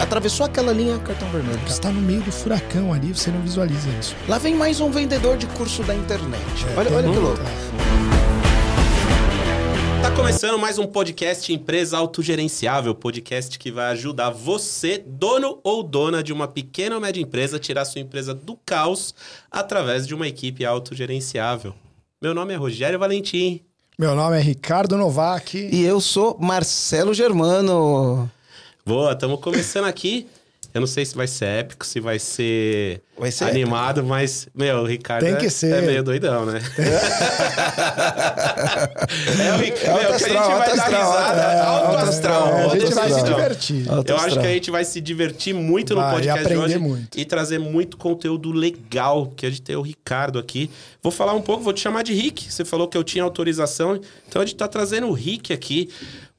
Atravessou 0.00 0.46
aquela 0.46 0.72
linha, 0.72 0.96
cartão 1.00 1.28
vermelho. 1.30 1.58
Você 1.66 1.80
tá 1.80 1.90
no 1.90 2.00
meio 2.00 2.22
do 2.22 2.30
furacão 2.30 2.92
ali, 2.92 3.12
você 3.12 3.30
não 3.30 3.40
visualiza 3.42 3.88
isso. 4.00 4.14
Lá 4.28 4.38
vem 4.38 4.54
mais 4.54 4.80
um 4.80 4.90
vendedor 4.90 5.36
de 5.36 5.46
curso 5.48 5.82
da 5.82 5.94
internet. 5.94 6.40
É, 6.72 6.78
olha 6.78 6.92
olha 6.92 7.10
que 7.10 7.18
louco. 7.18 7.42
Tá 10.00 10.12
começando 10.12 10.56
mais 10.56 10.78
um 10.78 10.86
podcast 10.86 11.52
Empresa 11.52 11.98
Autogerenciável, 11.98 12.94
podcast 12.94 13.58
que 13.58 13.72
vai 13.72 13.90
ajudar 13.90 14.30
você, 14.30 15.02
dono 15.04 15.58
ou 15.64 15.82
dona 15.82 16.22
de 16.22 16.32
uma 16.32 16.46
pequena 16.46 16.94
ou 16.94 17.00
média 17.00 17.20
empresa, 17.20 17.56
a 17.56 17.60
tirar 17.60 17.84
sua 17.84 18.00
empresa 18.00 18.32
do 18.32 18.56
caos 18.64 19.12
através 19.50 20.06
de 20.06 20.14
uma 20.14 20.28
equipe 20.28 20.64
autogerenciável. 20.64 21.74
Meu 22.22 22.32
nome 22.32 22.54
é 22.54 22.56
Rogério 22.56 23.00
Valentim. 23.00 23.62
Meu 23.98 24.14
nome 24.14 24.38
é 24.38 24.40
Ricardo 24.40 24.96
Novak. 24.96 25.58
E 25.72 25.84
eu 25.84 26.00
sou 26.00 26.36
Marcelo 26.38 27.12
Germano. 27.12 28.30
Boa, 28.88 29.12
estamos 29.12 29.38
começando 29.40 29.84
aqui. 29.84 30.26
Eu 30.72 30.80
não 30.80 30.86
sei 30.86 31.04
se 31.04 31.14
vai 31.14 31.26
ser 31.26 31.44
épico, 31.44 31.84
se 31.84 32.00
vai 32.00 32.18
ser, 32.18 33.02
Vai 33.18 33.30
ser 33.30 33.44
animado, 33.44 34.02
mas, 34.02 34.48
meu, 34.54 34.78
o 34.78 34.86
Ricardo 34.86 35.24
Tem 35.24 35.34
é, 35.34 35.36
que 35.36 35.50
ser. 35.50 35.74
é 35.74 35.80
meio 35.82 36.02
doidão, 36.02 36.46
né? 36.46 36.58
é 39.40 39.52
o 39.52 39.58
Ricardo, 39.58 39.98
meu, 39.98 40.06
que 40.06 40.12
a 40.12 40.16
astral, 40.16 40.44
gente 40.44 40.58
vai 40.58 40.66
dar 40.66 40.84
astral, 40.84 41.12
risada. 41.12 41.42
é, 41.42 41.60
alto 41.60 41.96
astral. 41.96 42.48
É, 42.48 42.64
a 42.64 42.68
gente 42.68 42.94
vai 42.94 43.08
se 43.08 43.14
astral. 43.14 43.34
divertir. 43.34 43.90
Alto 43.90 44.10
Eu 44.10 44.16
acho 44.16 44.26
astral. 44.26 44.42
que 44.42 44.50
a 44.50 44.54
gente 44.54 44.70
vai 44.70 44.84
se 44.86 45.00
divertir 45.02 45.54
muito 45.54 45.94
no 45.94 46.00
Vai, 46.00 46.14
podcast 46.14 46.46
e 46.46 46.48
de 46.48 46.56
hoje 46.56 46.78
muito. 46.78 47.18
e 47.18 47.24
trazer 47.26 47.58
muito 47.58 47.98
conteúdo 47.98 48.52
legal, 48.52 49.26
que 49.36 49.44
a 49.44 49.50
gente 49.50 49.60
tem 49.62 49.76
o 49.76 49.82
Ricardo 49.82 50.38
aqui. 50.38 50.70
Vou 51.02 51.12
falar 51.12 51.34
um 51.34 51.42
pouco, 51.42 51.62
vou 51.62 51.74
te 51.74 51.80
chamar 51.80 52.02
de 52.04 52.14
Rick. 52.14 52.50
Você 52.50 52.64
falou 52.64 52.88
que 52.88 52.96
eu 52.96 53.04
tinha 53.04 53.22
autorização, 53.22 54.00
então 54.26 54.40
a 54.40 54.46
gente 54.46 54.56
tá 54.56 54.66
trazendo 54.66 55.08
o 55.08 55.12
Rick 55.12 55.52
aqui. 55.52 55.90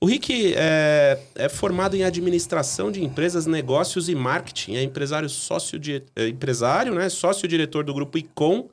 O 0.02 0.06
Rick 0.06 0.54
é, 0.56 1.20
é 1.36 1.50
formado 1.50 1.96
em 1.96 2.04
administração 2.04 2.90
de 2.90 3.04
empresas, 3.04 3.46
negócios 3.46 4.08
e 4.08 4.16
marketing. 4.16 4.76
É 4.76 4.84
empresário 4.84 5.28
sócio 5.30 5.78
de, 5.78 6.02
é 6.16 6.28
empresário, 6.28 6.94
né? 6.96 7.10
Sócio-diretor 7.10 7.84
do 7.84 7.94
grupo 7.94 8.18
Icom, 8.18 8.70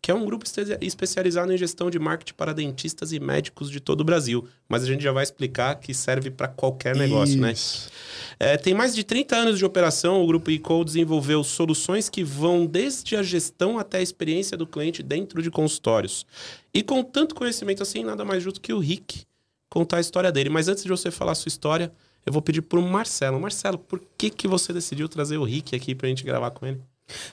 que 0.00 0.12
é 0.12 0.14
um 0.14 0.24
grupo 0.24 0.44
espe- 0.46 0.78
especializado 0.80 1.52
em 1.52 1.58
gestão 1.58 1.90
de 1.90 1.98
marketing 1.98 2.34
para 2.34 2.54
dentistas 2.54 3.12
e 3.12 3.18
médicos 3.18 3.68
de 3.72 3.80
todo 3.80 4.02
o 4.02 4.04
Brasil. 4.04 4.46
Mas 4.68 4.84
a 4.84 4.86
gente 4.86 5.02
já 5.02 5.10
vai 5.10 5.24
explicar 5.24 5.74
que 5.80 5.92
serve 5.92 6.30
para 6.30 6.46
qualquer 6.46 6.94
negócio, 6.94 7.40
né? 7.40 7.50
Isso. 7.50 7.90
É, 8.38 8.56
tem 8.56 8.72
mais 8.72 8.94
de 8.94 9.02
30 9.02 9.34
anos 9.34 9.58
de 9.58 9.64
operação, 9.64 10.22
o 10.22 10.26
Grupo 10.28 10.48
ICO 10.48 10.84
desenvolveu 10.84 11.42
soluções 11.42 12.08
que 12.08 12.22
vão 12.22 12.64
desde 12.64 13.16
a 13.16 13.22
gestão 13.24 13.80
até 13.80 13.98
a 13.98 14.02
experiência 14.02 14.56
do 14.56 14.64
cliente 14.64 15.02
dentro 15.02 15.42
de 15.42 15.50
consultórios. 15.50 16.24
E 16.72 16.84
com 16.84 17.02
tanto 17.02 17.34
conhecimento 17.34 17.82
assim, 17.82 18.04
nada 18.04 18.24
mais 18.24 18.44
justo 18.44 18.60
que 18.60 18.72
o 18.72 18.78
Rick 18.78 19.22
contar 19.68 19.98
a 19.98 20.00
história 20.00 20.32
dele. 20.32 20.50
Mas 20.50 20.68
antes 20.68 20.82
de 20.82 20.88
você 20.88 21.10
falar 21.10 21.32
a 21.32 21.34
sua 21.34 21.48
história, 21.48 21.92
eu 22.24 22.32
vou 22.32 22.42
pedir 22.42 22.62
pro 22.62 22.82
Marcelo. 22.82 23.40
Marcelo, 23.40 23.78
por 23.78 24.00
que, 24.16 24.30
que 24.30 24.48
você 24.48 24.72
decidiu 24.72 25.08
trazer 25.08 25.38
o 25.38 25.44
Rick 25.44 25.74
aqui 25.74 25.94
pra 25.94 26.08
gente 26.08 26.24
gravar 26.24 26.50
com 26.50 26.66
ele? 26.66 26.80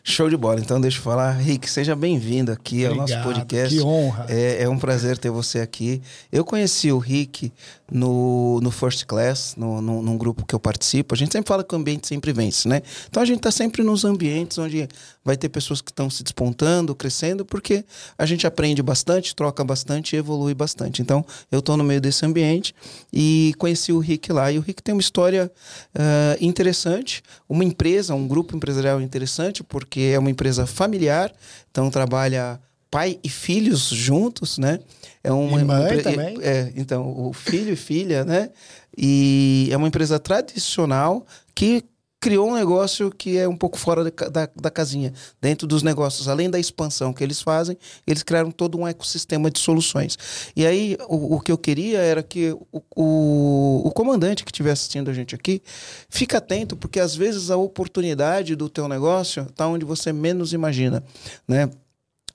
Show 0.03 0.29
de 0.29 0.37
bola. 0.37 0.59
Então, 0.59 0.79
deixa 0.79 0.99
eu 0.99 1.03
falar. 1.03 1.31
Rick, 1.31 1.69
seja 1.69 1.95
bem-vindo 1.95 2.51
aqui 2.51 2.85
ao 2.85 2.95
nosso 2.95 3.13
Obrigado, 3.13 3.33
podcast. 3.33 3.75
Que 3.75 3.83
honra. 3.83 4.25
É, 4.29 4.63
é 4.63 4.69
um 4.69 4.77
prazer 4.77 5.17
ter 5.17 5.29
você 5.29 5.59
aqui. 5.59 6.01
Eu 6.31 6.45
conheci 6.45 6.91
o 6.91 6.97
Rick 6.97 7.51
no, 7.91 8.59
no 8.61 8.71
First 8.71 9.05
Class, 9.05 9.55
no, 9.57 9.81
no, 9.81 10.01
num 10.01 10.17
grupo 10.17 10.45
que 10.45 10.55
eu 10.55 10.59
participo. 10.59 11.13
A 11.13 11.17
gente 11.17 11.33
sempre 11.33 11.47
fala 11.47 11.63
que 11.63 11.75
o 11.75 11.77
ambiente 11.77 12.07
sempre 12.07 12.31
vence, 12.31 12.67
né? 12.69 12.81
Então 13.09 13.21
a 13.21 13.25
gente 13.25 13.37
está 13.37 13.51
sempre 13.51 13.83
nos 13.83 14.05
ambientes 14.05 14.57
onde 14.57 14.87
vai 15.25 15.35
ter 15.35 15.49
pessoas 15.49 15.81
que 15.81 15.89
estão 15.89 16.07
se 16.07 16.21
despontando, 16.23 16.93
crescendo, 16.93 17.43
porque 17.43 17.83
a 18.15 18.25
gente 18.27 18.45
aprende 18.45 18.83
bastante, 18.83 19.35
troca 19.35 19.63
bastante 19.63 20.15
e 20.15 20.19
evolui 20.19 20.53
bastante. 20.53 21.01
Então 21.01 21.25
eu 21.51 21.59
estou 21.59 21.75
no 21.75 21.83
meio 21.83 21.99
desse 21.99 22.23
ambiente 22.25 22.75
e 23.11 23.53
conheci 23.57 23.91
o 23.91 23.97
Rick 23.97 24.31
lá. 24.31 24.51
E 24.51 24.59
o 24.59 24.61
Rick 24.61 24.83
tem 24.83 24.93
uma 24.93 25.01
história 25.01 25.51
ah, 25.95 26.37
interessante, 26.39 27.23
uma 27.49 27.63
empresa, 27.63 28.13
um 28.13 28.27
grupo 28.27 28.55
empresarial 28.55 29.01
interessante, 29.01 29.63
porque 29.63 30.11
é 30.13 30.19
uma 30.19 30.29
empresa 30.29 30.67
familiar, 30.67 31.33
então 31.71 31.89
trabalha 31.89 32.59
pai 32.91 33.19
e 33.23 33.27
filhos 33.29 33.89
juntos, 33.89 34.57
né? 34.59 34.79
É 35.23 35.31
uma, 35.31 35.59
E 35.59 35.65
mãe 35.65 35.83
empre- 35.85 36.01
também. 36.03 36.37
É, 36.39 36.71
então, 36.75 37.27
o 37.27 37.33
filho 37.33 37.73
e 37.73 37.75
filha, 37.75 38.23
né? 38.23 38.51
E 38.95 39.67
é 39.71 39.75
uma 39.75 39.87
empresa 39.87 40.19
tradicional 40.19 41.25
que 41.53 41.83
criou 42.25 42.49
um 42.49 42.55
negócio 42.55 43.11
que 43.11 43.37
é 43.37 43.47
um 43.47 43.55
pouco 43.55 43.77
fora 43.77 44.03
da, 44.03 44.49
da, 44.59 44.71
casinha. 44.71 45.13
Dentro 45.39 45.67
dos 45.67 45.83
negócios, 45.83 46.27
além 46.27 46.49
da 46.49 46.57
expansão 46.57 47.13
que 47.13 47.23
eles 47.23 47.39
fazem, 47.39 47.77
eles 48.07 48.23
criaram 48.23 48.49
todo 48.49 48.79
um 48.79 48.87
ecossistema 48.87 49.51
de 49.51 49.59
soluções. 49.59 50.17
E 50.55 50.65
aí, 50.65 50.97
o, 51.07 51.35
o 51.35 51.39
que 51.39 51.51
eu 51.51 51.57
queria 51.57 51.99
era 51.99 52.23
que 52.23 52.51
o, 52.71 52.81
o, 52.95 53.81
o 53.85 53.91
comandante 53.91 54.43
que 54.43 54.49
estiver 54.49 54.71
assistindo 54.71 55.11
a 55.11 55.13
gente 55.13 55.35
aqui, 55.35 55.61
fica 56.09 56.39
atento, 56.39 56.75
porque 56.75 56.99
às 56.99 57.15
vezes 57.15 57.51
a 57.51 57.57
oportunidade 57.57 58.55
do 58.55 58.69
teu 58.69 58.87
negócio 58.87 59.43
está 59.43 59.67
onde 59.67 59.85
você 59.85 60.11
menos 60.11 60.51
imagina, 60.51 61.03
né? 61.47 61.69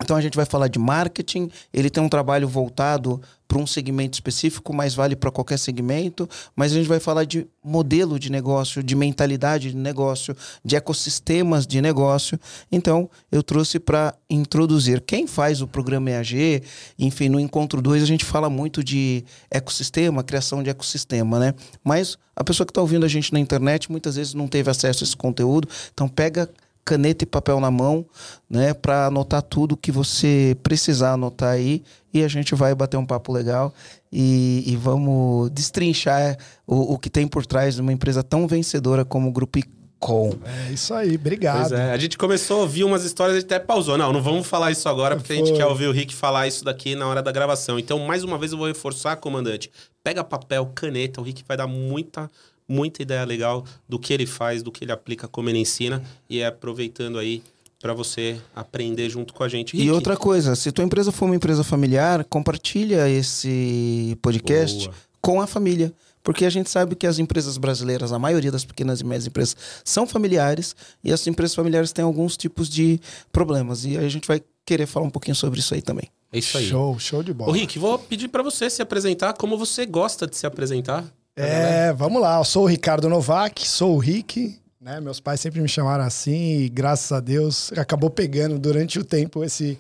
Então 0.02 0.16
a 0.16 0.20
gente 0.20 0.36
vai 0.36 0.46
falar 0.46 0.68
de 0.68 0.78
marketing, 0.78 1.50
ele 1.72 1.90
tem 1.90 2.02
um 2.02 2.08
trabalho 2.08 2.48
voltado 2.48 3.20
para 3.46 3.58
um 3.58 3.66
segmento 3.66 4.14
específico, 4.14 4.72
mas 4.72 4.94
vale 4.94 5.16
para 5.16 5.28
qualquer 5.30 5.58
segmento, 5.58 6.28
mas 6.54 6.70
a 6.70 6.76
gente 6.76 6.86
vai 6.86 7.00
falar 7.00 7.24
de 7.24 7.48
modelo 7.64 8.16
de 8.16 8.30
negócio, 8.30 8.80
de 8.80 8.94
mentalidade 8.94 9.72
de 9.72 9.76
negócio, 9.76 10.36
de 10.64 10.76
ecossistemas 10.76 11.66
de 11.66 11.82
negócio. 11.82 12.38
Então, 12.70 13.10
eu 13.30 13.42
trouxe 13.42 13.80
para 13.80 14.14
introduzir. 14.30 15.00
Quem 15.00 15.26
faz 15.26 15.60
o 15.60 15.66
programa 15.66 16.10
EAG, 16.10 16.62
enfim, 16.96 17.28
no 17.28 17.40
encontro 17.40 17.82
2 17.82 18.04
a 18.04 18.06
gente 18.06 18.24
fala 18.24 18.48
muito 18.48 18.84
de 18.84 19.24
ecossistema, 19.50 20.22
criação 20.22 20.62
de 20.62 20.70
ecossistema, 20.70 21.40
né? 21.40 21.54
Mas 21.82 22.16
a 22.36 22.44
pessoa 22.44 22.64
que 22.64 22.70
está 22.70 22.80
ouvindo 22.80 23.04
a 23.04 23.08
gente 23.08 23.32
na 23.32 23.40
internet 23.40 23.90
muitas 23.90 24.14
vezes 24.14 24.32
não 24.32 24.46
teve 24.46 24.70
acesso 24.70 25.02
a 25.02 25.04
esse 25.04 25.16
conteúdo, 25.16 25.68
então 25.92 26.08
pega 26.08 26.48
caneta 26.84 27.24
e 27.24 27.26
papel 27.26 27.60
na 27.60 27.70
mão, 27.70 28.04
né, 28.48 28.74
para 28.74 29.06
anotar 29.06 29.42
tudo 29.42 29.76
que 29.76 29.92
você 29.92 30.56
precisar 30.62 31.12
anotar 31.12 31.50
aí 31.50 31.82
e 32.12 32.24
a 32.24 32.28
gente 32.28 32.54
vai 32.54 32.74
bater 32.74 32.96
um 32.96 33.06
papo 33.06 33.32
legal 33.32 33.72
e, 34.12 34.64
e 34.66 34.76
vamos 34.76 35.50
destrinchar 35.50 36.36
o, 36.66 36.94
o 36.94 36.98
que 36.98 37.08
tem 37.08 37.28
por 37.28 37.46
trás 37.46 37.76
de 37.76 37.80
uma 37.80 37.92
empresa 37.92 38.22
tão 38.22 38.46
vencedora 38.46 39.04
como 39.04 39.28
o 39.28 39.32
Grupo 39.32 39.58
Icom. 39.58 40.34
É 40.44 40.72
isso 40.72 40.92
aí, 40.92 41.14
obrigado. 41.14 41.68
Pois 41.68 41.72
é, 41.72 41.92
a 41.92 41.96
gente 41.96 42.18
começou 42.18 42.58
a 42.58 42.60
ouvir 42.62 42.84
umas 42.84 43.04
histórias 43.04 43.36
e 43.36 43.46
até 43.46 43.58
pausou. 43.58 43.96
Não, 43.96 44.12
não 44.12 44.22
vamos 44.22 44.46
falar 44.46 44.70
isso 44.72 44.88
agora, 44.88 45.14
porque 45.14 45.32
a 45.32 45.36
gente 45.36 45.50
Foi. 45.50 45.58
quer 45.58 45.66
ouvir 45.66 45.86
o 45.86 45.92
Rick 45.92 46.14
falar 46.14 46.48
isso 46.48 46.64
daqui 46.64 46.94
na 46.96 47.06
hora 47.06 47.22
da 47.22 47.30
gravação. 47.30 47.78
Então, 47.78 47.98
mais 48.00 48.24
uma 48.24 48.38
vez, 48.38 48.52
eu 48.52 48.58
vou 48.58 48.66
reforçar, 48.66 49.16
comandante. 49.16 49.70
Pega 50.02 50.24
papel, 50.24 50.66
caneta, 50.74 51.20
o 51.20 51.24
Rick 51.24 51.44
vai 51.46 51.56
dar 51.56 51.66
muita, 51.66 52.30
muita 52.70 53.02
ideia 53.02 53.24
legal 53.24 53.64
do 53.88 53.98
que 53.98 54.12
ele 54.12 54.26
faz, 54.26 54.62
do 54.62 54.70
que 54.70 54.84
ele 54.84 54.92
aplica, 54.92 55.26
como 55.26 55.50
ele 55.50 55.58
ensina, 55.58 56.02
e 56.28 56.38
é 56.38 56.46
aproveitando 56.46 57.18
aí 57.18 57.42
para 57.80 57.92
você 57.92 58.40
aprender 58.54 59.10
junto 59.10 59.34
com 59.34 59.42
a 59.42 59.48
gente. 59.48 59.72
Rick, 59.76 59.84
E 59.86 59.90
outra 59.90 60.16
coisa, 60.16 60.54
se 60.54 60.70
tua 60.70 60.84
empresa 60.84 61.10
for 61.10 61.24
uma 61.24 61.34
empresa 61.34 61.64
familiar, 61.64 62.24
compartilha 62.24 63.08
esse 63.08 64.16
podcast 64.22 64.84
Boa. 64.84 64.94
com 65.20 65.40
a 65.40 65.46
família. 65.46 65.92
Porque 66.22 66.44
a 66.44 66.50
gente 66.50 66.68
sabe 66.68 66.94
que 66.94 67.06
as 67.06 67.18
empresas 67.18 67.56
brasileiras, 67.56 68.12
a 68.12 68.18
maioria 68.18 68.52
das 68.52 68.62
pequenas 68.62 69.00
e 69.00 69.04
médias 69.04 69.26
empresas, 69.26 69.56
são 69.82 70.06
familiares 70.06 70.76
e 71.02 71.10
as 71.10 71.26
empresas 71.26 71.54
familiares 71.54 71.92
têm 71.92 72.04
alguns 72.04 72.36
tipos 72.36 72.68
de 72.68 73.00
problemas. 73.32 73.86
E 73.86 73.96
aí 73.96 74.04
a 74.04 74.08
gente 74.08 74.28
vai 74.28 74.42
querer 74.66 74.84
falar 74.86 75.06
um 75.06 75.10
pouquinho 75.10 75.34
sobre 75.34 75.60
isso 75.60 75.72
aí 75.72 75.80
também. 75.80 76.10
é 76.30 76.38
isso 76.38 76.58
aí. 76.58 76.68
Show, 76.68 76.98
show 76.98 77.22
de 77.22 77.30
Ô, 77.30 77.34
bola. 77.34 77.56
Rick, 77.56 77.78
vou 77.78 77.98
pedir 77.98 78.28
para 78.28 78.42
você 78.42 78.68
se 78.68 78.82
apresentar 78.82 79.32
como 79.32 79.56
você 79.56 79.86
gosta 79.86 80.26
de 80.26 80.36
se 80.36 80.46
apresentar. 80.46 81.04
É, 81.36 81.92
vamos 81.92 82.20
lá. 82.20 82.38
Eu 82.38 82.44
sou 82.44 82.64
o 82.64 82.66
Ricardo 82.66 83.08
Novak, 83.08 83.66
sou 83.66 83.94
o 83.94 83.98
Rick. 83.98 84.58
Né? 84.80 85.00
Meus 85.00 85.20
pais 85.20 85.40
sempre 85.40 85.60
me 85.60 85.68
chamaram 85.68 86.04
assim 86.04 86.60
e 86.60 86.68
graças 86.68 87.12
a 87.12 87.20
Deus 87.20 87.72
acabou 87.72 88.08
pegando 88.08 88.58
durante 88.58 88.98
o 88.98 89.04
tempo 89.04 89.44
esse, 89.44 89.78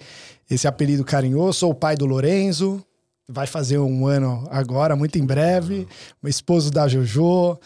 esse 0.50 0.68
apelido 0.68 1.04
carinhoso. 1.04 1.60
Sou 1.60 1.70
o 1.70 1.74
pai 1.74 1.96
do 1.96 2.06
Lorenzo, 2.06 2.84
vai 3.28 3.46
fazer 3.46 3.78
um 3.78 4.06
ano 4.06 4.46
agora, 4.50 4.94
muito 4.94 5.18
em 5.18 5.24
breve. 5.24 5.88
O 6.22 6.28
esposo 6.28 6.70
da 6.70 6.86
Jojo, 6.86 7.58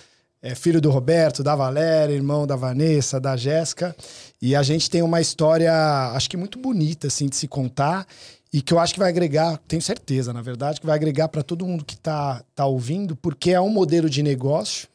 é 0.47 0.55
filho 0.55 0.79
do 0.79 0.91
Roberto, 0.91 1.43
da 1.43 1.57
Valéria, 1.57 2.13
irmão 2.13 2.47
da 2.47 2.55
Vanessa, 2.55 3.19
da 3.19 3.35
Jéssica. 3.35 3.97
E 4.43 4.55
a 4.55 4.63
gente 4.63 4.91
tem 4.91 5.01
uma 5.01 5.19
história, 5.19 5.73
acho 6.13 6.29
que 6.29 6.37
muito 6.37 6.59
bonita 6.59 7.07
assim 7.07 7.27
de 7.27 7.35
se 7.35 7.49
contar 7.49 8.07
e 8.57 8.63
que 8.63 8.73
eu 8.73 8.79
acho 8.79 8.93
que 8.95 9.01
vai 9.01 9.09
agregar, 9.09 9.59
tenho 9.67 9.83
certeza, 9.83 10.33
na 10.33 10.41
verdade, 10.41 10.79
que 10.81 10.87
vai 10.87 10.95
agregar 10.95 11.27
para 11.27 11.43
todo 11.43 11.67
mundo 11.67 11.85
que 11.85 11.95
está 11.95 12.41
tá 12.55 12.65
ouvindo, 12.65 13.17
porque 13.17 13.51
é 13.51 13.61
um 13.61 13.69
modelo 13.69 14.09
de 14.09 14.23
negócio 14.23 14.87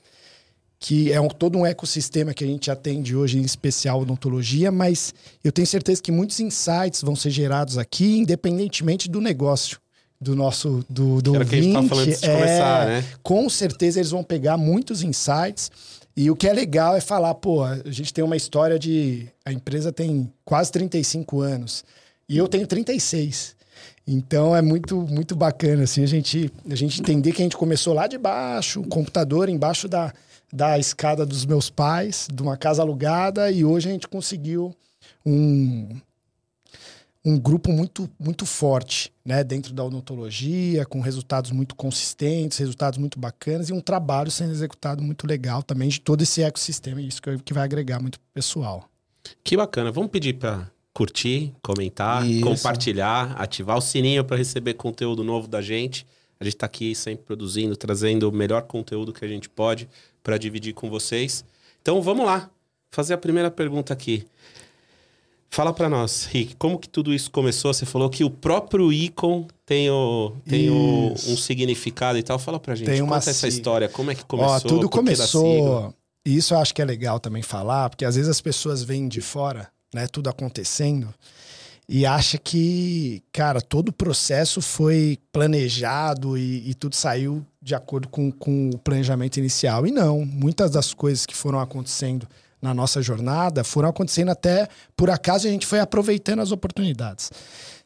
que 0.79 1.11
é 1.11 1.19
um- 1.19 1.27
todo 1.27 1.57
um 1.57 1.65
ecossistema 1.65 2.33
que 2.33 2.41
a 2.41 2.47
gente 2.47 2.71
atende 2.71 3.13
hoje, 3.13 3.37
em 3.37 3.41
especial 3.41 3.99
odontologia, 3.99 4.71
mas 4.71 5.13
eu 5.43 5.51
tenho 5.51 5.67
certeza 5.67 6.01
que 6.01 6.09
muitos 6.09 6.39
insights 6.39 7.01
vão 7.01 7.17
ser 7.17 7.31
gerados 7.31 7.77
aqui, 7.77 8.17
independentemente 8.19 9.09
do 9.09 9.19
negócio 9.19 9.77
do 10.21 10.37
nosso 10.37 10.85
do, 10.89 11.21
do 11.21 11.35
Era 11.35 11.43
o 11.43 11.47
que 11.47 11.55
a 11.55 11.61
gente 11.61 11.73
tava 11.73 11.87
falando 11.89 12.07
antes 12.07 12.21
de 12.21 12.29
É, 12.29 12.33
começar, 12.33 12.87
né? 12.87 13.05
Com 13.21 13.49
certeza 13.49 13.99
eles 13.99 14.11
vão 14.11 14.23
pegar 14.23 14.55
muitos 14.55 15.01
insights. 15.03 15.69
E 16.15 16.31
o 16.31 16.35
que 16.35 16.47
é 16.47 16.53
legal 16.53 16.95
é 16.95 17.01
falar, 17.01 17.33
pô, 17.35 17.63
a 17.63 17.77
gente 17.85 18.13
tem 18.13 18.23
uma 18.23 18.35
história 18.37 18.79
de 18.79 19.27
a 19.45 19.51
empresa 19.51 19.91
tem 19.91 20.31
quase 20.45 20.71
35 20.71 21.41
anos 21.41 21.83
e 22.29 22.37
eu 22.37 22.47
tenho 22.47 22.65
36. 22.65 23.57
Então 24.07 24.55
é 24.55 24.61
muito 24.61 25.01
muito 25.01 25.35
bacana 25.35 25.83
assim 25.83 26.03
a 26.03 26.07
gente 26.07 26.51
a 26.69 26.75
gente 26.75 26.99
entender 27.01 27.31
que 27.31 27.41
a 27.41 27.45
gente 27.45 27.57
começou 27.57 27.93
lá 27.93 28.07
de 28.07 28.17
baixo, 28.17 28.81
o 28.81 28.87
computador 28.87 29.49
embaixo 29.49 29.87
da 29.87 30.13
da 30.51 30.79
escada 30.79 31.25
dos 31.25 31.45
meus 31.45 31.69
pais, 31.69 32.27
de 32.31 32.41
uma 32.41 32.57
casa 32.57 32.81
alugada, 32.81 33.51
e 33.51 33.63
hoje 33.63 33.87
a 33.87 33.91
gente 33.91 34.07
conseguiu 34.07 34.75
um, 35.25 35.95
um 37.23 37.39
grupo 37.39 37.71
muito, 37.71 38.09
muito 38.19 38.45
forte, 38.45 39.13
né, 39.23 39.43
dentro 39.43 39.73
da 39.73 39.83
odontologia, 39.83 40.85
com 40.85 40.99
resultados 41.01 41.51
muito 41.51 41.75
consistentes, 41.75 42.57
resultados 42.57 42.97
muito 42.97 43.19
bacanas 43.19 43.69
e 43.69 43.73
um 43.73 43.81
trabalho 43.81 44.31
sendo 44.31 44.51
executado 44.51 45.03
muito 45.03 45.27
legal 45.27 45.61
também 45.61 45.89
de 45.89 46.01
todo 46.01 46.21
esse 46.21 46.41
ecossistema, 46.41 47.01
isso 47.01 47.21
que, 47.21 47.37
que 47.39 47.53
vai 47.53 47.63
agregar 47.63 47.99
muito 47.99 48.19
pessoal. 48.33 48.89
Que 49.43 49.55
bacana. 49.55 49.91
Vamos 49.91 50.09
pedir 50.09 50.33
para 50.33 50.71
curtir, 50.99 51.53
comentar, 51.63 52.27
Isso. 52.29 52.41
compartilhar, 52.43 53.31
ativar 53.41 53.77
o 53.77 53.81
sininho 53.81 54.21
para 54.25 54.35
receber 54.35 54.73
conteúdo 54.73 55.23
novo 55.23 55.47
da 55.47 55.61
gente. 55.61 56.05
A 56.37 56.43
gente 56.43 56.55
está 56.55 56.65
aqui 56.65 56.93
sempre 56.93 57.23
produzindo, 57.25 57.73
trazendo 57.77 58.27
o 58.27 58.33
melhor 58.33 58.63
conteúdo 58.63 59.13
que 59.13 59.23
a 59.23 59.27
gente 59.27 59.47
pode 59.49 59.87
para 60.21 60.37
dividir 60.37 60.73
com 60.73 60.89
vocês. 60.89 61.45
Então 61.81 62.01
vamos 62.01 62.25
lá, 62.25 62.49
fazer 62.91 63.13
a 63.13 63.17
primeira 63.17 63.49
pergunta 63.49 63.93
aqui. 63.93 64.25
Fala 65.49 65.71
para 65.73 65.87
nós, 65.87 66.25
Rick, 66.25 66.57
como 66.57 66.77
que 66.77 66.89
tudo 66.89 67.13
isso 67.13 67.31
começou? 67.31 67.73
Você 67.73 67.85
falou 67.85 68.09
que 68.09 68.25
o 68.25 68.29
próprio 68.29 68.91
Icon 68.91 69.47
tem, 69.65 69.89
o, 69.89 70.33
tem 70.45 70.69
o- 70.69 71.13
um 71.13 71.37
significado 71.37 72.19
e 72.19 72.23
tal. 72.23 72.37
Fala 72.37 72.59
pra 72.59 72.75
gente, 72.75 72.87
Tem 72.87 73.01
uma 73.01 73.15
conta 73.15 73.29
essa 73.29 73.47
história, 73.47 73.87
como 73.87 74.11
é 74.11 74.15
que 74.15 74.25
começou? 74.25 74.53
Ó, 74.53 74.59
tudo 74.59 74.89
começou. 74.89 75.93
E 76.25 76.35
isso 76.35 76.53
eu 76.53 76.59
acho 76.59 76.75
que 76.75 76.81
é 76.81 76.85
legal 76.85 77.21
também 77.21 77.41
falar, 77.41 77.89
porque 77.89 78.03
às 78.03 78.15
vezes 78.15 78.29
as 78.29 78.41
pessoas 78.41 78.83
vêm 78.83 79.07
de 79.07 79.21
fora, 79.21 79.69
né, 79.93 80.07
tudo 80.07 80.29
acontecendo, 80.29 81.13
e 81.87 82.05
acha 82.05 82.37
que, 82.37 83.23
cara, 83.33 83.59
todo 83.59 83.89
o 83.89 83.93
processo 83.93 84.61
foi 84.61 85.17
planejado 85.31 86.37
e, 86.37 86.69
e 86.69 86.73
tudo 86.75 86.95
saiu 86.95 87.43
de 87.59 87.73
acordo 87.73 88.07
com, 88.07 88.31
com 88.31 88.69
o 88.69 88.77
planejamento 88.77 89.37
inicial. 89.37 89.87
E 89.87 89.91
não, 89.91 90.23
muitas 90.23 90.69
das 90.69 90.93
coisas 90.93 91.25
que 91.25 91.35
foram 91.35 91.59
acontecendo 91.59 92.27
na 92.61 92.75
nossa 92.75 93.01
jornada 93.01 93.63
foram 93.63 93.89
acontecendo 93.89 94.29
até 94.29 94.67
por 94.95 95.09
acaso 95.09 95.47
a 95.47 95.51
gente 95.51 95.65
foi 95.65 95.79
aproveitando 95.79 96.41
as 96.41 96.51
oportunidades. 96.51 97.31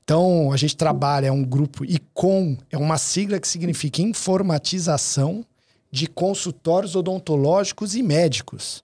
Então, 0.03 0.51
a 0.51 0.57
gente 0.57 0.75
trabalha, 0.75 1.27
é 1.27 1.31
um 1.31 1.43
grupo 1.43 1.85
ICOM, 1.85 2.57
é 2.69 2.77
uma 2.77 2.97
sigla 2.97 3.39
que 3.39 3.47
significa 3.47 4.01
informatização 4.01 5.45
de 5.89 6.07
consultórios 6.07 6.93
odontológicos 6.93 7.95
e 7.95 8.03
médicos. 8.03 8.83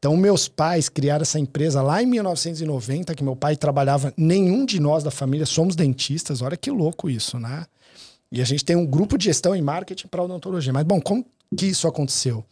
Então, 0.00 0.16
meus 0.16 0.48
pais 0.48 0.88
criaram 0.88 1.20
essa 1.20 1.38
empresa 1.38 1.82
lá 1.82 2.02
em 2.02 2.06
1990, 2.06 3.14
que 3.14 3.22
meu 3.22 3.36
pai 3.36 3.54
trabalhava. 3.54 4.14
Nenhum 4.16 4.64
de 4.64 4.80
nós 4.80 5.04
da 5.04 5.10
família 5.10 5.44
somos 5.44 5.76
dentistas. 5.76 6.40
Olha 6.40 6.56
que 6.56 6.70
louco 6.70 7.10
isso, 7.10 7.38
né? 7.38 7.66
E 8.32 8.40
a 8.40 8.44
gente 8.46 8.64
tem 8.64 8.76
um 8.76 8.86
grupo 8.86 9.18
de 9.18 9.26
gestão 9.26 9.54
e 9.54 9.60
marketing 9.60 10.08
para 10.08 10.22
odontologia. 10.22 10.72
Mas, 10.72 10.84
bom, 10.84 11.02
como 11.02 11.22
que 11.54 11.66
isso 11.66 11.86
aconteceu? 11.86 12.42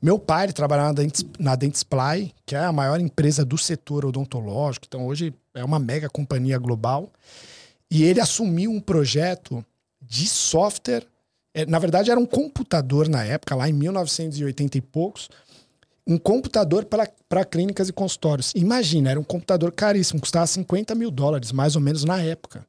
Meu 0.00 0.20
pai 0.20 0.52
trabalhava 0.52 0.90
na 0.90 0.94
Dentes, 0.94 1.24
na 1.36 1.56
Dentsply, 1.56 2.32
que 2.46 2.54
é 2.54 2.60
a 2.60 2.72
maior 2.72 3.00
empresa 3.00 3.44
do 3.44 3.58
setor 3.58 4.04
odontológico. 4.04 4.86
Então, 4.86 5.04
hoje 5.04 5.34
é 5.52 5.64
uma 5.64 5.80
mega 5.80 6.08
companhia 6.08 6.58
global. 6.58 7.10
E 7.90 8.04
ele 8.04 8.20
assumiu 8.20 8.70
um 8.70 8.80
projeto 8.80 9.64
de 10.00 10.28
software. 10.28 11.04
É, 11.52 11.66
na 11.66 11.80
verdade, 11.80 12.08
era 12.12 12.20
um 12.20 12.26
computador 12.26 13.08
na 13.08 13.24
época, 13.24 13.56
lá 13.56 13.68
em 13.68 13.72
1980 13.72 14.78
e 14.78 14.80
poucos. 14.80 15.28
Um 16.06 16.18
computador 16.18 16.84
para 16.84 17.44
clínicas 17.44 17.88
e 17.88 17.92
consultórios. 17.92 18.52
Imagina, 18.54 19.10
era 19.10 19.20
um 19.20 19.24
computador 19.24 19.72
caríssimo, 19.72 20.20
custava 20.20 20.46
50 20.46 20.94
mil 20.94 21.10
dólares, 21.10 21.50
mais 21.50 21.76
ou 21.76 21.82
menos 21.82 22.04
na 22.04 22.20
época. 22.20 22.66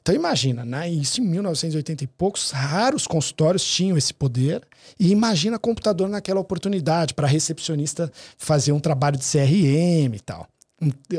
Então 0.00 0.14
imagina, 0.14 0.64
né? 0.64 0.88
isso 0.88 1.20
em 1.20 1.24
1980 1.24 2.04
e 2.04 2.06
poucos, 2.06 2.50
raros 2.50 3.06
consultórios 3.06 3.62
tinham 3.62 3.98
esse 3.98 4.14
poder. 4.14 4.66
E 4.98 5.10
imagina 5.10 5.58
computador 5.58 6.08
naquela 6.08 6.40
oportunidade 6.40 7.12
para 7.12 7.26
recepcionista 7.26 8.10
fazer 8.38 8.72
um 8.72 8.80
trabalho 8.80 9.18
de 9.18 9.24
CRM 9.24 10.14
e 10.14 10.20
tal. 10.24 10.48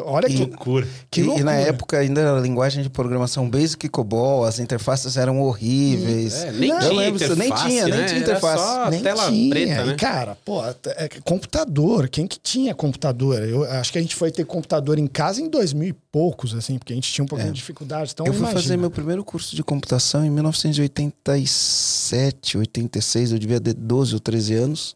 Olha 0.05 0.27
Que 0.29 0.35
que, 0.35 0.45
loucura. 0.45 0.87
que 1.11 1.19
e, 1.19 1.23
e 1.23 1.27
loucura. 1.27 1.45
na 1.45 1.53
época 1.53 1.97
ainda 1.99 2.37
a 2.37 2.39
linguagem 2.39 2.81
de 2.81 2.89
programação 2.89 3.49
Basic 3.49 3.85
e 3.85 3.89
COBOL, 3.89 4.45
as 4.45 4.57
interfaces 4.57 5.17
eram 5.17 5.41
horríveis. 5.41 6.33
É, 6.43 6.51
nem 6.53 6.69
Não, 6.69 6.79
tinha 6.79 6.91
lembro, 6.93 7.15
interface, 7.23 7.39
nem 7.39 7.51
tinha, 7.53 7.83
nem 7.83 7.93
né? 7.93 8.05
tinha 8.05 8.09
Era 8.09 8.19
interface. 8.19 8.63
só 8.63 8.89
Nem 8.89 9.01
tela 9.01 9.29
tinha. 9.29 9.49
preta, 9.49 9.83
né? 9.85 9.93
E, 9.93 9.95
cara, 9.97 10.37
pô, 10.45 10.61
é 10.65 11.09
computador. 11.25 12.07
Quem 12.07 12.25
que 12.25 12.39
tinha 12.39 12.73
computador? 12.73 13.43
Eu 13.43 13.65
acho 13.65 13.91
que 13.91 13.97
a 13.97 14.01
gente 14.01 14.15
foi 14.15 14.31
ter 14.31 14.45
computador 14.45 14.97
em 14.97 15.07
casa 15.07 15.41
em 15.41 15.49
2000 15.49 15.89
e 15.89 15.93
poucos, 16.09 16.55
assim, 16.55 16.77
porque 16.77 16.93
a 16.93 16.95
gente 16.95 17.11
tinha 17.11 17.25
um 17.25 17.27
pouquinho 17.27 17.51
de 17.51 17.59
dificuldade. 17.59 18.11
Então, 18.13 18.25
É. 18.25 18.29
eu 18.29 18.33
fui 18.33 18.39
imagina. 18.43 18.61
fazer 18.61 18.77
meu 18.77 18.89
primeiro 18.89 19.25
curso 19.25 19.53
de 19.57 19.63
computação 19.63 20.23
em 20.25 20.29
1987, 20.29 22.57
86, 22.57 23.31
eu 23.33 23.39
devia 23.39 23.59
ter 23.59 23.73
12 23.73 24.13
ou 24.13 24.19
13 24.19 24.53
anos 24.55 24.95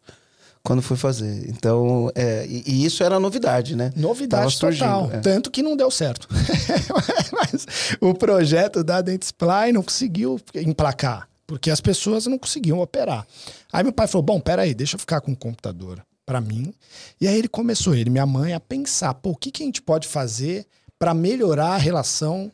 quando 0.64 0.80
fui 0.80 0.96
fazer. 0.96 1.48
Então, 1.48 2.10
é, 2.14 2.46
e, 2.48 2.64
e 2.66 2.84
isso 2.86 3.04
era 3.04 3.20
novidade, 3.20 3.76
né? 3.76 3.92
Novidade 3.94 4.58
total. 4.58 5.10
é. 5.12 5.20
Tanto 5.20 5.50
que 5.50 5.62
não 5.62 5.76
deu 5.76 5.90
certo. 5.90 6.26
Mas 7.32 7.66
o 8.00 8.14
projeto 8.14 8.82
da 8.82 9.02
Dentsply 9.02 9.72
não 9.72 9.82
conseguiu 9.82 10.40
emplacar, 10.54 11.28
porque 11.46 11.70
as 11.70 11.82
pessoas 11.82 12.26
não 12.26 12.38
conseguiam 12.38 12.80
operar. 12.80 13.26
Aí 13.70 13.84
meu 13.84 13.92
pai 13.92 14.08
falou: 14.08 14.22
Bom, 14.22 14.40
peraí, 14.40 14.74
deixa 14.74 14.96
eu 14.96 14.98
ficar 14.98 15.20
com 15.20 15.32
o 15.32 15.36
computador 15.36 16.02
para 16.24 16.40
mim. 16.40 16.72
E 17.20 17.28
aí 17.28 17.38
ele 17.38 17.48
começou, 17.48 17.94
ele 17.94 18.08
minha 18.08 18.26
mãe, 18.26 18.54
a 18.54 18.60
pensar: 18.60 19.12
pô, 19.14 19.30
o 19.30 19.36
que, 19.36 19.50
que 19.50 19.62
a 19.62 19.66
gente 19.66 19.82
pode 19.82 20.08
fazer 20.08 20.66
para 20.98 21.12
melhorar 21.12 21.72
a 21.74 21.76
relação 21.76 22.50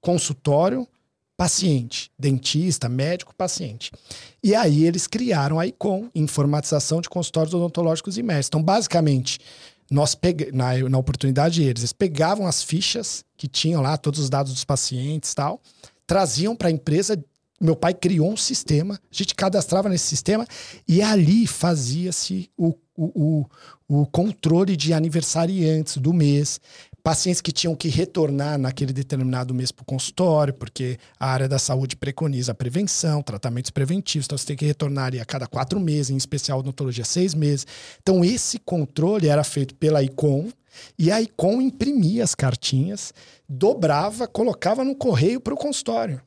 consultório 0.00 0.86
paciente, 1.38 2.10
dentista, 2.18 2.88
médico, 2.88 3.32
paciente. 3.32 3.92
E 4.42 4.56
aí 4.56 4.84
eles 4.84 5.06
criaram 5.06 5.60
a 5.60 5.66
ICOM, 5.68 6.10
Informatização 6.12 7.00
de 7.00 7.08
Consultórios 7.08 7.54
Odontológicos 7.54 8.18
e 8.18 8.24
Médicos. 8.24 8.48
Então, 8.48 8.62
basicamente, 8.62 9.38
nós 9.88 10.16
pega... 10.16 10.50
na, 10.52 10.76
na 10.88 10.98
oportunidade 10.98 11.62
eles, 11.62 11.82
eles 11.82 11.92
pegavam 11.92 12.44
as 12.44 12.64
fichas 12.64 13.24
que 13.36 13.46
tinham 13.46 13.80
lá, 13.80 13.96
todos 13.96 14.18
os 14.18 14.28
dados 14.28 14.52
dos 14.52 14.64
pacientes 14.64 15.32
tal, 15.32 15.62
traziam 16.08 16.56
para 16.56 16.68
a 16.68 16.72
empresa. 16.72 17.16
Meu 17.60 17.76
pai 17.76 17.94
criou 17.94 18.32
um 18.32 18.36
sistema, 18.36 18.94
a 18.94 19.14
gente 19.14 19.34
cadastrava 19.36 19.88
nesse 19.88 20.06
sistema 20.06 20.44
e 20.88 21.00
ali 21.00 21.46
fazia-se 21.46 22.50
o, 22.56 22.74
o, 22.96 23.46
o, 23.86 24.00
o 24.00 24.06
controle 24.06 24.76
de 24.76 24.92
aniversariantes 24.92 25.98
do 25.98 26.12
mês, 26.12 26.60
pacientes 27.08 27.40
que 27.40 27.50
tinham 27.50 27.74
que 27.74 27.88
retornar 27.88 28.58
naquele 28.58 28.92
determinado 28.92 29.54
mês 29.54 29.72
para 29.72 29.82
o 29.82 29.86
consultório, 29.86 30.52
porque 30.52 30.98
a 31.18 31.30
área 31.30 31.48
da 31.48 31.58
saúde 31.58 31.96
preconiza 31.96 32.52
a 32.52 32.54
prevenção, 32.54 33.22
tratamentos 33.22 33.70
preventivos, 33.70 34.26
então 34.26 34.36
você 34.36 34.44
tem 34.44 34.56
que 34.58 34.66
retornar 34.66 35.14
a 35.18 35.24
cada 35.24 35.46
quatro 35.46 35.80
meses, 35.80 36.10
em 36.10 36.18
especial 36.18 36.58
odontologia, 36.58 37.06
seis 37.06 37.32
meses. 37.32 37.66
Então, 38.02 38.22
esse 38.22 38.58
controle 38.58 39.26
era 39.26 39.42
feito 39.42 39.74
pela 39.76 40.02
ICOM, 40.02 40.50
e 40.98 41.10
a 41.10 41.18
ICOM 41.22 41.62
imprimia 41.62 42.22
as 42.22 42.34
cartinhas, 42.34 43.14
dobrava, 43.48 44.28
colocava 44.28 44.84
no 44.84 44.94
correio 44.94 45.40
para 45.40 45.54
o 45.54 45.56
consultório. 45.56 46.20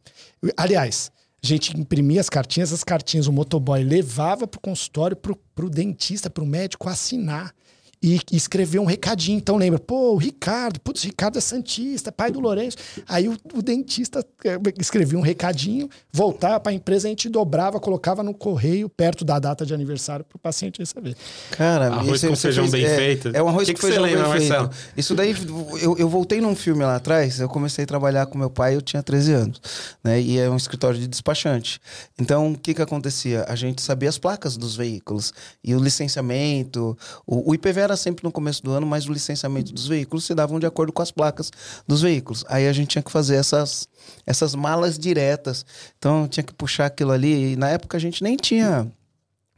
Aliás, 0.58 1.12
a 1.44 1.46
gente 1.46 1.79
imprimia 1.79 2.22
as 2.22 2.27
cartinhas, 2.27 2.74
as 2.74 2.84
cartinhas 2.84 3.27
o 3.27 3.32
motoboy 3.32 3.84
levava 3.84 4.48
para 4.48 4.58
o 4.58 4.62
consultório, 4.62 5.15
para 5.15 5.63
o 5.63 5.70
dentista, 5.70 6.27
para 6.27 6.44
o 6.44 6.48
médico 6.48 6.89
assinar 6.89 7.53
e 8.01 8.20
escrever 8.31 8.79
um 8.79 8.86
recadinho. 8.86 9.38
Então 9.38 9.58
lembra, 9.58 9.79
pô, 9.79 10.13
o 10.13 10.17
Ricardo, 10.17 10.79
putz, 10.79 11.03
Ricardo 11.03 11.38
é 11.38 11.41
Santista, 11.41 12.12
pai 12.12 12.31
do 12.31 12.39
Lourenço. 12.39 12.77
Aí 13.08 13.27
o, 13.27 13.38
o 13.53 13.62
dentista 13.62 14.25
eh, 14.43 14.58
escrevia 14.79 15.20
um 15.20 15.22
recadinho, 15.22 15.88
voltava 16.12 16.60
para 16.60 16.72
a 16.72 16.75
empresa, 16.75 17.08
a 17.08 17.10
gente 17.10 17.29
dobrava, 17.29 17.79
colocava 17.79 18.24
no 18.24 18.34
correio, 18.34 18.89
perto 18.89 19.24
da 19.24 19.38
data 19.38 19.65
de 19.65 19.74
aniversário, 19.74 20.25
para 20.25 20.36
o 20.36 20.39
paciente 20.39 20.79
receber. 20.79 21.15
Cara, 21.51 21.88
Arroz 21.88 22.22
com 22.22 22.29
você 22.29 22.48
feijão 22.48 22.70
bem 22.70 22.86
é, 22.86 22.96
feito. 22.96 23.29
É 23.34 23.43
um 23.43 23.48
arroz 23.48 23.67
Que 23.67 23.74
com 23.74 23.79
que 23.79 23.86
você 23.86 23.93
feijão 23.93 24.03
lembra, 24.03 24.29
bem 24.29 24.39
feito. 24.39 24.50
Marcelo? 24.50 24.70
Isso 24.98 25.13
daí, 25.13 25.36
eu, 25.79 25.98
eu 25.98 26.10
voltei 26.10 26.41
num 26.41 26.55
filme 26.55 26.84
lá 26.84 26.96
atrás, 26.96 27.39
eu 27.39 27.48
comecei 27.48 27.84
a 27.84 27.88
trabalhar 27.88 28.25
com 28.25 28.38
meu 28.38 28.50
pai, 28.50 28.75
eu 28.75 28.81
tinha 28.81 29.03
13 29.03 29.34
anos, 29.34 29.62
né? 30.03 30.20
E 30.20 30.39
é 30.39 30.50
um 30.50 30.58
escritório 30.58 31.00
de 31.00 31.08
despachante. 31.08 31.79
Então, 32.20 32.53
o 32.53 32.58
que 32.58 32.74
que 32.74 32.81
acontecia? 32.81 33.46
A 33.48 33.55
gente 33.55 33.79
sabia 33.81 34.10
as 34.10 34.17
placas 34.17 34.58
dos 34.58 34.75
veículos 34.75 35.31
e 35.63 35.75
o 35.75 35.79
licenciamento. 35.79 36.98
O, 37.27 37.51
o 37.51 37.53
IPV 37.53 37.90
era 37.91 37.98
sempre 37.98 38.24
no 38.24 38.31
começo 38.31 38.63
do 38.63 38.71
ano, 38.71 38.88
mas 38.88 39.05
o 39.07 39.13
licenciamento 39.13 39.74
dos 39.74 39.88
veículos 39.88 40.24
se 40.25 40.33
davam 40.33 40.60
de 40.60 40.65
acordo 40.65 40.93
com 40.93 41.01
as 41.01 41.12
placas 41.12 41.51
dos 41.86 42.01
veículos. 42.01 42.45
Aí 42.48 42.67
a 42.67 42.74
gente 42.74 42.89
tinha 42.89 43.03
que 43.03 43.12
fazer 43.12 43.36
essas, 43.36 43.88
essas 44.25 44.55
malas 44.55 44.98
diretas. 44.98 45.65
Então, 45.98 46.27
tinha 46.27 46.43
que 46.43 46.53
puxar 46.53 46.86
aquilo 46.86 47.12
ali. 47.12 47.53
E 47.53 47.55
na 47.55 47.69
época 47.69 47.98
a 47.98 48.00
gente 48.00 48.24
nem 48.24 48.38
tinha 48.38 48.89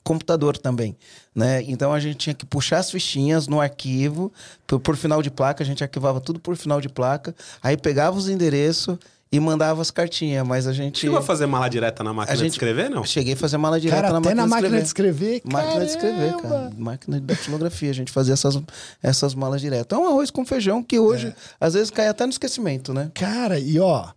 computador 0.03 0.57
também, 0.57 0.97
né? 1.33 1.63
Então 1.63 1.93
a 1.93 1.99
gente 1.99 2.17
tinha 2.17 2.33
que 2.33 2.45
puxar 2.45 2.79
as 2.79 2.91
fichinhas 2.91 3.47
no 3.47 3.61
arquivo 3.61 4.33
por, 4.67 4.77
por 4.77 4.97
final 4.97 5.21
de 5.21 5.31
placa, 5.31 5.63
a 5.63 5.65
gente 5.65 5.81
arquivava 5.81 6.19
tudo 6.19 6.41
por 6.41 6.57
final 6.57 6.81
de 6.81 6.89
placa, 6.89 7.33
aí 7.61 7.77
pegava 7.77 8.17
os 8.17 8.27
endereços 8.27 8.97
e 9.33 9.39
mandava 9.39 9.81
as 9.81 9.89
cartinhas, 9.89 10.47
mas 10.47 10.67
a 10.67 10.71
gente 10.73 10.99
Chegou 10.99 11.17
a 11.17 11.21
fazer 11.21 11.45
mala 11.47 11.67
direta 11.69 12.03
na 12.03 12.13
máquina 12.13 12.33
A 12.33 12.35
gente- 12.37 12.51
de 12.51 12.53
escrever, 12.53 12.89
não? 12.89 13.03
cheguei 13.03 13.33
a 13.33 13.37
fazer 13.37 13.57
mala 13.57 13.79
direta 13.79 14.01
Cara, 14.03 14.13
na 14.13 14.19
até 14.19 14.29
máquina, 14.29 14.41
na 14.43 14.47
máquina 14.47 14.69
de 14.69 14.77
de 14.77 14.83
escrever. 14.87 15.35
escrever, 15.37 15.53
Máquina 15.53 15.85
de 15.85 15.91
escrever, 15.91 16.37
cara. 16.37 16.71
Máquina 16.77 17.19
de 17.19 17.25
datilografia. 17.25 17.89
A 17.89 17.93
gente 17.93 18.11
fazia 18.11 18.33
essas, 18.33 18.57
essas 19.01 19.33
malas 19.33 19.59
direto. 19.59 19.95
É 19.95 19.97
um 19.97 20.07
arroz 20.07 20.29
com 20.29 20.45
feijão 20.45 20.83
que 20.83 20.99
hoje, 20.99 21.27
É. 21.27 21.33
às 21.59 21.73
vezes, 21.73 21.89
cai 21.89 22.07
até 22.07 22.25
no 22.25 22.31
esquecimento, 22.31 22.93
né? 22.93 23.09
Cara, 23.15 23.57
e 23.59 23.79
ó, 23.79 24.07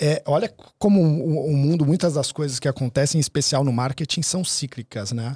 é, 0.00 0.22
olha 0.26 0.52
como 0.78 1.00
o, 1.00 1.46
o 1.52 1.56
mundo, 1.56 1.86
muitas 1.86 2.12
das 2.14 2.30
coisas 2.30 2.58
que 2.60 2.68
acontecem, 2.68 3.18
em 3.18 3.20
especial 3.20 3.64
no 3.64 3.72
marketing, 3.72 4.20
são 4.22 4.44
cíclicas, 4.44 5.12
né? 5.12 5.34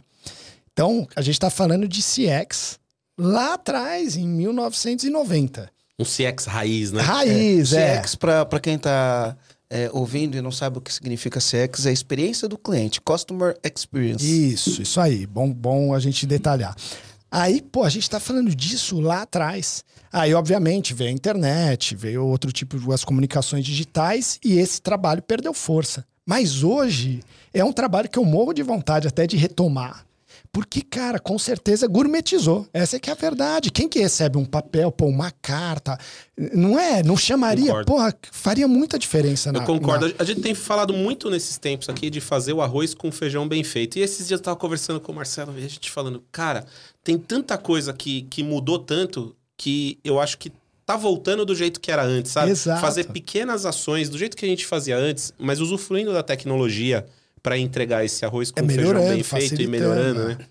Então, 0.73 1.08
a 1.16 1.23
gente 1.23 1.37
está 1.37 1.49
falando 1.49 1.88
de 1.88 2.02
CX 2.02 2.78
lá 3.18 3.54
atrás, 3.54 4.14
em 4.16 4.28
1990. 4.28 5.70
Um 5.99 6.05
CX 6.05 6.45
raiz, 6.45 6.93
né? 6.93 7.00
Raiz, 7.03 7.73
é. 7.73 8.00
CX, 8.00 8.15
para 8.17 8.61
quem 8.61 8.75
está 8.75 9.37
é, 9.71 9.91
ouvindo 9.93 10.37
e 10.37 10.43
não 10.43 10.53
sabe 10.53 10.79
o 10.79 10.81
que 10.81 10.93
significa 10.93 11.41
CX, 11.41 11.87
é 11.87 11.88
a 11.88 11.93
experiência 11.93 12.49
do 12.49 12.59
cliente, 12.59 13.00
Customer 13.00 13.57
Experience. 13.65 14.25
Isso, 14.25 14.83
isso 14.83 15.00
aí. 15.00 15.26
Bom, 15.26 15.53
bom 15.53 15.95
a 15.95 15.99
gente 15.99 16.26
detalhar. 16.26 16.76
Aí, 17.31 17.61
pô, 17.61 17.83
a 17.83 17.88
gente 17.88 18.09
tá 18.09 18.21
falando 18.21 18.55
disso 18.55 19.00
lá 19.00 19.23
atrás. 19.23 19.85
Aí, 20.12 20.33
obviamente, 20.33 20.95
veio 20.95 21.11
a 21.11 21.12
internet, 21.12 21.97
veio 21.97 22.25
outro 22.25 22.53
tipo 22.53 22.79
de 22.79 22.93
as 22.93 23.05
comunicações 23.05 23.65
digitais 23.65 24.38
e 24.45 24.59
esse 24.59 24.81
trabalho 24.81 25.23
perdeu 25.23 25.53
força. 25.53 26.05
Mas 26.25 26.62
hoje 26.62 27.23
é 27.53 27.65
um 27.65 27.73
trabalho 27.73 28.09
que 28.09 28.19
eu 28.19 28.25
morro 28.25 28.53
de 28.53 28.62
vontade 28.62 29.09
até 29.09 29.26
de 29.26 29.37
retomar. 29.37 30.05
Porque, 30.56 30.80
cara, 30.80 31.18
com 31.18 31.38
certeza 31.38 31.86
gourmetizou. 31.86 32.66
Essa 32.72 32.96
é 32.96 32.98
que 32.98 33.10
é 33.10 33.12
a 33.12 33.16
verdade. 33.16 33.70
Quem 33.70 33.86
que 33.90 33.98
recebe 33.98 34.38
um 34.38 34.44
papel, 34.46 34.90
pô, 34.90 35.04
uma 35.04 35.30
carta, 35.30 35.98
não 36.54 36.78
é? 36.80 37.02
Não 37.02 37.14
chamaria? 37.14 37.66
Concordo. 37.66 37.84
Porra, 37.86 38.14
faria 38.32 38.66
muita 38.66 38.98
diferença 38.98 39.52
na 39.52 39.58
Eu 39.58 39.64
concordo. 39.66 40.08
na- 40.08 40.14
A 40.18 40.25
gente 40.25 40.40
tem 40.40 40.54
falado 40.54 40.94
muito 40.94 41.28
nesses 41.28 41.58
tempos 41.58 41.90
aqui 41.90 42.08
de 42.08 42.22
fazer 42.22 42.54
o 42.54 42.62
arroz 42.62 42.94
com 42.94 43.12
feijão 43.12 43.46
bem 43.46 43.62
feito. 43.62 43.98
E 43.98 44.00
esses 44.00 44.26
dias 44.28 44.40
eu 44.40 44.44
tava 44.44 44.56
conversando 44.56 44.98
com 44.98 45.12
o 45.12 45.14
Marcelo 45.14 45.52
e 45.58 45.62
a 45.62 45.68
gente 45.68 45.90
falando, 45.90 46.25
cara, 46.32 46.64
tem 47.04 47.18
tanta 47.18 47.58
coisa 47.58 47.92
que, 47.92 48.22
que 48.22 48.42
mudou 48.42 48.78
tanto 48.78 49.36
que 49.58 49.98
eu 50.02 50.18
acho 50.18 50.38
que 50.38 50.50
tá 50.86 50.96
voltando 50.96 51.44
do 51.44 51.54
jeito 51.54 51.78
que 51.82 51.90
era 51.90 52.02
antes, 52.02 52.32
sabe? 52.32 52.52
Exato. 52.52 52.80
Fazer 52.80 53.04
pequenas 53.08 53.66
ações 53.66 54.08
do 54.08 54.16
jeito 54.16 54.34
que 54.34 54.46
a 54.46 54.48
gente 54.48 54.64
fazia 54.64 54.96
antes, 54.96 55.34
mas 55.38 55.60
usufruindo 55.60 56.14
da 56.14 56.22
tecnologia 56.22 57.04
para 57.47 57.57
entregar 57.57 58.05
esse 58.05 58.25
arroz 58.25 58.50
com 58.50 58.59
É 58.59 58.67
feijão 58.67 59.07
bem 59.07 59.23
feito 59.23 59.62
e 59.62 59.69
melhorando, 59.69 60.25
né? 60.25 60.35
né? 60.35 60.47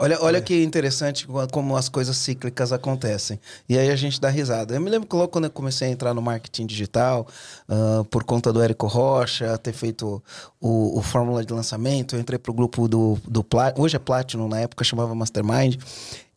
Olha, 0.00 0.16
olha 0.22 0.40
que 0.40 0.62
interessante 0.62 1.26
como 1.50 1.76
as 1.76 1.88
coisas 1.88 2.16
cíclicas 2.16 2.72
acontecem. 2.72 3.40
E 3.68 3.76
aí 3.76 3.90
a 3.90 3.96
gente 3.96 4.20
dá 4.20 4.28
risada. 4.28 4.76
Eu 4.76 4.80
me 4.80 4.88
lembro 4.88 5.08
que 5.08 5.16
logo 5.16 5.26
quando 5.26 5.46
eu 5.46 5.50
comecei 5.50 5.88
a 5.88 5.90
entrar 5.90 6.14
no 6.14 6.22
marketing 6.22 6.64
digital, 6.64 7.26
ah, 7.68 8.04
por 8.08 8.22
conta 8.22 8.52
do 8.52 8.62
Érico 8.62 8.86
Rocha, 8.86 9.58
ter 9.58 9.72
feito 9.72 10.22
o, 10.60 10.96
o 10.96 11.02
Fórmula 11.02 11.44
de 11.44 11.52
Lançamento, 11.52 12.14
eu 12.14 12.20
entrei 12.20 12.38
pro 12.38 12.52
grupo 12.52 12.86
do, 12.86 13.18
do 13.26 13.44
hoje 13.76 13.96
é 13.96 13.98
Platinum, 13.98 14.46
na 14.46 14.60
época 14.60 14.84
chamava 14.84 15.12
Mastermind. 15.12 15.74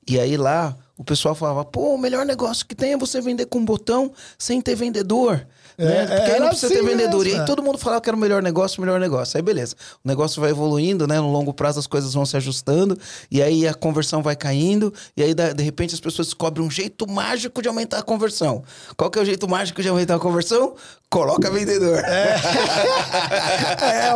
E 0.08 0.20
aí 0.20 0.36
lá 0.36 0.76
o 0.98 1.04
pessoal 1.04 1.36
falava, 1.36 1.64
pô, 1.64 1.94
o 1.94 1.98
melhor 2.00 2.26
negócio 2.26 2.66
que 2.66 2.74
tem 2.74 2.94
é 2.94 2.98
você 2.98 3.22
vender 3.22 3.46
com 3.46 3.60
um 3.60 3.66
botão 3.66 4.12
sem 4.40 4.60
ter 4.60 4.74
vendedor. 4.74 5.46
Né? 5.86 6.04
É, 6.04 6.06
Porque 6.06 6.32
aí 6.32 6.40
não 6.40 6.48
precisa 6.50 6.74
ter 6.74 6.80
assim 6.80 6.88
vendedor. 6.88 7.22
E 7.22 7.30
mesmo, 7.30 7.40
aí 7.40 7.44
é. 7.44 7.46
todo 7.46 7.64
mundo 7.64 7.78
falava 7.78 8.02
que 8.02 8.10
era 8.10 8.16
o 8.16 8.20
melhor 8.20 8.42
negócio, 8.42 8.78
o 8.80 8.86
melhor 8.86 9.00
negócio. 9.00 9.38
Aí 9.38 9.42
beleza. 9.42 9.76
O 10.04 10.08
negócio 10.08 10.40
vai 10.42 10.52
evoluindo, 10.52 11.08
né? 11.08 11.20
No 11.20 11.32
longo 11.32 11.54
prazo 11.54 11.80
as 11.80 11.88
coisas 11.88 12.14
vão 12.14 12.26
se 12.26 12.38
ajustando. 12.38 12.98
E 13.30 13.42
aí 13.42 13.68
a 13.68 13.74
conversão 13.74 14.22
vai 14.22 14.36
caindo. 14.36 14.94
E 15.16 15.24
aí, 15.24 15.34
de 15.34 15.64
repente, 15.64 15.94
as 15.94 16.00
pessoas 16.00 16.28
descobrem 16.28 16.66
um 16.66 16.72
jeito 16.72 17.10
mágico 17.10 17.62
de 17.62 17.68
aumentar 17.68 18.00
a 18.00 18.04
conversão. 18.04 18.64
Qual 18.96 19.10
que 19.10 19.20
é 19.20 19.22
o 19.22 19.26
jeito 19.26 19.48
mágico 19.50 19.82
de 19.82 19.90
aumentar 19.90 20.16
a 20.16 20.20
conversão? 20.20 20.76
Coloca 21.10 21.52
vendedor. 21.52 22.00
É, 22.06 22.40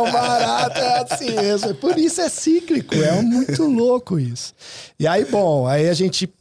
o 0.00 0.10
barato 0.10 0.78
é 0.78 1.04
assim 1.10 1.30
mesmo. 1.30 1.74
Por 1.74 1.98
isso 1.98 2.22
é 2.22 2.28
cíclico, 2.30 2.94
é 2.94 3.20
muito 3.20 3.64
louco 3.64 4.18
isso. 4.18 4.54
E 4.98 5.06
aí, 5.06 5.24
bom, 5.26 5.66
aí 5.66 5.88
a 5.88 5.94
gente. 5.94 6.32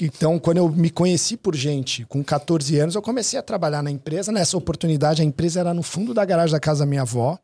Então, 0.00 0.38
quando 0.38 0.56
eu 0.56 0.68
me 0.70 0.88
conheci 0.88 1.36
por 1.36 1.54
gente, 1.54 2.06
com 2.06 2.24
14 2.24 2.78
anos, 2.78 2.94
eu 2.94 3.02
comecei 3.02 3.38
a 3.38 3.42
trabalhar 3.42 3.82
na 3.82 3.90
empresa. 3.90 4.32
Nessa 4.32 4.56
oportunidade, 4.56 5.20
a 5.20 5.24
empresa 5.24 5.60
era 5.60 5.74
no 5.74 5.82
fundo 5.82 6.14
da 6.14 6.24
garagem 6.24 6.52
da 6.52 6.60
casa 6.60 6.80
da 6.80 6.86
minha 6.86 7.02
avó. 7.02 7.38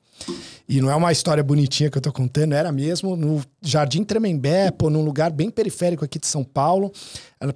E 0.69 0.81
não 0.81 0.91
é 0.91 0.97
uma 0.97 1.13
história 1.13 1.45
bonitinha 1.45 1.91
que 1.91 1.99
eu 1.99 2.03
tô 2.03 2.11
contando, 2.11 2.55
era 2.55 2.73
mesmo 2.73 3.15
no 3.15 3.41
Jardim 3.63 4.03
Tremembé, 4.03 4.71
pô, 4.71 4.91
num 4.91 5.05
lugar 5.05 5.31
bem 5.31 5.49
periférico 5.49 6.05
aqui 6.05 6.19
de 6.19 6.27
São 6.27 6.43
Paulo. 6.43 6.91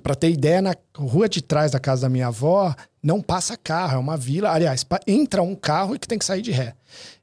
Para 0.02 0.14
ter 0.14 0.30
ideia, 0.30 0.62
na 0.62 0.74
rua 0.94 1.28
de 1.28 1.42
trás 1.42 1.72
da 1.72 1.80
casa 1.80 2.02
da 2.02 2.08
minha 2.08 2.28
avó, 2.28 2.74
não 3.02 3.20
passa 3.20 3.56
carro, 3.56 3.94
é 3.94 3.98
uma 3.98 4.16
vila. 4.16 4.50
Aliás, 4.50 4.86
entra 5.06 5.42
um 5.42 5.56
carro 5.56 5.96
e 5.96 5.98
que 5.98 6.06
tem 6.06 6.18
que 6.18 6.24
sair 6.24 6.42
de 6.42 6.52
ré. 6.52 6.74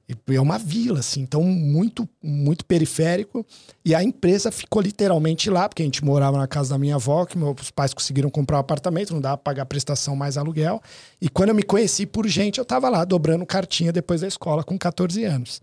E 0.09 0.35
É 0.35 0.39
uma 0.39 0.57
vila, 0.57 0.99
assim, 0.99 1.21
então 1.21 1.43
muito, 1.43 2.07
muito 2.23 2.63
periférico. 2.63 3.45
E 3.83 3.93
a 3.93 4.01
empresa 4.01 4.51
ficou 4.51 4.81
literalmente 4.81 5.49
lá, 5.49 5.67
porque 5.67 5.81
a 5.81 5.85
gente 5.85 6.03
morava 6.03 6.37
na 6.37 6.47
casa 6.47 6.69
da 6.69 6.77
minha 6.77 6.95
avó, 6.95 7.25
que 7.25 7.37
meus 7.37 7.71
pais 7.71 7.93
conseguiram 7.93 8.29
comprar 8.29 8.57
um 8.57 8.61
apartamento, 8.61 9.13
não 9.13 9.19
dava 9.19 9.37
pra 9.37 9.51
pagar 9.51 9.65
prestação 9.65 10.15
mais 10.15 10.37
aluguel. 10.37 10.81
E 11.19 11.27
quando 11.27 11.49
eu 11.49 11.55
me 11.55 11.63
conheci 11.63 12.05
por 12.05 12.25
gente, 12.25 12.57
eu 12.57 12.65
tava 12.65 12.87
lá 12.87 13.03
dobrando 13.03 13.45
cartinha 13.45 13.91
depois 13.91 14.21
da 14.21 14.27
escola 14.27 14.63
com 14.63 14.77
14 14.77 15.23
anos. 15.25 15.61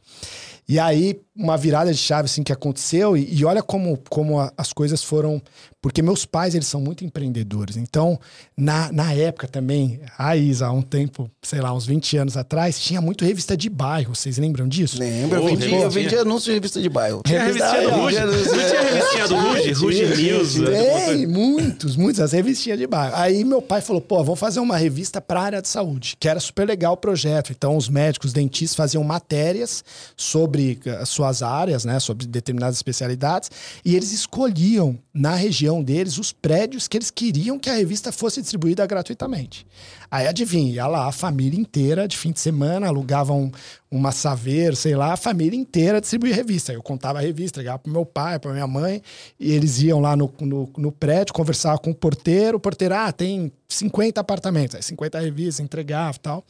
E 0.68 0.78
aí, 0.78 1.20
uma 1.36 1.56
virada 1.56 1.90
de 1.92 1.98
chave 1.98 2.26
assim 2.26 2.42
que 2.42 2.52
aconteceu, 2.52 3.16
e, 3.16 3.34
e 3.34 3.44
olha 3.44 3.62
como, 3.62 3.98
como 4.08 4.38
a- 4.38 4.52
as 4.56 4.72
coisas 4.72 5.02
foram. 5.02 5.42
Porque 5.82 6.00
meus 6.00 6.24
pais, 6.24 6.54
eles 6.54 6.66
são 6.66 6.80
muito 6.80 7.04
empreendedores. 7.04 7.76
Então, 7.76 8.18
na, 8.56 8.90
na 8.90 9.12
época 9.12 9.46
também, 9.46 10.00
a 10.16 10.34
Isa, 10.34 10.66
há 10.66 10.72
um 10.72 10.80
tempo, 10.80 11.30
sei 11.42 11.60
lá, 11.60 11.74
uns 11.74 11.84
20 11.84 12.16
anos 12.16 12.36
atrás, 12.38 12.80
tinha 12.80 13.02
muito 13.02 13.22
revista 13.22 13.54
de 13.54 13.68
bairro. 13.68 14.14
Vocês 14.14 14.38
lembram 14.38 14.66
disso? 14.66 14.98
Lembra? 14.98 15.38
Eu 15.40 15.44
vendi, 15.44 15.74
eu 15.74 15.90
vendi 15.90 16.16
anúncio 16.16 16.46
de 16.46 16.52
revista 16.54 16.80
de 16.80 16.88
bairro. 16.88 17.20
Tinha 17.26 17.42
a 17.42 17.44
revistinha 17.44 17.82
do 17.82 17.88
É, 17.90 17.94
Ruge. 17.96 18.18
Não 18.20 18.44
tinha 18.68 18.80
a 18.80 18.82
revistinha 18.82 19.28
do 19.28 19.36
Ruge? 19.36 19.72
Ruge 19.72 20.22
News. 20.22 20.54
né? 20.56 21.04
Tem, 21.06 21.26
muitos, 21.26 21.96
muitos, 21.96 22.20
as 22.22 22.32
revistinhas 22.32 22.78
de 22.78 22.86
bairro. 22.86 23.14
Aí 23.16 23.44
meu 23.44 23.60
pai 23.60 23.82
falou, 23.82 24.00
pô, 24.00 24.24
vamos 24.24 24.40
fazer 24.40 24.60
uma 24.60 24.78
revista 24.78 25.20
para 25.20 25.38
a 25.40 25.42
área 25.44 25.60
de 25.60 25.68
saúde, 25.68 26.16
que 26.18 26.26
era 26.26 26.40
super 26.40 26.66
legal 26.66 26.94
o 26.94 26.96
projeto. 26.96 27.50
Então 27.52 27.76
os 27.76 27.90
médicos, 27.90 28.32
dentistas 28.32 28.74
faziam 28.74 29.04
matérias 29.04 29.84
sobre 30.16 30.80
as 30.98 31.10
suas 31.24 31.42
áreas, 31.42 31.84
né, 31.84 31.98
sobre 31.98 32.26
determinadas 32.26 32.76
especialidades, 32.76 33.50
e 33.84 33.96
eles 33.96 34.12
escolhiam 34.12 34.98
na 35.12 35.34
região 35.34 35.82
deles 35.82 36.18
os 36.18 36.32
prédios 36.32 36.86
que 36.86 36.96
eles 36.96 37.10
queriam 37.10 37.58
que 37.58 37.70
a 37.70 37.74
revista 37.74 38.12
fosse 38.12 38.40
distribuída 38.40 38.86
gratuitamente. 38.86 39.66
Aí 40.10 40.26
adivinha, 40.26 40.72
ia 40.72 40.86
lá 40.86 41.06
a 41.06 41.12
família 41.12 41.58
inteira 41.58 42.06
de 42.06 42.16
fim 42.16 42.30
de 42.30 42.40
semana, 42.40 42.86
alugavam 42.86 43.50
uma 43.90 44.12
saveiro, 44.12 44.76
sei 44.76 44.94
lá, 44.94 45.12
a 45.12 45.16
família 45.16 45.58
inteira 45.58 46.00
distribuía 46.00 46.34
revista. 46.34 46.72
Eu 46.72 46.82
contava 46.82 47.18
a 47.18 47.22
revista, 47.22 47.60
ligava 47.60 47.78
pro 47.78 47.92
meu 47.92 48.04
pai, 48.04 48.38
pra 48.38 48.52
minha 48.52 48.66
mãe, 48.66 49.02
e 49.38 49.52
eles 49.52 49.80
iam 49.82 50.00
lá 50.00 50.16
no, 50.16 50.32
no, 50.40 50.70
no 50.76 50.92
prédio, 50.92 51.32
conversavam 51.32 51.78
com 51.78 51.90
o 51.90 51.94
porteiro, 51.94 52.58
o 52.58 52.60
porteiro, 52.60 52.94
ah, 52.94 53.12
tem 53.12 53.52
50 53.68 54.20
apartamentos, 54.20 54.76
aí 54.76 54.82
50 54.82 55.18
revistas, 55.20 55.60
entregava 55.60 56.16
e 56.16 56.20
tal. 56.20 56.44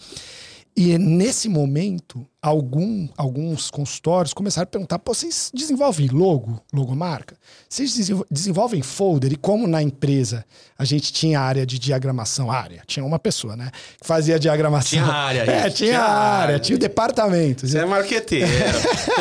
E 0.76 0.99
nesse 0.99 1.49
momento, 1.49 2.26
algum, 2.43 3.09
alguns 3.16 3.71
consultórios 3.71 4.35
começaram 4.35 4.64
a 4.64 4.66
perguntar: 4.66 4.99
Pô, 4.99 5.14
vocês 5.14 5.52
desenvolvem 5.54 6.09
logo, 6.09 6.61
logomarca? 6.73 7.37
Vocês 7.69 7.95
desenvol- 7.95 8.26
desenvolvem 8.28 8.83
folder? 8.83 9.33
E 9.33 9.37
como 9.37 9.69
na 9.69 9.81
empresa 9.81 10.45
a 10.76 10.85
gente 10.85 11.12
tinha 11.12 11.38
área 11.40 11.64
de 11.64 11.78
diagramação, 11.78 12.50
área, 12.50 12.83
tinha 12.88 13.04
uma 13.07 13.21
pessoa, 13.21 13.54
né? 13.54 13.71
Que 14.00 14.07
fazia 14.07 14.37
diagramação. 14.37 14.99
Tinha 14.99 15.04
área, 15.04 15.40
É, 15.43 15.45
tinha, 15.45 15.71
tinha 15.71 16.00
área, 16.00 16.43
área. 16.43 16.59
tinha 16.59 16.75
o 16.75 16.78
departamento. 16.81 17.69
Você 17.69 17.78
é 17.78 17.87
marqueteiro. 17.87 18.50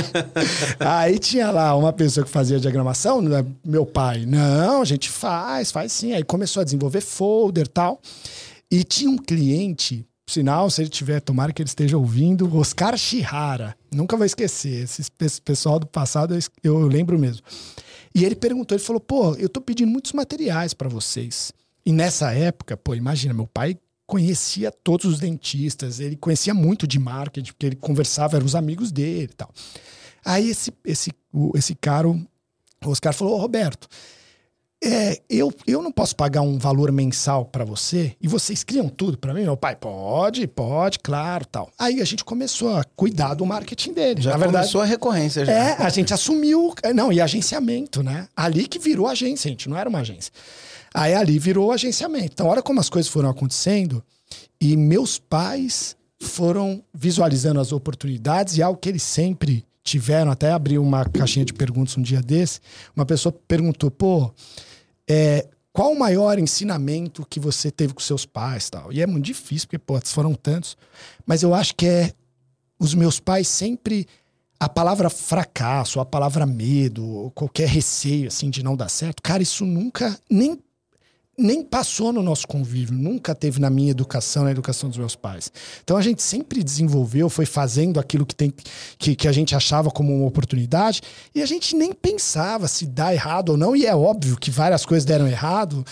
Aí 0.79 1.19
tinha 1.19 1.51
lá 1.51 1.75
uma 1.75 1.93
pessoa 1.93 2.25
que 2.25 2.31
fazia 2.31 2.59
diagramação, 2.59 3.21
né? 3.21 3.45
meu 3.63 3.85
pai, 3.85 4.25
não, 4.25 4.81
a 4.81 4.85
gente 4.85 5.09
faz, 5.09 5.71
faz 5.71 5.91
sim. 5.91 6.13
Aí 6.13 6.23
começou 6.23 6.61
a 6.61 6.63
desenvolver 6.63 7.01
folder 7.01 7.65
e 7.65 7.69
tal. 7.69 8.01
E 8.71 8.83
tinha 8.83 9.09
um 9.11 9.17
cliente, 9.17 10.03
sinal, 10.33 10.69
se 10.69 10.81
ele 10.81 10.89
tiver, 10.89 11.19
tomara 11.19 11.53
que 11.53 11.61
ele 11.61 11.69
esteja 11.69 11.97
ouvindo, 11.97 12.55
Oscar 12.57 12.97
Chihara. 12.97 13.75
Nunca 13.91 14.17
vou 14.17 14.25
esquecer. 14.25 14.83
Esse 14.83 15.09
pe- 15.11 15.41
pessoal 15.43 15.79
do 15.79 15.87
passado 15.87 16.37
eu 16.63 16.79
lembro 16.87 17.17
mesmo. 17.19 17.43
E 18.15 18.23
ele 18.25 18.35
perguntou, 18.35 18.75
ele 18.75 18.83
falou, 18.83 18.99
pô, 18.99 19.35
eu 19.35 19.49
tô 19.49 19.61
pedindo 19.61 19.91
muitos 19.91 20.13
materiais 20.13 20.73
para 20.73 20.89
vocês. 20.89 21.51
E 21.85 21.91
nessa 21.91 22.31
época, 22.31 22.77
pô, 22.77 22.93
imagina, 22.95 23.33
meu 23.33 23.47
pai 23.47 23.77
conhecia 24.05 24.71
todos 24.71 25.05
os 25.05 25.19
dentistas, 25.19 25.99
ele 25.99 26.15
conhecia 26.15 26.53
muito 26.53 26.85
de 26.85 26.99
marketing, 26.99 27.51
porque 27.53 27.65
ele 27.65 27.75
conversava, 27.75 28.35
eram 28.37 28.45
os 28.45 28.55
amigos 28.55 28.91
dele 28.91 29.31
e 29.31 29.35
tal. 29.35 29.49
Aí 30.23 30.49
esse, 30.49 30.71
esse, 30.85 31.11
esse 31.55 31.73
cara, 31.75 32.07
o 32.07 32.21
Oscar 32.85 33.13
falou, 33.13 33.37
Roberto, 33.39 33.87
é, 34.83 35.21
eu, 35.29 35.53
eu 35.65 35.81
não 35.81 35.91
posso 35.91 36.15
pagar 36.15 36.41
um 36.41 36.57
valor 36.57 36.91
mensal 36.91 37.45
para 37.45 37.63
você 37.63 38.15
e 38.21 38.27
vocês 38.27 38.63
criam 38.63 38.89
tudo 38.89 39.17
para 39.17 39.33
mim? 39.33 39.43
Meu 39.43 39.55
pai, 39.55 39.75
pode, 39.75 40.45
pode, 40.47 40.99
claro, 40.99 41.45
tal. 41.45 41.71
Aí 41.79 42.01
a 42.01 42.05
gente 42.05 42.23
começou 42.25 42.75
a 42.75 42.83
cuidar 42.83 43.33
do 43.33 43.45
marketing 43.45 43.93
dele. 43.93 44.21
Já 44.21 44.31
Na 44.31 44.37
verdade, 44.37 44.63
começou 44.63 44.81
a 44.81 44.85
recorrência. 44.85 45.45
Já. 45.45 45.51
é, 45.53 45.75
a 45.79 45.89
gente 45.89 46.13
assumiu. 46.13 46.73
Não, 46.93 47.11
e 47.11 47.21
agenciamento, 47.21 48.03
né? 48.03 48.27
Ali 48.35 48.67
que 48.67 48.77
virou 48.77 49.07
agência, 49.07 49.49
gente, 49.49 49.69
não 49.69 49.77
era 49.77 49.87
uma 49.87 49.99
agência. 49.99 50.31
Aí 50.93 51.13
ali 51.13 51.39
virou 51.39 51.71
agenciamento. 51.71 52.31
Então, 52.33 52.47
olha 52.47 52.61
como 52.61 52.79
as 52.79 52.89
coisas 52.89 53.11
foram 53.11 53.29
acontecendo. 53.29 54.03
E 54.59 54.77
meus 54.77 55.17
pais 55.17 55.95
foram 56.19 56.83
visualizando 56.93 57.59
as 57.59 57.71
oportunidades 57.71 58.57
e 58.57 58.61
algo 58.61 58.79
que 58.79 58.89
eles 58.89 59.03
sempre 59.03 59.65
tiveram. 59.83 60.31
Até 60.31 60.51
abri 60.51 60.77
uma 60.77 61.05
caixinha 61.05 61.45
de 61.45 61.53
perguntas 61.53 61.97
um 61.97 62.01
dia 62.01 62.21
desse. 62.21 62.59
Uma 62.95 63.05
pessoa 63.05 63.33
perguntou, 63.47 63.89
pô, 63.89 64.31
é, 65.09 65.47
qual 65.71 65.91
o 65.91 65.99
maior 65.99 66.37
ensinamento 66.37 67.25
que 67.27 67.39
você 67.39 67.71
teve 67.71 67.93
com 67.93 67.99
seus 67.99 68.25
pais 68.25 68.69
tal? 68.69 68.91
E 68.93 69.01
é 69.01 69.07
muito 69.07 69.25
difícil, 69.25 69.67
porque, 69.67 69.79
pô, 69.79 69.99
foram 70.05 70.35
tantos. 70.35 70.77
Mas 71.25 71.41
eu 71.41 71.53
acho 71.53 71.75
que 71.75 71.87
é 71.87 72.13
os 72.79 72.93
meus 72.93 73.19
pais 73.19 73.47
sempre 73.47 74.07
a 74.59 74.69
palavra 74.69 75.09
fracasso, 75.09 75.99
a 75.99 76.05
palavra 76.05 76.45
medo, 76.45 77.31
qualquer 77.35 77.67
receio 77.67 78.27
assim 78.27 78.49
de 78.49 78.63
não 78.63 78.77
dar 78.77 78.87
certo, 78.87 79.21
cara, 79.21 79.43
isso 79.43 79.65
nunca 79.65 80.17
nem 80.29 80.57
nem 81.37 81.63
passou 81.63 82.13
no 82.13 82.21
nosso 82.21 82.47
convívio, 82.47 82.93
nunca 82.95 83.33
teve 83.33 83.59
na 83.59 83.69
minha 83.69 83.89
educação, 83.89 84.43
na 84.43 84.51
educação 84.51 84.87
dos 84.87 84.97
meus 84.97 85.15
pais. 85.15 85.51
Então 85.83 85.97
a 85.97 86.01
gente 86.01 86.21
sempre 86.21 86.63
desenvolveu, 86.63 87.27
foi 87.29 87.45
fazendo 87.45 87.99
aquilo 87.99 88.25
que, 88.25 88.35
tem, 88.35 88.53
que, 88.99 89.15
que 89.15 89.27
a 89.27 89.31
gente 89.31 89.55
achava 89.55 89.89
como 89.89 90.15
uma 90.15 90.27
oportunidade 90.27 91.01
e 91.33 91.41
a 91.41 91.45
gente 91.45 91.75
nem 91.75 91.91
pensava 91.91 92.67
se 92.67 92.85
dá 92.85 93.13
errado 93.13 93.49
ou 93.49 93.57
não. 93.57 93.75
E 93.75 93.85
é 93.85 93.95
óbvio 93.95 94.37
que 94.37 94.51
várias 94.51 94.85
coisas 94.85 95.05
deram 95.05 95.27
errado. 95.27 95.83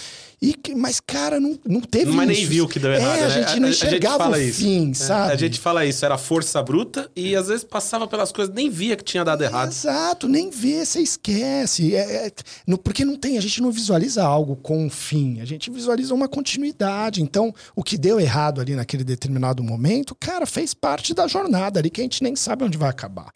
E, 0.44 0.56
mas, 0.76 1.00
cara, 1.00 1.40
não, 1.40 1.56
não 1.68 1.82
teve 1.82 2.12
Mas 2.14 2.28
isso. 2.32 2.40
nem 2.40 2.50
viu 2.50 2.68
que 2.68 2.80
deu 2.80 2.92
errado. 2.92 3.16
É, 3.16 3.24
a 3.26 3.28
né? 3.28 3.48
gente 3.48 3.60
não 3.60 3.70
enxergava 3.70 4.28
o 4.28 4.36
isso. 4.36 4.58
fim, 4.62 4.90
É, 4.90 4.94
sabe? 4.96 5.34
A 5.34 5.36
gente 5.36 5.60
fala 5.60 5.86
isso, 5.86 6.04
era 6.04 6.18
força 6.18 6.64
bruta 6.64 7.12
e 7.16 7.36
às 7.36 7.48
vezes 7.48 7.64
passava 7.64 8.08
pelas 8.08 8.32
coisas, 8.32 8.52
nem 8.56 8.68
via 8.68 8.96
que 8.96 9.04
tinha 9.04 9.24
dado 9.24 9.44
errado. 9.44 9.70
Exato, 9.70 10.28
nem 10.28 10.50
vê, 10.50 10.84
você 10.84 11.00
esquece. 11.00 11.96
É, 11.96 12.26
é, 12.26 12.32
no- 12.66 12.80
porque 12.80 13.06
não 13.06 13.16
tem, 13.18 13.38
a 13.38 13.42
gente 13.42 13.62
não 13.62 13.72
visualiza 13.72 14.24
algo 14.24 14.56
com 14.56 14.84
um 14.84 14.90
fim, 14.90 15.40
a 15.42 15.46
gente 15.46 15.70
visualiza 15.70 16.12
uma 16.12 16.28
continuidade. 16.28 17.22
Então, 17.22 17.54
o 17.76 17.84
que 17.84 17.96
deu 17.96 18.20
errado 18.20 18.60
ali 18.62 18.74
naquele 18.76 19.04
determinado 19.04 19.62
momento, 19.64 20.16
cara, 20.16 20.48
fez 20.48 20.74
parte 20.74 21.14
da 21.14 21.28
jornada 21.28 21.80
ali 21.80 21.92
que 21.92 22.02
a 22.02 22.04
gente 22.04 22.24
nem 22.24 22.36
sabe 22.36 22.64
onde 22.64 22.80
vai 22.80 22.90
acabar. 22.90 23.32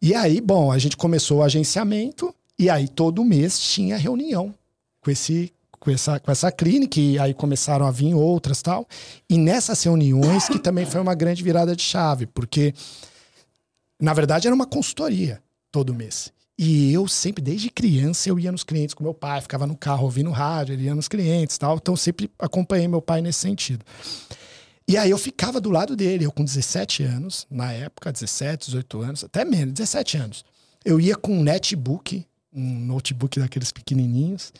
E 0.00 0.14
aí, 0.14 0.40
bom, 0.40 0.70
a 0.70 0.78
gente 0.78 0.96
começou 0.96 1.38
o 1.38 1.42
agenciamento 1.42 2.32
e 2.56 2.70
aí 2.70 2.86
todo 2.86 3.24
mês 3.24 3.58
tinha 3.58 3.96
reunião 3.96 4.54
com 5.06 5.10
esse 5.12 5.52
com 5.78 5.90
essa, 5.90 6.18
com 6.18 6.32
essa 6.32 6.50
clínica, 6.50 6.98
e 6.98 7.16
aí 7.16 7.32
começaram 7.32 7.86
a 7.86 7.92
vir 7.92 8.12
outras 8.12 8.60
tal. 8.60 8.88
E 9.30 9.38
nessas 9.38 9.80
reuniões 9.84 10.48
que 10.48 10.58
também 10.58 10.84
foi 10.84 11.00
uma 11.00 11.14
grande 11.14 11.44
virada 11.44 11.76
de 11.76 11.82
chave, 11.82 12.26
porque 12.26 12.74
na 14.00 14.12
verdade 14.12 14.48
era 14.48 14.54
uma 14.54 14.66
consultoria 14.66 15.40
todo 15.70 15.94
mês. 15.94 16.32
E 16.58 16.92
eu 16.92 17.06
sempre, 17.06 17.40
desde 17.40 17.70
criança, 17.70 18.28
eu 18.28 18.38
ia 18.38 18.50
nos 18.50 18.64
clientes 18.64 18.94
com 18.94 19.04
meu 19.04 19.14
pai, 19.14 19.40
ficava 19.42 19.66
no 19.66 19.76
carro 19.76 20.04
ouvindo 20.04 20.30
rádio, 20.30 20.72
ele 20.72 20.84
ia 20.84 20.94
nos 20.94 21.06
clientes 21.06 21.56
tal. 21.56 21.76
Então 21.76 21.94
sempre 21.94 22.28
acompanhei 22.38 22.88
meu 22.88 23.02
pai 23.02 23.20
nesse 23.20 23.40
sentido. 23.40 23.84
E 24.88 24.96
aí 24.96 25.10
eu 25.10 25.18
ficava 25.18 25.60
do 25.60 25.70
lado 25.70 25.94
dele, 25.94 26.24
eu 26.24 26.32
com 26.32 26.42
17 26.42 27.04
anos, 27.04 27.46
na 27.48 27.72
época, 27.72 28.10
17, 28.10 28.66
18 28.66 29.02
anos, 29.02 29.24
até 29.24 29.44
menos, 29.44 29.74
17 29.74 30.16
anos. 30.16 30.44
Eu 30.84 30.98
ia 30.98 31.14
com 31.14 31.32
um 31.32 31.42
netbook, 31.42 32.26
um 32.52 32.80
notebook 32.86 33.38
daqueles 33.38 33.70
pequenininhos, 33.70 34.52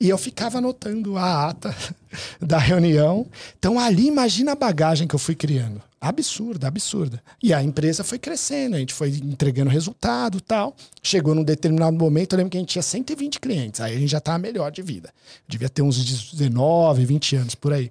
e 0.00 0.08
eu 0.08 0.18
ficava 0.18 0.58
anotando 0.58 1.16
a 1.16 1.48
ata 1.48 1.74
da 2.40 2.58
reunião. 2.58 3.26
Então 3.58 3.78
ali, 3.78 4.06
imagina 4.06 4.52
a 4.52 4.56
bagagem 4.56 5.06
que 5.06 5.14
eu 5.14 5.18
fui 5.18 5.34
criando. 5.34 5.80
Absurda, 6.00 6.68
absurda. 6.68 7.22
E 7.42 7.54
a 7.54 7.62
empresa 7.62 8.04
foi 8.04 8.18
crescendo, 8.18 8.76
a 8.76 8.78
gente 8.78 8.92
foi 8.92 9.08
entregando 9.08 9.70
resultado 9.70 10.40
tal. 10.40 10.76
Chegou 11.02 11.34
num 11.34 11.42
determinado 11.42 11.96
momento, 11.96 12.34
eu 12.34 12.36
lembro 12.36 12.50
que 12.50 12.58
a 12.58 12.60
gente 12.60 12.70
tinha 12.70 12.82
120 12.82 13.40
clientes. 13.40 13.80
Aí 13.80 13.96
a 13.96 13.98
gente 13.98 14.10
já 14.10 14.20
tava 14.20 14.38
melhor 14.38 14.70
de 14.70 14.82
vida. 14.82 15.10
Devia 15.48 15.68
ter 15.68 15.80
uns 15.80 15.96
19, 16.32 17.06
20 17.06 17.36
anos 17.36 17.54
por 17.54 17.72
aí. 17.72 17.90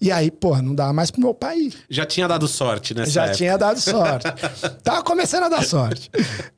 E 0.00 0.10
aí, 0.10 0.30
porra, 0.30 0.62
não 0.62 0.74
dava 0.74 0.94
mais 0.94 1.10
pro 1.10 1.20
meu 1.20 1.34
pai 1.34 1.58
ir. 1.58 1.74
Já 1.90 2.06
tinha 2.06 2.26
dado 2.26 2.48
sorte 2.48 2.94
nessa 2.94 3.10
Já 3.10 3.22
época. 3.24 3.36
tinha 3.36 3.58
dado 3.58 3.78
sorte. 3.78 4.26
tava 4.82 5.02
começando 5.02 5.44
a 5.44 5.48
dar 5.50 5.62
sorte. 5.62 6.10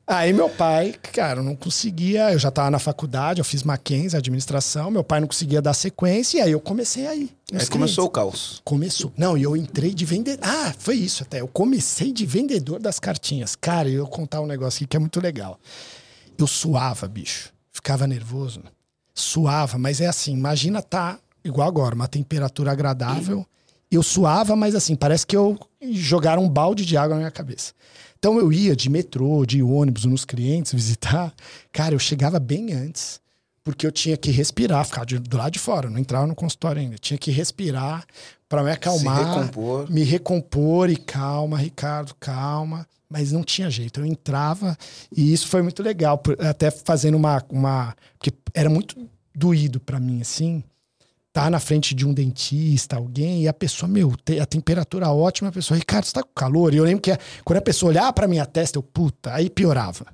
Aí 0.07 0.31
meu 0.31 0.49
pai, 0.49 0.95
cara, 1.11 1.43
não 1.43 1.53
conseguia. 1.53 2.31
Eu 2.31 2.39
já 2.39 2.49
tava 2.49 2.71
na 2.71 2.79
faculdade, 2.79 3.41
eu 3.41 3.45
fiz 3.45 3.63
Mackenzie, 3.63 4.17
administração. 4.17 4.89
Meu 4.89 5.03
pai 5.03 5.19
não 5.19 5.27
conseguia 5.27 5.61
dar 5.61 5.73
sequência. 5.73 6.37
E 6.37 6.41
aí 6.41 6.51
eu 6.53 6.59
comecei 6.61 7.05
a 7.05 7.15
ir. 7.15 7.35
nos 7.51 7.63
Aí 7.63 7.67
começou 7.69 8.05
o 8.05 8.09
caos. 8.09 8.61
Começou. 8.63 9.11
Não, 9.17 9.37
e 9.37 9.43
eu 9.43 9.57
entrei 9.57 9.93
de 9.93 10.05
vendedor. 10.05 10.47
Ah, 10.47 10.73
foi 10.79 10.95
isso 10.95 11.23
até. 11.23 11.41
Eu 11.41 11.47
comecei 11.49 12.13
de 12.13 12.25
vendedor 12.25 12.79
das 12.79 12.97
cartinhas. 12.97 13.57
Cara, 13.57 13.89
eu 13.89 14.03
vou 14.03 14.09
contar 14.09 14.39
um 14.39 14.47
negócio 14.47 14.77
aqui 14.77 14.87
que 14.87 14.95
é 14.95 14.99
muito 15.01 15.19
legal. 15.19 15.59
Eu 16.37 16.47
suava, 16.47 17.09
bicho. 17.09 17.51
Ficava 17.73 18.07
nervoso. 18.07 18.61
Suava, 19.13 19.77
mas 19.77 20.01
é 20.01 20.07
assim, 20.07 20.33
imagina 20.33 20.81
tá 20.81 21.19
igual 21.43 21.67
agora, 21.67 21.95
uma 21.95 22.07
temperatura 22.07 22.71
agradável. 22.71 23.45
Eu 23.91 24.01
suava, 24.01 24.55
mas 24.55 24.73
assim, 24.73 24.95
parece 24.95 25.25
que 25.27 25.37
eu 25.37 25.57
jogaram 25.91 26.43
um 26.43 26.49
balde 26.49 26.83
de 26.85 26.97
água 26.97 27.15
na 27.15 27.19
minha 27.21 27.31
cabeça. 27.31 27.73
Então 28.17 28.37
eu 28.39 28.51
ia 28.51 28.75
de 28.75 28.89
metrô, 28.89 29.45
de 29.45 29.61
ônibus 29.61 30.05
nos 30.05 30.25
clientes 30.25 30.71
visitar. 30.73 31.33
Cara, 31.71 31.93
eu 31.93 31.99
chegava 31.99 32.39
bem 32.39 32.73
antes, 32.73 33.19
porque 33.63 33.85
eu 33.85 33.91
tinha 33.91 34.17
que 34.17 34.31
respirar, 34.31 34.83
ficar 34.85 35.05
de- 35.05 35.19
do 35.19 35.37
lado 35.37 35.51
de 35.53 35.59
fora, 35.59 35.89
não 35.89 35.99
entrava 35.99 36.25
no 36.25 36.33
consultório 36.33 36.81
ainda. 36.81 36.95
Eu 36.95 36.99
tinha 36.99 37.17
que 37.17 37.29
respirar 37.31 38.03
para 38.49 38.63
me 38.63 38.71
acalmar, 38.71 39.35
recompor. 39.41 39.91
me 39.91 40.03
recompor 40.03 40.89
e 40.89 40.95
calma, 40.95 41.57
Ricardo, 41.57 42.15
calma. 42.19 42.87
Mas 43.09 43.31
não 43.31 43.43
tinha 43.43 43.69
jeito, 43.69 43.99
eu 43.99 44.05
entrava 44.07 44.75
e 45.15 45.31
isso 45.33 45.47
foi 45.47 45.61
muito 45.61 45.83
legal, 45.83 46.19
até 46.39 46.71
fazendo 46.71 47.15
uma. 47.15 47.43
uma 47.51 47.95
porque 48.17 48.31
era 48.55 48.71
muito 48.71 49.07
doído 49.35 49.79
para 49.79 49.99
mim, 49.99 50.19
assim, 50.21 50.63
tá 51.33 51.49
na 51.49 51.59
frente 51.59 51.95
de 51.95 52.05
um 52.05 52.13
dentista, 52.13 52.95
alguém, 52.95 53.41
e 53.43 53.47
a 53.47 53.53
pessoa, 53.53 53.89
meu, 53.89 54.13
a 54.39 54.45
temperatura 54.45 55.09
ótima, 55.09 55.49
a 55.49 55.51
pessoa, 55.51 55.75
Ricardo, 55.77 56.05
você 56.05 56.13
tá 56.13 56.21
com 56.21 56.29
calor? 56.35 56.73
E 56.73 56.77
eu 56.77 56.83
lembro 56.83 57.01
que 57.01 57.09
a- 57.11 57.17
quando 57.43 57.57
a 57.57 57.61
pessoa 57.61 57.89
olhava 57.89 58.13
pra 58.13 58.27
minha 58.27 58.45
testa, 58.45 58.77
eu, 58.77 58.83
puta, 58.83 59.33
aí 59.33 59.49
piorava. 59.49 60.05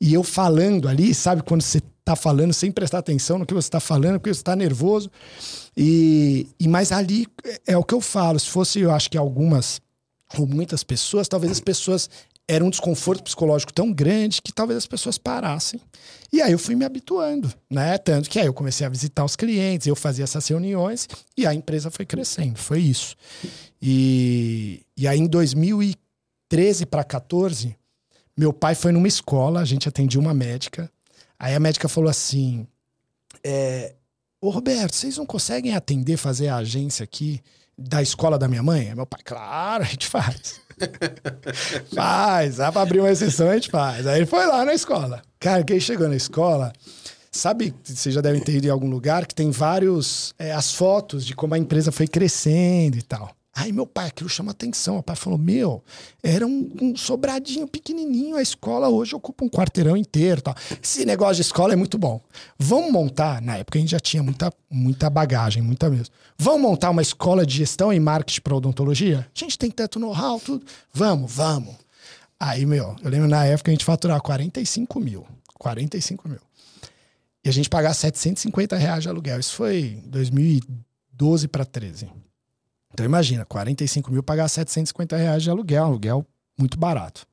E 0.00 0.14
eu 0.14 0.22
falando 0.22 0.88
ali, 0.88 1.12
sabe, 1.12 1.42
quando 1.42 1.62
você 1.62 1.80
tá 2.04 2.14
falando 2.14 2.52
sem 2.52 2.70
prestar 2.70 2.98
atenção 2.98 3.38
no 3.38 3.44
que 3.46 3.52
você 3.54 3.68
tá 3.68 3.80
falando, 3.80 4.20
porque 4.20 4.32
você 4.32 4.42
tá 4.42 4.54
nervoso. 4.54 5.10
E, 5.76 6.46
e 6.58 6.68
mas 6.68 6.92
ali 6.92 7.26
é, 7.44 7.72
é 7.72 7.76
o 7.76 7.82
que 7.84 7.94
eu 7.94 8.00
falo, 8.00 8.38
se 8.38 8.46
fosse, 8.46 8.80
eu 8.80 8.90
acho 8.92 9.10
que 9.10 9.18
algumas 9.18 9.80
ou 10.38 10.46
muitas 10.46 10.84
pessoas, 10.84 11.26
talvez 11.26 11.50
as 11.50 11.60
pessoas 11.60 12.08
era 12.48 12.64
um 12.64 12.70
desconforto 12.70 13.22
psicológico 13.22 13.72
tão 13.72 13.92
grande 13.92 14.42
que 14.42 14.52
talvez 14.52 14.78
as 14.78 14.86
pessoas 14.86 15.16
parassem. 15.16 15.80
E 16.32 16.42
aí 16.42 16.52
eu 16.52 16.58
fui 16.58 16.74
me 16.74 16.84
habituando, 16.84 17.52
né? 17.68 17.96
Tanto 17.98 18.28
que 18.28 18.38
aí 18.38 18.46
eu 18.46 18.54
comecei 18.54 18.86
a 18.86 18.90
visitar 18.90 19.24
os 19.24 19.36
clientes, 19.36 19.86
eu 19.86 19.96
fazia 19.96 20.24
essas 20.24 20.46
reuniões 20.48 21.08
e 21.36 21.46
a 21.46 21.54
empresa 21.54 21.90
foi 21.90 22.04
crescendo, 22.04 22.58
foi 22.58 22.80
isso. 22.80 23.16
E, 23.80 24.84
e 24.96 25.06
aí 25.06 25.18
em 25.18 25.26
2013 25.26 26.86
para 26.86 27.04
14, 27.04 27.76
meu 28.36 28.52
pai 28.52 28.74
foi 28.74 28.92
numa 28.92 29.08
escola, 29.08 29.60
a 29.60 29.64
gente 29.64 29.88
atendia 29.88 30.20
uma 30.20 30.34
médica. 30.34 30.90
Aí 31.38 31.54
a 31.54 31.60
médica 31.60 31.88
falou 31.88 32.10
assim: 32.10 32.66
é, 33.44 33.94
Ô 34.40 34.48
Roberto, 34.48 34.94
vocês 34.94 35.18
não 35.18 35.26
conseguem 35.26 35.74
atender, 35.74 36.16
fazer 36.16 36.48
a 36.48 36.56
agência 36.56 37.04
aqui 37.04 37.42
da 37.76 38.00
escola 38.00 38.38
da 38.38 38.48
minha 38.48 38.62
mãe? 38.62 38.94
Meu 38.94 39.04
pai, 39.04 39.20
claro, 39.22 39.84
a 39.84 39.86
gente 39.86 40.06
faz. 40.06 40.60
faz, 41.94 42.56
dá 42.56 42.72
pra 42.72 42.82
abrir 42.82 43.00
uma 43.00 43.10
exceção, 43.10 43.48
a 43.48 43.54
gente 43.54 43.70
faz. 43.70 44.06
Aí 44.06 44.18
ele 44.18 44.26
foi 44.26 44.46
lá 44.46 44.64
na 44.64 44.74
escola. 44.74 45.22
Cara, 45.38 45.64
que 45.64 45.72
ele 45.72 45.80
chegou 45.80 46.08
na 46.08 46.16
escola, 46.16 46.72
sabe, 47.30 47.74
vocês 47.82 48.14
já 48.14 48.20
devem 48.20 48.40
ter 48.40 48.56
ido 48.56 48.66
em 48.66 48.70
algum 48.70 48.88
lugar 48.88 49.26
que 49.26 49.34
tem 49.34 49.50
vários, 49.50 50.34
é, 50.38 50.52
as 50.52 50.72
fotos 50.72 51.24
de 51.24 51.34
como 51.34 51.54
a 51.54 51.58
empresa 51.58 51.92
foi 51.92 52.06
crescendo 52.06 52.96
e 52.96 53.02
tal. 53.02 53.30
Aí 53.54 53.72
meu 53.72 53.86
pai, 53.86 54.06
aquilo 54.06 54.28
chama 54.28 54.52
atenção. 54.52 54.98
O 54.98 55.02
pai 55.02 55.16
falou: 55.16 55.38
Meu, 55.38 55.82
era 56.22 56.46
um, 56.46 56.70
um 56.80 56.96
sobradinho 56.96 57.66
pequenininho. 57.66 58.36
A 58.36 58.42
escola 58.42 58.88
hoje 58.88 59.14
ocupa 59.14 59.44
um 59.44 59.48
quarteirão 59.48 59.96
inteiro. 59.96 60.40
Tal. 60.40 60.54
Esse 60.82 61.04
negócio 61.04 61.36
de 61.36 61.42
escola 61.42 61.72
é 61.72 61.76
muito 61.76 61.98
bom. 61.98 62.20
Vamos 62.58 62.92
montar. 62.92 63.42
Na 63.42 63.56
época 63.56 63.78
a 63.78 63.80
gente 63.80 63.90
já 63.90 64.00
tinha 64.00 64.22
muita, 64.22 64.52
muita 64.70 65.10
bagagem, 65.10 65.62
muita 65.62 65.90
mesmo. 65.90 66.14
Vamos 66.38 66.62
montar 66.62 66.90
uma 66.90 67.02
escola 67.02 67.44
de 67.44 67.56
gestão 67.56 67.92
e 67.92 67.98
marketing 67.98 68.40
para 68.40 68.54
odontologia? 68.54 69.28
A 69.34 69.38
gente 69.38 69.58
tem 69.58 69.70
tanto 69.70 69.98
know-how, 69.98 70.38
tudo. 70.40 70.64
Vamos, 70.92 71.32
vamos. 71.32 71.74
Aí, 72.38 72.64
meu, 72.64 72.96
eu 73.02 73.10
lembro 73.10 73.28
na 73.28 73.44
época 73.44 73.70
a 73.70 73.74
gente 73.74 73.84
faturava 73.84 74.20
45 74.20 75.00
mil. 75.00 75.26
45 75.58 76.28
mil. 76.28 76.40
E 77.44 77.48
a 77.48 77.52
gente 77.52 77.68
pagava 77.68 77.94
750 77.94 78.76
reais 78.76 79.02
de 79.02 79.08
aluguel. 79.08 79.40
Isso 79.40 79.54
foi 79.54 80.02
2012 80.06 81.48
para 81.48 81.64
13. 81.64 82.08
Então 82.92 83.06
imagina, 83.06 83.44
45 83.44 84.10
mil 84.10 84.22
pagar 84.22 84.48
750 84.48 85.16
reais 85.16 85.42
de 85.42 85.50
aluguel, 85.50 85.84
aluguel 85.84 86.26
muito 86.58 86.78
barato. 86.78 87.26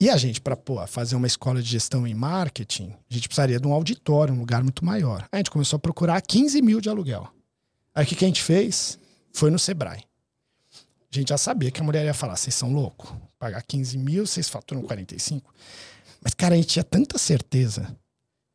E 0.00 0.10
a 0.10 0.16
gente, 0.16 0.40
para 0.40 0.56
fazer 0.88 1.14
uma 1.14 1.28
escola 1.28 1.62
de 1.62 1.68
gestão 1.68 2.06
em 2.06 2.14
marketing, 2.14 2.92
a 3.08 3.14
gente 3.14 3.28
precisaria 3.28 3.60
de 3.60 3.66
um 3.68 3.72
auditório, 3.72 4.34
um 4.34 4.38
lugar 4.40 4.62
muito 4.62 4.84
maior. 4.84 5.28
A 5.30 5.36
gente 5.36 5.50
começou 5.50 5.76
a 5.76 5.80
procurar 5.80 6.20
15 6.20 6.60
mil 6.60 6.80
de 6.80 6.88
aluguel. 6.88 7.28
Aí 7.94 8.04
o 8.04 8.06
que, 8.08 8.16
que 8.16 8.24
a 8.24 8.28
gente 8.28 8.42
fez? 8.42 8.98
Foi 9.32 9.50
no 9.50 9.58
Sebrae. 9.58 10.02
A 11.12 11.18
gente 11.18 11.28
já 11.28 11.38
sabia 11.38 11.70
que 11.70 11.80
a 11.80 11.84
mulher 11.84 12.04
ia 12.04 12.14
falar: 12.14 12.36
vocês 12.36 12.54
são 12.54 12.72
loucos, 12.72 13.12
pagar 13.38 13.62
15 13.62 13.96
mil, 13.98 14.26
vocês 14.26 14.48
faturam 14.48 14.82
45. 14.82 15.54
Mas, 16.20 16.34
cara, 16.34 16.54
a 16.54 16.56
gente 16.56 16.68
tinha 16.68 16.84
tanta 16.84 17.18
certeza 17.18 17.96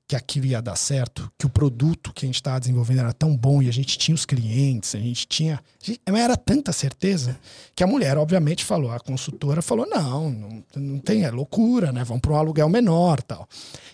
que 0.08 0.16
aquilo 0.16 0.46
ia 0.46 0.62
dar 0.62 0.78
certo, 0.78 1.30
que 1.38 1.46
o 1.46 1.50
produto 1.50 2.14
que 2.14 2.26
a 2.26 2.28
gente 2.28 2.36
estava 2.36 2.60
desenvolvendo 2.60 3.02
era 3.02 3.12
tão 3.12 3.36
bom 3.36 3.62
e 3.62 3.68
a 3.68 3.74
gente 3.74 3.98
tinha 3.98 4.16
os 4.16 4.26
clientes, 4.26 4.96
a 4.96 5.00
gente 5.00 5.28
tinha. 5.28 5.60
a 6.06 6.18
era 6.18 6.38
tanta 6.38 6.72
certeza 6.72 7.38
que 7.76 7.84
a 7.84 7.88
mulher, 7.88 8.18
obviamente, 8.18 8.64
falou, 8.64 8.92
a 8.92 9.00
consultora 9.02 9.62
falou: 9.62 9.86
não, 9.86 10.30
não, 10.30 10.64
não 10.76 11.00
tem, 11.00 11.26
é 11.26 11.30
loucura, 11.30 11.92
né? 11.92 12.06
Vamos 12.06 12.22
para 12.22 12.32
um 12.32 12.38
aluguel 12.38 12.70
menor 12.70 13.22
tal. 13.22 13.50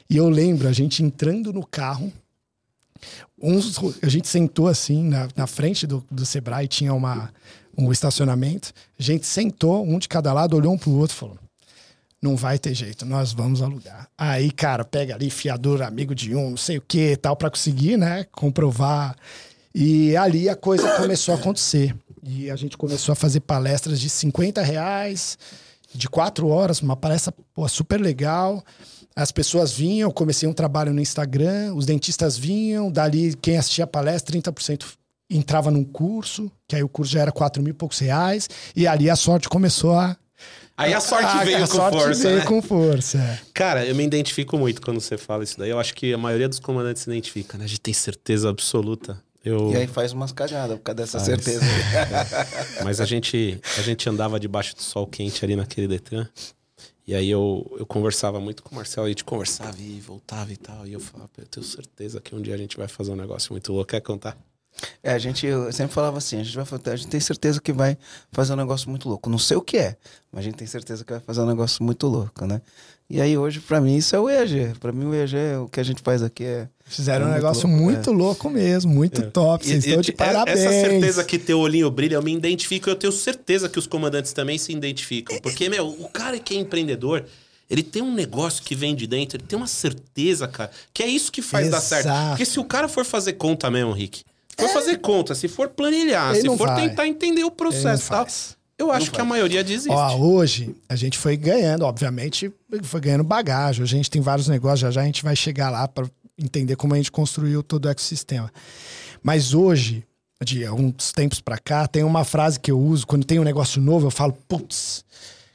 E 0.08 0.16
eu 0.16 0.30
lembro 0.30 0.68
a 0.68 0.72
gente 0.72 1.02
entrando 1.02 1.52
no 1.52 1.66
carro, 1.66 2.14
uns, 3.42 3.80
a 4.04 4.08
gente 4.08 4.28
sentou 4.28 4.68
assim 4.68 5.04
na, 5.04 5.28
na 5.36 5.48
frente 5.48 5.88
do, 5.88 6.06
do 6.12 6.28
Sebrae, 6.28 6.68
tinha 6.68 6.94
uma, 6.94 7.34
um 7.76 7.92
estacionamento, 7.92 8.72
a 9.00 9.02
gente 9.02 9.26
sentou, 9.26 9.84
um 9.84 9.98
de 9.98 10.08
cada 10.08 10.32
lado, 10.32 10.56
olhou 10.56 10.74
um 10.74 10.78
pro 10.78 10.92
outro 10.92 11.16
e 11.16 11.20
falou: 11.20 11.40
não 12.24 12.38
vai 12.38 12.58
ter 12.58 12.74
jeito, 12.74 13.06
nós 13.06 13.34
vamos 13.34 13.62
alugar. 13.62 14.08
Aí, 14.18 14.50
cara, 14.50 14.86
pega 14.86 15.14
ali 15.14 15.30
fiador, 15.30 15.82
amigo 15.82 16.16
de 16.16 16.34
um, 16.34 16.52
não 16.52 16.58
sei 16.58 16.78
o 16.78 16.82
que 16.82 17.18
tal, 17.18 17.36
para 17.36 17.50
conseguir, 17.50 17.98
né, 17.98 18.26
comprovar. 18.32 19.16
E 19.76 20.16
ali 20.16 20.48
a 20.48 20.56
coisa 20.56 20.96
começou 20.96 21.36
a 21.36 21.38
acontecer. 21.38 21.94
E 22.24 22.50
a 22.50 22.56
gente 22.56 22.78
começou 22.78 23.12
a 23.12 23.16
fazer 23.16 23.42
palestras 23.42 24.00
de 24.00 24.10
50 24.10 24.62
reais, 24.62 25.38
de 25.94 26.08
quatro 26.08 26.48
horas, 26.48 26.82
uma 26.82 26.96
palestra 26.96 27.34
pô, 27.54 27.68
super 27.68 28.00
legal. 28.00 28.64
As 29.14 29.32
pessoas 29.32 29.74
vinham, 29.74 30.10
eu 30.10 30.14
comecei 30.14 30.48
um 30.48 30.54
trabalho 30.54 30.94
no 30.94 31.02
Instagram, 31.02 31.74
os 31.76 31.86
dentistas 31.86 32.38
vinham, 32.38 32.90
dali 32.90 33.36
quem 33.36 33.58
assistia 33.58 33.84
a 33.84 33.88
palestra, 33.88 34.40
30% 34.40 34.86
entrava 35.30 35.70
num 35.70 35.84
curso, 35.84 36.52
que 36.68 36.76
aí 36.76 36.84
o 36.84 36.90
curso 36.90 37.12
já 37.12 37.22
era 37.22 37.32
4 37.32 37.62
mil 37.62 37.72
e 37.72 37.78
poucos 37.78 38.00
reais, 38.00 38.50
e 38.76 38.88
ali 38.88 39.10
a 39.10 39.16
sorte 39.16 39.50
começou 39.50 39.94
a. 39.94 40.16
Aí 40.76 40.94
a 40.94 41.00
sorte 41.00 41.26
a, 41.26 41.44
veio 41.44 41.58
a 41.58 41.62
com 41.62 41.68
sorte 41.68 41.98
força. 41.98 42.24
veio 42.28 42.40
né? 42.40 42.46
com 42.46 42.62
força. 42.62 43.18
é. 43.18 43.40
Cara, 43.54 43.86
eu 43.86 43.94
me 43.96 44.04
identifico 44.04 44.58
muito 44.58 44.82
quando 44.82 45.00
você 45.00 45.18
fala 45.18 45.44
isso 45.44 45.58
daí. 45.58 45.70
Eu 45.70 45.80
acho 45.80 45.94
que 45.94 46.14
a 46.14 46.18
maioria 46.18 46.50
dos 46.50 46.60
comandantes 46.60 47.04
se 47.04 47.10
identifica, 47.10 47.58
né? 47.58 47.66
A 47.66 47.68
gente 47.68 47.82
tem 47.82 47.94
certeza 47.94 48.50
absoluta. 48.50 49.22
Eu... 49.46 49.72
E 49.72 49.76
aí 49.76 49.88
faz 49.88 50.14
umas 50.14 50.32
cagadas 50.32 50.78
por 50.78 50.84
causa 50.84 50.96
dessa 50.96 51.20
Faz. 51.20 51.26
certeza. 51.26 51.66
Mas 52.84 53.02
a 53.02 53.06
gente, 53.06 53.60
a 53.78 53.82
gente 53.82 54.10
andava 54.10 54.40
debaixo 54.40 54.76
do 54.76 54.82
sol 54.82 55.06
quente 55.06 55.44
ali 55.44 55.56
naquele 55.56 55.88
Detran. 55.88 56.28
E 57.06 57.14
aí 57.14 57.30
eu, 57.30 57.70
eu 57.78 57.86
conversava 57.86 58.40
muito 58.40 58.64
com 58.64 58.72
o 58.72 58.76
Marcelo, 58.76 59.06
a 59.06 59.10
gente 59.10 59.26
conversava 59.26 59.76
e 59.78 60.00
voltava 60.00 60.54
e 60.54 60.58
tal. 60.58 60.88
E 60.88 60.94
eu 60.94 61.00
falava, 61.02 61.30
"Pô, 61.34 61.42
eu 61.42 61.46
tenho 61.48 61.66
certeza 61.66 62.22
que 62.22 62.34
um 62.34 62.42
dia 62.42 62.56
a 62.56 62.58
gente 62.58 62.78
vai 62.78 62.88
fazer 62.88 63.12
um 63.12 63.18
negócio 63.18 63.52
muito 63.52 63.74
louco. 63.74 63.90
Quer 63.90 64.00
contar? 64.00 64.38
É, 65.02 65.14
a 65.14 65.18
gente 65.18 65.46
eu 65.46 65.72
sempre 65.72 65.94
falava 65.94 66.18
assim, 66.18 66.40
a 66.40 66.44
gente, 66.44 66.56
vai, 66.56 66.66
a 66.94 66.96
gente 66.96 67.08
tem 67.08 67.20
certeza 67.20 67.62
que 67.62 67.72
vai 67.72 67.98
fazer 68.32 68.54
um 68.54 68.58
negócio 68.58 68.90
muito 68.90 69.08
louco. 69.08 69.30
Não 69.30 69.38
sei 69.38 69.56
o 69.58 69.62
que 69.62 69.78
é, 69.78 69.96
mas 70.32 70.42
a 70.42 70.44
gente 70.44 70.56
tem 70.56 70.68
certeza 70.68 71.04
que 71.06 71.12
vai 71.14 71.22
fazer 71.22 71.42
um 71.42 71.46
negócio 71.46 71.84
muito 71.84 72.08
louco, 72.08 72.46
né? 72.46 72.62
E 73.10 73.22
aí 73.22 73.38
hoje, 73.38 73.60
pra 73.60 73.80
mim, 73.80 73.96
isso 73.96 74.16
é 74.16 74.20
o 74.20 74.30
EAG. 74.30 74.74
Pra 74.80 74.92
mim, 74.92 75.06
o 75.06 75.14
EAG, 75.14 75.36
é 75.36 75.58
o 75.58 75.68
que 75.68 75.80
a 75.80 75.84
gente 75.84 76.02
faz 76.02 76.24
aqui 76.24 76.44
é... 76.46 76.68
Fizeram 76.86 77.26
É 77.26 77.28
um 77.28 77.32
muito 77.32 77.42
negócio 77.44 77.68
louco, 77.68 77.84
muito 77.84 78.12
louco 78.12 78.50
mesmo, 78.50 78.92
muito 78.94 79.30
top. 79.30 79.66
Vocês 79.66 79.84
E- 79.86 79.88
estão 79.90 80.02
e- 80.02 80.04
de 80.04 80.12
é- 80.12 80.16
parabéns. 80.16 80.60
Essa 80.60 80.70
certeza 80.90 81.24
que 81.24 81.38
teu 81.38 81.60
olhinho 81.60 81.92
brilha, 81.92 82.16
eu 82.16 82.24
me 82.24 82.34
identifico. 82.34 82.90
Eu 82.90 82.96
tenho 82.96 83.14
certeza 83.14 83.70
que 83.70 83.78
os 83.78 83.86
comandantes 83.86 84.34
também 84.34 84.58
se 84.58 84.72
identificam. 84.72 85.38
Porque, 85.42 85.70
meu, 85.70 85.88
o 85.90 86.10
cara 86.10 86.40
que 86.40 86.56
é 86.56 86.58
empreendedor, 86.58 87.24
ele 87.70 87.84
tem 87.84 88.02
um 88.02 88.14
negócio 88.14 88.64
que 88.64 88.74
vem 88.74 88.96
de 88.96 89.06
dentro, 89.06 89.38
ele 89.38 89.46
tem 89.48 89.58
uma 89.58 89.68
certeza, 89.68 90.48
cara, 90.48 90.72
que 90.94 91.04
é 91.04 91.08
isso 91.08 91.32
que 91.32 91.42
faz 91.42 91.70
dar 91.70 91.82
certo. 91.82 92.06
Exato. 92.08 92.30
Porque 92.30 92.46
se 92.46 92.60
o 92.60 92.64
cara 92.66 92.88
for 92.88 93.06
fazer 93.06 93.34
conta 93.34 93.70
mesmo, 93.70 93.92
Rick, 93.92 94.24
for 94.58 94.70
fazer 94.70 94.98
conta, 94.98 95.36
se 95.36 95.48
for 95.48 95.70
planilhar, 95.70 96.32
Ele 96.36 96.50
se 96.50 96.58
for 96.58 96.68
vai. 96.68 96.88
tentar 96.88 97.08
entender 97.08 97.44
o 97.44 97.52
processo 97.52 98.10
tal, 98.10 98.24
faz. 98.24 98.58
eu 98.78 98.92
acho 98.92 99.12
que 99.12 99.20
a 99.20 99.26
maioria 99.26 99.64
desiste. 99.64 99.90
Ó, 99.92 100.18
hoje 100.18 100.76
a 100.88 100.96
gente 100.96 101.18
foi 101.18 101.36
ganhando, 101.38 101.84
obviamente, 101.86 102.52
foi 102.84 103.02
ganhando 103.02 103.24
bagagem. 103.24 103.84
A 103.84 103.88
gente 103.88 104.10
tem 104.10 104.22
vários 104.22 104.48
negócios, 104.48 104.80
já 104.80 104.92
já 104.92 105.02
a 105.02 105.06
gente 105.06 105.24
vai 105.24 105.36
chegar 105.36 105.70
lá 105.70 105.88
para 105.88 106.08
entender 106.38 106.76
como 106.76 106.94
a 106.94 106.98
gente 106.98 107.12
construiu 107.12 107.64
todo 107.64 107.86
o 107.86 107.90
ecossistema. 107.90 108.52
Mas 109.22 109.54
hoje, 109.54 110.04
de 110.44 110.66
alguns 110.66 111.12
tempos 111.12 111.40
para 111.40 111.58
cá, 111.58 111.88
tem 111.88 112.04
uma 112.04 112.24
frase 112.26 112.60
que 112.60 112.72
eu 112.72 112.80
uso 112.80 113.08
quando 113.08 113.26
tem 113.26 113.40
um 113.40 113.44
negócio 113.44 113.82
novo, 113.82 114.08
eu 114.08 114.12
falo, 114.12 114.34
putz, 114.48 115.06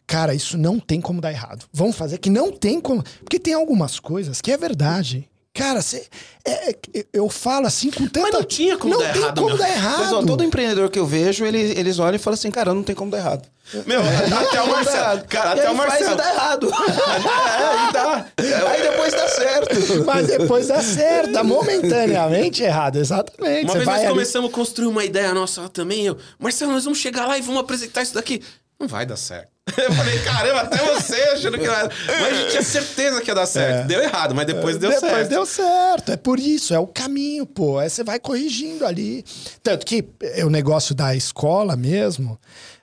cara, 0.07 0.35
isso 0.35 0.57
não 0.57 0.81
tem 0.81 1.01
como 1.01 1.21
dar 1.21 1.31
errado. 1.33 1.67
Vamos 1.73 1.97
fazer 1.97 2.19
que 2.19 2.31
não 2.31 2.51
tem 2.53 2.81
como. 2.81 3.03
Porque 3.21 3.39
tem 3.39 3.53
algumas 3.55 4.01
coisas 4.01 4.41
que 4.41 4.51
é 4.51 4.57
verdade. 4.57 5.29
Cara, 5.59 5.83
cê, 5.83 6.07
é- 6.45 6.71
é- 6.95 7.07
eu 7.13 7.29
falo 7.29 7.67
assim 7.67 7.91
com 7.91 8.07
tanta. 8.07 8.21
Mas 8.23 8.33
não 8.33 8.45
tinha 8.45 8.77
como 8.79 8.95
não 8.95 9.01
dar 9.03 9.13
tem 9.13 9.23
errado, 9.23 9.35
como 9.37 9.49
meu. 9.49 9.59
dar 9.59 9.69
errado. 9.69 9.99
Mas 9.99 10.13
ó, 10.13 10.23
todo 10.23 10.45
empreendedor 10.45 10.89
que 10.91 10.99
eu 10.99 11.05
vejo, 11.07 11.45
ele, 11.45 11.59
eles 11.79 11.99
olham 11.99 12.17
e 12.17 12.19
falam 12.19 12.35
assim, 12.35 12.51
cara, 12.51 12.73
não 12.73 12.83
tem 12.83 12.95
como 12.95 13.11
dar 13.11 13.19
errado. 13.19 13.43
Meu, 13.85 14.01
até 14.01 14.63
o 14.63 14.67
Não 14.67 14.73
Marcelo. 14.77 14.97
errado. 14.97 15.27
Cara, 15.29 15.51
até 15.53 15.71
o 15.71 15.77
faz 15.77 15.89
Marcelo. 16.01 16.13
e 16.15 16.17
dá 16.17 16.33
errado. 16.33 16.71
aí, 16.73 17.93
dá. 17.93 18.27
aí 18.71 18.83
depois 18.83 19.13
dá 19.13 19.29
certo. 19.29 20.05
Mas 20.07 20.27
depois 20.27 20.69
dá 20.69 20.83
certo, 20.83 21.33
dá 21.33 21.45
momentaneamente 21.45 22.63
errado, 22.63 22.97
exatamente. 22.97 23.65
Uma 23.65 23.73
Você 23.73 23.79
vez 23.79 23.85
vai 23.85 23.95
nós 23.97 24.05
ali- 24.05 24.09
começamos 24.15 24.51
a 24.51 24.53
construir 24.55 24.87
uma 24.87 25.05
ideia 25.05 25.35
nossa 25.35 25.63
lá 25.63 25.69
também. 25.69 26.07
Eu, 26.07 26.17
Marcelo, 26.39 26.73
nós 26.73 26.85
vamos 26.85 26.99
chegar 26.99 27.27
lá 27.27 27.37
e 27.37 27.43
vamos 27.43 27.61
apresentar 27.61 28.03
isso 28.03 28.15
daqui. 28.15 28.43
Não 28.81 28.87
vai 28.87 29.05
dar 29.05 29.17
certo. 29.17 29.49
Eu 29.77 29.93
falei, 29.93 30.19
caramba, 30.21 30.61
até 30.63 30.79
você 30.79 31.15
achando 31.15 31.59
que 31.59 31.67
não 31.67 31.75
ia... 31.75 31.91
Mas 32.07 32.27
a 32.27 32.35
gente 32.35 32.51
tinha 32.51 32.63
certeza 32.63 33.21
que 33.21 33.29
ia 33.31 33.35
dar 33.35 33.47
certo. 33.47 33.87
Deu 33.87 34.03
errado, 34.03 34.35
mas 34.35 34.47
depois 34.47 34.77
deu 34.77 34.91
É. 34.91 34.95
Depois 34.95 35.13
certo. 35.13 35.29
deu 35.29 35.47
certo. 35.47 36.13
É 36.13 36.17
por 36.17 36.39
isso, 36.39 36.73
é 36.73 36.79
o 36.79 36.87
caminho, 36.87 37.45
pô. 37.45 37.79
Aí 37.79 37.91
você 37.91 38.03
vai 38.03 38.19
corrigindo 38.19 38.87
ali. 38.87 39.25
Tanto 39.63 39.85
que 39.85 40.05
é, 40.23 40.45
o 40.45 40.51
negócio 40.51 40.95
da 40.95 41.15
escola 41.15 41.77
mesmo, 41.77 42.39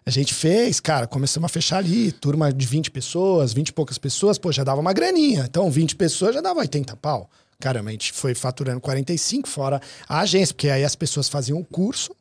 a 0.05 0.09
gente 0.09 0.33
fez, 0.33 0.79
cara, 0.79 1.07
começamos 1.07 1.49
a 1.49 1.49
fechar 1.49 1.77
ali, 1.77 2.11
turma 2.11 2.53
de 2.53 2.65
20 2.65 2.91
pessoas, 2.91 3.53
20 3.53 3.69
e 3.69 3.73
poucas 3.73 3.97
pessoas, 3.97 4.37
pô, 4.37 4.51
já 4.51 4.63
dava 4.63 4.81
uma 4.81 4.93
graninha. 4.93 5.45
Então, 5.49 5.71
20 5.71 5.95
pessoas 5.95 6.35
já 6.35 6.41
dava 6.41 6.59
80 6.59 6.95
pau. 6.97 7.29
Caramba, 7.59 7.89
a 7.89 7.91
gente 7.91 8.11
foi 8.11 8.35
faturando 8.35 8.81
45 8.81 9.47
fora 9.47 9.81
a 10.07 10.19
agência, 10.19 10.53
porque 10.53 10.69
aí 10.69 10.83
as 10.83 10.95
pessoas 10.95 11.29
faziam 11.29 11.57
o 11.57 11.65
curso 11.65 12.13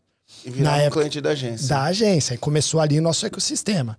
E 0.45 0.51
virar 0.51 0.71
Na 0.71 0.77
um 0.77 0.81
época- 0.81 1.01
cliente 1.01 1.21
da 1.21 1.31
agência. 1.31 1.69
da 1.69 1.83
agência. 1.85 2.35
E 2.35 2.39
começou 2.39 2.81
ali 2.81 2.99
o 2.99 3.03
nosso 3.03 3.25
ecossistema. 3.27 3.99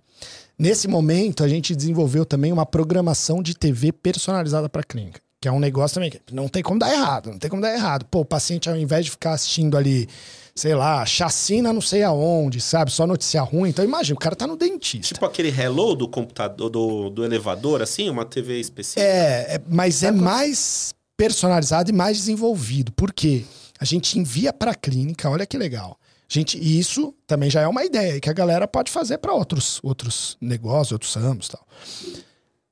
Nesse 0.58 0.88
momento, 0.88 1.44
a 1.44 1.48
gente 1.48 1.74
desenvolveu 1.76 2.24
também 2.24 2.52
uma 2.52 2.64
programação 2.64 3.42
de 3.42 3.54
TV 3.54 3.92
personalizada 3.92 4.68
para 4.68 4.82
clínica. 4.82 5.20
Que 5.40 5.48
é 5.48 5.52
um 5.52 5.60
negócio 5.60 5.94
também 5.96 6.10
que 6.10 6.20
não 6.32 6.48
tem 6.48 6.62
como 6.62 6.78
dar 6.80 6.90
errado, 6.92 7.30
não 7.30 7.38
tem 7.38 7.50
como 7.50 7.60
dar 7.60 7.72
errado. 7.74 8.06
Pô, 8.06 8.20
o 8.20 8.24
paciente, 8.24 8.70
ao 8.70 8.76
invés 8.76 9.04
de 9.04 9.10
ficar 9.10 9.32
assistindo 9.34 9.76
ali, 9.76 10.08
sei 10.54 10.74
lá, 10.74 11.04
chacina 11.04 11.74
não 11.74 11.82
sei 11.82 12.02
aonde, 12.02 12.58
sabe? 12.58 12.90
Só 12.90 13.06
notícia 13.06 13.42
ruim. 13.42 13.68
Então, 13.68 13.84
imagina, 13.84 14.16
o 14.16 14.18
cara 14.18 14.34
tá 14.34 14.46
no 14.46 14.56
dentista. 14.56 15.12
Tipo 15.14 15.26
aquele 15.26 15.48
hello 15.50 15.94
do 15.94 16.08
computador, 16.08 16.70
do, 16.70 17.10
do 17.10 17.22
elevador, 17.22 17.82
assim, 17.82 18.08
uma 18.08 18.24
TV 18.24 18.58
específica. 18.58 19.02
É, 19.02 19.56
é, 19.56 19.60
mas 19.68 20.02
é 20.02 20.10
mais 20.10 20.94
personalizado 21.18 21.90
e 21.90 21.92
mais 21.92 22.16
desenvolvido. 22.16 22.90
Por 22.92 23.12
quê? 23.12 23.44
A 23.78 23.84
gente 23.84 24.18
envia 24.18 24.54
para 24.54 24.70
a 24.70 24.74
clínica, 24.74 25.28
olha 25.28 25.44
que 25.44 25.58
legal. 25.58 25.98
Gente, 26.28 26.58
isso 26.58 27.14
também 27.26 27.48
já 27.48 27.60
é 27.60 27.68
uma 27.68 27.84
ideia 27.84 28.20
que 28.20 28.28
a 28.28 28.32
galera 28.32 28.66
pode 28.66 28.90
fazer 28.90 29.18
para 29.18 29.32
outros, 29.32 29.78
outros 29.82 30.36
negócios, 30.40 30.92
outros 30.92 31.14
ramos 31.14 31.48
tal. 31.48 31.64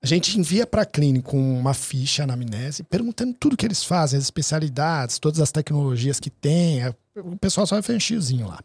A 0.02 0.06
gente 0.06 0.38
envia 0.38 0.66
para 0.66 0.82
a 0.82 0.86
clínica 0.86 1.34
uma 1.34 1.72
ficha 1.72 2.24
anamnese, 2.24 2.82
perguntando 2.82 3.32
tudo 3.32 3.56
que 3.56 3.64
eles 3.64 3.82
fazem, 3.82 4.18
as 4.18 4.24
especialidades, 4.24 5.18
todas 5.18 5.40
as 5.40 5.50
tecnologias 5.50 6.20
que 6.20 6.28
tem. 6.28 6.82
é, 6.82 6.94
O 7.16 7.38
pessoal 7.38 7.66
só 7.66 7.76
vai 7.76 7.82
fazer 7.82 7.96
um 7.96 8.46
lá. 8.46 8.60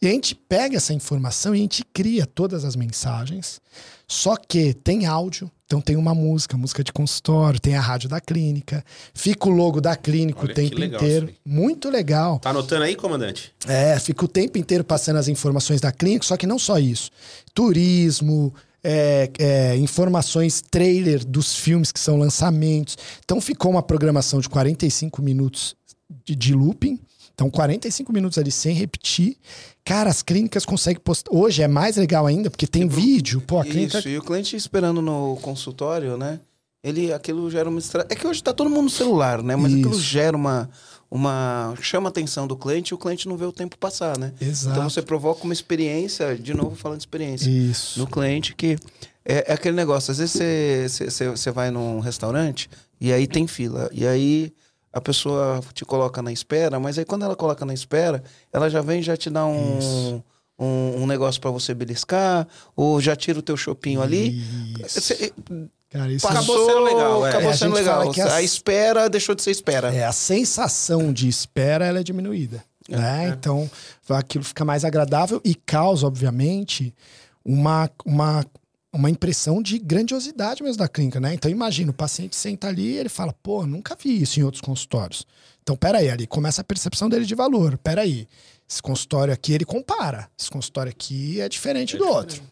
E 0.00 0.06
a 0.06 0.10
gente 0.10 0.34
pega 0.34 0.76
essa 0.76 0.92
informação 0.92 1.54
e 1.54 1.58
a 1.58 1.62
gente 1.62 1.84
cria 1.92 2.24
todas 2.24 2.64
as 2.64 2.76
mensagens, 2.76 3.60
só 4.06 4.36
que 4.36 4.72
tem 4.72 5.06
áudio, 5.06 5.50
então 5.66 5.80
tem 5.80 5.96
uma 5.96 6.14
música, 6.14 6.56
música 6.56 6.82
de 6.82 6.92
consultório, 6.92 7.60
tem 7.60 7.76
a 7.76 7.80
rádio 7.80 8.08
da 8.08 8.20
clínica, 8.20 8.84
fica 9.12 9.48
o 9.48 9.52
logo 9.52 9.80
da 9.80 9.96
clínica 9.96 10.40
Olha 10.40 10.52
o 10.52 10.54
tempo 10.54 10.78
legal 10.78 11.02
inteiro. 11.02 11.34
Muito 11.44 11.90
legal. 11.90 12.38
Tá 12.38 12.50
anotando 12.50 12.84
aí, 12.84 12.94
comandante? 12.94 13.52
É, 13.66 13.98
fica 13.98 14.24
o 14.24 14.28
tempo 14.28 14.56
inteiro 14.56 14.84
passando 14.84 15.16
as 15.16 15.28
informações 15.28 15.80
da 15.80 15.92
clínica, 15.92 16.24
só 16.24 16.36
que 16.36 16.46
não 16.46 16.58
só 16.58 16.78
isso. 16.78 17.10
Turismo, 17.52 18.54
é, 18.82 19.30
é, 19.38 19.76
informações 19.76 20.62
trailer 20.62 21.24
dos 21.24 21.54
filmes 21.54 21.92
que 21.92 22.00
são 22.00 22.16
lançamentos. 22.16 22.96
Então 23.24 23.40
ficou 23.40 23.70
uma 23.70 23.82
programação 23.82 24.40
de 24.40 24.48
45 24.48 25.20
minutos 25.20 25.76
de, 26.24 26.34
de 26.34 26.54
looping. 26.54 26.98
Então, 27.38 27.48
45 27.48 28.12
minutos 28.12 28.36
ali 28.36 28.50
sem 28.50 28.74
repetir. 28.74 29.36
Cara, 29.84 30.10
as 30.10 30.22
clínicas 30.22 30.66
conseguem 30.66 31.00
postar. 31.00 31.30
Hoje 31.32 31.62
é 31.62 31.68
mais 31.68 31.96
legal 31.96 32.26
ainda, 32.26 32.50
porque 32.50 32.66
tem 32.66 32.88
vídeo. 32.88 33.40
Pô, 33.40 33.60
a 33.60 33.64
clínica. 33.64 34.00
Isso, 34.00 34.08
e 34.08 34.18
o 34.18 34.22
cliente 34.24 34.56
esperando 34.56 35.00
no 35.00 35.36
consultório, 35.40 36.16
né? 36.16 36.40
Ele, 36.82 37.12
aquilo 37.12 37.48
gera 37.48 37.68
uma. 37.68 37.78
É 38.08 38.16
que 38.16 38.26
hoje 38.26 38.42
tá 38.42 38.52
todo 38.52 38.68
mundo 38.68 38.82
no 38.82 38.90
celular, 38.90 39.40
né? 39.40 39.54
Mas 39.54 39.72
aquilo 39.72 39.92
Isso. 39.92 40.00
gera 40.00 40.36
uma, 40.36 40.68
uma... 41.08 41.74
Chama 41.80 42.08
a 42.08 42.10
atenção 42.10 42.44
do 42.44 42.56
cliente 42.56 42.90
e 42.90 42.94
o 42.94 42.98
cliente 42.98 43.28
não 43.28 43.36
vê 43.36 43.44
o 43.44 43.52
tempo 43.52 43.78
passar, 43.78 44.18
né? 44.18 44.32
Exato. 44.40 44.76
Então 44.76 44.90
você 44.90 45.00
provoca 45.00 45.44
uma 45.44 45.52
experiência, 45.52 46.36
de 46.36 46.52
novo 46.52 46.74
falando 46.74 46.98
de 46.98 47.02
experiência, 47.02 47.48
Isso. 47.48 48.00
no 48.00 48.06
cliente 48.08 48.52
que... 48.52 48.76
É, 49.24 49.44
é 49.48 49.52
aquele 49.52 49.76
negócio, 49.76 50.10
às 50.10 50.18
vezes 50.18 50.32
você, 50.32 50.86
você- 51.10 51.28
você 51.28 51.50
vai 51.52 51.70
num 51.70 52.00
restaurante 52.00 52.68
e 53.00 53.12
aí 53.12 53.28
tem 53.28 53.46
fila. 53.46 53.88
E 53.92 54.04
aí 54.06 54.52
a 54.98 55.00
pessoa 55.00 55.60
te 55.72 55.84
coloca 55.84 56.20
na 56.22 56.30
espera, 56.32 56.78
mas 56.78 56.98
aí 56.98 57.04
quando 57.04 57.24
ela 57.24 57.34
coloca 57.36 57.64
na 57.64 57.72
espera, 57.74 58.22
ela 58.52 58.68
já 58.68 58.80
vem 58.82 59.00
e 59.00 59.02
já 59.02 59.16
te 59.16 59.30
dá 59.30 59.46
um... 59.46 60.22
Um, 60.60 61.02
um 61.02 61.06
negócio 61.06 61.40
para 61.40 61.52
você 61.52 61.72
beliscar, 61.72 62.44
ou 62.74 63.00
já 63.00 63.14
tira 63.14 63.38
o 63.38 63.42
teu 63.42 63.56
chopinho 63.56 64.02
ali. 64.02 64.42
Isso. 64.84 65.14
Cara, 65.88 66.10
isso 66.10 66.26
Acabou 66.26 66.56
Passou, 66.56 66.66
sendo 66.66 66.80
legal, 66.84 67.24
é. 67.24 67.28
Acabou 67.30 67.50
É, 67.50 67.52
a 67.52 67.56
sendo 67.56 67.74
legal. 67.76 68.10
as- 68.10 68.18
A 68.18 68.42
espera 68.42 69.08
deixou 69.08 69.36
de 69.36 69.42
ser 69.42 69.52
espera. 69.52 69.94
É, 69.94 70.04
a 70.04 70.10
sensação 70.10 71.12
de 71.12 71.28
espera 71.28 71.86
ela 71.86 72.00
é 72.00 72.02
diminuída. 72.02 72.64
né? 72.88 73.28
Então, 73.38 73.70
aquilo 74.08 74.42
fica 74.42 74.64
mais 74.64 74.84
agradável 74.84 75.40
e 75.44 75.54
causa, 75.54 76.04
obviamente, 76.08 76.92
uma, 77.44 77.88
uma, 78.04 78.44
uma 78.92 79.10
impressão 79.10 79.62
de 79.62 79.78
grandiosidade 79.78 80.62
mesmo 80.62 80.78
da 80.78 80.88
clínica, 80.88 81.20
né? 81.20 81.34
Então, 81.34 81.50
imagina, 81.50 81.90
o 81.90 81.94
paciente 81.94 82.34
senta 82.34 82.68
ali 82.68 82.94
e 82.94 82.96
ele 82.96 83.08
fala, 83.08 83.34
pô, 83.42 83.66
nunca 83.66 83.94
vi 83.94 84.22
isso 84.22 84.40
em 84.40 84.42
outros 84.42 84.60
consultórios. 84.60 85.26
Então, 85.62 85.76
peraí, 85.76 86.08
ali 86.08 86.26
começa 86.26 86.62
a 86.62 86.64
percepção 86.64 87.08
dele 87.08 87.26
de 87.26 87.34
valor. 87.34 87.76
Peraí, 87.78 88.26
esse 88.68 88.80
consultório 88.80 89.32
aqui, 89.32 89.52
ele 89.52 89.64
compara. 89.64 90.30
Esse 90.38 90.50
consultório 90.50 90.90
aqui 90.90 91.40
é 91.40 91.48
diferente 91.48 91.96
do 91.96 92.06
outro. 92.08 92.42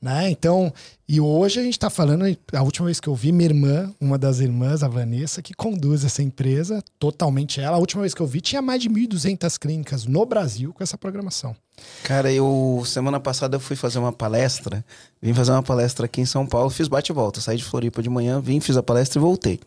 Né? 0.00 0.30
Então, 0.30 0.72
E 1.12 1.20
hoje 1.20 1.58
a 1.58 1.62
gente 1.64 1.72
está 1.72 1.90
falando, 1.90 2.24
a 2.52 2.62
última 2.62 2.86
vez 2.86 3.00
que 3.00 3.08
eu 3.08 3.16
vi, 3.16 3.32
minha 3.32 3.48
irmã, 3.48 3.92
uma 4.00 4.16
das 4.16 4.38
irmãs, 4.38 4.84
a 4.84 4.86
Vanessa, 4.86 5.42
que 5.42 5.52
conduz 5.52 6.04
essa 6.04 6.22
empresa, 6.22 6.80
totalmente 7.00 7.60
ela. 7.60 7.76
A 7.76 7.80
última 7.80 8.02
vez 8.02 8.14
que 8.14 8.22
eu 8.22 8.28
vi, 8.28 8.40
tinha 8.40 8.62
mais 8.62 8.80
de 8.80 8.88
1.200 8.88 9.58
clínicas 9.58 10.04
no 10.04 10.24
Brasil 10.24 10.72
com 10.72 10.84
essa 10.84 10.96
programação. 10.96 11.56
Cara, 12.04 12.32
eu 12.32 12.82
semana 12.86 13.20
passada 13.20 13.56
eu 13.56 13.60
fui 13.60 13.76
fazer 13.76 13.98
uma 13.98 14.12
palestra, 14.12 14.84
vim 15.20 15.34
fazer 15.34 15.52
uma 15.52 15.62
palestra 15.62 16.06
aqui 16.06 16.20
em 16.20 16.26
São 16.26 16.46
Paulo, 16.46 16.70
fiz 16.70 16.88
bate 16.88 17.12
e 17.12 17.14
volta, 17.14 17.40
saí 17.40 17.56
de 17.56 17.64
Floripa 17.64 18.02
de 18.02 18.08
manhã, 18.08 18.40
vim, 18.40 18.58
fiz 18.60 18.76
a 18.76 18.82
palestra 18.82 19.18
e 19.18 19.22
voltei. 19.22 19.60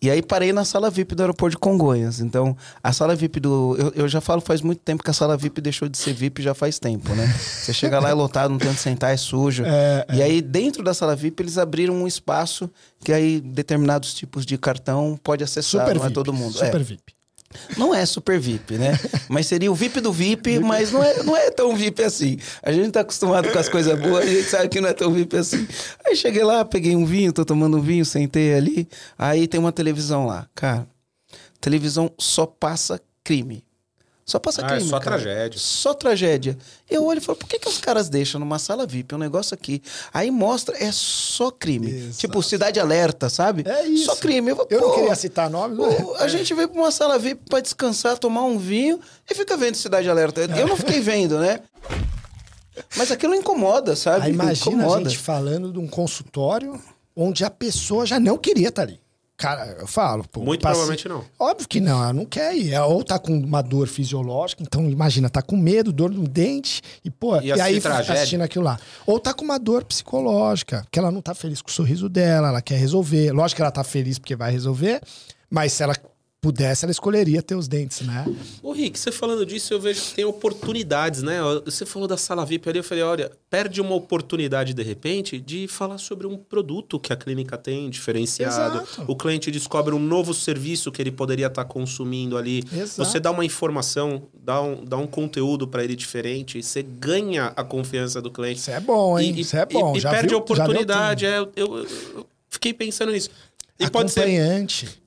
E 0.00 0.10
aí 0.10 0.20
parei 0.20 0.52
na 0.52 0.64
sala 0.64 0.90
VIP 0.90 1.14
do 1.14 1.22
aeroporto 1.22 1.52
de 1.52 1.58
Congonhas. 1.58 2.20
Então, 2.20 2.56
a 2.82 2.92
sala 2.92 3.14
VIP 3.16 3.40
do. 3.40 3.76
Eu, 3.78 3.92
eu 3.94 4.08
já 4.08 4.20
falo 4.20 4.40
faz 4.40 4.60
muito 4.60 4.80
tempo 4.80 5.02
que 5.02 5.10
a 5.10 5.12
sala 5.14 5.36
VIP 5.36 5.60
deixou 5.60 5.88
de 5.88 5.96
ser 5.96 6.12
VIP 6.12 6.42
já 6.42 6.54
faz 6.54 6.78
tempo, 6.78 7.14
né? 7.14 7.26
Você 7.38 7.72
chega 7.72 7.98
lá 7.98 8.10
é 8.10 8.12
lotado, 8.14 8.50
não 8.50 8.58
tem 8.58 8.68
onde 8.70 8.80
sentar, 8.80 9.12
é 9.12 9.16
sujo. 9.16 9.64
É, 9.64 10.06
e 10.12 10.22
aí, 10.22 10.42
dentro 10.42 10.82
da 10.82 10.92
sala 10.92 11.16
VIP, 11.16 11.42
eles 11.42 11.56
abriram 11.56 11.94
um 11.94 12.06
espaço 12.06 12.70
que 13.02 13.12
aí 13.12 13.40
determinados 13.40 14.12
tipos 14.12 14.44
de 14.44 14.58
cartão 14.58 15.18
pode 15.22 15.42
acessar, 15.42 15.82
Super 15.82 15.94
não 15.94 16.02
é 16.02 16.08
VIP. 16.08 16.14
todo 16.14 16.32
mundo. 16.32 16.52
Super 16.52 16.80
É. 16.80 16.84
VIP. 16.84 17.15
Não 17.76 17.94
é 17.94 18.04
super 18.06 18.38
VIP, 18.38 18.78
né? 18.78 18.98
Mas 19.28 19.46
seria 19.46 19.70
o 19.70 19.74
VIP 19.74 20.00
do 20.00 20.12
VIP, 20.12 20.58
mas 20.60 20.92
não 20.92 21.02
é, 21.02 21.22
não 21.22 21.36
é 21.36 21.50
tão 21.50 21.74
VIP 21.74 22.02
assim. 22.02 22.38
A 22.62 22.72
gente 22.72 22.90
tá 22.92 23.00
acostumado 23.00 23.50
com 23.50 23.58
as 23.58 23.68
coisas 23.68 23.98
boas, 23.98 24.24
a 24.24 24.28
gente 24.28 24.48
sabe 24.48 24.68
que 24.68 24.80
não 24.80 24.88
é 24.88 24.92
tão 24.92 25.12
VIP 25.12 25.36
assim. 25.36 25.66
Aí 26.04 26.14
cheguei 26.14 26.44
lá, 26.44 26.64
peguei 26.64 26.94
um 26.94 27.04
vinho, 27.04 27.32
tô 27.32 27.44
tomando 27.44 27.76
um 27.78 27.80
vinho, 27.80 28.04
sentei 28.04 28.54
ali. 28.54 28.88
Aí 29.18 29.46
tem 29.48 29.58
uma 29.58 29.72
televisão 29.72 30.26
lá. 30.26 30.46
Cara, 30.54 30.86
televisão 31.60 32.10
só 32.18 32.46
passa 32.46 33.00
crime. 33.24 33.65
Só 34.28 34.40
passa 34.40 34.60
Ah, 34.62 34.64
é 34.64 34.74
crime. 34.74 34.90
só 34.90 34.98
cara. 34.98 35.16
tragédia. 35.22 35.58
Só 35.60 35.94
tragédia. 35.94 36.58
Eu 36.90 37.04
olho 37.04 37.18
e 37.18 37.20
falo, 37.20 37.38
por 37.38 37.46
que, 37.48 37.60
que 37.60 37.68
os 37.68 37.78
caras 37.78 38.08
deixam 38.08 38.40
numa 38.40 38.58
sala 38.58 38.84
VIP 38.84 39.14
um 39.14 39.18
negócio 39.18 39.54
aqui? 39.54 39.80
Aí 40.12 40.32
mostra, 40.32 40.76
é 40.82 40.90
só 40.90 41.48
crime. 41.52 41.88
Exato. 41.92 42.18
Tipo, 42.18 42.42
Cidade 42.42 42.80
Alerta, 42.80 43.30
sabe? 43.30 43.62
É 43.64 43.86
isso. 43.86 44.06
Só 44.06 44.16
crime. 44.16 44.50
Eu, 44.50 44.66
Eu 44.68 44.80
não 44.80 44.94
queria 44.96 45.14
citar 45.14 45.48
nomes, 45.48 45.78
mas... 45.78 45.94
Pô, 46.02 46.16
A 46.16 46.26
gente 46.26 46.52
veio 46.54 46.68
pra 46.68 46.80
uma 46.82 46.90
sala 46.90 47.20
VIP 47.20 47.42
pra 47.48 47.60
descansar, 47.60 48.18
tomar 48.18 48.42
um 48.42 48.58
vinho 48.58 48.98
e 49.30 49.34
fica 49.34 49.56
vendo 49.56 49.76
Cidade 49.76 50.10
Alerta. 50.10 50.40
Eu 50.40 50.66
não 50.66 50.76
fiquei 50.76 51.00
vendo, 51.00 51.38
né? 51.38 51.60
Mas 52.96 53.12
aquilo 53.12 53.32
incomoda, 53.34 53.94
sabe? 53.94 54.26
Aí 54.26 54.32
imagina 54.32 54.76
incomoda. 54.76 55.00
a 55.06 55.08
gente 55.08 55.18
falando 55.18 55.72
de 55.72 55.78
um 55.78 55.86
consultório 55.86 56.78
onde 57.14 57.44
a 57.44 57.48
pessoa 57.50 58.04
já 58.04 58.18
não 58.18 58.36
queria 58.36 58.68
estar 58.70 58.82
ali. 58.82 59.00
Cara, 59.36 59.76
eu 59.78 59.86
falo, 59.86 60.24
pô. 60.26 60.40
Muito 60.42 60.62
paci- 60.62 60.72
provavelmente 60.74 61.08
não. 61.08 61.22
Óbvio 61.38 61.68
que 61.68 61.78
não, 61.78 62.02
ela 62.02 62.12
não 62.12 62.24
quer 62.24 62.56
ir. 62.56 62.74
Ou 62.80 63.04
tá 63.04 63.18
com 63.18 63.32
uma 63.36 63.60
dor 63.62 63.86
fisiológica, 63.86 64.62
então 64.62 64.88
imagina, 64.90 65.28
tá 65.28 65.42
com 65.42 65.56
medo, 65.58 65.92
dor 65.92 66.10
no 66.10 66.26
dente, 66.26 66.80
e 67.04 67.10
pô, 67.10 67.38
E 67.40 67.48
e, 67.48 67.60
aí 67.60 67.78
tragédia. 67.80 68.14
assistindo 68.14 68.40
aquilo 68.40 68.64
lá. 68.64 68.78
Ou 69.06 69.20
tá 69.20 69.34
com 69.34 69.44
uma 69.44 69.58
dor 69.58 69.84
psicológica, 69.84 70.86
que 70.90 70.98
ela 70.98 71.10
não 71.10 71.20
tá 71.20 71.34
feliz 71.34 71.60
com 71.60 71.68
o 71.68 71.72
sorriso 71.72 72.08
dela, 72.08 72.48
ela 72.48 72.62
quer 72.62 72.78
resolver. 72.78 73.30
Lógico 73.32 73.56
que 73.56 73.62
ela 73.62 73.70
tá 73.70 73.84
feliz 73.84 74.18
porque 74.18 74.34
vai 74.34 74.50
resolver, 74.50 75.02
mas 75.50 75.72
se 75.74 75.82
ela 75.82 75.94
pudesse, 76.46 76.84
ela 76.84 76.92
escolheria 76.92 77.42
ter 77.42 77.54
os 77.56 77.66
dentes, 77.66 78.02
né? 78.02 78.24
Ô, 78.62 78.72
Rick, 78.72 78.98
você 78.98 79.10
falando 79.10 79.44
disso, 79.44 79.74
eu 79.74 79.80
vejo 79.80 80.00
que 80.00 80.14
tem 80.14 80.24
oportunidades, 80.24 81.22
né? 81.22 81.38
Você 81.64 81.84
falou 81.84 82.06
da 82.06 82.16
sala 82.16 82.44
VIP 82.46 82.68
ali, 82.68 82.78
eu 82.78 82.84
falei, 82.84 83.02
olha, 83.02 83.32
perde 83.50 83.80
uma 83.80 83.94
oportunidade, 83.94 84.72
de 84.72 84.82
repente, 84.82 85.40
de 85.40 85.66
falar 85.66 85.98
sobre 85.98 86.26
um 86.26 86.36
produto 86.36 87.00
que 87.00 87.12
a 87.12 87.16
clínica 87.16 87.58
tem, 87.58 87.90
diferenciado. 87.90 88.82
Exato. 88.82 89.04
O 89.10 89.16
cliente 89.16 89.50
descobre 89.50 89.94
um 89.94 89.98
novo 89.98 90.32
serviço 90.32 90.92
que 90.92 91.02
ele 91.02 91.10
poderia 91.10 91.46
estar 91.48 91.64
consumindo 91.64 92.36
ali. 92.36 92.62
Exato. 92.72 93.04
Você 93.10 93.18
dá 93.18 93.30
uma 93.30 93.44
informação, 93.44 94.22
dá 94.34 94.62
um, 94.62 94.84
dá 94.84 94.96
um 94.96 95.06
conteúdo 95.06 95.66
para 95.66 95.82
ele 95.82 95.96
diferente, 95.96 96.62
você 96.62 96.82
ganha 96.82 97.52
a 97.56 97.64
confiança 97.64 98.22
do 98.22 98.30
cliente. 98.30 98.60
Isso 98.60 98.70
é 98.70 98.78
bom, 98.80 99.18
hein? 99.18 99.34
Isso 99.36 99.56
é 99.56 99.66
bom. 99.66 99.94
e, 99.94 99.98
e 99.98 100.02
perde 100.02 100.28
viu- 100.28 100.38
a 100.38 100.40
oportunidade. 100.40 101.26
É, 101.26 101.38
eu, 101.38 101.52
eu- 101.56 101.76
eu 102.14 102.26
fiquei 102.48 102.72
pensando 102.72 103.10
nisso. 103.12 103.30
E 103.78 103.90
pode 103.90 104.10
ser 104.10 104.28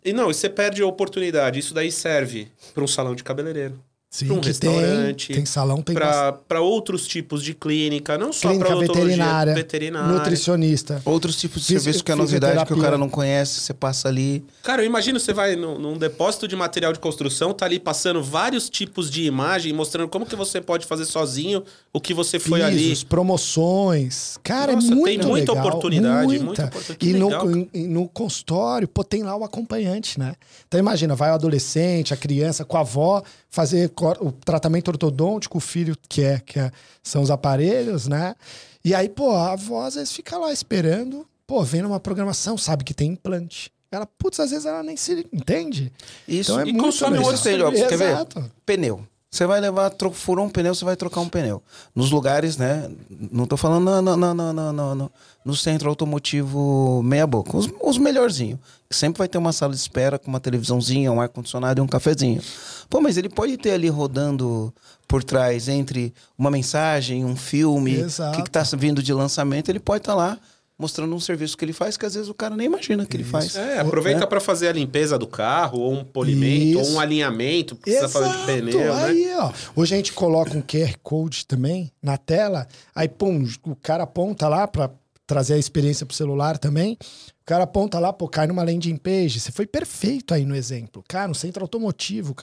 e 0.05 0.13
não, 0.13 0.27
você 0.27 0.47
perde 0.47 0.82
a 0.82 0.86
oportunidade. 0.86 1.60
Isso 1.60 1.73
daí 1.73 1.91
serve 1.91 2.51
para 2.73 2.84
um 2.84 2.88
salão 2.88 3.15
de 3.15 3.23
cabeleireiro, 3.23 3.84
Sim, 4.12 4.32
um 4.32 4.41
que 4.41 4.48
restaurante, 4.48 5.28
tem, 5.28 5.36
tem 5.36 5.45
salão, 5.45 5.84
tem 5.84 5.95
para 5.95 6.60
outros 6.62 7.06
tipos 7.06 7.43
de 7.43 7.54
clínica, 7.54 8.17
não 8.17 8.34
só 8.34 8.50
clínica 8.50 8.65
para 8.69 8.80
veterinária, 8.80 9.54
veterinária. 9.54 10.12
nutricionista. 10.13 11.00
Outros 11.06 11.36
tipos 11.39 11.62
de 11.62 11.67
Fisi- 11.67 11.80
serviço 11.84 12.04
que 12.04 12.12
é 12.12 12.15
novidade, 12.15 12.65
que 12.65 12.74
o 12.74 12.80
cara 12.82 12.98
não 12.98 13.08
conhece, 13.08 13.60
você 13.60 13.72
passa 13.72 14.08
ali. 14.08 14.43
Cara, 14.63 14.82
eu 14.82 14.88
imagino 14.88 15.19
você 15.19 15.32
vai 15.32 15.56
num, 15.56 15.78
num 15.78 15.95
depósito 15.95 16.48
de 16.48 16.56
material 16.56 16.91
de 16.91 16.98
construção, 16.98 17.54
tá 17.54 17.65
ali 17.65 17.80
passando 17.80 18.24
vários 18.24 18.67
tipos 18.67 19.12
de 19.12 19.26
imagem, 19.26 19.74
mostrando 19.74 20.10
como 20.10 20.26
que 20.26 20.36
você 20.36 20.60
pode 20.60 20.88
fazer 20.88 21.06
sozinho 21.06 21.63
o 21.93 22.02
que 22.02 22.12
você 22.12 22.39
foi 22.39 22.63
ali. 22.63 22.80
Pisos, 22.89 23.04
promoções. 23.04 24.39
Cara, 24.43 24.74
Nossa, 24.74 24.88
é 24.88 24.89
tem 24.89 24.98
muito 24.98 25.28
muita 25.28 25.52
legal, 25.52 25.67
oportunidade, 25.67 26.28
muita. 26.28 26.43
muita 26.45 26.65
oportunidade. 26.65 27.08
E 27.08 27.13
no, 27.13 27.67
e 27.74 27.88
no 27.88 28.08
consultório, 28.08 28.88
pô, 28.88 29.04
tem 29.04 29.22
lá 29.22 29.36
o 29.36 29.43
acompanhante, 29.43 30.19
né? 30.19 30.34
Então 30.67 30.80
imagina, 30.80 31.15
vai 31.15 31.30
o 31.30 31.34
adolescente, 31.36 32.12
a 32.12 32.17
criança 32.17 32.65
com 32.65 32.76
a 32.76 32.80
avó 32.80 33.22
fazer 33.50 33.89
o 34.05 34.31
tratamento 34.31 34.89
ortodôntico, 34.89 35.57
o 35.57 35.62
filho 35.62 35.95
que 36.07 36.21
é, 36.23 36.39
que 36.39 36.59
é- 36.59 36.71
são 37.03 37.21
os 37.21 37.31
aparelhos, 37.31 38.07
né? 38.07 38.35
E 38.83 38.95
aí, 38.95 39.09
pô, 39.09 39.31
a 39.31 39.53
avó 39.53 39.83
às 39.83 39.95
vezes 39.95 40.12
fica 40.13 40.38
lá 40.38 40.51
esperando, 40.51 41.27
pô, 41.45 41.63
vendo 41.63 41.88
uma 41.88 41.99
programação, 41.99 42.57
sabe 42.57 42.83
que 42.83 42.93
tem 42.93 43.12
implante. 43.12 43.71
Ela, 43.91 44.05
putz, 44.05 44.39
às 44.39 44.51
vezes 44.51 44.65
ela 44.65 44.83
nem 44.83 44.95
se 44.95 45.27
entende. 45.33 45.91
Isso. 46.27 46.51
Então 46.51 46.59
é 46.59 46.63
e 46.69 46.73
muito 46.73 46.85
consome 46.85 47.38
Sei, 47.38 47.62
ó, 47.62 47.71
quer 47.71 47.97
ver? 47.97 48.25
Pneu. 48.65 49.05
Você 49.31 49.45
vai 49.45 49.59
levar, 49.61 49.91
tro- 49.91 50.11
furou 50.11 50.45
um 50.45 50.49
pneu, 50.49 50.73
você 50.73 50.83
vai 50.83 50.95
trocar 50.95 51.21
um 51.21 51.29
pneu. 51.29 51.61
Nos 51.93 52.09
lugares, 52.09 52.57
né? 52.57 52.89
Não 53.31 53.45
tô 53.45 53.55
falando 53.55 53.85
no, 53.85 54.01
no, 54.01 54.17
no, 54.17 54.33
no, 54.33 54.53
no, 54.53 54.73
no, 54.73 54.95
no- 54.95 55.11
no 55.45 55.55
centro 55.55 55.87
automotivo 55.87 57.01
meia 57.03 57.27
boca. 57.27 57.55
Os, 57.55 57.69
os 57.81 57.97
melhorzinhos. 57.99 58.59
Sempre 58.89 59.19
vai 59.19 59.27
ter 59.27 59.37
uma 59.37 59.53
sala 59.53 59.71
de 59.73 59.79
espera 59.79 60.17
com 60.17 60.27
uma 60.29 60.39
televisãozinha, 60.39 61.11
um 61.11 61.21
ar-condicionado 61.21 61.79
e 61.79 61.83
um 61.83 61.87
cafezinho. 61.87 62.41
Pô, 62.89 62.99
mas 62.99 63.17
ele 63.17 63.29
pode 63.29 63.55
ter 63.55 63.71
ali 63.71 63.87
rodando 63.87 64.73
por 65.07 65.23
trás 65.23 65.67
entre 65.67 66.11
uma 66.37 66.49
mensagem, 66.49 67.23
um 67.23 67.35
filme, 67.35 67.97
o 68.29 68.35
que, 68.35 68.43
que 68.43 68.49
tá 68.49 68.63
vindo 68.77 69.01
de 69.03 69.13
lançamento, 69.13 69.69
ele 69.69 69.79
pode 69.79 70.01
estar 70.01 70.15
lá 70.15 70.39
mostrando 70.79 71.13
um 71.13 71.19
serviço 71.19 71.57
que 71.57 71.65
ele 71.65 71.73
faz 71.73 71.97
que 71.97 72.05
às 72.05 72.13
vezes 72.15 72.29
o 72.29 72.33
cara 72.33 72.55
nem 72.55 72.67
imagina 72.67 73.05
que 73.05 73.17
ele 73.17 73.25
faz. 73.25 73.55
É, 73.57 73.79
aproveita 73.79 74.23
É. 74.23 74.25
para 74.25 74.39
fazer 74.39 74.69
a 74.69 74.71
limpeza 74.71 75.17
do 75.19 75.27
carro, 75.27 75.79
ou 75.81 75.93
um 75.93 76.03
polimento, 76.05 76.79
Isso. 76.79 76.89
ou 76.91 76.95
um 76.95 76.99
alinhamento, 77.01 77.75
porque 77.75 77.91
precisa 77.91 78.07
fazer 78.09 78.31
de 78.39 78.45
pneu, 78.45 78.95
né? 78.95 79.03
aí, 79.03 79.29
ó. 79.37 79.51
Hoje 79.75 79.93
a 79.93 79.97
gente 79.97 80.13
coloca 80.13 80.57
um 80.57 80.61
QR 80.61 80.95
Code 81.03 81.45
também 81.45 81.91
na 82.01 82.17
tela, 82.17 82.65
aí 82.95 83.09
pum, 83.09 83.45
o 83.65 83.75
cara 83.75 84.03
aponta 84.03 84.47
lá 84.47 84.65
para 84.67 84.89
trazer 85.29 85.53
a 85.53 85.57
experiência 85.59 86.07
pro 86.07 86.15
celular 86.15 86.57
também. 86.57 86.97
O 87.41 87.45
cara 87.49 87.63
aponta 87.63 87.97
lá, 87.99 88.11
pô, 88.13 88.27
cai 88.27 88.45
numa 88.47 88.63
landing 88.63 88.95
page. 88.97 89.39
Você 89.39 89.51
foi 89.51 89.65
perfeito 89.65 90.33
aí 90.35 90.45
no 90.45 90.55
exemplo. 90.55 91.03
Cara, 91.07 91.27
no 91.27 91.33
centro 91.35 91.63
automotivo, 91.63 92.35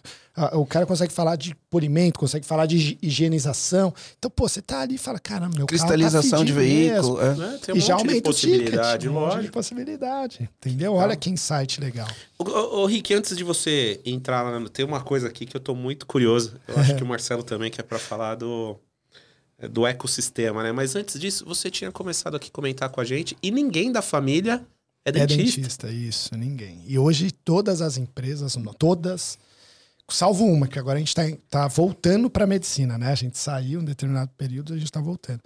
o 0.55 0.67
cara 0.67 0.85
consegue 0.87 1.13
falar 1.13 1.37
de 1.37 1.55
polimento, 1.71 2.19
consegue 2.19 2.45
falar 2.47 2.67
de 2.67 2.77
higi- 2.77 2.99
higienização. 3.01 3.93
Então, 4.19 4.29
pô, 4.31 4.49
você 4.49 4.61
tá 4.63 4.81
ali 4.81 4.97
e 4.97 4.99
fala, 4.99 5.19
caramba, 5.21 5.57
meu 5.57 5.67
Cristalização 5.67 6.31
carro 6.31 6.43
tá 6.43 6.47
de 6.47 6.53
veículo. 6.53 7.21
é. 7.23 7.35
Né? 7.35 7.59
Tem 7.65 7.75
um 7.75 7.79
e 7.79 7.81
já 7.81 7.95
monte 7.95 8.03
de 8.03 8.09
aumenta 8.11 8.19
o 8.19 8.33
possibilidade, 8.33 8.93
ticket, 9.03 9.11
um 9.11 9.15
monte 9.15 9.31
de 9.31 9.37
lógico. 9.37 9.53
possibilidade, 9.53 10.51
entendeu? 10.59 10.95
Olha 10.95 11.17
que 11.17 11.31
insight 11.31 11.81
legal. 11.81 12.09
Ô, 12.39 12.45
ô, 12.45 12.83
ô, 12.83 12.87
Rick, 12.87 13.15
antes 13.15 13.37
de 13.37 13.45
você 13.45 14.01
entrar 14.05 14.43
lá, 14.43 14.69
tem 14.71 14.85
uma 14.85 15.01
coisa 15.01 15.29
aqui 15.29 15.47
que 15.47 15.57
eu 15.57 15.61
tô 15.61 15.75
muito 15.75 16.05
curioso. 16.07 16.55
Eu 16.67 16.79
acho 16.79 16.95
que 16.97 17.03
o 17.03 17.07
Marcelo 17.07 17.43
também 17.45 17.71
quer 17.71 17.83
para 17.85 17.99
falar 17.99 18.35
do, 18.35 18.77
do 19.71 19.87
ecossistema, 19.87 20.63
né? 20.63 20.73
Mas 20.73 20.95
antes 20.95 21.19
disso, 21.19 21.45
você 21.47 21.71
tinha 21.71 21.91
começado 21.91 22.37
aqui 22.37 22.49
a 22.49 22.53
comentar 22.53 22.91
com 22.91 23.01
a 23.01 23.05
gente 23.05 23.37
e 23.43 23.51
ninguém 23.51 23.91
da 23.91 24.03
família 24.03 24.67
é 25.05 25.11
É 25.11 25.13
dentista. 25.13 25.61
dentista, 25.61 25.89
isso, 25.91 26.37
ninguém. 26.37 26.83
E 26.87 26.99
hoje 26.99 27.31
todas 27.31 27.81
as 27.81 27.97
empresas, 27.97 28.57
todas, 28.79 29.39
salvo 30.11 30.45
uma, 30.45 30.67
que 30.67 30.79
agora 30.79 30.97
a 30.97 30.99
gente 30.99 31.09
está 31.09 31.23
tá 31.49 31.69
voltando 31.69 32.29
para 32.29 32.45
a 32.45 32.47
medicina, 32.47 32.99
né? 32.99 33.13
A 33.13 33.15
gente 33.15 33.39
saiu 33.39 33.81
em 33.81 33.85
determinado 33.85 34.31
período, 34.37 34.73
a 34.73 34.77
gente 34.77 34.87
está 34.87 35.01
voltando. 35.01 35.41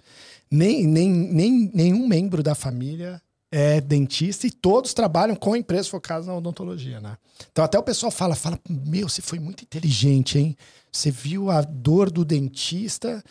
Nem, 0.49 0.85
nem, 0.85 1.09
nem, 1.09 1.71
nenhum 1.73 2.07
membro 2.07 2.43
da 2.43 2.55
família 2.55 3.21
é 3.51 3.81
dentista 3.81 4.47
e 4.47 4.51
todos 4.51 4.93
trabalham 4.93 5.35
com 5.35 5.55
empresas 5.55 5.87
focadas 5.87 6.25
na 6.25 6.35
odontologia, 6.35 6.99
né? 6.99 7.17
Então 7.51 7.63
até 7.63 7.77
o 7.77 7.83
pessoal 7.83 8.11
fala, 8.11 8.35
fala, 8.35 8.59
meu, 8.67 9.07
você 9.07 9.21
foi 9.21 9.39
muito 9.39 9.63
inteligente, 9.63 10.39
hein? 10.39 10.57
Você 10.91 11.09
viu 11.09 11.49
a 11.49 11.61
dor 11.61 12.11
do 12.11 12.25
dentista 12.25 13.23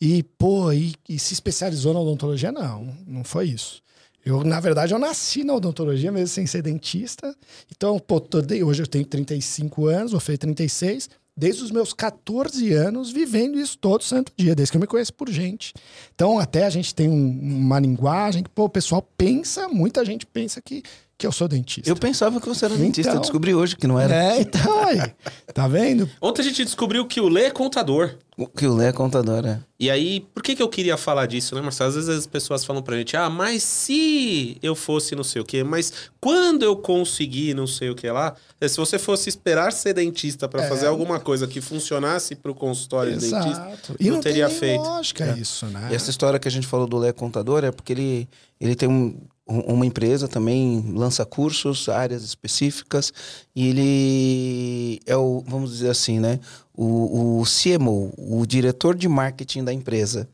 e, 0.00 0.22
pô, 0.22 0.72
e, 0.72 0.94
e 1.08 1.18
se 1.18 1.34
especializou 1.34 1.92
na 1.92 2.00
odontologia? 2.00 2.52
Não, 2.52 2.96
não 3.06 3.24
foi 3.24 3.48
isso. 3.48 3.82
Eu, 4.24 4.44
na 4.44 4.60
verdade, 4.60 4.92
eu 4.92 4.98
nasci 4.98 5.42
na 5.42 5.54
odontologia, 5.54 6.12
mesmo 6.12 6.28
sem 6.28 6.46
ser 6.46 6.62
dentista. 6.62 7.34
Então, 7.74 7.98
pô, 7.98 8.22
hoje 8.64 8.82
eu 8.82 8.86
tenho 8.86 9.06
35 9.06 9.86
anos, 9.86 10.12
vou 10.12 10.20
fazer 10.20 10.38
36. 10.38 11.08
Desde 11.36 11.62
os 11.62 11.70
meus 11.70 11.92
14 11.92 12.72
anos, 12.72 13.10
vivendo 13.12 13.58
isso 13.60 13.78
todo 13.78 14.02
santo 14.02 14.32
dia, 14.36 14.56
desde 14.56 14.72
que 14.72 14.76
eu 14.76 14.80
me 14.80 14.88
conheço 14.88 15.14
por 15.14 15.30
gente. 15.30 15.72
Então, 16.12 16.36
até 16.38 16.66
a 16.66 16.70
gente 16.70 16.92
tem 16.92 17.08
um- 17.08 17.38
uma 17.40 17.78
linguagem 17.78 18.42
que, 18.42 18.50
pô, 18.50 18.64
o 18.64 18.68
pessoal 18.68 19.00
pensa, 19.16 19.68
muita 19.68 20.04
gente 20.04 20.26
pensa 20.26 20.60
que, 20.60 20.82
que 21.18 21.26
eu 21.26 21.32
sou 21.32 21.48
dentista. 21.48 21.90
Eu 21.90 21.96
pensava 21.96 22.40
que 22.40 22.48
você 22.48 22.64
era 22.64 22.76
dentista, 22.76 23.10
eu 23.10 23.14
Então. 23.14 23.22
descobri 23.22 23.52
hoje 23.52 23.74
que 23.76 23.88
não 23.88 23.98
era. 23.98 24.14
É, 24.14 24.40
então, 24.40 24.84
aí. 24.86 25.12
Tá 25.52 25.66
vendo? 25.66 26.08
Ontem 26.22 26.42
a 26.42 26.44
gente 26.44 26.64
descobriu 26.64 27.04
que 27.06 27.20
o 27.20 27.28
Lê 27.28 27.46
é 27.46 27.50
contador. 27.50 28.14
O 28.36 28.46
Que 28.46 28.68
o 28.68 28.74
Lé 28.76 28.90
é 28.90 28.92
contador, 28.92 29.44
é. 29.44 29.58
E 29.80 29.90
aí, 29.90 30.20
por 30.32 30.44
que, 30.44 30.54
que 30.54 30.62
eu 30.62 30.68
queria 30.68 30.96
falar 30.96 31.26
disso, 31.26 31.56
né, 31.56 31.60
Marcelo? 31.60 31.88
Às 31.88 31.96
vezes 31.96 32.08
as 32.10 32.24
pessoas 32.26 32.64
falam 32.64 32.80
pra 32.80 32.96
gente, 32.96 33.16
ah, 33.16 33.28
mas 33.28 33.64
se 33.64 34.56
eu 34.62 34.76
fosse 34.76 35.16
não 35.16 35.24
sei 35.24 35.42
o 35.42 35.44
quê, 35.44 35.64
mas 35.64 35.92
quando 36.20 36.62
eu 36.62 36.76
conseguir 36.76 37.52
não 37.52 37.66
sei 37.66 37.90
o 37.90 37.96
que 37.96 38.08
lá, 38.08 38.36
é, 38.60 38.68
se 38.68 38.76
você 38.76 38.96
fosse 38.96 39.28
esperar 39.28 39.72
ser 39.72 39.94
dentista 39.94 40.48
pra 40.48 40.62
É. 40.64 40.68
fazer 40.68 40.86
alguma 40.86 41.18
coisa 41.18 41.48
que 41.48 41.60
funcionasse 41.60 42.36
pro 42.36 42.54
consultório 42.54 43.12
de 43.14 43.18
dentista, 43.28 43.48
Exato. 43.48 43.96
E 43.98 44.04
não 44.08 44.14
não, 44.16 44.22
teria 44.22 44.48
feito. 44.48 44.82
lógica 44.82 45.24
É. 45.36 45.40
isso, 45.40 45.66
né? 45.66 45.88
E 45.90 45.94
essa 45.96 46.10
história 46.10 46.38
que 46.38 46.46
a 46.46 46.50
gente 46.50 46.66
falou 46.68 46.86
do 46.86 46.96
Lé 46.96 47.10
Contador 47.12 47.64
é 47.64 47.72
porque 47.72 47.92
ele, 47.92 48.28
ele 48.60 48.76
tem 48.76 48.88
um- 48.88 49.16
uma 49.48 49.86
empresa 49.86 50.28
também, 50.28 50.84
lança 50.94 51.24
cursos, 51.24 51.88
áreas 51.88 52.22
específicas, 52.22 53.12
e 53.56 53.68
ele 53.68 55.00
é 55.06 55.16
o, 55.16 55.42
vamos 55.46 55.70
dizer 55.72 55.90
assim, 55.90 56.20
né? 56.20 56.38
O, 56.76 57.40
o 57.40 57.44
CMO, 57.44 58.12
o 58.16 58.46
diretor 58.46 58.94
de 58.94 59.08
marketing 59.08 59.64
da 59.64 59.72
empresa. 59.72 60.28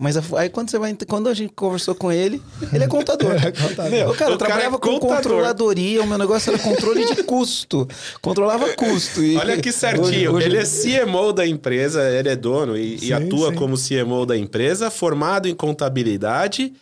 Mas 0.00 0.16
aí 0.36 0.48
quando 0.48 0.70
você 0.70 0.78
vai. 0.78 0.96
Quando 1.08 1.28
a 1.28 1.34
gente 1.34 1.52
conversou 1.54 1.92
com 1.92 2.12
ele, 2.12 2.40
ele 2.72 2.84
é 2.84 2.86
contador. 2.86 3.32
É 3.44 3.50
contador. 3.50 3.90
Meu, 3.90 4.10
o 4.10 4.14
cara, 4.14 4.30
O 4.30 4.34
eu 4.34 4.38
cara 4.38 4.38
trabalhava 4.38 4.76
é 4.76 4.78
com 4.78 4.90
contador. 5.00 5.16
controladoria, 5.16 6.00
o 6.00 6.06
meu 6.06 6.16
negócio 6.16 6.50
era 6.52 6.62
controle 6.62 7.04
de 7.04 7.20
custo. 7.24 7.84
Controlava 8.22 8.68
custo. 8.74 9.20
E 9.24 9.36
Olha 9.36 9.60
que 9.60 9.72
certinho. 9.72 10.04
hoje- 10.06 10.28
hoje- 10.28 10.46
Ele 10.46 10.56
é 10.56 11.04
CMO 11.04 11.32
da 11.32 11.44
empresa, 11.44 12.08
ele 12.10 12.28
é 12.28 12.36
dono 12.36 12.76
e, 12.78 12.94
e 12.94 12.98
Sim, 13.00 13.12
atua 13.12 13.48
sim. 13.50 13.56
como 13.56 13.74
CMO 13.76 14.24
da 14.24 14.36
empresa, 14.38 14.88
formado 14.88 15.48
em 15.48 15.54
contabilidade, 15.54 16.72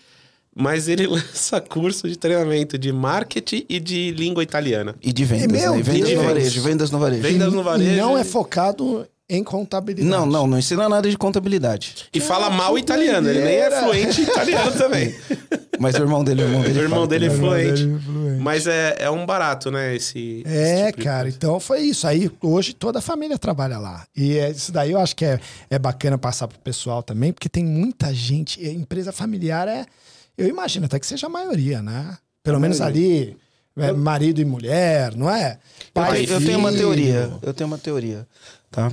mas 0.58 0.88
ele 0.88 1.06
lança 1.06 1.60
curso 1.60 2.08
de 2.08 2.16
treinamento 2.16 2.78
de 2.78 2.90
marketing 2.90 3.66
e 3.68 3.78
de 3.78 4.10
língua 4.12 4.42
italiana. 4.42 4.94
E 5.02 5.12
de 5.12 5.24
vendas, 5.24 5.52
Meu 5.60 5.76
né? 5.76 5.82
Vendas 5.82 6.10
no 6.14 6.22
varejo, 6.22 6.62
vendas 6.62 6.90
no 6.90 6.98
varejo. 6.98 7.22
Vendas 7.22 7.52
no 7.52 7.62
varejo. 7.62 7.90
E 7.92 7.96
não 7.96 8.16
é 8.16 8.24
focado 8.24 9.06
em 9.28 9.42
contabilidade. 9.44 10.08
Não, 10.08 10.24
não, 10.24 10.46
não 10.46 10.58
ensina 10.58 10.88
nada 10.88 11.10
de 11.10 11.18
contabilidade. 11.18 12.06
E 12.14 12.20
fala 12.20 12.48
mal 12.48 12.78
italiano, 12.78 13.28
ele 13.28 13.42
nem 13.42 13.56
é 13.56 13.70
fluente 13.82 14.20
em 14.20 14.24
italiano 14.24 14.72
também. 14.78 15.14
Mas 15.78 15.94
o 15.96 15.98
irmão 15.98 16.24
dele, 16.24 16.42
o 16.42 16.46
irmão 16.46 16.62
dele. 16.62 16.78
O 16.78 16.82
irmão 16.82 16.96
fala 16.98 17.06
dele 17.08 17.26
é 17.26 17.30
fluente. 17.30 17.82
Irmão 17.82 17.98
dele 17.98 17.98
é 17.98 18.12
fluente. 18.22 18.42
Mas 18.42 18.66
é, 18.66 18.96
é 19.00 19.10
um 19.10 19.26
barato, 19.26 19.70
né? 19.70 19.94
Esse. 19.94 20.42
esse 20.46 20.56
É, 20.56 20.86
tipo 20.86 20.98
de 21.00 21.04
cara, 21.04 21.22
coisa. 21.24 21.36
então 21.36 21.60
foi 21.60 21.80
isso. 21.80 22.06
Aí 22.06 22.30
hoje 22.40 22.72
toda 22.72 23.00
a 23.00 23.02
família 23.02 23.36
trabalha 23.36 23.76
lá. 23.78 24.06
E 24.16 24.38
é, 24.38 24.50
isso 24.52 24.72
daí 24.72 24.92
eu 24.92 25.00
acho 25.00 25.14
que 25.14 25.24
é, 25.24 25.38
é 25.68 25.78
bacana 25.78 26.16
passar 26.16 26.48
pro 26.48 26.58
pessoal 26.60 27.02
também, 27.02 27.32
porque 27.32 27.48
tem 27.48 27.64
muita 27.64 28.14
gente. 28.14 28.58
e 28.64 28.70
empresa 28.70 29.12
familiar 29.12 29.68
é. 29.68 29.84
Eu 30.36 30.48
imagino 30.48 30.86
até 30.86 30.98
que 30.98 31.06
seja 31.06 31.26
a 31.26 31.30
maioria, 31.30 31.80
né? 31.82 32.16
Pelo 32.42 32.56
A 32.58 32.60
menos 32.60 32.80
maioria. 32.80 33.02
ali, 33.22 33.36
é, 33.78 33.92
marido 33.92 34.40
e 34.40 34.44
mulher, 34.44 35.14
não 35.16 35.30
é? 35.30 35.58
Eu, 35.78 35.90
Pai 35.94 36.12
tenho, 36.26 36.28
e 36.28 36.32
eu 36.32 36.40
tenho 36.46 36.58
uma 36.58 36.72
teoria. 36.72 37.30
Eu 37.42 37.54
tenho 37.54 37.68
uma 37.68 37.78
teoria, 37.78 38.26
tá? 38.70 38.92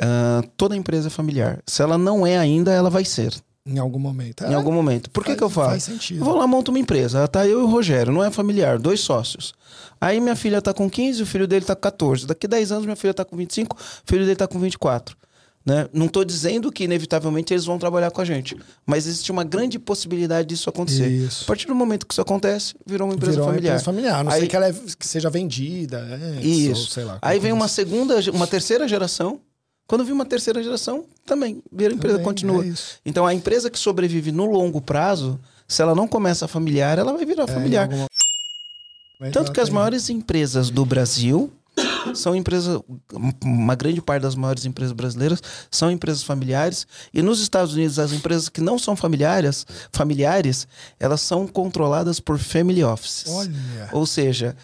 Ah, 0.00 0.42
toda 0.56 0.76
empresa 0.76 1.08
é 1.08 1.10
familiar. 1.10 1.60
Se 1.66 1.82
ela 1.82 1.98
não 1.98 2.26
é 2.26 2.38
ainda, 2.38 2.72
ela 2.72 2.88
vai 2.90 3.04
ser. 3.04 3.34
Em 3.64 3.78
algum 3.78 3.98
momento. 3.98 4.44
Em 4.44 4.52
É, 4.52 4.54
algum 4.54 4.72
momento. 4.72 5.08
Por 5.10 5.22
que, 5.22 5.30
faz- 5.30 5.38
que 5.38 5.44
eu 5.44 5.50
falo? 5.50 5.70
Faz 5.70 5.84
sentido. 5.84 6.20
Eu 6.20 6.24
vou 6.24 6.36
lá, 6.36 6.46
monto 6.46 6.70
uma 6.72 6.78
empresa. 6.80 7.28
Tá 7.28 7.46
eu 7.46 7.60
e 7.60 7.62
o 7.62 7.66
Rogério, 7.66 8.12
não 8.12 8.22
é 8.24 8.30
familiar, 8.30 8.78
dois 8.78 9.00
sócios. 9.00 9.54
Aí 10.00 10.20
minha 10.20 10.34
filha 10.34 10.60
tá 10.60 10.74
com 10.74 10.90
15, 10.90 11.22
o 11.22 11.26
filho 11.26 11.46
dele 11.46 11.64
tá 11.64 11.76
com 11.76 11.80
14. 11.82 12.26
Daqui 12.26 12.48
10 12.48 12.72
anos 12.72 12.84
minha 12.84 12.96
filha 12.96 13.14
tá 13.14 13.24
com 13.24 13.36
25, 13.36 13.76
o 13.76 13.80
filho 14.04 14.24
dele 14.24 14.34
tá 14.36 14.48
com 14.48 14.58
24. 14.58 15.16
Né? 15.64 15.88
Não 15.92 16.08
tô 16.08 16.24
dizendo 16.24 16.72
que 16.72 16.82
inevitavelmente 16.84 17.54
eles 17.54 17.64
vão 17.64 17.78
trabalhar 17.78 18.10
com 18.10 18.20
a 18.20 18.24
gente, 18.24 18.56
mas 18.84 19.06
existe 19.06 19.30
uma 19.30 19.44
grande 19.44 19.78
possibilidade 19.78 20.48
disso 20.48 20.68
acontecer. 20.68 21.06
Isso. 21.08 21.44
A 21.44 21.46
partir 21.46 21.68
do 21.68 21.74
momento 21.74 22.04
que 22.04 22.12
isso 22.12 22.20
acontece, 22.20 22.74
virou 22.84 23.06
uma 23.06 23.14
empresa 23.14 23.32
Virou 23.32 23.46
uma 23.46 23.52
familiar. 23.54 23.70
empresa 23.74 23.84
familiar. 23.84 24.18
A 24.20 24.24
não 24.24 24.32
Aí- 24.32 24.38
sei 24.40 24.48
que 24.48 24.56
ela 24.56 24.66
é- 24.68 24.72
que 24.98 25.06
seja 25.06 25.30
vendida. 25.30 25.98
é, 26.40 26.44
Isso. 26.44 26.80
ou 26.82 26.86
sei 26.88 27.04
lá, 27.04 27.18
Aí 27.22 27.38
vem 27.38 27.52
uma 27.52 27.68
segunda, 27.68 28.18
uma 28.32 28.46
terceira 28.48 28.88
geração. 28.88 29.40
Quando 29.86 30.04
vim 30.04 30.12
uma 30.12 30.24
terceira 30.24 30.60
geração, 30.62 31.04
também 31.26 31.62
vira 31.70 31.92
a 31.92 31.94
empresa 31.96 32.14
Também, 32.14 32.24
continua. 32.24 32.64
é 32.64 32.68
isso. 32.68 32.96
então 33.06 33.24
a 33.26 33.32
empresa 33.34 33.70
que 33.70 33.78
sobrevive 33.78 34.32
no 34.32 34.46
longo 34.46 34.80
prazo, 34.80 35.38
se 35.68 35.80
ela 35.80 35.94
não 35.94 36.08
começa 36.08 36.48
familiar, 36.48 36.98
ela 36.98 37.12
vai 37.12 37.24
virar 37.24 37.44
É, 37.44 37.46
familiar. 37.46 37.82
alguma- 37.84 38.06
Tanto 39.32 39.52
que 39.52 39.60
as 39.60 39.68
maiores 39.70 40.10
empresas 40.10 40.70
do 40.70 40.84
Brasil 40.84 41.52
são 42.14 42.34
empresas, 42.34 42.80
uma 43.44 43.74
grande 43.74 44.00
parte 44.00 44.22
das 44.22 44.34
maiores 44.34 44.64
empresas 44.64 44.92
brasileiras 44.92 45.42
são 45.70 45.90
empresas 45.90 46.22
familiares 46.22 46.86
e 47.12 47.22
nos 47.22 47.40
Estados 47.40 47.74
Unidos 47.74 47.98
as 47.98 48.12
empresas 48.12 48.48
que 48.48 48.60
não 48.60 48.78
são 48.78 48.96
familiares, 48.96 49.66
familiares, 49.92 50.66
elas 50.98 51.20
são 51.20 51.46
controladas 51.46 52.20
por 52.20 52.38
family 52.38 52.82
offices. 52.82 53.30
Olha. 53.32 53.52
Ou 53.92 54.06
seja, 54.06 54.56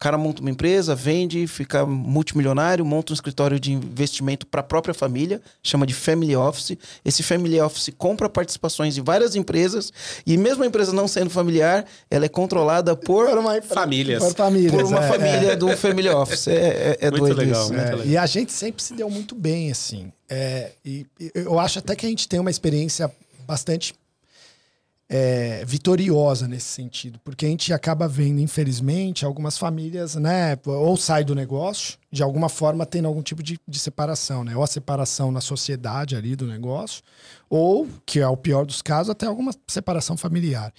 cara 0.00 0.16
monta 0.16 0.40
uma 0.40 0.50
empresa, 0.50 0.94
vende, 0.94 1.46
fica 1.46 1.84
multimilionário, 1.84 2.84
monta 2.86 3.12
um 3.12 3.14
escritório 3.14 3.60
de 3.60 3.70
investimento 3.72 4.46
para 4.46 4.60
a 4.62 4.64
própria 4.64 4.94
família, 4.94 5.42
chama 5.62 5.86
de 5.86 5.92
family 5.92 6.34
office. 6.34 6.76
Esse 7.04 7.22
family 7.22 7.60
office 7.60 7.90
compra 7.98 8.28
participações 8.28 8.96
em 8.96 9.02
várias 9.02 9.36
empresas 9.36 9.92
e 10.26 10.38
mesmo 10.38 10.64
a 10.64 10.66
empresa 10.66 10.92
não 10.92 11.06
sendo 11.06 11.28
familiar, 11.28 11.84
ela 12.10 12.24
é 12.24 12.28
controlada 12.28 12.96
por 12.96 13.26
Por 13.28 13.38
uma 13.38 13.60
Famílias. 13.60 14.24
Por 14.24 14.34
famílias. 14.34 14.72
por 14.72 14.84
uma 14.84 15.04
é, 15.04 15.08
família 15.08 15.56
do 15.56 15.68
family 15.76 16.08
office. 16.08 16.48
É, 16.48 16.54
é, 16.54 16.98
é 17.02 17.10
Muito 17.10 17.22
doido 17.24 17.38
legal, 17.38 17.62
isso. 17.64 17.72
muito 17.74 17.84
É, 17.86 17.90
legal. 17.90 18.06
e 18.06 18.16
a 18.16 18.24
gente 18.26 18.52
sempre 18.52 18.82
se 18.82 18.94
deu 18.94 19.10
muito 19.10 19.34
bem, 19.34 19.70
assim. 19.70 20.10
É, 20.28 20.70
e, 20.82 21.06
e 21.20 21.30
eu 21.34 21.58
acho 21.60 21.78
até 21.78 21.94
que 21.94 22.06
a 22.06 22.08
gente 22.08 22.26
tem 22.26 22.40
uma 22.40 22.50
experiência 22.50 23.10
bastante 23.46 23.94
é, 25.12 25.64
vitoriosa 25.66 26.46
nesse 26.46 26.68
sentido, 26.68 27.18
porque 27.24 27.44
a 27.44 27.48
gente 27.48 27.72
acaba 27.72 28.06
vendo, 28.06 28.40
infelizmente, 28.40 29.24
algumas 29.24 29.58
famílias, 29.58 30.14
né, 30.14 30.56
ou 30.64 30.96
sai 30.96 31.24
do 31.24 31.34
negócio, 31.34 31.98
de 32.12 32.22
alguma 32.22 32.48
forma 32.48 32.86
tendo 32.86 33.08
algum 33.08 33.20
tipo 33.20 33.42
de, 33.42 33.58
de 33.66 33.78
separação, 33.80 34.44
né, 34.44 34.56
ou 34.56 34.62
a 34.62 34.68
separação 34.68 35.32
na 35.32 35.40
sociedade 35.40 36.14
ali 36.14 36.36
do 36.36 36.46
negócio, 36.46 37.02
ou, 37.48 37.88
que 38.06 38.20
é 38.20 38.28
o 38.28 38.36
pior 38.36 38.64
dos 38.64 38.80
casos, 38.80 39.10
até 39.10 39.26
alguma 39.26 39.50
separação 39.66 40.16
familiar. 40.16 40.72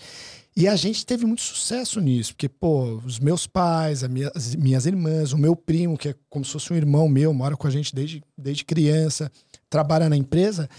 E 0.55 0.65
a 0.65 0.77
gente 0.77 1.05
teve 1.05 1.25
muito 1.25 1.41
sucesso 1.41 1.99
nisso, 1.99 2.33
porque, 2.33 2.47
pô, 2.47 3.01
os 3.05 3.19
meus 3.19 3.45
pais, 3.45 4.01
as 4.01 4.09
minhas, 4.09 4.31
as 4.33 4.55
minhas 4.55 4.85
irmãs, 4.85 5.33
o 5.33 5.37
meu 5.37 5.57
primo, 5.57 5.97
que 5.97 6.09
é 6.09 6.15
como 6.29 6.45
se 6.45 6.51
fosse 6.51 6.71
um 6.71 6.75
irmão 6.77 7.09
meu, 7.09 7.33
mora 7.33 7.57
com 7.57 7.67
a 7.67 7.71
gente 7.71 7.93
desde, 7.93 8.23
desde 8.37 8.63
criança, 8.63 9.29
trabalha 9.69 10.07
na 10.07 10.15
empresa, 10.15 10.69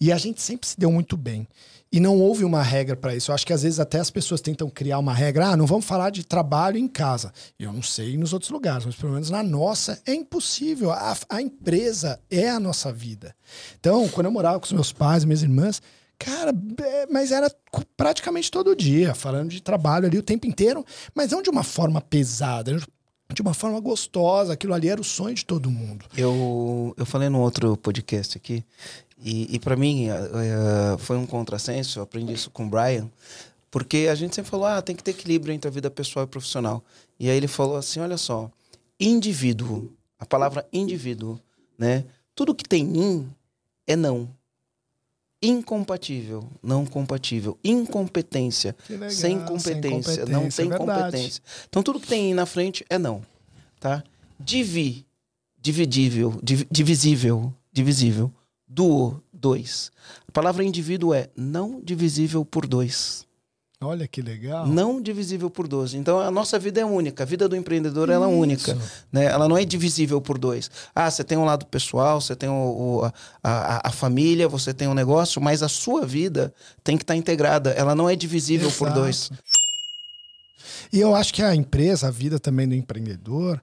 e 0.00 0.10
a 0.10 0.16
gente 0.16 0.40
sempre 0.40 0.66
se 0.66 0.78
deu 0.78 0.90
muito 0.90 1.16
bem. 1.16 1.46
E 1.92 2.00
não 2.00 2.18
houve 2.18 2.42
uma 2.42 2.62
regra 2.62 2.96
para 2.96 3.14
isso. 3.14 3.30
Eu 3.30 3.34
acho 3.34 3.46
que 3.46 3.52
às 3.52 3.62
vezes 3.62 3.78
até 3.78 4.00
as 4.00 4.10
pessoas 4.10 4.40
tentam 4.40 4.70
criar 4.70 4.98
uma 4.98 5.12
regra. 5.12 5.48
Ah, 5.48 5.56
não 5.56 5.66
vamos 5.66 5.84
falar 5.84 6.08
de 6.08 6.24
trabalho 6.24 6.78
em 6.78 6.88
casa. 6.88 7.30
Eu 7.58 7.70
não 7.70 7.82
sei 7.82 8.16
nos 8.16 8.32
outros 8.32 8.50
lugares, 8.50 8.86
mas 8.86 8.96
pelo 8.96 9.12
menos 9.12 9.28
na 9.28 9.42
nossa 9.42 10.00
é 10.06 10.14
impossível. 10.14 10.90
A, 10.90 11.14
a 11.28 11.42
empresa 11.42 12.18
é 12.30 12.48
a 12.48 12.58
nossa 12.58 12.90
vida. 12.90 13.36
Então, 13.78 14.08
quando 14.08 14.26
eu 14.26 14.32
morava 14.32 14.58
com 14.58 14.64
os 14.64 14.72
meus 14.72 14.90
pais, 14.90 15.22
minhas 15.26 15.42
irmãs, 15.42 15.82
cara, 16.18 16.54
é, 16.82 17.06
mas 17.10 17.30
era 17.30 17.54
praticamente 17.94 18.50
todo 18.50 18.74
dia, 18.74 19.14
falando 19.14 19.50
de 19.50 19.60
trabalho 19.60 20.06
ali 20.06 20.16
o 20.16 20.22
tempo 20.22 20.46
inteiro, 20.46 20.86
mas 21.14 21.30
não 21.30 21.42
de 21.42 21.50
uma 21.50 21.62
forma 21.62 22.00
pesada, 22.00 22.70
de 23.32 23.42
uma 23.42 23.54
forma 23.54 23.80
gostosa. 23.80 24.52
Aquilo 24.52 24.74
ali 24.74 24.88
era 24.88 25.00
o 25.00 25.04
sonho 25.04 25.34
de 25.34 25.44
todo 25.44 25.70
mundo. 25.70 26.04
Eu, 26.16 26.94
eu 26.96 27.06
falei 27.06 27.28
no 27.28 27.40
outro 27.40 27.76
podcast 27.76 28.36
aqui, 28.36 28.64
e, 29.18 29.54
e 29.54 29.58
para 29.58 29.76
mim 29.76 30.08
eh, 30.08 30.14
eh, 30.14 30.96
foi 30.98 31.16
um 31.16 31.24
contrassenso, 31.24 32.00
eu 32.00 32.02
aprendi 32.02 32.32
isso 32.32 32.50
com 32.50 32.66
o 32.66 32.68
Brian, 32.68 33.08
porque 33.70 34.08
a 34.10 34.14
gente 34.14 34.34
sempre 34.34 34.50
falou, 34.50 34.66
ah, 34.66 34.82
tem 34.82 34.96
que 34.96 35.02
ter 35.02 35.12
equilíbrio 35.12 35.54
entre 35.54 35.68
a 35.68 35.70
vida 35.70 35.90
pessoal 35.90 36.24
e 36.24 36.28
profissional. 36.28 36.82
E 37.18 37.30
aí 37.30 37.36
ele 37.36 37.46
falou 37.46 37.76
assim, 37.76 38.00
olha 38.00 38.16
só, 38.16 38.50
indivíduo, 38.98 39.90
a 40.18 40.26
palavra 40.26 40.66
indivíduo, 40.72 41.38
né? 41.78 42.04
Tudo 42.34 42.54
que 42.54 42.64
tem 42.64 42.84
in 42.84 43.30
é 43.86 43.94
não. 43.94 44.28
Incompatível, 45.42 46.48
não 46.62 46.86
compatível. 46.86 47.58
Incompetência, 47.64 48.76
legal, 48.88 49.10
sem 49.10 49.38
sem 49.38 49.38
competência, 49.44 50.24
não 50.26 50.42
competência, 50.42 50.64
tem 50.64 50.72
é 50.72 50.78
competência. 50.78 51.42
Então 51.68 51.82
tudo 51.82 51.98
que 52.00 52.06
tem 52.06 52.30
in 52.30 52.34
na 52.34 52.46
frente 52.46 52.84
é 52.88 52.96
não, 52.98 53.22
tá? 53.80 54.04
Divi, 54.38 55.04
dividível, 55.60 56.38
div- 56.42 56.66
divisível, 56.70 57.52
divisível. 57.72 58.32
Duo, 58.68 59.22
dois. 59.32 59.90
A 60.28 60.32
palavra 60.32 60.64
indivíduo 60.64 61.12
é 61.12 61.28
não 61.36 61.80
divisível 61.82 62.44
por 62.44 62.66
dois. 62.66 63.26
Olha 63.82 64.06
que 64.06 64.22
legal. 64.22 64.66
Não 64.66 65.02
divisível 65.02 65.50
por 65.50 65.66
dois. 65.66 65.92
Então 65.92 66.20
a 66.20 66.30
nossa 66.30 66.58
vida 66.58 66.80
é 66.80 66.84
única. 66.84 67.24
A 67.24 67.26
vida 67.26 67.48
do 67.48 67.56
empreendedor 67.56 68.08
ela 68.10 68.26
é 68.26 68.28
única. 68.28 68.78
Né? 69.10 69.24
Ela 69.24 69.48
não 69.48 69.58
é 69.58 69.64
divisível 69.64 70.20
por 70.20 70.38
dois. 70.38 70.70
Ah, 70.94 71.10
você 71.10 71.24
tem 71.24 71.36
um 71.36 71.44
lado 71.44 71.66
pessoal, 71.66 72.20
você 72.20 72.36
tem 72.36 72.48
o, 72.48 72.52
o- 72.52 73.04
a, 73.04 73.12
a, 73.42 73.88
a 73.88 73.90
família, 73.90 74.48
você 74.48 74.72
tem 74.72 74.86
um 74.86 74.94
negócio, 74.94 75.42
mas 75.42 75.62
a 75.62 75.68
sua 75.68 76.06
vida 76.06 76.54
tem 76.84 76.96
que 76.96 77.02
estar 77.02 77.16
integrada. 77.16 77.70
Ela 77.70 77.94
não 77.94 78.08
é 78.08 78.14
divisível 78.14 78.70
por 78.70 78.86
Exato. 78.88 79.00
dois. 79.00 79.30
E 80.92 81.00
eu 81.00 81.14
acho 81.14 81.34
que 81.34 81.42
a 81.42 81.54
empresa, 81.54 82.08
a 82.08 82.10
vida 82.10 82.38
também 82.38 82.68
do 82.68 82.74
empreendedor, 82.74 83.60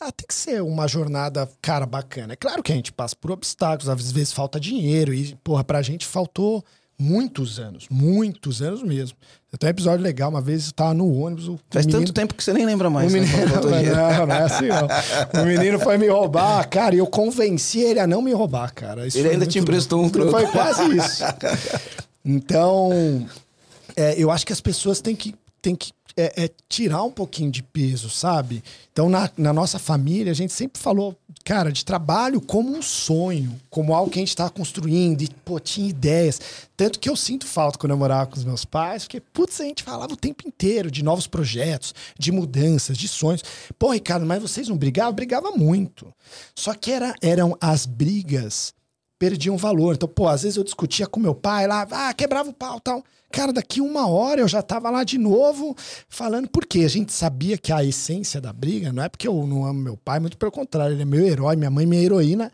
ela 0.00 0.12
tem 0.12 0.26
que 0.26 0.34
ser 0.34 0.62
uma 0.62 0.86
jornada, 0.86 1.48
cara, 1.62 1.86
bacana. 1.86 2.32
É 2.32 2.36
claro 2.36 2.62
que 2.62 2.72
a 2.72 2.74
gente 2.74 2.92
passa 2.92 3.16
por 3.16 3.30
obstáculos, 3.30 3.88
às 3.88 4.10
vezes 4.12 4.32
falta 4.32 4.58
dinheiro, 4.60 5.14
e, 5.14 5.34
porra, 5.42 5.64
pra 5.64 5.80
gente 5.80 6.04
faltou 6.06 6.64
Muitos 6.98 7.58
anos, 7.58 7.86
muitos 7.90 8.62
anos 8.62 8.80
mesmo. 8.80 9.18
Tem 9.58 9.68
um 9.68 9.70
episódio 9.70 10.02
legal, 10.02 10.30
uma 10.30 10.40
vez 10.40 10.68
eu 10.68 10.72
tava 10.72 10.94
no 10.94 11.12
ônibus. 11.12 11.46
O 11.46 11.58
Faz 11.70 11.84
menino, 11.84 12.00
tanto 12.04 12.12
tempo 12.14 12.34
que 12.34 12.42
você 12.42 12.54
nem 12.54 12.64
lembra 12.64 12.88
mais. 12.88 13.12
o 13.12 13.16
né, 13.16 13.20
menino, 13.20 13.46
não, 13.94 14.26
não 14.26 14.34
é 14.34 14.42
assim 14.42 14.68
não. 14.68 15.42
O 15.42 15.46
menino 15.46 15.78
foi 15.78 15.98
me 15.98 16.08
roubar, 16.08 16.66
cara, 16.68 16.94
e 16.94 16.98
eu 16.98 17.06
convenci 17.06 17.80
ele 17.80 18.00
a 18.00 18.06
não 18.06 18.22
me 18.22 18.32
roubar, 18.32 18.72
cara. 18.72 19.06
Isso 19.06 19.18
Ele 19.18 19.28
ainda 19.28 19.46
te 19.46 19.58
emprestou 19.58 19.98
um 19.98 20.02
louco. 20.04 20.18
troco. 20.18 20.30
Foi 20.30 20.46
quase 20.46 20.96
isso. 20.96 21.22
Então, 22.24 23.26
é, 23.96 24.14
eu 24.16 24.30
acho 24.30 24.46
que 24.46 24.52
as 24.52 24.60
pessoas 24.60 25.00
têm 25.00 25.16
que, 25.16 25.34
têm 25.60 25.74
que 25.74 25.90
é, 26.16 26.44
é, 26.44 26.50
tirar 26.68 27.02
um 27.02 27.10
pouquinho 27.10 27.50
de 27.50 27.62
peso, 27.62 28.10
sabe? 28.10 28.62
Então, 28.92 29.08
na, 29.08 29.30
na 29.36 29.52
nossa 29.52 29.78
família, 29.78 30.30
a 30.30 30.34
gente 30.34 30.52
sempre 30.52 30.80
falou, 30.80 31.16
cara, 31.44 31.72
de 31.72 31.84
trabalho 31.84 32.40
como 32.40 32.76
um 32.76 32.82
sonho, 32.82 33.58
como 33.70 33.94
algo 33.94 34.10
que 34.10 34.18
a 34.18 34.22
gente 34.22 34.28
está 34.28 34.48
construindo, 34.50 35.22
e, 35.22 35.28
pô, 35.44 35.58
tinha 35.58 35.88
ideias. 35.88 36.40
Tanto 36.76 36.98
que 36.98 37.08
eu 37.08 37.16
sinto 37.16 37.46
falta 37.46 37.78
quando 37.78 37.92
eu 37.92 37.96
morava 37.96 38.26
com 38.26 38.36
os 38.36 38.44
meus 38.44 38.64
pais, 38.64 39.04
porque, 39.04 39.20
putz, 39.20 39.60
a 39.60 39.64
gente 39.64 39.82
falava 39.82 40.12
o 40.12 40.16
tempo 40.16 40.46
inteiro 40.46 40.90
de 40.90 41.02
novos 41.02 41.26
projetos, 41.26 41.94
de 42.18 42.30
mudanças, 42.30 42.96
de 42.96 43.08
sonhos. 43.08 43.42
Pô, 43.78 43.90
Ricardo, 43.92 44.26
mas 44.26 44.42
vocês 44.42 44.68
não 44.68 44.76
brigavam? 44.76 45.14
Brigava 45.14 45.50
muito. 45.52 46.12
Só 46.54 46.74
que 46.74 46.90
era, 46.90 47.14
eram 47.22 47.56
as 47.60 47.86
brigas 47.86 48.74
perdiam 49.22 49.56
valor. 49.56 49.94
Então, 49.94 50.08
pô, 50.08 50.26
às 50.26 50.42
vezes 50.42 50.56
eu 50.56 50.64
discutia 50.64 51.06
com 51.06 51.20
meu 51.20 51.32
pai 51.32 51.64
lá, 51.68 51.86
ah, 51.92 52.12
quebrava 52.12 52.50
o 52.50 52.52
pau 52.52 52.80
tal. 52.80 53.04
Cara, 53.30 53.52
daqui 53.52 53.80
uma 53.80 54.08
hora 54.08 54.40
eu 54.40 54.48
já 54.48 54.60
tava 54.60 54.90
lá 54.90 55.04
de 55.04 55.16
novo 55.16 55.76
falando, 56.08 56.48
porque 56.48 56.80
a 56.80 56.88
gente 56.88 57.12
sabia 57.12 57.56
que 57.56 57.72
a 57.72 57.84
essência 57.84 58.40
da 58.40 58.52
briga 58.52 58.92
não 58.92 59.00
é 59.00 59.08
porque 59.08 59.28
eu 59.28 59.46
não 59.46 59.64
amo 59.64 59.78
meu 59.78 59.96
pai, 59.96 60.18
muito 60.18 60.36
pelo 60.36 60.50
contrário, 60.50 60.96
ele 60.96 61.02
é 61.02 61.04
meu 61.04 61.24
herói, 61.24 61.54
minha 61.54 61.70
mãe 61.70 61.86
minha 61.86 62.02
heroína, 62.02 62.50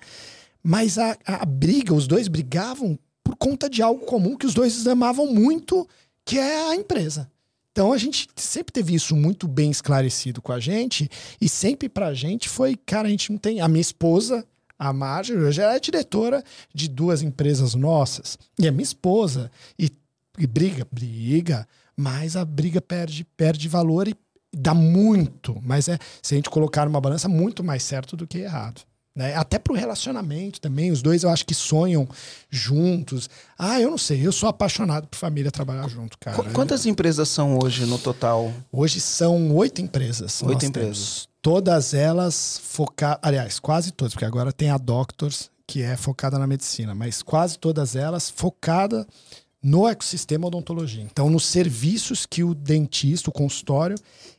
mas 0.62 0.98
a, 0.98 1.16
a 1.24 1.46
briga, 1.46 1.94
os 1.94 2.06
dois 2.06 2.28
brigavam 2.28 2.98
por 3.24 3.34
conta 3.36 3.70
de 3.70 3.80
algo 3.80 4.04
comum 4.04 4.36
que 4.36 4.44
os 4.44 4.52
dois 4.52 4.86
amavam 4.86 5.26
muito, 5.26 5.88
que 6.22 6.38
é 6.38 6.70
a 6.70 6.76
empresa. 6.76 7.30
Então 7.72 7.94
a 7.94 7.96
gente 7.96 8.28
sempre 8.36 8.74
teve 8.74 8.94
isso 8.94 9.16
muito 9.16 9.48
bem 9.48 9.70
esclarecido 9.70 10.42
com 10.42 10.52
a 10.52 10.60
gente 10.60 11.08
e 11.40 11.48
sempre 11.48 11.88
pra 11.88 12.12
gente 12.12 12.46
foi, 12.46 12.76
cara, 12.76 13.08
a 13.08 13.10
gente 13.10 13.32
não 13.32 13.38
tem. 13.38 13.58
A 13.58 13.68
minha 13.68 13.80
esposa, 13.80 14.44
a 14.78 14.92
Marjorie, 14.92 15.42
hoje 15.42 15.60
é 15.60 15.80
diretora 15.80 16.42
de 16.72 16.88
duas 16.88 17.22
empresas 17.22 17.74
nossas. 17.74 18.38
E 18.58 18.66
é 18.66 18.70
minha 18.70 18.82
esposa. 18.82 19.50
E, 19.78 19.90
e 20.38 20.46
briga, 20.46 20.86
briga, 20.90 21.66
mas 21.96 22.36
a 22.36 22.44
briga 22.44 22.80
perde, 22.80 23.24
perde 23.36 23.68
valor 23.68 24.06
e 24.06 24.14
dá 24.54 24.72
muito. 24.72 25.60
Mas 25.62 25.88
é, 25.88 25.98
se 26.22 26.34
a 26.34 26.36
gente 26.36 26.48
colocar 26.48 26.84
numa 26.86 27.00
balança, 27.00 27.28
muito 27.28 27.64
mais 27.64 27.82
certo 27.82 28.16
do 28.16 28.26
que 28.26 28.38
errado. 28.38 28.82
Né? 29.18 29.34
Até 29.34 29.58
pro 29.58 29.74
relacionamento 29.74 30.60
também. 30.60 30.92
Os 30.92 31.02
dois 31.02 31.24
eu 31.24 31.30
acho 31.30 31.44
que 31.44 31.52
sonham 31.52 32.08
juntos. 32.48 33.28
Ah, 33.58 33.80
eu 33.80 33.90
não 33.90 33.98
sei. 33.98 34.24
Eu 34.24 34.30
sou 34.30 34.48
apaixonado 34.48 35.08
por 35.08 35.16
família 35.16 35.50
trabalhar 35.50 35.88
junto, 35.88 36.16
cara. 36.18 36.36
Qu- 36.36 36.50
Quantas 36.52 36.86
empresas 36.86 37.28
são 37.28 37.58
hoje 37.60 37.84
no 37.84 37.98
total? 37.98 38.52
Hoje 38.72 39.00
são 39.00 39.54
oito 39.56 39.80
empresas. 39.82 40.40
Oito 40.42 40.64
empresas. 40.64 41.28
Todas 41.42 41.94
elas 41.94 42.60
focadas. 42.62 43.18
Aliás, 43.22 43.58
quase 43.58 43.90
todas, 43.90 44.12
porque 44.12 44.24
agora 44.24 44.52
tem 44.52 44.70
a 44.70 44.78
Doctors, 44.78 45.50
que 45.66 45.82
é 45.82 45.96
focada 45.96 46.38
na 46.38 46.46
medicina, 46.46 46.94
mas 46.94 47.20
quase 47.20 47.58
todas 47.58 47.96
elas 47.96 48.30
focada 48.30 49.04
no 49.60 49.88
ecossistema 49.88 50.46
odontologia. 50.46 51.02
Então, 51.02 51.28
nos 51.28 51.44
serviços 51.44 52.24
que 52.24 52.44
o 52.44 52.54
dentista, 52.54 53.30
o 53.30 53.32
consultório, 53.32 53.96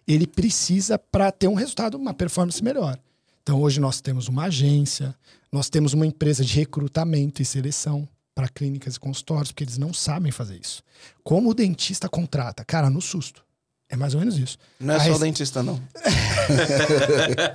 ele 0.08 0.26
precisa 0.26 0.98
para 0.98 1.30
ter 1.34 1.50
um 1.50 1.54
resultado, 1.54 1.96
uma 1.98 2.14
performance 2.14 2.64
melhor. 2.64 2.98
Então, 3.42 3.62
hoje 3.62 3.80
nós 3.80 4.00
temos 4.02 4.28
uma 4.28 4.46
agência, 4.46 5.16
nós 5.52 5.70
temos 5.70 5.94
uma 5.94 6.06
empresa 6.06 6.44
de 6.46 6.54
recrutamento 6.56 7.42
e 7.42 7.46
seleção 7.46 8.08
para 8.36 8.48
clínicas 8.48 8.96
e 8.96 9.00
consultórios, 9.00 9.52
porque 9.52 9.64
eles 9.64 9.78
não 9.78 9.94
sabem 9.94 10.32
fazer 10.32 10.60
isso. 10.62 10.84
Como 11.24 11.50
o 11.50 11.54
dentista 11.54 12.08
contrata? 12.08 12.64
Cara, 12.64 12.90
no 12.90 13.02
susto. 13.02 13.44
É 13.92 13.96
mais 13.96 14.14
ou 14.14 14.20
menos 14.20 14.38
isso. 14.38 14.56
Não 14.80 14.94
é 14.94 14.98
A 14.98 15.00
só 15.00 15.06
rece- 15.08 15.20
dentista, 15.22 15.64
não. 15.64 15.82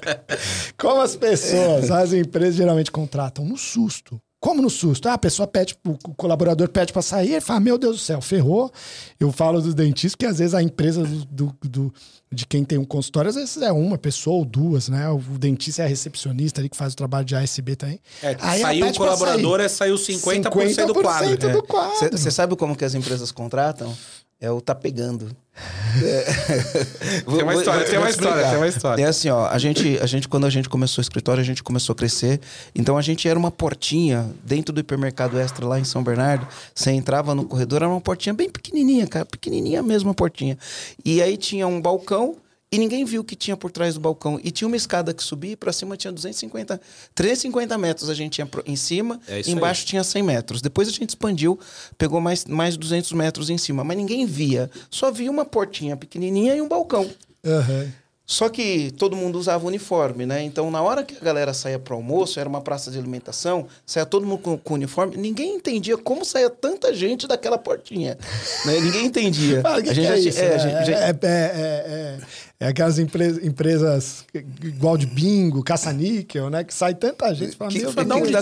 Como 0.76 1.00
as 1.00 1.16
pessoas, 1.16 1.90
as 1.90 2.12
empresas 2.12 2.56
geralmente 2.56 2.90
contratam 2.90 3.44
no 3.44 3.56
susto. 3.56 4.20
Como 4.44 4.60
no 4.60 4.68
susto? 4.68 5.08
Ah, 5.08 5.14
a 5.14 5.18
pessoa 5.18 5.46
pede, 5.48 5.74
o 5.86 5.96
colaborador 6.16 6.68
pede 6.68 6.92
para 6.92 7.00
sair, 7.00 7.30
ele 7.32 7.40
fala: 7.40 7.60
Meu 7.60 7.78
Deus 7.78 7.96
do 7.96 8.02
céu, 8.02 8.20
ferrou. 8.20 8.70
Eu 9.18 9.32
falo 9.32 9.58
dos 9.62 9.72
dentistas 9.72 10.14
que 10.14 10.26
às 10.26 10.36
vezes 10.38 10.52
a 10.52 10.62
empresa 10.62 11.02
do, 11.02 11.24
do- 11.24 11.56
do- 11.62 11.94
de 12.30 12.44
quem 12.44 12.62
tem 12.62 12.76
um 12.76 12.84
consultório, 12.84 13.30
às 13.30 13.36
vezes 13.36 13.56
é 13.62 13.72
uma 13.72 13.96
pessoa 13.96 14.36
ou 14.36 14.44
duas, 14.44 14.90
né? 14.90 15.08
O 15.08 15.18
dentista 15.38 15.80
é 15.80 15.86
a 15.86 15.88
recepcionista 15.88 16.60
ali 16.60 16.68
que 16.68 16.76
faz 16.76 16.92
o 16.92 16.96
trabalho 16.96 17.24
de 17.24 17.34
ASB 17.34 17.74
também. 17.74 17.98
É, 18.22 18.36
Aí 18.40 18.60
saiu 18.60 18.86
o 18.88 18.94
colaborador, 18.94 19.60
é 19.60 19.68
saiu 19.68 19.94
50%, 19.94 20.42
do 20.88 20.94
quadro. 20.94 21.30
50% 21.30 21.52
do 21.52 21.62
quadro. 21.62 22.18
Você 22.18 22.30
sabe 22.30 22.54
como 22.54 22.76
que 22.76 22.84
as 22.84 22.94
empresas 22.94 23.32
contratam? 23.32 23.96
É 24.40 24.50
o 24.50 24.60
tá 24.60 24.74
pegando. 24.74 25.34
Tem 27.24 27.42
uma 27.44 27.54
história, 27.54 27.86
tem 27.86 27.98
uma 27.98 28.10
história, 28.10 28.48
tem 28.48 28.56
uma 28.56 28.66
história. 28.66 29.02
É 29.04 29.06
assim, 29.06 29.28
ó, 29.28 29.46
a 29.46 29.56
gente, 29.56 29.96
a 30.00 30.06
gente, 30.06 30.26
quando 30.26 30.44
a 30.46 30.50
gente 30.50 30.68
começou 30.68 31.00
o 31.00 31.02
escritório, 31.02 31.40
a 31.40 31.44
gente 31.44 31.62
começou 31.62 31.92
a 31.92 31.96
crescer. 31.96 32.40
Então 32.74 32.98
a 32.98 33.02
gente 33.02 33.28
era 33.28 33.38
uma 33.38 33.52
portinha 33.52 34.28
dentro 34.44 34.74
do 34.74 34.80
hipermercado 34.80 35.38
extra 35.38 35.64
lá 35.64 35.78
em 35.78 35.84
São 35.84 36.02
Bernardo. 36.02 36.48
Você 36.74 36.90
entrava 36.90 37.34
no 37.34 37.44
corredor, 37.44 37.82
era 37.82 37.88
uma 37.88 38.00
portinha 38.00 38.34
bem 38.34 38.50
pequenininha, 38.50 39.06
cara, 39.06 39.24
pequenininha 39.24 39.82
mesmo 39.82 40.10
a 40.10 40.14
portinha. 40.14 40.58
E 41.04 41.22
aí 41.22 41.36
tinha 41.36 41.68
um 41.68 41.80
balcão 41.80 42.36
e 42.74 42.78
ninguém 42.78 43.04
viu 43.04 43.20
o 43.20 43.24
que 43.24 43.36
tinha 43.36 43.56
por 43.56 43.70
trás 43.70 43.94
do 43.94 44.00
balcão. 44.00 44.40
E 44.42 44.50
tinha 44.50 44.66
uma 44.66 44.76
escada 44.76 45.14
que 45.14 45.22
subia 45.22 45.52
e 45.52 45.56
pra 45.56 45.72
cima 45.72 45.96
tinha 45.96 46.12
250, 46.12 46.80
350 47.14 47.78
metros 47.78 48.08
a 48.10 48.14
gente 48.14 48.32
tinha 48.32 48.48
em 48.66 48.76
cima, 48.76 49.20
É 49.28 49.40
isso 49.40 49.50
aí. 49.50 49.56
embaixo 49.56 49.86
tinha 49.86 50.02
100 50.02 50.22
metros. 50.22 50.60
Depois 50.60 50.88
a 50.88 50.90
gente 50.90 51.10
expandiu, 51.10 51.58
pegou 51.96 52.20
mais, 52.20 52.44
mais 52.44 52.76
200 52.76 53.12
metros 53.12 53.50
em 53.50 53.58
cima, 53.58 53.84
mas 53.84 53.96
ninguém 53.96 54.26
via. 54.26 54.70
Só 54.90 55.10
via 55.10 55.30
uma 55.30 55.44
portinha 55.44 55.96
pequenininha 55.96 56.54
e 56.56 56.60
um 56.60 56.68
balcão. 56.68 57.10
Aham. 57.44 57.92
Só 58.26 58.48
que 58.48 58.90
todo 58.96 59.14
mundo 59.14 59.38
usava 59.38 59.66
uniforme, 59.66 60.24
né? 60.24 60.42
Então, 60.42 60.70
na 60.70 60.80
hora 60.80 61.04
que 61.04 61.14
a 61.14 61.20
galera 61.20 61.52
saía 61.52 61.78
para 61.78 61.94
almoço, 61.94 62.40
era 62.40 62.48
uma 62.48 62.62
praça 62.62 62.90
de 62.90 62.98
alimentação, 62.98 63.66
saía 63.84 64.06
todo 64.06 64.24
mundo 64.26 64.38
com, 64.40 64.56
com 64.56 64.74
uniforme, 64.74 65.16
ninguém 65.18 65.56
entendia 65.56 65.98
como 65.98 66.24
saía 66.24 66.48
tanta 66.48 66.94
gente 66.94 67.26
daquela 67.28 67.58
portinha. 67.58 68.16
né? 68.64 68.80
Ninguém 68.80 69.04
entendia. 69.06 69.60
Fala, 69.62 69.82
que 69.82 69.90
a 69.90 69.92
gente 69.92 70.06
é 70.10 70.18
isso, 70.18 70.40
é, 70.40 70.48
né? 70.56 70.58
gente 70.86 70.94
É, 70.94 71.10
é, 71.22 72.18
é, 72.60 72.66
aquelas 72.68 72.98
empresas, 72.98 73.44
empresas 73.44 74.24
igual 74.62 74.96
de 74.96 75.04
bingo, 75.06 75.62
caça-níquel, 75.62 76.48
né? 76.48 76.64
Que 76.64 76.72
sai 76.72 76.94
tanta 76.94 77.32
gente. 77.34 77.54
Fala, 77.56 77.70
Que- 77.70 77.80
meu 77.80 77.88
que- 77.92 77.94
que 77.94 78.00
onde 78.22 78.32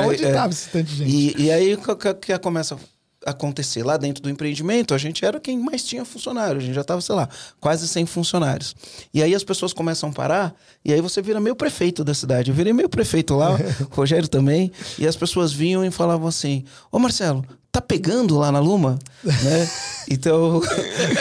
né? 0.00 0.06
onde 0.06 0.24
É. 0.24 0.32
tava 0.32 0.52
esse 0.52 0.68
tanto 0.68 0.86
de 0.86 0.96
gente? 0.96 1.38
E, 1.38 1.44
e 1.44 1.52
aí, 1.52 1.74
o 1.74 1.78
que, 1.78 1.94
que- 1.94 2.14
que 2.14 2.38
começa 2.40 2.76
acontecer? 3.24 3.82
Lá 3.82 3.96
dentro 3.96 4.22
do 4.22 4.30
empreendimento, 4.30 4.94
a 4.94 4.98
gente 4.98 5.24
era 5.24 5.40
quem 5.40 5.58
mais 5.58 5.82
tinha 5.84 6.04
funcionário. 6.04 6.58
A 6.58 6.60
gente 6.60 6.74
já 6.74 6.82
estava, 6.82 7.00
sei 7.00 7.14
lá, 7.14 7.28
quase 7.60 7.86
100 7.88 8.06
funcionários. 8.06 8.74
E 9.12 9.22
aí 9.22 9.34
as 9.34 9.44
pessoas 9.44 9.72
começam 9.72 10.10
a 10.10 10.12
parar, 10.12 10.54
e 10.84 10.92
aí 10.92 11.00
você 11.00 11.20
vira 11.20 11.40
meio 11.40 11.56
prefeito 11.56 12.04
da 12.04 12.14
cidade. 12.14 12.50
Eu 12.50 12.54
virei 12.54 12.72
meio 12.72 12.88
prefeito 12.88 13.34
lá, 13.34 13.52
o 13.52 13.56
Rogério 13.94 14.28
também. 14.28 14.70
E 14.98 15.06
as 15.06 15.16
pessoas 15.16 15.52
vinham 15.52 15.84
e 15.84 15.90
falavam 15.90 16.28
assim: 16.28 16.64
Ô 16.90 16.98
Marcelo, 16.98 17.44
tá 17.70 17.80
pegando 17.80 18.38
lá 18.38 18.50
na 18.52 18.58
Luma? 18.60 18.98
né? 19.24 19.68
Então, 20.10 20.60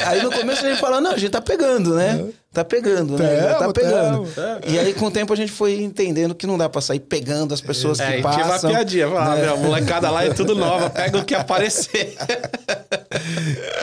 aí 0.05 0.21
no 0.23 0.31
começo 0.31 0.65
a 0.65 0.69
gente 0.69 0.79
fala: 0.79 1.01
Não, 1.01 1.11
a 1.11 1.17
gente 1.17 1.31
tá 1.31 1.41
pegando, 1.41 1.93
né? 1.95 2.25
Tá 2.53 2.63
pegando, 2.63 3.17
né? 3.17 3.35
Já 3.41 3.55
tá 3.55 3.73
pegando. 3.73 4.27
tamo. 4.33 4.59
E 4.65 4.79
aí, 4.79 4.93
com 4.93 5.05
o 5.07 5.11
tempo, 5.11 5.31
a 5.33 5.35
gente 5.35 5.51
foi 5.51 5.81
entendendo 5.81 6.33
que 6.33 6.47
não 6.47 6.57
dá 6.57 6.67
pra 6.69 6.81
sair 6.81 6.99
pegando 7.01 7.53
as 7.53 7.61
pessoas 7.61 7.99
É, 7.99 8.13
que 8.13 8.17
e 8.19 8.21
tinha 8.21 8.33
uma 8.37 8.45
passam. 8.47 8.69
piadinha. 8.71 9.07
Falava, 9.09 9.35
né? 9.35 9.41
meu, 9.41 9.53
a 9.53 9.57
molecada 9.57 10.09
lá 10.09 10.23
é 10.25 10.29
tudo 10.33 10.55
nova, 10.55 10.89
pega 10.89 11.17
o 11.19 11.25
que 11.25 11.35
aparecer. 11.35 12.15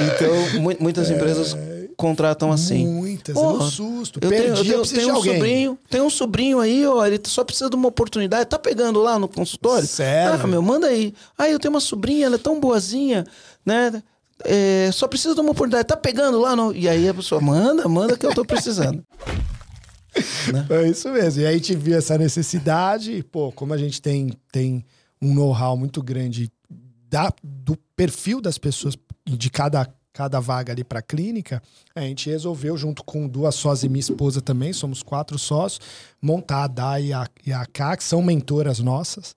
Então, 0.00 0.60
mu- 0.60 0.76
muitas 0.80 1.10
empresas 1.10 1.56
contratam 1.97 2.53
assim. 2.53 2.86
Muitas, 2.86 3.36
Ó, 3.36 3.51
é 3.51 3.55
um 3.55 3.70
susto. 3.70 4.18
Eu 4.22 4.28
Perdi, 4.28 4.62
tenho, 4.62 4.74
eu 4.74 4.82
tenho, 4.82 4.95
tenho 4.95 5.12
um 5.12 5.16
alguém. 5.16 5.34
sobrinho, 5.34 5.78
tem 5.88 6.01
um 6.01 6.11
sobrinho 6.11 6.61
aí, 6.61 6.86
ó, 6.86 7.05
ele 7.07 7.20
só 7.24 7.45
precisa 7.45 7.70
de 7.70 7.76
uma 7.76 7.88
oportunidade. 7.88 8.49
Tá 8.49 8.59
pegando 8.59 9.01
lá 9.01 9.18
no 9.18 9.28
consultório? 9.28 9.86
Sério? 9.86 10.40
Ah, 10.42 10.47
meu, 10.47 10.62
manda 10.62 10.86
aí. 10.86 11.14
Ah, 11.36 11.49
eu 11.49 11.59
tenho 11.59 11.72
uma 11.72 11.80
sobrinha, 11.80 12.26
ela 12.26 12.36
é 12.36 12.38
tão 12.38 12.61
boazinha, 12.61 13.24
né? 13.64 14.03
É, 14.45 14.90
só 14.92 15.07
precisa 15.07 15.34
de 15.34 15.40
uma 15.40 15.53
oportunidade. 15.53 15.86
Tá 15.88 15.97
pegando 15.97 16.40
lá 16.40 16.57
no... 16.57 16.74
E 16.74 16.88
aí 16.88 17.09
a 17.09 17.14
pessoa, 17.14 17.40
manda, 17.40 17.88
manda 17.88 18.16
que 18.16 18.26
eu 18.26 18.34
tô 18.34 18.45
precisando. 18.45 19.03
É 20.70 20.88
isso 20.88 21.09
mesmo. 21.11 21.42
E 21.42 21.47
aí 21.47 21.55
a 21.55 21.57
gente 21.57 21.74
viu 21.74 21.99
essa 21.99 22.16
necessidade, 22.16 23.12
e, 23.12 23.22
pô, 23.22 23.51
como 23.51 23.74
a 23.74 23.76
gente 23.76 24.01
tem, 24.01 24.32
tem 24.53 24.84
um 25.20 25.34
know-how 25.34 25.76
muito 25.76 26.01
grande 26.01 26.53
da, 27.11 27.32
do 27.42 27.76
perfil 27.97 28.40
das 28.40 28.57
pessoas 28.59 28.95
de 29.26 29.51
cada, 29.51 29.88
cada 30.14 30.38
vaga 30.38 30.72
ali 30.72 30.84
para 30.84 31.00
a 31.00 31.02
clínica, 31.02 31.60
a 31.94 32.00
gente 32.02 32.30
resolveu, 32.30 32.76
junto 32.76 33.02
com 33.02 33.26
duas 33.26 33.56
sócias 33.56 33.82
e 33.82 33.88
minha 33.88 34.00
esposa 34.00 34.40
também, 34.40 34.72
somos 34.72 35.02
quatro 35.02 35.36
sócios, 35.38 35.80
montar 36.22 36.64
a 36.64 36.66
Dai 36.68 37.06
e 37.06 37.12
a, 37.12 37.60
a 37.60 37.66
K, 37.66 37.96
que 37.96 38.04
são 38.04 38.22
mentoras 38.22 38.78
nossas, 38.78 39.34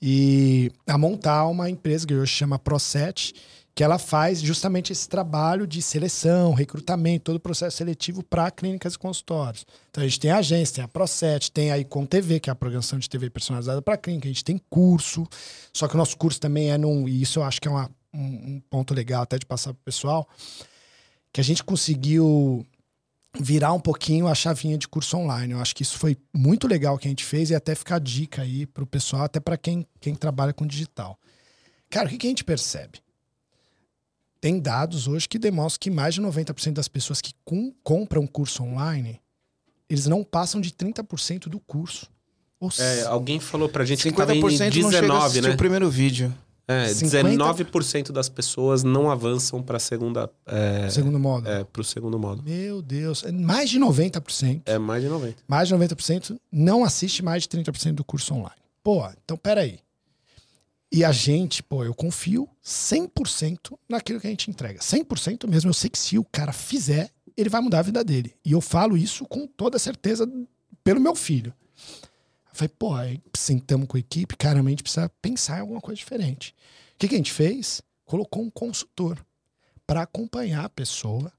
e 0.00 0.72
a 0.86 0.96
montar 0.96 1.46
uma 1.46 1.68
empresa 1.68 2.06
que 2.06 2.14
hoje 2.14 2.32
chama 2.32 2.58
Procet, 2.58 3.34
que 3.74 3.82
ela 3.82 3.98
faz 3.98 4.40
justamente 4.40 4.92
esse 4.92 5.08
trabalho 5.08 5.66
de 5.66 5.82
seleção, 5.82 6.54
recrutamento, 6.54 7.24
todo 7.24 7.36
o 7.36 7.40
processo 7.40 7.76
seletivo 7.76 8.22
para 8.22 8.50
clínicas 8.50 8.94
e 8.94 8.98
consultórios. 8.98 9.66
Então 9.90 10.02
a 10.02 10.06
gente 10.06 10.20
tem 10.20 10.30
a 10.30 10.38
agência, 10.38 10.76
tem 10.76 10.84
a 10.84 10.88
Procet, 10.88 11.50
tem 11.50 11.70
a 11.72 11.78
Icon 11.78 12.06
TV, 12.06 12.40
que 12.40 12.48
é 12.48 12.52
a 12.52 12.56
programação 12.56 12.98
de 12.98 13.10
TV 13.10 13.28
personalizada 13.28 13.82
para 13.82 13.96
clínica, 13.96 14.26
a 14.26 14.32
gente 14.32 14.44
tem 14.44 14.60
curso, 14.70 15.26
só 15.72 15.88
que 15.88 15.94
o 15.94 15.98
nosso 15.98 16.16
curso 16.16 16.40
também 16.40 16.70
é 16.70 16.78
num, 16.78 17.08
e 17.08 17.20
isso 17.20 17.40
eu 17.40 17.42
acho 17.42 17.60
que 17.60 17.66
é 17.66 17.70
uma, 17.70 17.90
um, 18.14 18.54
um 18.54 18.62
ponto 18.70 18.94
legal 18.94 19.22
até 19.22 19.38
de 19.38 19.44
passar 19.44 19.74
pro 19.74 19.82
pessoal, 19.84 20.28
que 21.32 21.40
a 21.40 21.44
gente 21.44 21.64
conseguiu 21.64 22.64
virar 23.38 23.72
um 23.72 23.80
pouquinho 23.80 24.28
a 24.28 24.34
chavinha 24.34 24.78
de 24.78 24.86
curso 24.86 25.16
online. 25.16 25.52
Eu 25.52 25.60
acho 25.60 25.74
que 25.74 25.82
isso 25.82 25.98
foi 25.98 26.16
muito 26.32 26.66
legal 26.68 26.96
que 26.96 27.08
a 27.08 27.10
gente 27.10 27.24
fez 27.24 27.50
e 27.50 27.54
até 27.54 27.74
ficar 27.74 27.98
dica 27.98 28.42
aí 28.42 28.66
pro 28.66 28.86
pessoal, 28.86 29.24
até 29.24 29.40
para 29.40 29.56
quem, 29.56 29.86
quem 30.00 30.14
trabalha 30.14 30.52
com 30.52 30.66
digital. 30.66 31.18
Cara, 31.90 32.06
o 32.06 32.10
que, 32.10 32.18
que 32.18 32.26
a 32.26 32.30
gente 32.30 32.44
percebe? 32.44 33.00
Tem 34.40 34.60
dados 34.60 35.08
hoje 35.08 35.28
que 35.28 35.38
demonstram 35.38 35.80
que 35.80 35.90
mais 35.90 36.14
de 36.14 36.20
90% 36.20 36.72
das 36.72 36.86
pessoas 36.86 37.20
que 37.20 37.32
com, 37.44 37.72
compram 37.82 38.26
curso 38.26 38.62
online, 38.62 39.20
eles 39.88 40.06
não 40.06 40.22
passam 40.22 40.60
de 40.60 40.70
30% 40.70 41.48
do 41.48 41.58
curso. 41.58 42.10
Ou 42.60 42.70
É, 42.78 43.02
alguém 43.04 43.40
falou 43.40 43.68
pra 43.68 43.84
gente 43.84 44.02
que 44.02 44.12
tava 44.12 44.34
em 44.34 44.40
50% 44.40 44.48
não 44.50 44.60
chega 44.60 44.76
a 44.76 45.00
19, 45.00 45.24
assistir 45.24 45.42
né? 45.42 45.54
o 45.54 45.56
primeiro 45.56 45.90
vídeo. 45.90 46.34
É, 46.66 46.88
50? 46.88 47.28
19% 47.28 48.12
das 48.12 48.28
pessoas 48.28 48.82
não 48.82 49.10
avançam 49.10 49.62
pra 49.62 49.78
segunda. 49.78 50.30
É, 50.46 50.88
segundo 50.88 51.18
modo. 51.18 51.48
é, 51.48 51.62
pro 51.64 51.84
segundo 51.84 52.18
modo. 52.18 52.42
Meu 52.42 52.80
Deus, 52.80 53.22
é 53.24 53.32
mais 53.32 53.68
de 53.68 53.78
90%. 53.78 54.62
É 54.64 54.78
mais 54.78 55.02
de 55.02 55.08
90. 55.08 55.42
mais 55.46 55.68
de 55.68 55.74
90% 55.74 56.38
não 56.50 56.84
assiste 56.84 57.22
mais 57.22 57.42
de 57.42 57.48
30% 57.50 57.92
do 57.92 58.04
curso 58.04 58.34
online. 58.34 58.56
Pô, 58.82 59.06
então 59.24 59.36
peraí. 59.36 59.80
E 60.90 61.04
a 61.04 61.10
gente, 61.10 61.62
pô, 61.62 61.84
eu 61.84 61.92
confio 61.92 62.48
100% 62.64 63.76
naquilo 63.88 64.20
que 64.20 64.26
a 64.26 64.30
gente 64.30 64.50
entrega. 64.50 64.78
100% 64.78 65.48
mesmo. 65.48 65.70
Eu 65.70 65.74
sei 65.74 65.90
que 65.90 65.98
se 65.98 66.16
o 66.18 66.24
cara 66.24 66.52
fizer, 66.52 67.10
ele 67.36 67.50
vai 67.50 67.60
mudar 67.60 67.80
a 67.80 67.82
vida 67.82 68.04
dele. 68.04 68.32
E 68.44 68.52
eu 68.52 68.60
falo 68.60 68.96
isso 68.96 69.26
com 69.26 69.46
toda 69.46 69.78
certeza 69.78 70.30
pelo 70.84 71.00
meu 71.00 71.14
filho. 71.16 71.52
Eu 72.54 72.58
falei, 72.58 72.72
pô, 72.78 72.94
aí 72.94 73.20
sentamos 73.36 73.88
com 73.88 73.96
a 73.96 74.00
equipe, 74.00 74.36
caramba, 74.36 74.68
a 74.68 74.70
gente 74.70 74.84
precisa 74.84 75.10
pensar 75.20 75.58
em 75.58 75.60
alguma 75.62 75.80
coisa 75.80 75.98
diferente. 75.98 76.54
O 76.94 76.98
que, 76.98 77.08
que 77.08 77.14
a 77.16 77.18
gente 77.18 77.32
fez? 77.32 77.82
Colocou 78.04 78.44
um 78.44 78.50
consultor 78.50 79.18
para 79.84 80.02
acompanhar 80.02 80.64
a 80.64 80.68
pessoa 80.68 81.32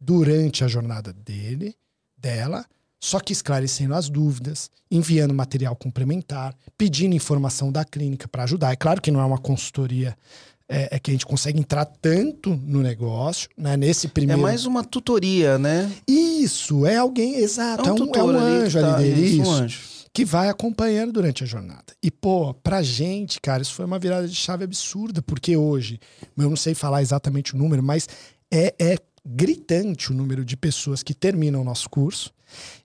durante 0.00 0.64
a 0.64 0.68
jornada 0.68 1.12
dele, 1.12 1.76
dela, 2.18 2.66
só 2.98 3.20
que 3.20 3.32
esclarecendo 3.32 3.94
as 3.94 4.08
dúvidas, 4.08 4.68
enviando 4.90 5.32
material 5.32 5.76
complementar, 5.76 6.52
pedindo 6.76 7.14
informação 7.14 7.70
da 7.70 7.84
clínica 7.84 8.26
para 8.26 8.42
ajudar. 8.42 8.72
É 8.72 8.76
claro 8.76 9.00
que 9.00 9.12
não 9.12 9.20
é 9.20 9.24
uma 9.24 9.38
consultoria 9.38 10.16
é, 10.68 10.96
é 10.96 10.98
que 10.98 11.12
a 11.12 11.14
gente 11.14 11.24
consegue 11.24 11.60
entrar 11.60 11.84
tanto 11.84 12.50
no 12.56 12.80
negócio, 12.82 13.48
né? 13.56 13.76
Nesse 13.76 14.08
É 14.08 14.10
primeiro. 14.10 14.42
mais 14.42 14.66
uma 14.66 14.82
tutoria, 14.82 15.58
né? 15.58 15.92
Isso, 16.08 16.84
é 16.84 16.96
alguém, 16.96 17.36
exato, 17.36 17.88
é 17.88 17.92
um, 17.92 17.96
é 18.12 18.22
um 18.24 18.30
ali 18.30 18.38
que 18.38 18.66
anjo 18.66 18.80
tá- 18.80 18.96
ali 18.96 19.04
dele, 19.14 19.26
isso, 19.26 19.48
um 19.48 19.52
anjo. 19.52 19.95
Que 20.16 20.24
vai 20.24 20.48
acompanhando 20.48 21.12
durante 21.12 21.44
a 21.44 21.46
jornada. 21.46 21.94
E, 22.02 22.10
pô, 22.10 22.54
pra 22.54 22.82
gente, 22.82 23.38
cara, 23.38 23.60
isso 23.60 23.74
foi 23.74 23.84
uma 23.84 23.98
virada 23.98 24.26
de 24.26 24.34
chave 24.34 24.64
absurda, 24.64 25.20
porque 25.20 25.58
hoje, 25.58 26.00
eu 26.38 26.48
não 26.48 26.56
sei 26.56 26.74
falar 26.74 27.02
exatamente 27.02 27.54
o 27.54 27.58
número, 27.58 27.82
mas 27.82 28.08
é, 28.50 28.74
é 28.80 28.96
gritante 29.26 30.12
o 30.12 30.14
número 30.14 30.44
de 30.44 30.56
pessoas 30.56 31.02
que 31.02 31.12
terminam 31.12 31.60
o 31.60 31.64
nosso 31.64 31.90
curso. 31.90 32.32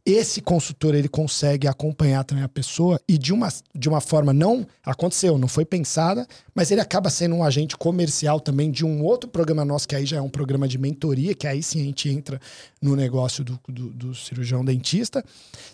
Esse 0.03 0.41
consultor, 0.41 0.95
ele 0.95 1.07
consegue 1.07 1.67
acompanhar 1.67 2.23
também 2.23 2.43
a 2.43 2.49
pessoa 2.49 2.99
e 3.07 3.17
de 3.17 3.31
uma, 3.31 3.47
de 3.75 3.87
uma 3.87 4.01
forma 4.01 4.33
não 4.33 4.65
aconteceu, 4.83 5.37
não 5.37 5.47
foi 5.47 5.63
pensada, 5.63 6.27
mas 6.55 6.71
ele 6.71 6.81
acaba 6.81 7.11
sendo 7.11 7.35
um 7.35 7.43
agente 7.43 7.77
comercial 7.77 8.39
também 8.39 8.71
de 8.71 8.83
um 8.83 9.03
outro 9.03 9.29
programa 9.29 9.63
nosso, 9.63 9.87
que 9.87 9.95
aí 9.95 10.05
já 10.05 10.17
é 10.17 10.21
um 10.21 10.29
programa 10.29 10.67
de 10.67 10.79
mentoria, 10.79 11.35
que 11.35 11.45
aí 11.45 11.61
sim 11.61 11.81
a 11.81 11.83
gente 11.83 12.09
entra 12.09 12.41
no 12.81 12.95
negócio 12.95 13.43
do, 13.43 13.59
do, 13.69 13.89
do 13.91 14.15
cirurgião 14.15 14.65
dentista. 14.65 15.23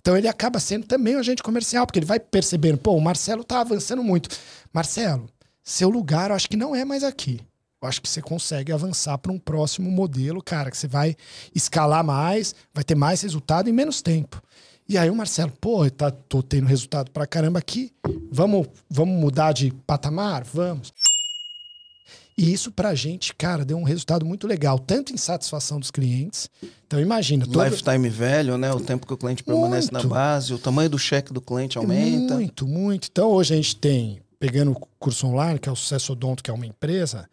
Então 0.01 0.17
ele 0.17 0.27
acaba 0.27 0.59
sendo 0.59 0.85
também 0.85 1.15
um 1.15 1.19
agente 1.19 1.41
comercial, 1.41 1.85
porque 1.85 1.99
ele 1.99 2.05
vai 2.05 2.19
percebendo, 2.19 2.77
pô, 2.77 2.91
o 2.91 3.01
Marcelo 3.01 3.45
tá 3.45 3.61
avançando 3.61 4.03
muito. 4.03 4.29
Marcelo, 4.73 5.29
seu 5.63 5.89
lugar 5.89 6.29
eu 6.29 6.35
acho 6.35 6.49
que 6.49 6.57
não 6.57 6.75
é 6.75 6.83
mais 6.83 7.03
aqui. 7.03 7.39
Eu 7.81 7.87
acho 7.87 8.01
que 8.01 8.09
você 8.09 8.21
consegue 8.21 8.71
avançar 8.71 9.17
para 9.19 9.31
um 9.31 9.37
próximo 9.37 9.91
modelo, 9.91 10.41
cara, 10.41 10.71
que 10.71 10.77
você 10.77 10.87
vai 10.87 11.15
escalar 11.53 12.03
mais, 12.03 12.55
vai 12.73 12.83
ter 12.83 12.95
mais 12.95 13.21
resultado 13.21 13.69
em 13.69 13.73
menos 13.73 14.01
tempo. 14.01 14.41
E 14.89 14.97
aí 14.97 15.09
o 15.09 15.15
Marcelo, 15.15 15.51
pô, 15.61 15.87
tá, 15.89 16.09
tô 16.09 16.41
tendo 16.41 16.65
resultado 16.65 17.11
pra 17.11 17.27
caramba 17.27 17.59
aqui, 17.59 17.91
vamos, 18.31 18.67
vamos 18.89 19.19
mudar 19.19 19.51
de 19.51 19.71
patamar? 19.85 20.43
Vamos. 20.43 20.91
E 22.35 22.53
isso 22.53 22.71
pra 22.71 22.95
gente, 22.95 23.33
cara, 23.33 23.65
deu 23.65 23.77
um 23.77 23.83
resultado 23.83 24.25
muito 24.25 24.47
legal, 24.47 24.79
tanto 24.79 25.11
em 25.13 25.17
satisfação 25.17 25.79
dos 25.79 25.91
clientes. 25.91 26.49
Então 26.85 26.99
imagina, 26.99 27.45
todo... 27.45 27.63
Lifetime 27.63 28.09
velho, 28.09 28.57
né? 28.57 28.71
O 28.71 28.79
tempo 28.79 29.05
que 29.05 29.13
o 29.13 29.17
cliente 29.17 29.43
permanece 29.43 29.91
na 29.91 29.99
Muito. 29.99 30.13
base, 30.13 30.53
o 30.53 30.59
tamanho 30.59 30.89
do 30.89 30.97
cheque 30.97 31.33
do 31.33 31.41
cliente 31.41 31.77
aumenta. 31.77 32.35
Muito, 32.35 32.67
muito. 32.67 33.07
Então 33.11 33.29
hoje 33.29 33.53
a 33.53 33.57
gente 33.57 33.75
tem, 33.75 34.19
pegando 34.39 34.71
o 34.71 34.87
curso 34.99 35.27
online, 35.27 35.59
que 35.59 35.67
é 35.67 35.71
o 35.71 35.75
Sucesso 35.75 36.13
Odonto, 36.13 36.43
que 36.43 36.49
é 36.49 36.53
uma 36.53 36.65
empresa, 36.65 37.27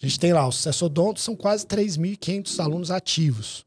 a 0.00 0.06
gente 0.06 0.20
tem 0.20 0.32
lá, 0.32 0.46
o 0.46 0.52
Sucesso 0.52 0.86
Odonto 0.86 1.20
são 1.20 1.34
quase 1.34 1.66
3.500 1.66 2.60
alunos 2.60 2.90
ativos, 2.90 3.66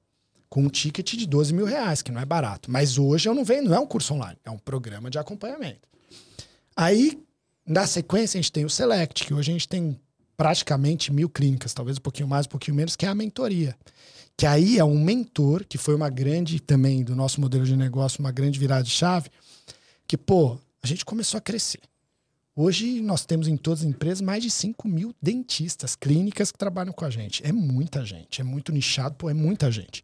com 0.49 0.63
um 0.63 0.69
ticket 0.69 1.15
de 1.15 1.27
12 1.27 1.53
mil 1.53 1.65
reais, 1.65 2.01
que 2.01 2.11
não 2.11 2.21
é 2.21 2.25
barato. 2.25 2.71
Mas 2.71 2.97
hoje 2.97 3.27
eu 3.27 3.35
não 3.35 3.43
venho, 3.43 3.63
não 3.63 3.75
é 3.75 3.79
um 3.79 3.85
curso 3.85 4.13
online, 4.13 4.37
é 4.45 4.49
um 4.49 4.57
programa 4.57 5.09
de 5.09 5.17
acompanhamento. 5.17 5.87
Aí, 6.75 7.21
na 7.65 7.85
sequência, 7.85 8.37
a 8.37 8.41
gente 8.41 8.51
tem 8.51 8.65
o 8.65 8.69
Select, 8.69 9.25
que 9.25 9.33
hoje 9.33 9.51
a 9.51 9.53
gente 9.53 9.67
tem 9.67 9.99
praticamente 10.37 11.11
mil 11.11 11.29
clínicas, 11.29 11.73
talvez 11.73 11.97
um 11.97 12.01
pouquinho 12.01 12.27
mais, 12.27 12.45
um 12.45 12.49
pouquinho 12.49 12.75
menos, 12.75 12.95
que 12.95 13.05
é 13.05 13.09
a 13.09 13.15
mentoria. 13.15 13.75
Que 14.37 14.45
aí 14.45 14.79
é 14.79 14.83
um 14.83 14.99
mentor, 14.99 15.65
que 15.65 15.77
foi 15.77 15.93
uma 15.93 16.09
grande 16.09 16.59
também 16.59 17.03
do 17.03 17.15
nosso 17.15 17.39
modelo 17.39 17.65
de 17.65 17.75
negócio, 17.75 18.21
uma 18.21 18.31
grande 18.31 18.57
virada 18.57 18.83
de 18.83 18.89
chave, 18.89 19.29
que, 20.07 20.17
pô, 20.17 20.57
a 20.81 20.87
gente 20.87 21.05
começou 21.05 21.37
a 21.37 21.41
crescer. 21.41 21.81
Hoje 22.55 23.01
nós 23.01 23.25
temos 23.25 23.47
em 23.47 23.55
todas 23.55 23.81
as 23.81 23.85
empresas 23.85 24.19
mais 24.19 24.43
de 24.43 24.51
5 24.51 24.87
mil 24.87 25.15
dentistas, 25.21 25.95
clínicas 25.95 26.51
que 26.51 26.57
trabalham 26.57 26.91
com 26.91 27.05
a 27.05 27.09
gente. 27.09 27.45
É 27.45 27.51
muita 27.51 28.03
gente, 28.05 28.41
é 28.41 28.43
muito 28.43 28.71
nichado, 28.71 29.15
pô, 29.15 29.29
é 29.29 29.33
muita 29.33 29.71
gente. 29.71 30.03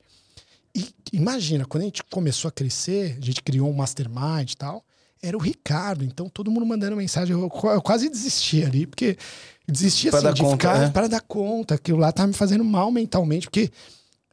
E 0.74 0.88
imagina, 1.12 1.66
quando 1.66 1.82
a 1.82 1.86
gente 1.86 2.04
começou 2.04 2.48
a 2.48 2.52
crescer, 2.52 3.18
a 3.22 3.26
gente 3.26 3.42
criou 3.42 3.70
um 3.70 3.74
mastermind 3.74 4.52
e 4.52 4.56
tal, 4.56 4.86
era 5.22 5.36
o 5.36 5.40
Ricardo, 5.42 6.06
então 6.06 6.30
todo 6.30 6.52
mundo 6.52 6.66
mandando 6.66 6.96
mensagem. 6.96 7.34
Eu, 7.36 7.52
eu 7.64 7.82
quase 7.82 8.10
desisti 8.10 8.64
ali, 8.64 8.86
porque 8.86 9.18
desistia 9.68 10.12
assim, 10.12 10.34
de 10.34 10.42
conta, 10.42 10.52
ficar 10.52 10.84
é. 10.84 10.90
para 10.90 11.08
dar 11.08 11.22
conta. 11.22 11.76
Aquilo 11.76 11.98
lá 11.98 12.12
tava 12.12 12.28
me 12.28 12.34
fazendo 12.34 12.64
mal 12.64 12.92
mentalmente, 12.92 13.48
porque 13.48 13.72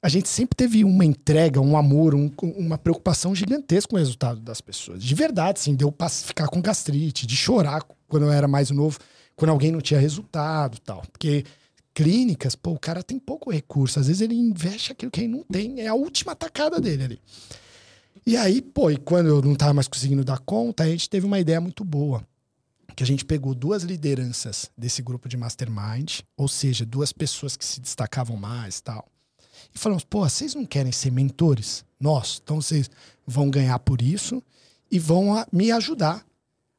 a 0.04 0.08
gente 0.10 0.28
sempre 0.28 0.54
teve 0.54 0.84
uma 0.84 1.02
entrega, 1.04 1.60
um 1.62 1.76
amor, 1.78 2.14
um- 2.14 2.30
uma 2.58 2.76
preocupação 2.76 3.34
gigantesca 3.34 3.88
com 3.88 3.96
o 3.96 3.98
resultado 3.98 4.38
das 4.38 4.60
pessoas. 4.60 5.02
De 5.02 5.14
verdade, 5.14 5.58
sim, 5.60 5.74
deu 5.74 5.90
pra 5.90 6.10
ficar 6.10 6.46
com 6.48 6.60
gastrite, 6.60 7.26
de 7.26 7.34
chorar 7.34 7.82
quando 8.06 8.26
eu 8.26 8.30
era 8.32 8.46
mais 8.46 8.70
novo, 8.70 8.98
quando 9.34 9.50
alguém 9.50 9.72
não 9.72 9.80
tinha 9.80 9.98
resultado 9.98 10.78
tal. 10.80 11.02
Porque 11.10 11.44
clínicas, 11.94 12.54
pô, 12.54 12.72
o 12.72 12.78
cara 12.78 13.02
tem 13.02 13.18
pouco 13.18 13.50
recurso. 13.50 13.98
Às 13.98 14.06
vezes 14.08 14.20
ele 14.20 14.34
investe 14.34 14.92
aquilo 14.92 15.10
que 15.10 15.20
ele 15.20 15.28
não 15.28 15.42
tem, 15.44 15.80
é 15.80 15.86
a 15.86 15.94
última 15.94 16.34
tacada 16.36 16.78
dele 16.78 17.02
ali. 17.04 17.20
E 18.26 18.36
aí, 18.36 18.60
pô, 18.60 18.90
e 18.90 18.96
quando 18.98 19.28
eu 19.28 19.40
não 19.40 19.54
tava 19.54 19.72
mais 19.72 19.88
conseguindo 19.88 20.22
dar 20.24 20.38
conta, 20.38 20.82
a 20.82 20.86
gente 20.86 21.08
teve 21.08 21.24
uma 21.24 21.40
ideia 21.40 21.60
muito 21.62 21.82
boa. 21.82 22.22
Que 22.94 23.02
a 23.02 23.06
gente 23.06 23.24
pegou 23.24 23.54
duas 23.54 23.82
lideranças 23.84 24.70
desse 24.76 25.00
grupo 25.02 25.28
de 25.30 25.36
mastermind, 25.36 26.20
ou 26.36 26.46
seja, 26.46 26.84
duas 26.84 27.12
pessoas 27.12 27.56
que 27.56 27.64
se 27.64 27.80
destacavam 27.80 28.36
mais 28.36 28.80
tal. 28.82 29.08
E 29.74 29.78
falamos, 29.78 30.04
pô, 30.04 30.20
vocês 30.28 30.54
não 30.54 30.64
querem 30.64 30.92
ser 30.92 31.10
mentores? 31.10 31.84
Nós. 31.98 32.40
Então 32.42 32.60
vocês 32.60 32.90
vão 33.26 33.50
ganhar 33.50 33.78
por 33.80 34.00
isso 34.00 34.42
e 34.90 34.98
vão 34.98 35.34
a- 35.34 35.46
me 35.52 35.72
ajudar 35.72 36.24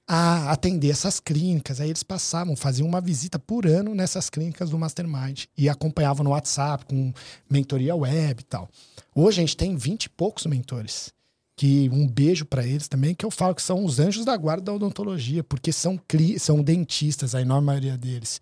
a 0.07 0.51
atender 0.51 0.91
essas 0.91 1.19
clínicas. 1.19 1.81
Aí 1.81 1.89
eles 1.89 2.03
passavam, 2.03 2.55
faziam 2.55 2.87
uma 2.87 3.01
visita 3.01 3.39
por 3.39 3.65
ano 3.65 3.95
nessas 3.95 4.29
clínicas 4.29 4.69
do 4.69 4.77
Mastermind 4.77 5.45
e 5.57 5.67
acompanhavam 5.67 6.23
no 6.23 6.29
WhatsApp 6.29 6.85
com 6.85 7.11
mentoria 7.49 7.95
web 7.95 8.39
e 8.41 8.45
tal. 8.45 8.69
Hoje 9.15 9.39
a 9.39 9.43
gente 9.43 9.57
tem 9.57 9.75
20 9.75 10.05
e 10.05 10.09
poucos 10.09 10.45
mentores. 10.45 11.13
Que 11.57 11.89
um 11.89 12.05
beijo 12.05 12.43
para 12.45 12.67
eles 12.67 12.89
também, 12.89 13.15
que 13.15 13.25
eu 13.25 13.31
falo 13.31 13.55
que 13.55 13.61
são 13.61 13.85
os 13.85 13.97
anjos 13.97 14.25
da 14.25 14.35
guarda 14.35 14.63
da 14.65 14.73
odontologia, 14.73 15.41
porque 15.41 15.71
são, 15.71 15.97
cli 16.05 16.37
são 16.37 16.61
dentistas, 16.61 17.33
a 17.33 17.41
enorme 17.41 17.65
maioria 17.67 17.97
deles. 17.97 18.41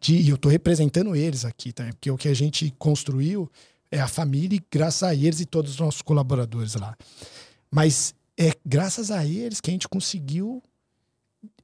De, 0.00 0.14
e 0.16 0.28
eu 0.28 0.38
tô 0.38 0.48
representando 0.48 1.14
eles 1.16 1.44
aqui, 1.44 1.72
tá? 1.72 1.84
porque 1.86 2.08
o 2.08 2.16
que 2.16 2.28
a 2.28 2.34
gente 2.34 2.72
construiu 2.78 3.50
é 3.92 4.00
a 4.00 4.08
família, 4.08 4.56
e 4.56 4.62
graças 4.70 5.02
a 5.02 5.14
eles 5.14 5.38
e 5.40 5.46
todos 5.46 5.72
os 5.72 5.78
nossos 5.78 6.02
colaboradores 6.02 6.74
lá. 6.74 6.96
Mas 7.70 8.14
é 8.36 8.52
graças 8.64 9.10
a 9.10 9.24
eles 9.24 9.60
que 9.60 9.70
a 9.70 9.72
gente 9.72 9.86
conseguiu 9.86 10.62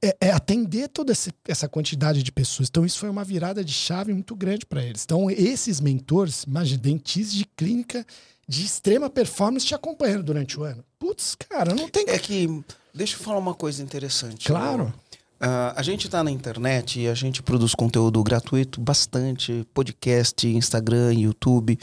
é, 0.01 0.15
é 0.21 0.31
atender 0.31 0.89
toda 0.89 1.13
essa 1.47 1.67
quantidade 1.67 2.21
de 2.21 2.31
pessoas. 2.31 2.69
Então, 2.69 2.85
isso 2.85 2.99
foi 2.99 3.09
uma 3.09 3.23
virada 3.23 3.63
de 3.63 3.73
chave 3.73 4.13
muito 4.13 4.35
grande 4.35 4.65
para 4.65 4.83
eles. 4.83 5.03
Então, 5.03 5.29
esses 5.29 5.79
mentores, 5.79 6.43
imagina, 6.43 6.81
dentistas 6.81 7.33
de 7.33 7.45
clínica 7.45 8.05
de 8.47 8.65
extrema 8.65 9.09
performance 9.09 9.65
te 9.65 9.75
acompanhando 9.75 10.23
durante 10.23 10.59
o 10.59 10.63
ano. 10.63 10.83
Putz, 10.97 11.35
cara, 11.35 11.73
não 11.73 11.89
tem. 11.89 12.05
É 12.07 12.19
que, 12.19 12.63
deixa 12.93 13.15
eu 13.15 13.19
falar 13.19 13.37
uma 13.37 13.53
coisa 13.53 13.81
interessante. 13.81 14.47
Claro. 14.47 14.93
Uh, 15.41 15.71
a 15.73 15.81
gente 15.81 16.05
está 16.07 16.21
na 16.21 16.29
internet 16.29 16.99
e 16.99 17.07
a 17.07 17.13
gente 17.13 17.41
produz 17.41 17.73
conteúdo 17.73 18.21
gratuito, 18.21 18.81
bastante, 18.81 19.65
podcast, 19.73 20.45
Instagram, 20.47 21.13
YouTube. 21.13 21.79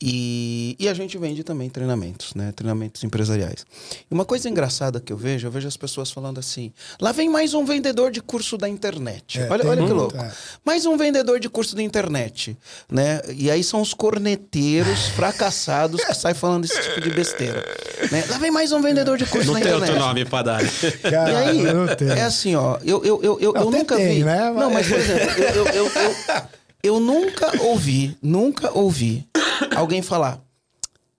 E, 0.00 0.76
e 0.78 0.88
a 0.88 0.94
gente 0.94 1.16
vende 1.18 1.42
também 1.42 1.68
treinamentos, 1.70 2.34
né? 2.34 2.52
Treinamentos 2.52 3.02
empresariais. 3.02 3.64
E 4.10 4.14
uma 4.14 4.24
coisa 4.26 4.48
engraçada 4.48 5.00
que 5.00 5.12
eu 5.12 5.16
vejo, 5.16 5.46
eu 5.46 5.50
vejo 5.50 5.66
as 5.66 5.76
pessoas 5.76 6.10
falando 6.10 6.38
assim: 6.38 6.72
lá 7.00 7.10
vem 7.10 7.28
mais 7.30 7.54
um 7.54 7.64
vendedor 7.64 8.10
de 8.10 8.20
curso 8.20 8.56
da 8.58 8.68
internet. 8.68 9.40
É, 9.40 9.48
olha, 9.50 9.62
tem 9.62 9.70
olha 9.70 9.86
que 9.86 9.92
louco. 9.92 10.16
é. 10.16 10.30
Mais 10.64 10.84
um 10.86 10.96
vendedor 10.96 11.40
de 11.40 11.48
curso 11.48 11.74
da 11.74 11.82
internet, 11.82 12.56
né? 12.90 13.20
E 13.34 13.50
aí 13.50 13.64
são 13.64 13.80
os 13.80 13.94
corneteiros 13.94 15.06
fracassados 15.16 16.04
que 16.04 16.14
saem 16.14 16.34
falando 16.34 16.64
esse 16.66 16.80
tipo 16.82 17.00
de 17.00 17.10
besteira. 17.10 17.64
Né? 18.12 18.24
Lá 18.28 18.38
vem 18.38 18.50
mais 18.50 18.70
um 18.70 18.80
vendedor 18.82 19.16
de 19.18 19.24
curso 19.26 19.46
Não 19.46 19.54
da 19.54 19.60
tem 19.60 19.68
internet. 19.68 19.90
outro 19.90 20.06
nome 20.06 20.24
pra 20.24 20.42
dar. 20.42 20.60
Cara, 21.02 21.30
E 21.30 21.36
aí, 21.36 21.62
não 21.74 21.86
tem. 21.96 22.08
é 22.10 22.22
assim, 22.22 22.54
ó, 22.54 22.78
eu, 22.84 22.97
eu, 23.04 23.22
eu, 23.22 23.40
eu, 23.40 23.52
Não, 23.52 23.62
eu 23.62 23.70
tem, 23.70 23.80
nunca 23.80 23.96
tem, 23.96 24.18
vi. 24.18 24.24
né? 24.24 24.50
Não, 24.52 24.70
mas, 24.70 24.88
por 24.88 24.98
exemplo, 24.98 25.42
eu, 25.42 25.66
eu, 25.66 25.66
eu, 25.66 25.86
eu, 25.86 26.42
eu 26.82 27.00
nunca 27.00 27.62
ouvi, 27.62 28.16
nunca 28.22 28.76
ouvi 28.76 29.26
alguém 29.74 30.02
falar. 30.02 30.40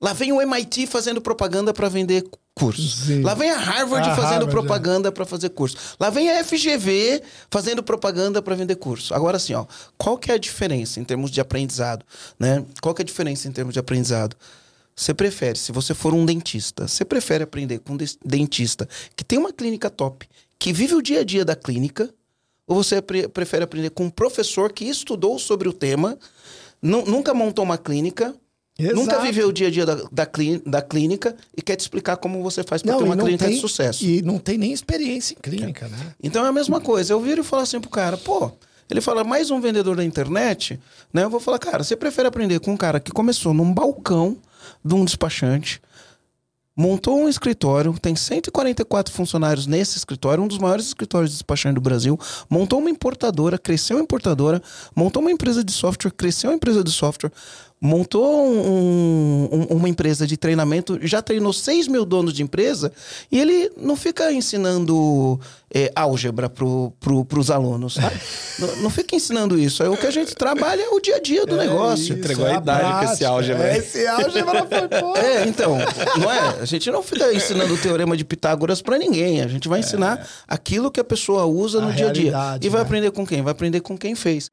Lá 0.01 0.13
vem 0.13 0.31
o 0.31 0.41
MIT 0.41 0.87
fazendo 0.87 1.19
propaganda 1.19 1.73
para 1.73 1.89
vender 1.89 2.23
cursos. 2.55 3.05
Sim. 3.05 3.21
Lá 3.21 3.33
vem 3.33 3.49
a 3.51 3.57
Harvard 3.57 4.09
A 4.09 4.15
fazendo 4.15 4.31
Harvard, 4.31 4.49
é. 4.49 4.51
propaganda 4.51 5.11
para 5.11 5.25
fazer 5.25 5.49
curso. 5.49 5.77
Lá 5.99 6.09
vem 6.09 6.29
a 6.29 6.43
FGV 6.43 7.21
fazendo 7.49 7.83
propaganda 7.83 8.41
para 8.41 8.55
vender 8.55 8.75
curso. 8.75 9.13
Agora 9.13 9.37
assim, 9.37 9.53
ó, 9.53 9.65
qual 9.97 10.17
que 10.17 10.31
é 10.31 10.35
a 10.35 10.37
diferença 10.37 10.99
em 10.99 11.03
termos 11.03 11.31
de 11.31 11.41
aprendizado, 11.41 12.05
né? 12.39 12.63
Qual 12.81 12.93
que 12.93 13.01
é 13.01 13.03
a 13.03 13.05
diferença 13.05 13.47
em 13.47 13.51
termos 13.51 13.73
de 13.73 13.79
aprendizado? 13.79 14.35
Você 14.95 15.13
prefere, 15.13 15.57
se 15.57 15.71
você 15.71 15.93
for 15.93 16.13
um 16.13 16.25
dentista, 16.25 16.85
você 16.85 17.05
prefere 17.05 17.43
aprender 17.45 17.79
com 17.79 17.93
um 17.93 17.97
dentista 18.25 18.87
que 19.15 19.23
tem 19.23 19.39
uma 19.39 19.53
clínica 19.53 19.89
top, 19.89 20.27
que 20.59 20.73
vive 20.73 20.93
o 20.93 21.01
dia 21.01 21.21
a 21.21 21.23
dia 21.23 21.45
da 21.45 21.55
clínica, 21.55 22.13
ou 22.67 22.75
você 22.83 23.01
pre- 23.01 23.27
prefere 23.29 23.63
aprender 23.63 23.89
com 23.91 24.05
um 24.05 24.09
professor 24.09 24.71
que 24.71 24.85
estudou 24.85 25.39
sobre 25.39 25.67
o 25.69 25.73
tema, 25.73 26.19
nu- 26.81 27.05
nunca 27.05 27.33
montou 27.33 27.63
uma 27.63 27.77
clínica, 27.77 28.35
nunca 28.77 29.13
Exato. 29.13 29.21
viveu 29.25 29.47
o 29.47 29.53
dia 29.53 29.67
a 29.67 29.71
dia 29.71 29.85
da, 29.85 29.95
da, 30.11 30.25
clí- 30.25 30.61
da 30.65 30.81
clínica 30.81 31.35
e 31.57 31.61
quer 31.61 31.75
te 31.77 31.79
explicar 31.81 32.17
como 32.17 32.43
você 32.43 32.61
faz 32.63 32.81
para 32.81 32.95
ter 32.97 33.03
uma 33.03 33.15
clínica 33.17 33.45
tem, 33.45 33.55
de 33.55 33.61
sucesso? 33.61 34.03
E 34.05 34.21
não 34.21 34.37
tem 34.37 34.57
nem 34.57 34.73
experiência 34.73 35.33
em 35.33 35.41
clínica, 35.41 35.87
né? 35.87 36.13
Então 36.21 36.45
é 36.45 36.49
a 36.49 36.53
mesma 36.53 36.79
coisa. 36.81 37.13
Eu 37.13 37.21
viro 37.21 37.41
e 37.41 37.43
falo 37.43 37.63
assim 37.63 37.79
pro 37.79 37.89
cara, 37.89 38.17
pô, 38.17 38.51
ele 38.89 39.01
fala, 39.01 39.23
mais 39.23 39.49
um 39.49 39.61
vendedor 39.61 39.95
da 39.95 40.03
internet, 40.03 40.79
né? 41.13 41.23
Eu 41.23 41.29
vou 41.29 41.39
falar, 41.39 41.57
cara, 41.59 41.83
você 41.83 41.95
prefere 41.95 42.27
aprender 42.27 42.59
com 42.59 42.71
um 42.73 42.77
cara 42.77 42.99
que 42.99 43.11
começou 43.11 43.53
num 43.53 43.73
balcão 43.73 44.37
de 44.83 44.93
um 44.93 45.05
despachante, 45.05 45.81
montou 46.79 47.19
um 47.19 47.27
escritório, 47.27 47.93
tem 47.99 48.15
144 48.15 49.13
funcionários 49.13 49.67
nesse 49.67 49.97
escritório, 49.97 50.41
um 50.41 50.47
dos 50.47 50.57
maiores 50.57 50.85
escritórios 50.85 51.31
de 51.31 51.35
despachante 51.35 51.75
do 51.75 51.81
Brasil, 51.81 52.17
montou 52.49 52.79
uma 52.79 52.89
importadora, 52.89 53.57
cresceu 53.57 53.97
a 53.97 54.01
importadora, 54.01 54.61
montou 54.95 55.21
uma 55.21 55.29
empresa 55.29 55.61
de 55.61 55.73
software, 55.73 56.09
cresceu 56.11 56.51
a 56.51 56.53
empresa 56.53 56.81
de 56.81 56.89
software, 56.89 57.33
montou 57.81 58.45
um- 58.45 59.47
um- 59.51 59.75
uma 59.77 59.87
empresa 59.89 60.27
de 60.27 60.35
treinamento, 60.35 60.99
já 61.01 61.21
treinou 61.21 61.53
6 61.53 61.87
mil 61.87 62.03
donos 62.05 62.33
de 62.33 62.43
empresa 62.43 62.91
e 63.31 63.39
ele 63.39 63.71
não 63.77 63.95
fica 63.95 64.31
ensinando 64.31 65.39
é, 65.71 65.91
álgebra 65.95 66.49
para 66.49 66.65
pro, 66.99 67.23
pros 67.25 67.51
alunos, 67.51 67.93
sabe? 67.93 68.19
não, 68.57 68.75
não 68.77 68.89
fica 68.89 69.15
ensinando 69.15 69.57
isso. 69.57 69.83
Aí 69.83 69.89
o 69.89 69.95
que 69.95 70.07
a 70.07 70.11
gente 70.11 70.33
trabalha 70.35 70.81
é 70.81 70.89
o 70.89 70.99
dia 70.99 71.17
a 71.17 71.19
dia 71.19 71.45
do 71.45 71.55
negócio. 71.55 72.05
isso, 72.05 72.13
Entregou 72.13 72.45
a 72.47 72.53
é 72.53 72.55
idade 72.55 72.81
com 72.81 72.89
esse 72.89 73.05
prática. 73.05 73.29
álgebra. 73.29 73.67
É, 73.71 73.77
Esse 73.77 74.07
álgebra 74.07 74.65
foi 74.89 74.99
fora. 74.99 75.19
É, 75.27 75.47
então, 75.47 75.77
não 76.19 76.31
é? 76.31 76.39
A 76.61 76.65
gente 76.65 76.89
não 76.89 77.03
fica 77.03 77.31
ensinando 77.31 77.71
o 77.73 77.77
teorema 77.77 78.17
de 78.17 78.25
Pitágoras 78.25 78.81
pra 78.81 78.97
ninguém. 78.97 79.41
A 79.43 79.47
gente 79.47 79.67
vai 79.69 79.79
ensinar 79.81 80.27
aquilo 80.47 80.89
que 80.89 80.99
a 80.99 81.03
pessoa 81.03 81.45
usa 81.45 81.79
no 81.79 81.89
A 81.89 81.91
dia 81.91 82.09
a 82.09 82.11
dia. 82.11 82.33
E 82.61 82.67
vai 82.67 82.81
né? 82.81 82.85
aprender 82.87 83.11
com 83.11 83.25
quem? 83.25 83.43
Vai 83.43 83.51
aprender 83.51 83.79
com 83.81 83.95
quem 83.95 84.15
fez. 84.15 84.49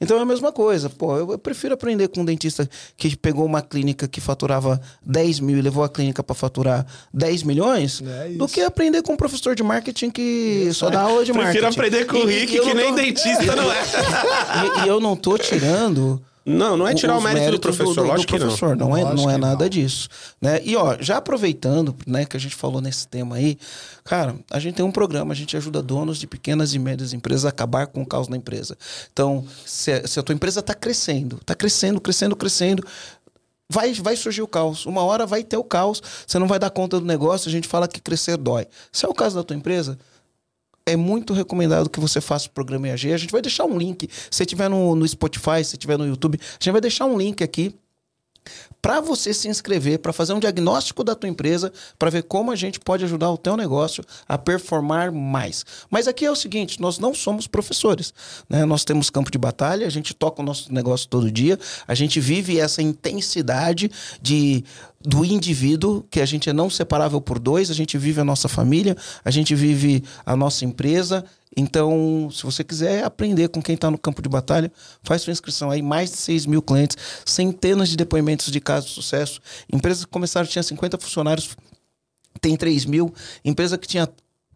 Então 0.00 0.18
é 0.18 0.20
a 0.22 0.24
mesma 0.24 0.50
coisa. 0.52 0.88
Pô, 0.90 1.16
eu, 1.16 1.32
eu 1.32 1.38
prefiro 1.38 1.74
aprender 1.74 2.08
com 2.08 2.20
um 2.20 2.24
dentista 2.24 2.68
que 2.96 3.16
pegou 3.16 3.44
uma 3.44 3.62
clínica 3.62 4.06
que 4.08 4.20
faturava 4.20 4.80
10 5.04 5.40
mil 5.40 5.56
e 5.58 5.62
levou 5.62 5.84
a 5.84 5.88
clínica 5.88 6.22
pra 6.22 6.34
faturar 6.34 6.86
10 7.14 7.42
milhões 7.42 8.02
É 8.04 8.28
do 8.28 8.44
isso. 8.44 8.54
que 8.54 8.60
aprender 8.60 9.02
com 9.02 9.12
um 9.12 9.16
professor 9.16 9.54
de 9.54 9.62
marketing 9.62 10.10
que 10.10 10.68
só 10.72 10.90
dá 10.90 11.02
aula 11.02 11.24
de 11.24 11.32
marketing. 11.32 11.58
Prefiro 11.60 11.72
aprender 11.72 12.04
com 12.06 12.16
o 12.16 12.30
E- 12.30 12.34
e 12.34 12.38
Rick, 12.40 12.56
eu 12.56 12.62
que 12.64 12.68
não 12.74 12.80
nem 12.82 12.90
tô- 12.90 12.96
dentista 13.00 13.56
não 13.56 13.72
é. 13.72 13.82
E, 14.82 14.84
e 14.84 14.88
eu 14.88 15.00
não 15.00 15.16
tô 15.16 15.36
tirando 15.38 16.22
Não, 16.44 16.76
não 16.76 16.88
é 16.88 16.94
tirar 16.94 17.16
o 17.16 17.20
mérito 17.20 17.52
do 17.52 17.60
professor, 17.60 18.04
lógico 18.04 18.32
que 18.32 18.38
não. 18.38 18.46
professor, 18.46 18.76
não. 18.76 18.96
é, 18.96 19.02
Lógico 19.04 19.22
não 19.22 19.30
é 19.30 19.36
nada 19.38 19.64
não. 19.64 19.68
disso. 19.68 20.08
Né? 20.40 20.60
E 20.64 20.74
ó, 20.76 20.96
já 21.00 21.18
aproveitando, 21.18 21.94
né, 22.06 22.24
que 22.24 22.36
a 22.36 22.40
gente 22.40 22.56
falou 22.56 22.80
nesse 22.80 23.06
tema 23.06 23.36
aí, 23.36 23.56
cara, 24.04 24.34
a 24.50 24.58
gente 24.58 24.74
tem 24.74 24.84
um 24.84 24.90
programa, 24.90 25.32
a 25.32 25.36
gente 25.36 25.56
ajuda 25.56 25.80
donos 25.80 26.18
de 26.18 26.26
pequenas 26.26 26.74
e 26.74 26.78
médias 26.80 27.12
empresas 27.12 27.44
a 27.44 27.50
acabar 27.50 27.86
com 27.86 28.02
o 28.02 28.06
caos 28.06 28.26
na 28.28 28.36
empresa. 28.36 28.76
Então, 29.12 29.44
se, 29.64 29.92
a- 29.92 30.06
se 30.06 30.18
a 30.18 30.22
tua 30.22 30.34
empresa 30.34 30.58
está 30.60 30.74
crescendo, 30.74 31.36
está 31.36 31.54
crescendo, 31.54 32.00
crescendo, 32.00 32.34
crescendo, 32.34 32.84
vai, 33.70 33.92
vai 33.94 34.16
surgir 34.16 34.42
o 34.42 34.48
caos. 34.48 34.84
Uma 34.84 35.02
hora 35.02 35.24
vai 35.26 35.44
ter 35.44 35.56
o 35.56 35.64
caos, 35.64 36.02
você 36.26 36.38
não 36.38 36.46
vai 36.48 36.58
dar 36.58 36.70
conta 36.70 36.98
do 36.98 37.06
negócio, 37.06 37.48
a 37.48 37.52
gente 37.52 37.68
fala 37.68 37.86
que 37.86 38.00
crescer 38.00 38.36
dói. 38.36 38.66
Se 38.90 39.06
é 39.06 39.08
o 39.08 39.14
caso 39.14 39.36
da 39.36 39.44
tua 39.44 39.56
empresa, 39.56 39.98
é 40.86 40.96
muito 40.96 41.32
recomendado 41.32 41.88
que 41.88 42.00
você 42.00 42.20
faça 42.20 42.48
o 42.48 42.50
programa 42.50 42.88
EAG. 42.88 43.12
A 43.12 43.16
gente 43.16 43.30
vai 43.30 43.42
deixar 43.42 43.64
um 43.64 43.78
link. 43.78 44.08
Se 44.30 44.44
tiver 44.44 44.68
no, 44.68 44.94
no 44.94 45.06
Spotify, 45.06 45.64
se 45.64 45.76
tiver 45.76 45.96
no 45.96 46.06
YouTube, 46.06 46.38
a 46.40 46.52
gente 46.52 46.70
vai 46.70 46.80
deixar 46.80 47.06
um 47.06 47.16
link 47.16 47.42
aqui 47.42 47.74
para 48.82 49.00
você 49.00 49.32
se 49.32 49.48
inscrever, 49.48 50.00
para 50.00 50.12
fazer 50.12 50.32
um 50.32 50.40
diagnóstico 50.40 51.04
da 51.04 51.14
tua 51.14 51.28
empresa, 51.28 51.72
para 51.96 52.10
ver 52.10 52.24
como 52.24 52.50
a 52.50 52.56
gente 52.56 52.80
pode 52.80 53.04
ajudar 53.04 53.30
o 53.30 53.38
teu 53.38 53.56
negócio 53.56 54.04
a 54.28 54.36
performar 54.36 55.12
mais. 55.12 55.64
Mas 55.88 56.08
aqui 56.08 56.26
é 56.26 56.30
o 56.30 56.34
seguinte, 56.34 56.80
nós 56.80 56.98
não 56.98 57.14
somos 57.14 57.46
professores, 57.46 58.12
né? 58.48 58.64
Nós 58.64 58.84
temos 58.84 59.08
campo 59.08 59.30
de 59.30 59.38
batalha, 59.38 59.86
a 59.86 59.90
gente 59.90 60.12
toca 60.12 60.42
o 60.42 60.44
nosso 60.44 60.74
negócio 60.74 61.08
todo 61.08 61.30
dia, 61.30 61.56
a 61.86 61.94
gente 61.94 62.18
vive 62.18 62.58
essa 62.58 62.82
intensidade 62.82 63.88
de 64.20 64.64
do 65.04 65.24
indivíduo, 65.24 66.04
que 66.10 66.20
a 66.20 66.26
gente 66.26 66.48
é 66.48 66.52
não 66.52 66.70
separável 66.70 67.20
por 67.20 67.38
dois, 67.38 67.70
a 67.70 67.74
gente 67.74 67.98
vive 67.98 68.20
a 68.20 68.24
nossa 68.24 68.48
família, 68.48 68.96
a 69.24 69.30
gente 69.30 69.54
vive 69.54 70.04
a 70.24 70.36
nossa 70.36 70.64
empresa. 70.64 71.24
Então, 71.56 72.28
se 72.32 72.42
você 72.42 72.64
quiser 72.64 73.04
aprender 73.04 73.48
com 73.48 73.62
quem 73.62 73.74
está 73.74 73.90
no 73.90 73.98
campo 73.98 74.22
de 74.22 74.28
batalha, 74.28 74.72
faz 75.02 75.22
sua 75.22 75.32
inscrição 75.32 75.70
aí. 75.70 75.82
Mais 75.82 76.10
de 76.10 76.16
6 76.16 76.46
mil 76.46 76.62
clientes, 76.62 76.96
centenas 77.26 77.88
de 77.88 77.96
depoimentos 77.96 78.50
de 78.50 78.60
casos 78.60 78.90
de 78.90 78.94
sucesso. 78.94 79.40
Empresas 79.72 80.04
que 80.04 80.10
começaram, 80.10 80.46
tinha 80.46 80.62
50 80.62 80.98
funcionários, 80.98 81.56
tem 82.40 82.56
3 82.56 82.84
mil. 82.86 83.12
Empresa 83.44 83.76
que 83.76 83.86
tinha 83.86 84.08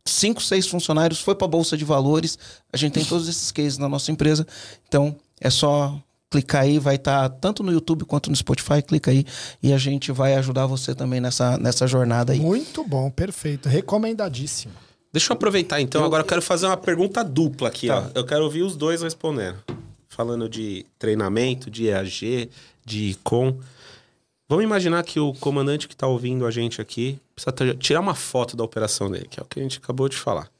5, 0.04 0.42
6 0.42 0.66
funcionários, 0.68 1.20
foi 1.20 1.34
para 1.34 1.46
a 1.46 1.50
Bolsa 1.50 1.76
de 1.76 1.84
Valores. 1.84 2.38
A 2.72 2.76
gente 2.76 2.92
tem 2.92 3.04
todos 3.04 3.28
esses 3.28 3.52
cases 3.52 3.76
na 3.76 3.88
nossa 3.88 4.10
empresa. 4.10 4.46
Então, 4.88 5.14
é 5.40 5.50
só 5.50 6.00
clicar 6.30 6.62
aí, 6.62 6.78
vai 6.78 6.96
estar 6.96 7.28
tanto 7.28 7.62
no 7.62 7.72
YouTube 7.72 8.04
quanto 8.04 8.30
no 8.30 8.36
Spotify, 8.36 8.82
clica 8.82 9.10
aí 9.10 9.24
e 9.62 9.72
a 9.72 9.78
gente 9.78 10.10
vai 10.10 10.34
ajudar 10.34 10.66
você 10.66 10.94
também 10.94 11.20
nessa, 11.20 11.56
nessa 11.56 11.86
jornada 11.86 12.32
aí. 12.32 12.40
Muito 12.40 12.82
bom, 12.84 13.10
perfeito. 13.10 13.68
Recomendadíssimo. 13.68 14.72
Deixa 15.16 15.32
eu 15.32 15.34
aproveitar 15.34 15.80
então, 15.80 16.04
agora 16.04 16.22
eu 16.22 16.26
quero 16.26 16.42
fazer 16.42 16.66
uma 16.66 16.76
pergunta 16.76 17.24
dupla 17.24 17.68
aqui, 17.68 17.86
Tá. 17.86 18.00
ó. 18.14 18.18
Eu 18.18 18.22
quero 18.26 18.44
ouvir 18.44 18.60
os 18.60 18.76
dois 18.76 19.00
respondendo. 19.00 19.56
Falando 20.10 20.46
de 20.46 20.84
treinamento, 20.98 21.70
de 21.70 21.86
EAG, 21.86 22.50
de 22.84 23.04
ICOM. 23.12 23.58
Vamos 24.46 24.62
imaginar 24.62 25.02
que 25.04 25.18
o 25.18 25.32
comandante 25.32 25.88
que 25.88 25.94
está 25.94 26.06
ouvindo 26.06 26.44
a 26.44 26.50
gente 26.50 26.82
aqui 26.82 27.18
precisa 27.34 27.74
tirar 27.76 28.00
uma 28.00 28.14
foto 28.14 28.58
da 28.58 28.62
operação 28.62 29.10
dele, 29.10 29.26
que 29.30 29.40
é 29.40 29.42
o 29.42 29.46
que 29.46 29.58
a 29.58 29.62
gente 29.62 29.78
acabou 29.78 30.06
de 30.06 30.18
falar. 30.18 30.50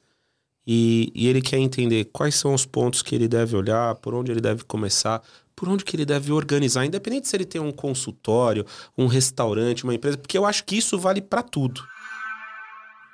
E, 0.65 1.11
e 1.13 1.27
ele 1.27 1.39
quer 1.39 1.59
entender 1.59 2.05
quais 2.05 2.33
são 2.33 2.51
os 2.55 2.65
pontos 2.65 3.03
que 3.03 3.13
ele 3.13 3.27
deve 3.27 3.55
olhar, 3.55 3.93
por 3.93 4.15
onde 4.15 4.31
ele 4.31 4.41
deve 4.41 4.63
começar, 4.63 5.21
por 5.55 5.69
onde 5.69 5.85
que 5.85 5.95
ele 5.95 6.03
deve 6.03 6.31
organizar, 6.31 6.83
independente 6.83 7.27
se 7.27 7.35
ele 7.37 7.45
tem 7.45 7.61
um 7.61 7.71
consultório, 7.71 8.65
um 8.97 9.05
restaurante, 9.05 9.83
uma 9.83 9.93
empresa, 9.93 10.17
porque 10.17 10.35
eu 10.35 10.47
acho 10.47 10.63
que 10.63 10.75
isso 10.75 10.97
vale 10.97 11.21
para 11.21 11.43
tudo. 11.43 11.79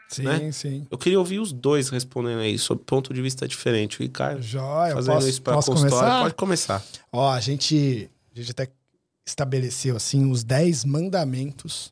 Sim, 0.08 0.24
Né? 0.24 0.52
sim. 0.52 0.86
Eu 0.92 0.98
queria 0.98 1.18
ouvir 1.18 1.40
os 1.40 1.52
dois 1.52 1.90
respondendo 1.90 2.40
aí, 2.40 2.58
sob 2.60 2.84
ponto 2.84 3.14
de 3.14 3.22
vista 3.22 3.48
diferente. 3.48 4.00
O 4.00 4.04
Ricardo, 4.04 4.42
Joia, 4.42 4.92
eu 4.92 4.96
fazendo 4.96 5.16
posso, 5.16 5.30
isso 5.30 5.42
para 5.42 5.56
consultório, 5.56 5.90
começar? 5.90 6.22
pode 6.22 6.36
começar. 6.36 6.84
Ó, 7.12 7.30
a 7.32 7.40
gente, 7.40 8.10
a 8.36 8.40
gente 8.40 8.52
até 8.52 8.68
estabeleceu 9.26 9.96
assim 9.96 10.30
os 10.30 10.44
10 10.44 10.86
mandamentos 10.86 11.92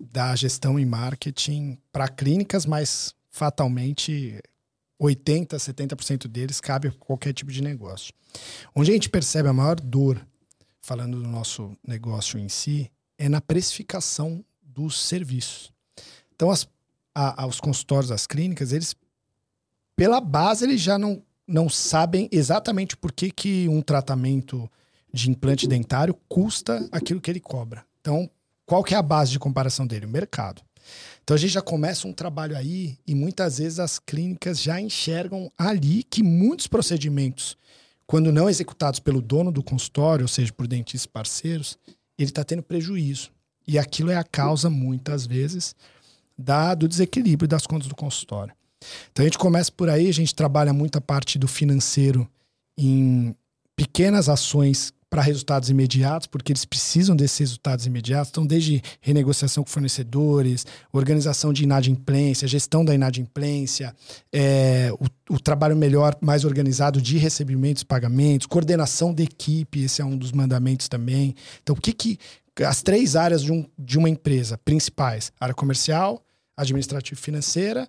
da 0.00 0.34
gestão 0.34 0.78
e 0.78 0.84
marketing 0.84 1.78
para 1.92 2.08
clínicas, 2.08 2.66
mas 2.66 3.14
fatalmente 3.30 4.40
80, 4.98 5.56
70% 5.56 6.26
deles 6.28 6.60
cabe 6.60 6.88
a 6.88 6.92
qualquer 6.92 7.32
tipo 7.32 7.52
de 7.52 7.62
negócio. 7.62 8.12
Onde 8.74 8.90
a 8.90 8.94
gente 8.94 9.08
percebe 9.08 9.48
a 9.48 9.52
maior 9.52 9.78
dor, 9.78 10.20
falando 10.80 11.20
do 11.22 11.28
nosso 11.28 11.76
negócio 11.86 12.38
em 12.38 12.48
si, 12.48 12.90
é 13.18 13.28
na 13.28 13.40
precificação 13.40 14.44
dos 14.62 14.98
serviços. 15.00 15.70
Então, 16.34 16.50
as, 16.50 16.66
a, 17.14 17.42
a- 17.42 17.46
os 17.46 17.60
consultórios, 17.60 18.10
as 18.10 18.26
clínicas, 18.26 18.72
eles, 18.72 18.94
pela 19.96 20.20
base, 20.20 20.64
eles 20.64 20.80
já 20.80 20.98
não, 20.98 21.22
não 21.46 21.68
sabem 21.68 22.28
exatamente 22.32 22.96
por 22.96 23.12
que, 23.12 23.30
que 23.30 23.68
um 23.68 23.80
tratamento 23.82 24.70
de 25.12 25.30
implante 25.30 25.66
dentário 25.66 26.14
custa 26.28 26.88
aquilo 26.90 27.20
que 27.20 27.30
ele 27.30 27.40
cobra. 27.40 27.84
Então, 28.00 28.28
qual 28.64 28.82
que 28.82 28.94
é 28.94 28.96
a 28.96 29.02
base 29.02 29.30
de 29.32 29.38
comparação 29.38 29.86
dele? 29.86 30.06
O 30.06 30.08
mercado. 30.08 30.62
Então 31.22 31.34
a 31.36 31.38
gente 31.38 31.52
já 31.52 31.62
começa 31.62 32.08
um 32.08 32.12
trabalho 32.12 32.56
aí 32.56 32.98
e 33.06 33.14
muitas 33.14 33.58
vezes 33.58 33.78
as 33.78 33.98
clínicas 33.98 34.60
já 34.60 34.80
enxergam 34.80 35.50
ali 35.56 36.02
que 36.02 36.22
muitos 36.22 36.66
procedimentos, 36.66 37.56
quando 38.06 38.32
não 38.32 38.50
executados 38.50 38.98
pelo 38.98 39.22
dono 39.22 39.52
do 39.52 39.62
consultório, 39.62 40.24
ou 40.24 40.28
seja, 40.28 40.52
por 40.52 40.66
dentistas 40.66 41.06
parceiros, 41.06 41.78
ele 42.18 42.30
está 42.30 42.42
tendo 42.42 42.62
prejuízo. 42.62 43.30
E 43.66 43.78
aquilo 43.78 44.10
é 44.10 44.16
a 44.16 44.24
causa, 44.24 44.68
muitas 44.68 45.24
vezes, 45.24 45.76
da, 46.42 46.74
do 46.74 46.88
desequilíbrio 46.88 47.48
das 47.48 47.66
contas 47.66 47.88
do 47.88 47.94
consultório. 47.94 48.54
Então 49.10 49.22
a 49.22 49.26
gente 49.26 49.38
começa 49.38 49.70
por 49.70 49.88
aí, 49.88 50.08
a 50.08 50.12
gente 50.12 50.34
trabalha 50.34 50.72
muito 50.72 50.98
a 50.98 51.00
parte 51.00 51.38
do 51.38 51.46
financeiro 51.46 52.28
em 52.76 53.34
pequenas 53.76 54.28
ações 54.28 54.92
para 55.12 55.20
resultados 55.20 55.68
imediatos, 55.68 56.26
porque 56.26 56.52
eles 56.52 56.64
precisam 56.64 57.14
desses 57.14 57.38
resultados 57.38 57.84
imediatos. 57.84 58.30
Então, 58.30 58.46
desde 58.46 58.82
renegociação 58.98 59.62
com 59.62 59.68
fornecedores, 59.68 60.64
organização 60.90 61.52
de 61.52 61.64
inadimplência, 61.64 62.48
gestão 62.48 62.82
da 62.82 62.94
inadimplência, 62.94 63.94
é, 64.32 64.90
o, 64.98 65.34
o, 65.34 65.38
trabalho 65.38 65.76
melhor, 65.76 66.16
mais 66.22 66.46
organizado 66.46 66.98
de 66.98 67.18
recebimentos 67.18 67.82
pagamentos, 67.82 68.46
coordenação 68.46 69.12
de 69.12 69.24
equipe, 69.24 69.82
esse 69.82 70.00
é 70.00 70.04
um 70.04 70.16
dos 70.16 70.32
mandamentos 70.32 70.88
também. 70.88 71.34
Então, 71.62 71.76
o 71.76 71.80
que 71.80 71.92
que. 71.92 72.18
As 72.66 72.82
três 72.82 73.14
áreas 73.14 73.42
de, 73.42 73.52
um, 73.52 73.66
de 73.78 73.98
uma 73.98 74.08
empresa 74.08 74.56
principais: 74.64 75.30
área 75.38 75.54
comercial, 75.54 76.24
administrativa 76.56 77.18
e 77.18 77.22
financeira, 77.22 77.88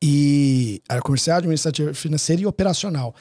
e 0.00 0.80
área 0.88 1.02
comercial, 1.02 1.38
administrativa, 1.38 1.92
financeira 1.92 2.42
e 2.42 2.46
operacional 2.46 3.14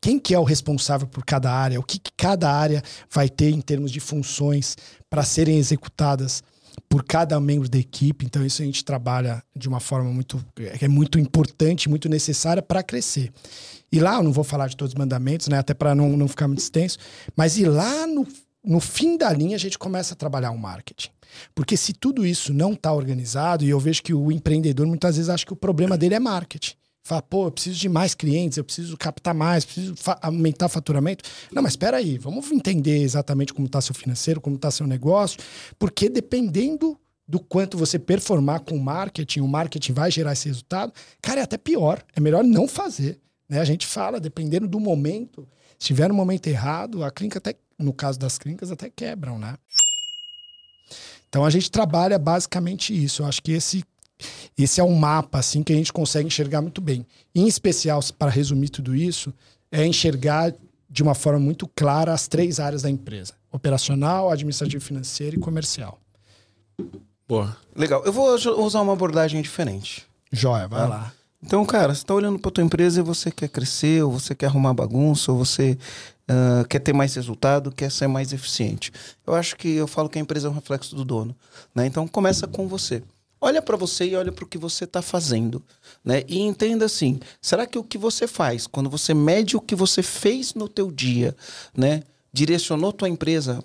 quem 0.00 0.18
que 0.18 0.34
é 0.34 0.38
o 0.38 0.44
responsável 0.44 1.06
por 1.06 1.24
cada 1.24 1.50
área, 1.50 1.80
o 1.80 1.82
que, 1.82 1.98
que 1.98 2.12
cada 2.16 2.48
área 2.48 2.82
vai 3.10 3.28
ter 3.28 3.50
em 3.50 3.60
termos 3.60 3.90
de 3.90 3.98
funções 3.98 4.76
para 5.10 5.24
serem 5.24 5.58
executadas 5.58 6.42
por 6.88 7.02
cada 7.02 7.40
membro 7.40 7.68
da 7.68 7.78
equipe. 7.78 8.24
Então 8.24 8.44
isso 8.44 8.62
a 8.62 8.64
gente 8.64 8.84
trabalha 8.84 9.42
de 9.54 9.68
uma 9.68 9.80
forma 9.80 10.10
muito 10.10 10.44
é 10.56 10.86
muito 10.86 11.18
importante, 11.18 11.88
muito 11.88 12.08
necessária 12.08 12.62
para 12.62 12.82
crescer. 12.82 13.32
E 13.90 13.98
lá 13.98 14.16
eu 14.16 14.22
não 14.22 14.32
vou 14.32 14.44
falar 14.44 14.68
de 14.68 14.76
todos 14.76 14.92
os 14.92 14.98
mandamentos, 14.98 15.48
né, 15.48 15.58
até 15.58 15.72
para 15.72 15.94
não, 15.94 16.16
não 16.16 16.28
ficar 16.28 16.46
muito 16.46 16.60
extenso, 16.60 16.98
mas 17.34 17.56
ir 17.56 17.66
lá 17.66 18.06
no, 18.06 18.26
no 18.62 18.80
fim 18.80 19.16
da 19.16 19.32
linha 19.32 19.56
a 19.56 19.58
gente 19.58 19.78
começa 19.78 20.14
a 20.14 20.16
trabalhar 20.16 20.50
o 20.50 20.58
marketing. 20.58 21.10
Porque 21.54 21.76
se 21.76 21.92
tudo 21.92 22.26
isso 22.26 22.52
não 22.52 22.72
está 22.72 22.92
organizado, 22.92 23.64
e 23.64 23.70
eu 23.70 23.80
vejo 23.80 24.02
que 24.02 24.14
o 24.14 24.30
empreendedor 24.32 24.86
muitas 24.86 25.16
vezes 25.16 25.28
acha 25.28 25.46
que 25.46 25.52
o 25.52 25.56
problema 25.56 25.96
dele 25.96 26.14
é 26.14 26.20
marketing. 26.20 26.74
Fala, 27.02 27.22
pô, 27.22 27.46
eu 27.46 27.52
preciso 27.52 27.78
de 27.78 27.88
mais 27.88 28.14
clientes, 28.14 28.58
eu 28.58 28.64
preciso 28.64 28.96
captar 28.96 29.32
mais, 29.32 29.64
preciso 29.64 29.94
aumentar 30.20 30.66
o 30.66 30.68
faturamento. 30.68 31.22
Não, 31.52 31.62
mas 31.62 31.72
espera 31.72 31.98
aí, 31.98 32.18
vamos 32.18 32.50
entender 32.50 32.98
exatamente 33.00 33.54
como 33.54 33.66
está 33.66 33.80
seu 33.80 33.94
financeiro, 33.94 34.40
como 34.40 34.56
está 34.56 34.72
seu 34.72 34.88
negócio, 34.88 35.38
porque 35.78 36.08
dependendo 36.08 36.98
do 37.28 37.38
quanto 37.38 37.78
você 37.78 37.98
performar 37.98 38.60
com 38.60 38.76
o 38.76 38.80
marketing, 38.80 39.40
o 39.40 39.48
marketing 39.48 39.92
vai 39.92 40.10
gerar 40.10 40.32
esse 40.32 40.48
resultado, 40.48 40.92
cara, 41.20 41.40
é 41.40 41.44
até 41.44 41.56
pior, 41.56 42.02
é 42.14 42.20
melhor 42.20 42.42
não 42.42 42.66
fazer. 42.68 43.20
Né? 43.48 43.60
A 43.60 43.64
gente 43.64 43.86
fala, 43.86 44.20
dependendo 44.20 44.66
do 44.66 44.80
momento, 44.80 45.46
se 45.78 45.86
tiver 45.88 46.08
no 46.08 46.14
momento 46.14 46.46
errado, 46.46 47.04
a 47.04 47.10
clínica 47.10 47.38
até, 47.38 47.54
no 47.78 47.92
caso 47.92 48.18
das 48.18 48.38
clínicas, 48.38 48.70
até 48.70 48.90
quebram, 48.90 49.38
né? 49.38 49.56
Então 51.36 51.44
a 51.44 51.50
gente 51.50 51.70
trabalha 51.70 52.18
basicamente 52.18 52.94
isso. 52.94 53.20
Eu 53.20 53.26
acho 53.26 53.42
que 53.42 53.52
esse 53.52 53.84
esse 54.56 54.80
é 54.80 54.82
um 54.82 54.94
mapa 54.94 55.38
assim 55.38 55.62
que 55.62 55.70
a 55.70 55.76
gente 55.76 55.92
consegue 55.92 56.26
enxergar 56.26 56.62
muito 56.62 56.80
bem. 56.80 57.04
Em 57.34 57.46
especial, 57.46 58.00
para 58.18 58.30
resumir 58.30 58.70
tudo 58.70 58.96
isso, 58.96 59.34
é 59.70 59.86
enxergar 59.86 60.54
de 60.88 61.02
uma 61.02 61.14
forma 61.14 61.38
muito 61.38 61.68
clara 61.76 62.14
as 62.14 62.26
três 62.26 62.58
áreas 62.58 62.80
da 62.80 62.88
empresa: 62.88 63.34
operacional, 63.52 64.30
administrativo 64.30 64.82
financeiro 64.82 65.36
e 65.36 65.38
comercial. 65.38 66.00
Boa. 67.28 67.54
Legal. 67.76 68.02
Eu 68.06 68.14
vou 68.14 68.34
usar 68.64 68.80
uma 68.80 68.94
abordagem 68.94 69.42
diferente. 69.42 70.06
Joia, 70.32 70.66
vai 70.66 70.80
ah. 70.84 70.86
lá. 70.86 71.12
Então, 71.42 71.66
cara, 71.66 71.94
você 71.94 72.00
está 72.00 72.14
olhando 72.14 72.38
para 72.38 72.50
tua 72.50 72.64
empresa 72.64 73.00
e 73.00 73.02
você 73.02 73.30
quer 73.30 73.48
crescer, 73.48 74.02
ou 74.02 74.10
você 74.10 74.34
quer 74.34 74.46
arrumar 74.46 74.72
bagunça, 74.72 75.30
ou 75.30 75.36
você 75.36 75.76
uh, 76.30 76.66
quer 76.68 76.80
ter 76.80 76.92
mais 76.92 77.14
resultado, 77.14 77.72
quer 77.72 77.90
ser 77.90 78.06
mais 78.06 78.32
eficiente. 78.32 78.92
Eu 79.26 79.34
acho 79.34 79.56
que 79.56 79.68
eu 79.68 79.86
falo 79.86 80.08
que 80.08 80.18
a 80.18 80.22
empresa 80.22 80.48
é 80.48 80.50
um 80.50 80.54
reflexo 80.54 80.94
do 80.94 81.04
dono. 81.04 81.34
Né? 81.74 81.86
Então, 81.86 82.06
começa 82.06 82.46
com 82.46 82.68
você. 82.68 83.02
Olha 83.40 83.60
para 83.60 83.76
você 83.76 84.06
e 84.06 84.16
olha 84.16 84.32
para 84.32 84.44
o 84.44 84.48
que 84.48 84.56
você 84.56 84.84
está 84.84 85.02
fazendo, 85.02 85.62
né? 86.02 86.22
E 86.26 86.40
entenda 86.40 86.86
assim, 86.86 87.20
será 87.40 87.66
que 87.66 87.78
o 87.78 87.84
que 87.84 87.98
você 87.98 88.26
faz, 88.26 88.66
quando 88.66 88.88
você 88.88 89.12
mede 89.12 89.56
o 89.56 89.60
que 89.60 89.74
você 89.74 90.02
fez 90.02 90.54
no 90.54 90.68
teu 90.68 90.90
dia, 90.90 91.36
né? 91.76 92.02
Direcionou 92.32 92.92
tua 92.92 93.10
empresa 93.10 93.62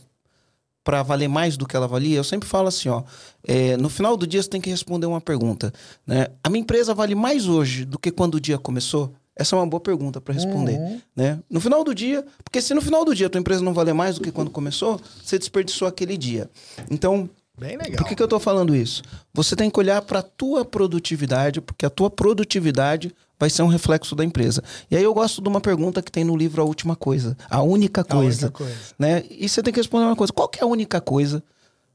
para 0.83 1.01
valer 1.03 1.29
mais 1.29 1.55
do 1.55 1.65
que 1.65 1.75
ela 1.75 1.87
valia? 1.87 2.17
Eu 2.17 2.23
sempre 2.23 2.49
falo 2.49 2.67
assim, 2.67 2.89
ó, 2.89 3.03
é, 3.47 3.77
no 3.77 3.87
final 3.87 4.17
do 4.17 4.27
dia 4.27 4.43
você 4.43 4.49
tem 4.49 4.59
que 4.59 4.69
responder 4.69 5.05
uma 5.05 5.21
pergunta, 5.21 5.73
né? 6.05 6.27
A 6.43 6.49
minha 6.49 6.61
empresa 6.61 6.93
vale 6.93 7.15
mais 7.15 7.47
hoje 7.47 7.85
do 7.85 7.97
que 7.97 8.11
quando 8.11 8.35
o 8.35 8.41
dia 8.41 8.57
começou? 8.57 9.15
Essa 9.35 9.55
é 9.55 9.59
uma 9.59 9.67
boa 9.67 9.79
pergunta 9.79 10.19
para 10.19 10.33
responder, 10.33 10.77
uhum. 10.77 11.01
né? 11.15 11.39
No 11.49 11.61
final 11.61 11.83
do 11.83 11.95
dia, 11.95 12.25
porque 12.43 12.61
se 12.61 12.73
no 12.73 12.81
final 12.81 13.05
do 13.05 13.15
dia 13.15 13.27
a 13.27 13.29
tua 13.29 13.39
empresa 13.39 13.63
não 13.63 13.73
valer 13.73 13.93
mais 13.93 14.15
do 14.15 14.21
que 14.21 14.31
quando 14.31 14.51
começou, 14.51 14.99
você 15.23 15.39
desperdiçou 15.39 15.87
aquele 15.87 16.17
dia. 16.17 16.49
Então, 16.89 17.29
Bem 17.57 17.77
legal. 17.77 17.97
Por 17.97 18.07
que, 18.07 18.15
que 18.15 18.21
eu 18.21 18.25
estou 18.25 18.39
falando 18.39 18.75
isso? 18.75 19.03
Você 19.33 19.55
tem 19.55 19.69
que 19.69 19.77
olhar 19.77 20.01
para 20.01 20.19
a 20.19 20.23
tua 20.23 20.65
produtividade, 20.65 21.61
porque 21.61 21.85
a 21.85 21.91
tua 21.91 22.09
produtividade 22.09 23.13
vai 23.39 23.49
ser 23.49 23.61
um 23.61 23.67
reflexo 23.67 24.15
da 24.15 24.25
empresa. 24.25 24.63
E 24.89 24.95
aí 24.95 25.03
eu 25.03 25.13
gosto 25.13 25.41
de 25.41 25.47
uma 25.47 25.61
pergunta 25.61 26.01
que 26.01 26.11
tem 26.11 26.23
no 26.23 26.35
livro 26.35 26.61
A 26.61 26.65
Última 26.65 26.95
Coisa. 26.95 27.37
A 27.49 27.61
única 27.61 28.03
coisa. 28.03 28.45
A 28.45 28.49
única 28.49 28.51
coisa. 28.51 28.77
Né? 28.97 29.23
E 29.29 29.47
você 29.47 29.61
tem 29.61 29.73
que 29.73 29.79
responder 29.79 30.05
uma 30.05 30.15
coisa. 30.15 30.33
Qual 30.33 30.49
é 30.57 30.63
a 30.63 30.67
única 30.67 30.99
coisa 30.99 31.43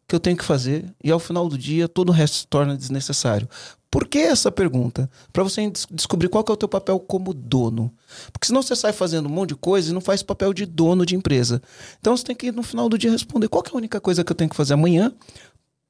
que 0.09 0.15
eu 0.15 0.21
tenho 0.21 0.37
que 0.37 0.45
fazer 0.45 0.85
e 1.03 1.11
ao 1.11 1.19
final 1.19 1.49
do 1.49 1.59
dia 1.59 1.89
todo 1.89 2.11
o 2.11 2.13
resto 2.13 2.37
se 2.37 2.47
torna 2.47 2.77
desnecessário? 2.77 3.49
Por 3.91 4.07
que 4.07 4.19
essa 4.19 4.51
pergunta? 4.53 5.09
Para 5.33 5.43
você 5.43 5.71
descobrir 5.91 6.29
qual 6.29 6.45
é 6.49 6.53
o 6.53 6.57
teu 6.57 6.69
papel 6.69 6.99
como 6.99 7.33
dono. 7.33 7.91
Porque 8.33 8.47
senão 8.47 8.61
você 8.63 8.77
sai 8.77 8.93
fazendo 8.93 9.27
um 9.27 9.33
monte 9.33 9.51
de 9.51 9.57
coisa 9.57 9.91
e 9.91 9.95
não 9.95 10.01
faz 10.01 10.23
papel 10.23 10.53
de 10.53 10.67
dono 10.67 11.07
de 11.07 11.15
empresa. 11.15 11.63
Então 11.99 12.17
você 12.17 12.25
tem 12.25 12.37
que 12.37 12.53
no 12.53 12.63
final 12.63 12.89
do 12.89 12.99
dia 12.99 13.11
responder 13.11 13.49
qual 13.49 13.65
é 13.67 13.71
a 13.71 13.77
única 13.77 14.01
coisa 14.01 14.23
que 14.23 14.31
eu 14.31 14.37
tenho 14.37 14.51
que 14.51 14.57
fazer 14.57 14.75
amanhã 14.75 15.13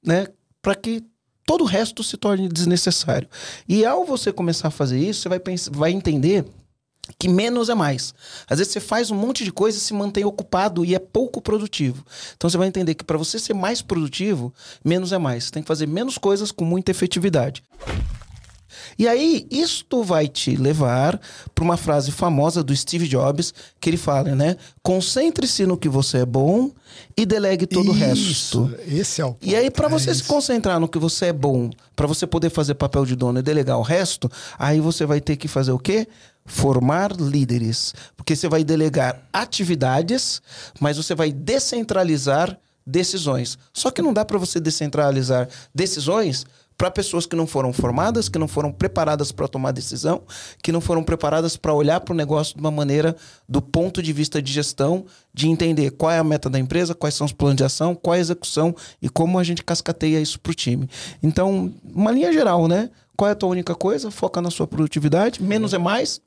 né? 0.07 0.29
Para 0.63 0.75
que 0.75 1.03
todo 1.45 1.63
o 1.63 1.67
resto 1.67 2.03
se 2.03 2.17
torne 2.17 2.49
desnecessário. 2.49 3.29
E 3.69 3.85
ao 3.85 4.07
você 4.07 4.33
começar 4.33 4.69
a 4.69 4.71
fazer 4.71 4.99
isso, 4.99 5.23
você 5.23 5.29
vai, 5.29 5.41
vai 5.73 5.91
entender 5.91 6.45
que 7.19 7.29
menos 7.29 7.69
é 7.69 7.75
mais. 7.75 8.15
Às 8.49 8.59
vezes 8.59 8.73
você 8.73 8.81
faz 8.81 9.11
um 9.11 9.15
monte 9.15 9.45
de 9.45 9.53
coisa 9.53 9.79
e 9.79 9.81
se 9.81 9.95
mantém 9.95 10.25
ocupado 10.25 10.85
e 10.85 10.95
é 10.95 10.99
pouco 10.99 11.41
produtivo. 11.41 12.05
Então 12.37 12.49
você 12.49 12.59
vai 12.59 12.69
entender 12.69 12.95
que 12.95 13.05
para 13.05 13.19
você 13.19 13.39
ser 13.39 13.55
mais 13.55 13.81
produtivo, 13.81 14.53
menos 14.85 15.13
é 15.13 15.19
mais. 15.19 15.45
Você 15.45 15.51
tem 15.51 15.63
que 15.63 15.69
fazer 15.69 15.87
menos 15.87 16.19
coisas 16.19 16.51
com 16.51 16.65
muita 16.65 16.91
efetividade. 16.91 17.63
E 18.99 19.07
aí, 19.07 19.47
isto 19.51 20.03
vai 20.03 20.27
te 20.27 20.57
levar 20.57 21.21
para 21.55 21.65
uma 21.65 21.77
frase 21.77 22.11
famosa 22.11 22.63
do 22.63 22.75
Steve 22.75 23.07
Jobs, 23.07 23.53
que 23.79 23.91
ele 23.91 23.97
fala, 23.97 24.35
né? 24.35 24.57
Concentre-se 24.83 25.67
no 25.67 25.77
que 25.77 25.89
você 25.89 26.19
é 26.19 26.27
bom 26.27 26.71
e 27.17 27.27
delegue 27.27 27.67
todo 27.67 27.91
Isso, 27.91 27.91
o 27.91 28.65
resto. 28.65 28.75
Esse 28.87 29.21
é 29.21 29.25
o 29.25 29.33
ponto. 29.33 29.47
E 29.47 29.55
aí, 29.55 29.71
para 29.71 29.89
você 29.89 30.11
é 30.11 30.15
se 30.15 30.25
concentrar 30.25 30.81
no 30.81 30.89
que 30.89 30.99
você 30.99 31.27
é 31.27 31.33
bom, 31.33 31.69
para 31.95 32.07
você 32.07 32.27
poder 32.27 32.49
fazer 32.51 32.75
papel 32.75 33.05
de 33.05 33.15
dono 33.15 33.39
e 33.39 33.43
delegar 33.43 33.79
o 33.79 33.83
resto, 33.83 34.31
aí 34.59 34.81
você 34.81 35.05
vai 35.05 35.21
ter 35.21 35.37
que 35.37 35.49
fazer 35.49 35.73
o 35.73 35.79
quê? 35.79 36.09
Formar 36.47 37.13
líderes. 37.13 37.95
Porque 38.17 38.35
você 38.35 38.49
vai 38.49 38.65
delegar 38.65 39.23
atividades, 39.33 40.41
mas 40.81 40.97
você 40.97 41.15
vai 41.15 41.33
descentralizar 41.33 42.59
decisões. 42.87 43.59
Só 43.73 43.91
que 43.91 44.01
não 44.01 44.13
dá 44.13 44.25
para 44.25 44.39
você 44.39 44.61
descentralizar 44.61 45.49
decisões 45.75 46.47
para 46.77 46.91
pessoas 46.91 47.25
que 47.25 47.35
não 47.35 47.47
foram 47.47 47.73
formadas, 47.73 48.29
que 48.29 48.39
não 48.39 48.47
foram 48.47 48.71
preparadas 48.71 49.33
para 49.33 49.49
tomar 49.49 49.73
decisão, 49.73 50.23
que 50.63 50.71
não 50.71 50.81
foram 50.81 51.03
preparadas 51.03 51.57
para 51.57 51.73
olhar 51.73 52.01
para 52.01 52.13
o 52.13 52.17
negócio 52.17 52.55
de 52.55 52.61
uma 52.61 52.71
maneira 52.71 53.17
do 53.49 53.63
ponto 53.63 54.03
de 54.03 54.13
vista 54.13 54.43
de 54.43 54.53
gestão, 54.53 55.07
de 55.33 55.49
entender 55.49 55.93
qual 55.93 56.13
é 56.13 56.19
a 56.19 56.25
meta 56.25 56.51
da 56.51 56.59
empresa, 56.59 56.95
quais 56.95 57.15
são 57.15 57.25
os 57.25 57.33
planos 57.33 57.57
de 57.57 57.65
ação, 57.65 57.95
qual 57.95 58.15
é 58.15 58.19
a 58.19 58.21
execução 58.21 58.75
e 59.01 59.09
como 59.09 59.39
a 59.39 59.45
gente 59.45 59.65
cascateia 59.65 60.21
isso 60.21 60.39
para 60.39 60.51
o 60.51 60.55
time. 60.55 60.89
Então, 61.23 61.73
uma 61.83 62.13
linha 62.13 62.33
geral, 62.33 62.69
né? 62.69 62.91
Qual 63.17 63.29
é 63.29 63.33
a 63.33 63.37
tua 63.37 63.49
única 63.49 63.75
coisa? 63.75 64.11
Foca 64.11 64.43
na 64.43 64.51
sua 64.51 64.67
produtividade, 64.67 65.43
menos 65.43 65.73
é 65.73 65.79
mais. 65.79 66.21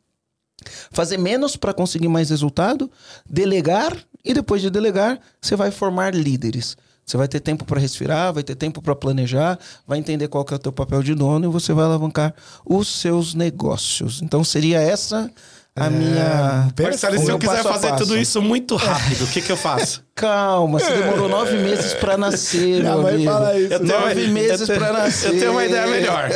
Fazer 0.91 1.17
menos 1.17 1.55
para 1.55 1.73
conseguir 1.73 2.07
mais 2.07 2.29
resultado, 2.29 2.89
delegar 3.29 3.95
e 4.23 4.33
depois 4.33 4.61
de 4.61 4.69
delegar, 4.69 5.19
você 5.41 5.55
vai 5.55 5.71
formar 5.71 6.13
líderes. 6.13 6.77
Você 7.05 7.17
vai 7.17 7.27
ter 7.27 7.39
tempo 7.39 7.65
para 7.65 7.79
respirar, 7.79 8.31
vai 8.31 8.43
ter 8.43 8.53
tempo 8.53 8.83
para 8.83 8.95
planejar, 8.95 9.57
vai 9.87 9.97
entender 9.97 10.27
qual 10.27 10.45
que 10.45 10.53
é 10.53 10.57
o 10.57 10.59
teu 10.59 10.71
papel 10.71 11.01
de 11.01 11.15
dono 11.15 11.45
e 11.45 11.51
você 11.51 11.73
vai 11.73 11.85
alavancar 11.85 12.35
os 12.63 12.87
seus 12.87 13.33
negócios. 13.33 14.21
Então 14.21 14.43
seria 14.43 14.79
essa 14.79 15.31
a 15.75 15.85
é, 15.85 15.89
minha. 15.89 16.73
Marcelo, 16.81 17.17
se 17.19 17.29
eu 17.29 17.39
quiser 17.39 17.63
fazer 17.63 17.95
tudo 17.95 18.17
isso 18.17 18.41
muito 18.41 18.75
rápido, 18.75 19.23
o 19.23 19.27
que, 19.27 19.41
que 19.41 19.51
eu 19.51 19.57
faço? 19.57 20.03
Calma, 20.13 20.79
você 20.79 20.91
demorou 20.91 21.29
nove 21.29 21.57
meses 21.57 21.93
para 21.93 22.17
nascer, 22.17 22.83
meu 22.83 23.07
amigo. 23.07 23.31
Fala 23.31 23.57
isso. 23.57 23.73
Eu 23.73 23.79
tenho, 23.79 23.99
nove 23.99 24.27
meses 24.27 24.67
para 24.67 24.91
nascer. 24.91 25.27
Eu 25.27 25.39
tenho 25.39 25.51
uma 25.51 25.65
ideia 25.65 25.87
melhor. 25.87 26.29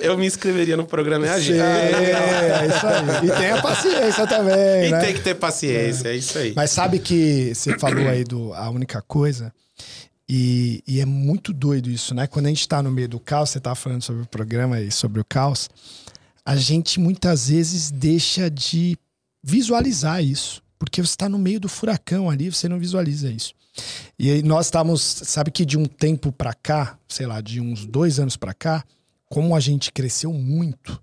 Eu 0.00 0.16
me 0.16 0.26
inscreveria 0.26 0.76
no 0.76 0.86
programa 0.86 1.26
e 1.26 1.28
agir. 1.28 1.60
É, 1.60 1.90
é 2.62 2.66
isso 2.66 2.86
aí. 2.86 3.28
E 3.28 3.38
tenha 3.38 3.60
paciência 3.60 4.26
também. 4.26 4.86
E 4.86 4.90
né? 4.90 5.00
tem 5.00 5.12
que 5.12 5.20
ter 5.20 5.34
paciência, 5.34 6.08
é. 6.08 6.12
é 6.12 6.16
isso 6.16 6.38
aí. 6.38 6.54
Mas 6.56 6.70
sabe 6.70 6.98
que 6.98 7.52
você 7.54 7.78
falou 7.78 8.08
aí 8.08 8.24
do 8.24 8.54
a 8.54 8.70
única 8.70 9.02
coisa 9.02 9.52
E, 10.26 10.82
e, 10.88 11.00
é 11.00 11.04
muito 11.04 11.52
doido 11.52 11.90
isso, 11.90 12.14
né? 12.14 12.26
Quando 12.26 12.46
a 12.46 12.48
gente 12.48 12.66
tá 12.66 12.82
no 12.82 12.90
meio 12.90 13.08
do 13.08 13.20
caos, 13.20 13.50
você 13.50 13.60
tava 13.60 13.76
falando 13.76 14.02
sobre 14.02 14.22
o 14.22 14.26
programa 14.26 14.80
e 14.80 14.90
sobre 14.90 15.20
o 15.20 15.24
caos, 15.24 15.68
a 16.48 16.56
gente 16.56 16.98
muitas 16.98 17.50
vezes 17.50 17.90
deixa 17.90 18.48
de 18.48 18.96
visualizar 19.42 20.24
isso. 20.24 20.62
Porque 20.78 21.02
você 21.02 21.10
está 21.10 21.28
no 21.28 21.38
meio 21.38 21.60
do 21.60 21.68
furacão 21.68 22.30
ali, 22.30 22.50
você 22.50 22.66
não 22.66 22.78
visualiza 22.78 23.30
isso. 23.30 23.52
E 24.18 24.30
aí 24.30 24.42
nós 24.42 24.64
estávamos, 24.64 25.02
sabe 25.02 25.50
que 25.50 25.66
de 25.66 25.76
um 25.76 25.84
tempo 25.84 26.32
para 26.32 26.54
cá, 26.54 26.98
sei 27.06 27.26
lá, 27.26 27.42
de 27.42 27.60
uns 27.60 27.84
dois 27.84 28.18
anos 28.18 28.34
para 28.34 28.54
cá, 28.54 28.82
como 29.26 29.54
a 29.54 29.60
gente 29.60 29.92
cresceu 29.92 30.32
muito, 30.32 30.98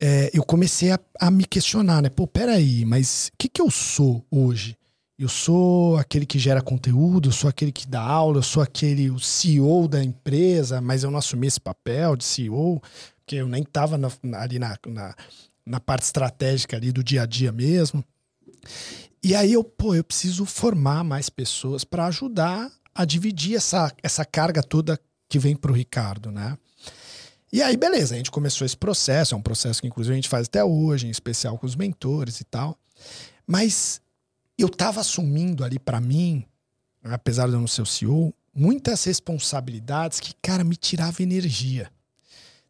é, 0.00 0.28
eu 0.34 0.42
comecei 0.42 0.90
a, 0.90 0.98
a, 1.20 1.30
me 1.30 1.44
questionar, 1.44 2.02
né? 2.02 2.08
Pô, 2.08 2.26
peraí, 2.26 2.84
mas 2.84 3.28
o 3.28 3.36
que, 3.38 3.48
que 3.48 3.62
eu 3.62 3.70
sou 3.70 4.26
hoje? 4.28 4.76
Eu 5.16 5.28
sou 5.28 5.96
aquele 5.98 6.26
que 6.26 6.38
gera 6.38 6.60
conteúdo, 6.60 7.28
eu 7.28 7.32
sou 7.32 7.48
aquele 7.48 7.70
que 7.70 7.86
dá 7.86 8.02
aula, 8.02 8.38
eu 8.38 8.42
sou 8.42 8.60
aquele 8.60 9.08
o 9.08 9.20
CEO 9.20 9.86
da 9.86 10.02
empresa, 10.02 10.80
mas 10.80 11.04
eu 11.04 11.12
não 11.12 11.18
assumi 11.20 11.46
esse 11.46 11.60
papel 11.60 12.16
de 12.16 12.24
CEO, 12.24 12.82
porque 13.28 13.36
eu 13.36 13.46
nem 13.46 13.62
estava 13.62 14.00
ali 14.38 14.58
na, 14.58 14.78
na, 14.86 15.14
na 15.66 15.78
parte 15.78 16.04
estratégica 16.04 16.78
ali 16.78 16.90
do 16.90 17.04
dia 17.04 17.24
a 17.24 17.26
dia 17.26 17.52
mesmo. 17.52 18.02
E 19.22 19.34
aí 19.34 19.52
eu, 19.52 19.62
pô, 19.62 19.94
eu 19.94 20.02
preciso 20.02 20.46
formar 20.46 21.04
mais 21.04 21.28
pessoas 21.28 21.84
para 21.84 22.06
ajudar 22.06 22.72
a 22.94 23.04
dividir 23.04 23.56
essa, 23.56 23.92
essa 24.02 24.24
carga 24.24 24.62
toda 24.62 24.98
que 25.28 25.38
vem 25.38 25.54
para 25.54 25.70
o 25.70 25.74
Ricardo, 25.74 26.30
né? 26.30 26.56
E 27.52 27.62
aí, 27.62 27.76
beleza, 27.76 28.14
a 28.14 28.18
gente 28.18 28.30
começou 28.30 28.64
esse 28.64 28.76
processo, 28.76 29.34
é 29.34 29.36
um 29.36 29.42
processo 29.42 29.82
que 29.82 29.86
inclusive 29.86 30.14
a 30.14 30.16
gente 30.16 30.28
faz 30.28 30.46
até 30.46 30.64
hoje, 30.64 31.06
em 31.06 31.10
especial 31.10 31.58
com 31.58 31.66
os 31.66 31.76
mentores 31.76 32.40
e 32.40 32.44
tal. 32.44 32.78
Mas 33.46 34.00
eu 34.56 34.70
tava 34.70 35.02
assumindo 35.02 35.62
ali 35.62 35.78
para 35.78 36.00
mim, 36.00 36.46
apesar 37.04 37.46
de 37.46 37.52
eu 37.52 37.60
não 37.60 37.68
ser 37.68 37.82
o 37.82 37.86
CEO, 37.86 38.34
muitas 38.54 39.04
responsabilidades 39.04 40.18
que, 40.18 40.32
cara, 40.40 40.64
me 40.64 40.76
tirava 40.76 41.22
energia. 41.22 41.90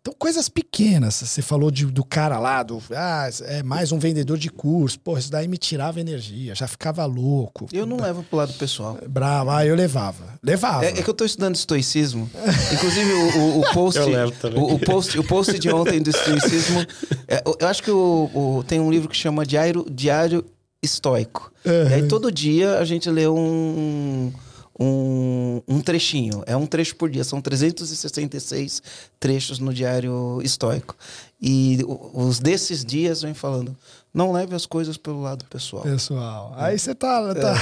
Então, 0.08 0.14
coisas 0.18 0.48
pequenas. 0.48 1.16
Você 1.16 1.42
falou 1.42 1.70
de, 1.70 1.84
do 1.84 2.02
cara 2.02 2.38
lá, 2.38 2.62
do. 2.62 2.82
Ah, 2.92 3.28
é 3.42 3.62
mais 3.62 3.92
um 3.92 3.98
vendedor 3.98 4.38
de 4.38 4.48
curso. 4.48 4.98
Pô, 5.00 5.18
isso 5.18 5.30
daí 5.30 5.46
me 5.46 5.58
tirava 5.58 6.00
energia, 6.00 6.54
já 6.54 6.66
ficava 6.66 7.04
louco. 7.04 7.66
Eu 7.72 7.84
não 7.84 7.98
levo 7.98 8.22
pro 8.22 8.38
lado 8.38 8.54
pessoal. 8.54 8.98
Bravo, 9.06 9.50
ah, 9.50 9.66
eu 9.66 9.74
levava. 9.74 10.38
Levava. 10.42 10.86
É, 10.86 10.88
é 10.88 11.02
que 11.02 11.08
eu 11.08 11.14
tô 11.14 11.24
estudando 11.24 11.56
estoicismo. 11.56 12.30
Inclusive, 12.72 13.12
o, 13.12 13.38
o, 13.38 13.60
o 13.60 13.72
post. 13.74 14.00
eu 14.00 14.08
levo 14.08 14.32
também. 14.32 14.58
O, 14.58 14.74
o, 14.74 14.78
post, 14.78 15.18
o 15.18 15.24
post 15.24 15.58
de 15.58 15.70
ontem 15.70 16.00
do 16.00 16.08
estoicismo. 16.08 16.86
É, 17.26 17.42
eu 17.60 17.68
acho 17.68 17.82
que 17.82 17.90
o, 17.90 18.64
tem 18.66 18.80
um 18.80 18.90
livro 18.90 19.08
que 19.08 19.16
chama 19.16 19.44
Diário, 19.44 19.84
Diário 19.90 20.42
Estoico. 20.82 21.52
Uhum. 21.66 21.90
E 21.90 21.94
aí, 21.94 22.08
todo 22.08 22.32
dia 22.32 22.78
a 22.78 22.84
gente 22.84 23.10
lê 23.10 23.28
um 23.28 24.32
um, 24.78 25.60
um 25.66 25.80
trechinho. 25.80 26.42
É 26.46 26.56
um 26.56 26.66
trecho 26.66 26.94
por 26.94 27.10
dia. 27.10 27.24
São 27.24 27.40
366 27.40 28.82
trechos 29.18 29.58
no 29.58 29.74
diário 29.74 30.40
estoico. 30.42 30.96
E 31.40 31.78
os 32.14 32.38
desses 32.38 32.84
dias 32.84 33.22
vem 33.22 33.34
falando. 33.34 33.76
Não 34.14 34.32
leve 34.32 34.54
as 34.54 34.66
coisas 34.66 34.96
pelo 34.96 35.20
lado 35.20 35.44
pessoal. 35.44 35.82
Pessoal. 35.82 36.52
Aí 36.56 36.78
você 36.78 36.94
tá. 36.94 37.34
Tá, 37.34 37.54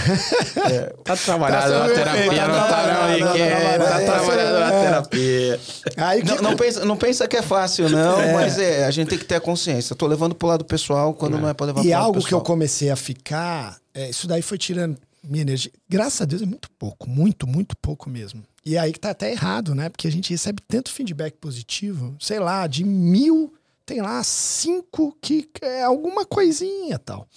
é. 0.68 0.72
É. 0.72 0.80
tá 1.04 1.16
trabalhando 1.16 1.72
tá 1.72 1.78
na 1.80 1.94
terapia, 1.94 2.48
não 2.48 2.54
tá, 2.54 3.18
não. 3.18 3.86
Tá 3.86 4.00
trabalhando 4.00 4.60
na 4.60 4.70
terapia. 4.70 5.60
Aí 5.96 6.22
que... 6.22 6.28
não, 6.28 6.36
não, 6.42 6.56
pensa, 6.56 6.84
não 6.84 6.96
pensa 6.96 7.28
que 7.28 7.36
é 7.36 7.42
fácil, 7.42 7.90
não, 7.90 8.20
é. 8.20 8.32
mas 8.32 8.58
é, 8.58 8.86
a 8.86 8.90
gente 8.90 9.08
tem 9.08 9.18
que 9.18 9.24
ter 9.24 9.34
a 9.34 9.40
consciência. 9.40 9.92
Eu 9.92 9.96
tô 9.96 10.06
levando 10.06 10.34
pro 10.34 10.48
lado 10.48 10.64
pessoal 10.64 11.12
quando 11.12 11.36
é. 11.36 11.40
não 11.40 11.48
é 11.48 11.52
pra 11.52 11.66
levar 11.66 11.80
e 11.80 11.82
pro 11.82 11.90
lado 11.90 12.04
pessoal. 12.04 12.14
E 12.14 12.16
algo 12.16 12.26
que 12.26 12.34
eu 12.34 12.40
comecei 12.40 12.90
a 12.90 12.96
ficar. 12.96 13.76
É, 13.92 14.08
isso 14.08 14.26
daí 14.26 14.40
foi 14.40 14.56
tirando 14.56 14.96
minha 15.28 15.42
energia. 15.42 15.72
Graças 15.88 16.20
a 16.20 16.24
Deus 16.24 16.42
é 16.42 16.46
muito 16.46 16.70
pouco, 16.72 17.08
muito, 17.08 17.46
muito 17.46 17.76
pouco 17.76 18.08
mesmo. 18.08 18.42
E 18.64 18.76
aí 18.76 18.92
que 18.92 19.00
tá 19.00 19.10
até 19.10 19.30
errado, 19.30 19.74
né? 19.74 19.88
Porque 19.88 20.08
a 20.08 20.12
gente 20.12 20.30
recebe 20.30 20.62
tanto 20.66 20.90
feedback 20.90 21.36
positivo, 21.36 22.16
sei 22.18 22.40
lá, 22.40 22.66
de 22.66 22.84
mil, 22.84 23.54
tem 23.84 24.00
lá 24.02 24.22
cinco 24.24 25.16
que 25.20 25.48
é 25.62 25.82
alguma 25.82 26.24
coisinha 26.24 26.98
tal. 26.98 27.28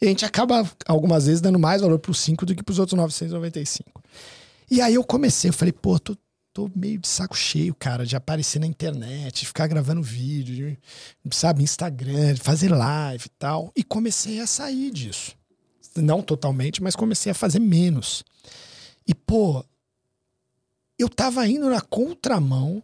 E 0.00 0.06
a 0.06 0.08
gente 0.08 0.24
acaba, 0.24 0.68
algumas 0.86 1.26
vezes, 1.26 1.40
dando 1.40 1.58
mais 1.58 1.80
valor 1.80 1.98
pro 1.98 2.12
cinco 2.12 2.44
do 2.44 2.54
que 2.54 2.62
pros 2.62 2.80
outros 2.80 2.98
995. 2.98 4.02
E 4.68 4.80
aí 4.80 4.94
eu 4.94 5.04
comecei, 5.04 5.50
eu 5.50 5.54
falei, 5.54 5.72
pô, 5.72 5.98
tô, 6.00 6.16
tô 6.52 6.68
meio 6.74 6.98
de 6.98 7.06
saco 7.06 7.36
cheio, 7.36 7.72
cara, 7.74 8.04
de 8.04 8.16
aparecer 8.16 8.58
na 8.58 8.66
internet, 8.66 9.40
de 9.40 9.46
ficar 9.46 9.68
gravando 9.68 10.02
vídeo, 10.02 10.76
de, 11.24 11.36
sabe, 11.36 11.62
Instagram, 11.62 12.34
de 12.34 12.40
fazer 12.40 12.68
live 12.74 13.26
e 13.26 13.30
tal. 13.38 13.70
E 13.76 13.84
comecei 13.84 14.40
a 14.40 14.46
sair 14.46 14.90
disso 14.90 15.36
não 15.96 16.22
totalmente, 16.22 16.82
mas 16.82 16.96
comecei 16.96 17.32
a 17.32 17.34
fazer 17.34 17.58
menos. 17.58 18.24
E, 19.06 19.14
pô, 19.14 19.64
eu 20.98 21.08
tava 21.08 21.46
indo 21.46 21.68
na 21.68 21.80
contramão 21.80 22.82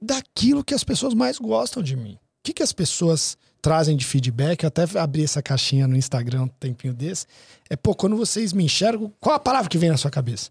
daquilo 0.00 0.64
que 0.64 0.74
as 0.74 0.84
pessoas 0.84 1.14
mais 1.14 1.38
gostam 1.38 1.82
de 1.82 1.96
mim. 1.96 2.14
O 2.14 2.18
que, 2.42 2.52
que 2.52 2.62
as 2.62 2.72
pessoas 2.72 3.36
trazem 3.60 3.96
de 3.96 4.04
feedback? 4.04 4.62
Eu 4.62 4.68
até 4.68 4.84
abri 4.98 5.22
essa 5.22 5.42
caixinha 5.42 5.86
no 5.86 5.96
Instagram 5.96 6.42
um 6.42 6.48
tempinho 6.48 6.92
desse. 6.92 7.26
É, 7.70 7.76
pô, 7.76 7.94
quando 7.94 8.16
vocês 8.16 8.52
me 8.52 8.64
enxergam, 8.64 9.12
qual 9.20 9.36
a 9.36 9.40
palavra 9.40 9.68
que 9.68 9.78
vem 9.78 9.90
na 9.90 9.96
sua 9.96 10.10
cabeça? 10.10 10.50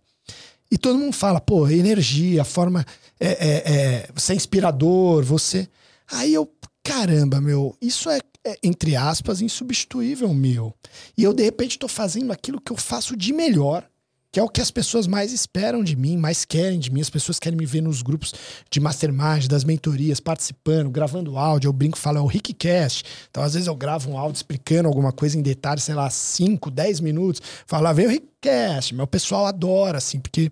E 0.72 0.78
todo 0.78 0.98
mundo 0.98 1.14
fala, 1.14 1.42
pô, 1.42 1.68
energia, 1.68 2.46
forma. 2.46 2.86
É, 3.20 3.28
é, 3.28 3.74
é, 3.74 4.10
você 4.16 4.32
é 4.32 4.36
inspirador, 4.38 5.22
você. 5.22 5.68
Aí 6.10 6.34
eu, 6.34 6.50
caramba, 6.82 7.42
meu, 7.42 7.76
isso 7.82 8.10
é 8.10 8.22
entre 8.64 8.96
aspas, 8.96 9.42
insubstituível 9.42 10.34
meu. 10.34 10.74
E 11.18 11.24
eu, 11.24 11.34
de 11.34 11.44
repente, 11.44 11.72
estou 11.72 11.90
fazendo 11.90 12.32
aquilo 12.32 12.60
que 12.60 12.72
eu 12.72 12.78
faço 12.78 13.16
de 13.16 13.34
melhor, 13.34 13.88
que 14.32 14.40
é 14.40 14.44
o 14.44 14.48
que 14.48 14.62
as 14.62 14.72
pessoas 14.72 15.08
mais 15.08 15.34
esperam 15.34 15.84
de 15.84 15.96
mim, 15.96 16.16
mais 16.16 16.46
querem 16.46 16.80
de 16.80 16.90
mim. 16.90 17.02
As 17.02 17.10
pessoas 17.10 17.38
querem 17.38 17.58
me 17.58 17.66
ver 17.66 17.82
nos 17.82 18.02
grupos 18.02 18.34
de 18.70 18.80
mastermind, 18.80 19.48
das 19.48 19.66
mentorias, 19.66 20.22
participando, 20.22 20.90
gravando 20.90 21.38
áudio. 21.38 21.68
Eu 21.68 21.74
brinco, 21.74 21.98
falo, 21.98 22.18
é 22.18 22.22
o 22.22 22.26
Rickcast. 22.26 23.04
Então, 23.30 23.44
às 23.44 23.54
vezes, 23.54 23.68
eu 23.68 23.76
gravo 23.76 24.10
um 24.10 24.18
áudio 24.18 24.38
explicando 24.38 24.88
alguma 24.88 25.12
coisa 25.12 25.38
em 25.38 25.42
detalhe, 25.42 25.82
sei 25.82 25.96
lá, 25.96 26.10
5, 26.10 26.72
10 26.72 27.02
minutos. 27.02 27.42
Falo, 27.68 27.88
ah, 27.88 27.94
vem 27.94 28.06
o 28.06 28.10
Rickcast. 28.10 28.96
Meu 28.96 29.06
pessoal 29.06 29.46
adora, 29.46 29.98
assim, 29.98 30.20
porque. 30.20 30.50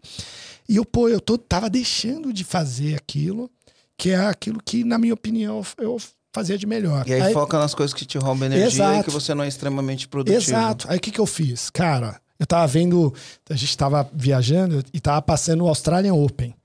E 0.68 0.76
eu, 0.76 0.86
pô, 0.86 1.08
eu 1.08 1.22
tô, 1.22 1.38
tava 1.38 1.70
deixando 1.70 2.34
de 2.34 2.44
fazer 2.44 2.96
aquilo, 2.96 3.50
que 3.98 4.10
é 4.10 4.18
aquilo 4.18 4.62
que, 4.64 4.84
na 4.84 4.98
minha 4.98 5.14
opinião, 5.14 5.66
eu 5.78 5.98
fazia 6.32 6.58
de 6.58 6.66
melhor. 6.66 7.08
E 7.08 7.14
aí, 7.14 7.22
aí 7.22 7.34
foca 7.34 7.58
nas 7.58 7.74
coisas 7.74 7.94
que 7.94 8.06
te 8.06 8.18
roubam 8.18 8.46
energia 8.46 8.68
exato, 8.68 9.00
e 9.00 9.04
que 9.04 9.10
você 9.10 9.34
não 9.34 9.44
é 9.44 9.48
extremamente 9.48 10.08
produtivo. 10.08 10.42
Exato. 10.42 10.88
Aí 10.90 10.98
o 10.98 11.02
que, 11.02 11.12
que 11.12 11.20
eu 11.20 11.26
fiz? 11.26 11.70
Cara, 11.70 12.20
eu 12.40 12.46
tava 12.46 12.66
vendo, 12.68 13.14
a 13.50 13.56
gente 13.56 13.78
tava 13.78 14.10
viajando 14.14 14.84
e 14.94 15.00
tava 15.00 15.22
passando 15.22 15.64
o 15.64 15.68
Australian 15.68 16.14
Open. 16.14 16.56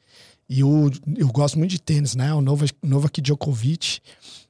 E 0.48 0.62
o, 0.62 0.90
eu 1.16 1.28
gosto 1.28 1.58
muito 1.58 1.70
de 1.70 1.80
tênis, 1.80 2.14
né? 2.14 2.32
O 2.34 2.40
Novak, 2.40 2.72
Novak 2.82 3.20
Djokovic 3.20 4.00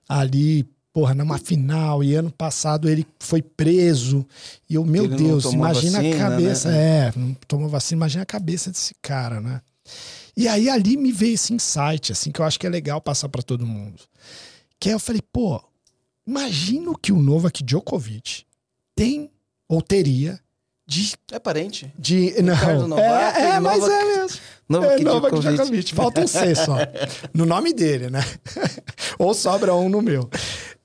ali, 0.08 0.66
porra, 0.92 1.14
numa 1.14 1.38
final. 1.38 2.02
E 2.02 2.14
ano 2.14 2.30
passado 2.30 2.88
ele 2.88 3.06
foi 3.20 3.40
preso. 3.40 4.26
E 4.68 4.74
eu, 4.74 4.84
meu 4.84 5.06
Deus, 5.06 5.44
imagina 5.44 6.02
vacina, 6.02 6.16
a 6.16 6.18
cabeça. 6.30 6.70
Né? 6.70 6.78
É, 6.78 7.12
não 7.16 7.34
tomou 7.46 7.68
vacina, 7.68 7.98
imagina 8.00 8.22
a 8.22 8.26
cabeça 8.26 8.70
desse 8.70 8.94
cara, 9.00 9.40
né? 9.40 9.60
E 10.36 10.48
aí 10.48 10.68
ali 10.68 10.96
me 10.96 11.12
veio 11.12 11.34
esse 11.34 11.54
insight, 11.54 12.10
assim, 12.10 12.32
que 12.32 12.40
eu 12.40 12.44
acho 12.44 12.58
que 12.58 12.66
é 12.66 12.70
legal 12.70 13.00
passar 13.00 13.28
para 13.28 13.42
todo 13.42 13.64
mundo. 13.64 14.02
Que 14.84 14.90
aí 14.90 14.94
eu 14.94 15.00
falei, 15.00 15.22
pô, 15.32 15.64
imagina 16.26 16.90
o 16.90 16.94
que 16.94 17.10
o 17.10 17.16
Novak 17.16 17.64
Djokovic 17.64 18.44
tem 18.94 19.30
ou 19.66 19.80
teria 19.80 20.38
de. 20.86 21.14
É 21.32 21.38
parente? 21.38 21.90
De. 21.98 22.34
Não. 22.42 22.88
Novak, 22.88 23.38
é, 23.38 23.44
é 23.44 23.60
mas 23.60 23.78
Novak, 23.78 23.94
é 23.94 24.04
mesmo. 24.04 24.40
Novak, 24.68 24.92
é, 24.92 25.04
Novak 25.04 25.36
Djokovic. 25.36 25.56
Djokovic. 25.56 25.94
Falta 25.94 26.20
um 26.20 26.26
C 26.26 26.54
só. 26.54 26.76
no 27.32 27.46
nome 27.46 27.72
dele, 27.72 28.10
né? 28.10 28.20
ou 29.18 29.32
sobra 29.32 29.74
um 29.74 29.88
no 29.88 30.02
meu. 30.02 30.28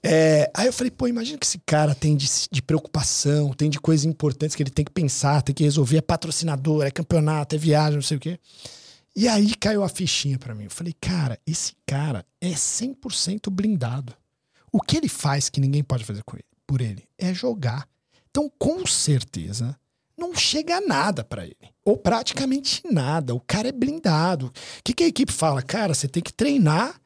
É, 0.02 0.50
aí 0.56 0.68
eu 0.68 0.72
falei, 0.72 0.92
pô, 0.92 1.06
imagina 1.06 1.38
que 1.38 1.46
esse 1.46 1.60
cara 1.66 1.94
tem 1.94 2.16
de, 2.16 2.26
de, 2.50 2.62
preocupação, 2.62 3.52
tem 3.52 3.70
de 3.70 3.82
coisas 3.82 4.06
importantes 4.06 4.56
que 4.56 4.64
ele 4.64 4.70
tem 4.70 4.86
que 4.86 4.94
pensar, 4.94 5.42
tem 5.42 5.54
que 5.54 5.66
resolver. 5.66 5.98
É 5.98 6.02
patrocinador, 6.02 6.86
é 6.86 6.90
campeonato, 6.90 7.54
é 7.54 7.58
viagem, 7.60 7.96
não 7.96 8.02
sei 8.02 8.16
o 8.16 8.20
quê. 8.22 8.40
E 9.20 9.28
aí 9.28 9.54
caiu 9.54 9.84
a 9.84 9.90
fichinha 9.90 10.40
para 10.40 10.56
mim. 10.56 10.64
Eu 10.64 10.70
falei, 10.70 10.94
cara, 10.94 11.38
esse 11.46 11.74
cara 11.86 12.26
é 12.40 12.52
100% 12.52 13.50
blindado. 13.50 14.16
O 14.72 14.80
que 14.80 14.96
ele 14.96 15.10
faz 15.10 15.50
que 15.50 15.60
ninguém 15.60 15.84
pode 15.84 16.06
fazer 16.06 16.24
por 16.66 16.80
ele 16.80 17.04
é 17.18 17.34
jogar. 17.34 17.86
Então, 18.30 18.50
com 18.58 18.88
certeza, 18.88 19.78
não 20.18 20.34
chega 20.34 20.80
nada 20.80 21.22
para 21.22 21.44
ele. 21.44 21.70
Ou 21.84 21.98
praticamente 21.98 22.82
nada. 22.90 23.36
O 23.36 23.42
cara 23.42 23.68
é 23.68 23.74
blindado. 23.74 24.46
O 24.46 24.52
que, 24.86 24.94
que 24.94 25.04
a 25.04 25.08
equipe 25.08 25.34
fala? 25.34 25.62
Cara, 25.62 25.94
você 25.94 26.08
tem 26.08 26.24
que 26.24 26.32
treinar 26.32 26.98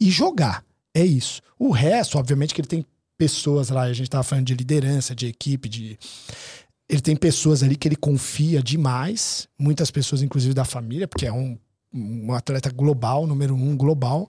e 0.00 0.10
jogar. 0.10 0.64
É 0.92 1.04
isso. 1.04 1.40
O 1.56 1.70
resto, 1.70 2.18
obviamente, 2.18 2.52
que 2.52 2.62
ele 2.62 2.66
tem 2.66 2.84
pessoas 3.16 3.68
lá, 3.68 3.82
a 3.82 3.92
gente 3.92 4.10
tava 4.10 4.24
falando 4.24 4.46
de 4.46 4.54
liderança, 4.54 5.14
de 5.14 5.28
equipe, 5.28 5.68
de 5.68 5.96
ele 6.90 7.00
tem 7.00 7.14
pessoas 7.14 7.62
ali 7.62 7.76
que 7.76 7.86
ele 7.86 7.94
confia 7.94 8.60
demais, 8.60 9.48
muitas 9.56 9.92
pessoas, 9.92 10.22
inclusive 10.22 10.52
da 10.52 10.64
família, 10.64 11.06
porque 11.06 11.24
é 11.24 11.32
um, 11.32 11.56
um 11.94 12.34
atleta 12.34 12.68
global, 12.68 13.28
número 13.28 13.54
um 13.54 13.76
global. 13.76 14.28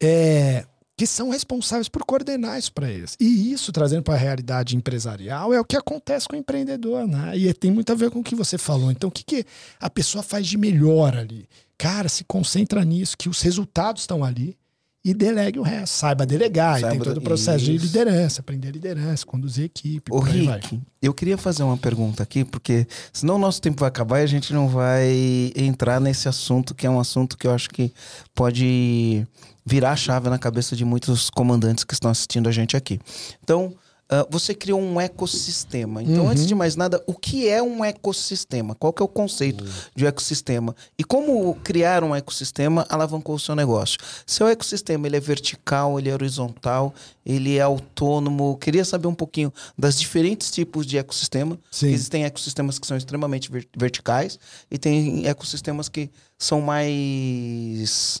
É, 0.00 0.64
que 0.96 1.04
são 1.08 1.30
responsáveis 1.30 1.88
por 1.88 2.04
coordenar 2.04 2.56
isso 2.56 2.72
para 2.72 2.88
eles. 2.88 3.16
E 3.18 3.52
isso, 3.52 3.72
trazendo 3.72 4.04
para 4.04 4.14
a 4.14 4.18
realidade 4.18 4.76
empresarial, 4.76 5.52
é 5.52 5.58
o 5.58 5.64
que 5.64 5.76
acontece 5.76 6.28
com 6.28 6.36
o 6.36 6.38
empreendedor, 6.38 7.08
né? 7.08 7.36
E 7.36 7.52
tem 7.52 7.72
muito 7.72 7.90
a 7.90 7.96
ver 7.96 8.10
com 8.10 8.20
o 8.20 8.24
que 8.24 8.36
você 8.36 8.56
falou. 8.56 8.92
Então, 8.92 9.08
o 9.08 9.12
que, 9.12 9.24
que 9.24 9.44
a 9.80 9.90
pessoa 9.90 10.22
faz 10.22 10.46
de 10.46 10.56
melhor 10.56 11.16
ali? 11.16 11.48
Cara, 11.76 12.08
se 12.08 12.22
concentra 12.22 12.84
nisso, 12.84 13.18
que 13.18 13.28
os 13.28 13.42
resultados 13.42 14.02
estão 14.02 14.22
ali 14.22 14.56
e 15.04 15.12
delegue 15.12 15.58
o 15.58 15.62
resto. 15.62 15.94
Saiba 15.94 16.24
delegar. 16.24 16.80
Saiba 16.80 16.88
e 16.88 16.98
tem 16.98 17.00
todo 17.00 17.18
o 17.18 17.22
processo 17.22 17.70
isso. 17.70 17.72
de 17.72 17.78
liderança, 17.78 18.40
aprender 18.40 18.70
liderança, 18.70 19.26
conduzir 19.26 19.64
equipe. 19.64 20.12
Ô, 20.12 20.20
Rick, 20.20 20.80
eu 21.00 21.12
queria 21.12 21.36
fazer 21.36 21.62
uma 21.62 21.76
pergunta 21.76 22.22
aqui, 22.22 22.44
porque 22.44 22.86
senão 23.12 23.34
o 23.36 23.38
nosso 23.38 23.60
tempo 23.60 23.80
vai 23.80 23.88
acabar 23.88 24.20
e 24.20 24.22
a 24.24 24.26
gente 24.26 24.52
não 24.52 24.68
vai 24.68 25.52
entrar 25.56 26.00
nesse 26.00 26.28
assunto, 26.28 26.74
que 26.74 26.86
é 26.86 26.90
um 26.90 27.00
assunto 27.00 27.36
que 27.36 27.46
eu 27.46 27.52
acho 27.52 27.68
que 27.70 27.92
pode 28.34 29.26
virar 29.64 29.92
a 29.92 29.96
chave 29.96 30.28
na 30.28 30.38
cabeça 30.38 30.74
de 30.74 30.84
muitos 30.84 31.30
comandantes 31.30 31.84
que 31.84 31.94
estão 31.94 32.10
assistindo 32.10 32.48
a 32.48 32.52
gente 32.52 32.76
aqui. 32.76 33.00
Então, 33.42 33.74
Uh, 34.12 34.28
você 34.28 34.54
criou 34.54 34.78
um 34.78 35.00
ecossistema. 35.00 36.02
Então, 36.02 36.24
uhum. 36.24 36.28
antes 36.28 36.46
de 36.46 36.54
mais 36.54 36.76
nada, 36.76 37.02
o 37.06 37.14
que 37.14 37.48
é 37.48 37.62
um 37.62 37.82
ecossistema? 37.82 38.74
Qual 38.74 38.92
que 38.92 39.00
é 39.00 39.04
o 39.04 39.08
conceito 39.08 39.64
uhum. 39.64 39.70
de 39.96 40.04
ecossistema? 40.04 40.76
E 40.98 41.02
como 41.02 41.54
criar 41.64 42.04
um 42.04 42.14
ecossistema 42.14 42.84
alavancou 42.90 43.36
o 43.36 43.38
seu 43.38 43.56
negócio? 43.56 43.98
Seu 44.26 44.46
ecossistema, 44.48 45.06
ele 45.06 45.16
é 45.16 45.20
vertical, 45.20 45.98
ele 45.98 46.10
é 46.10 46.12
horizontal, 46.12 46.92
ele 47.24 47.56
é 47.56 47.62
autônomo. 47.62 48.58
Queria 48.58 48.84
saber 48.84 49.06
um 49.06 49.14
pouquinho 49.14 49.50
das 49.78 49.98
diferentes 49.98 50.50
tipos 50.50 50.84
de 50.84 50.98
ecossistema. 50.98 51.58
Existem 51.82 52.24
ecossistemas 52.24 52.78
que 52.78 52.86
são 52.86 52.98
extremamente 52.98 53.50
verticais 53.74 54.38
e 54.70 54.76
tem 54.76 55.26
ecossistemas 55.26 55.88
que 55.88 56.10
são 56.36 56.60
mais 56.60 58.20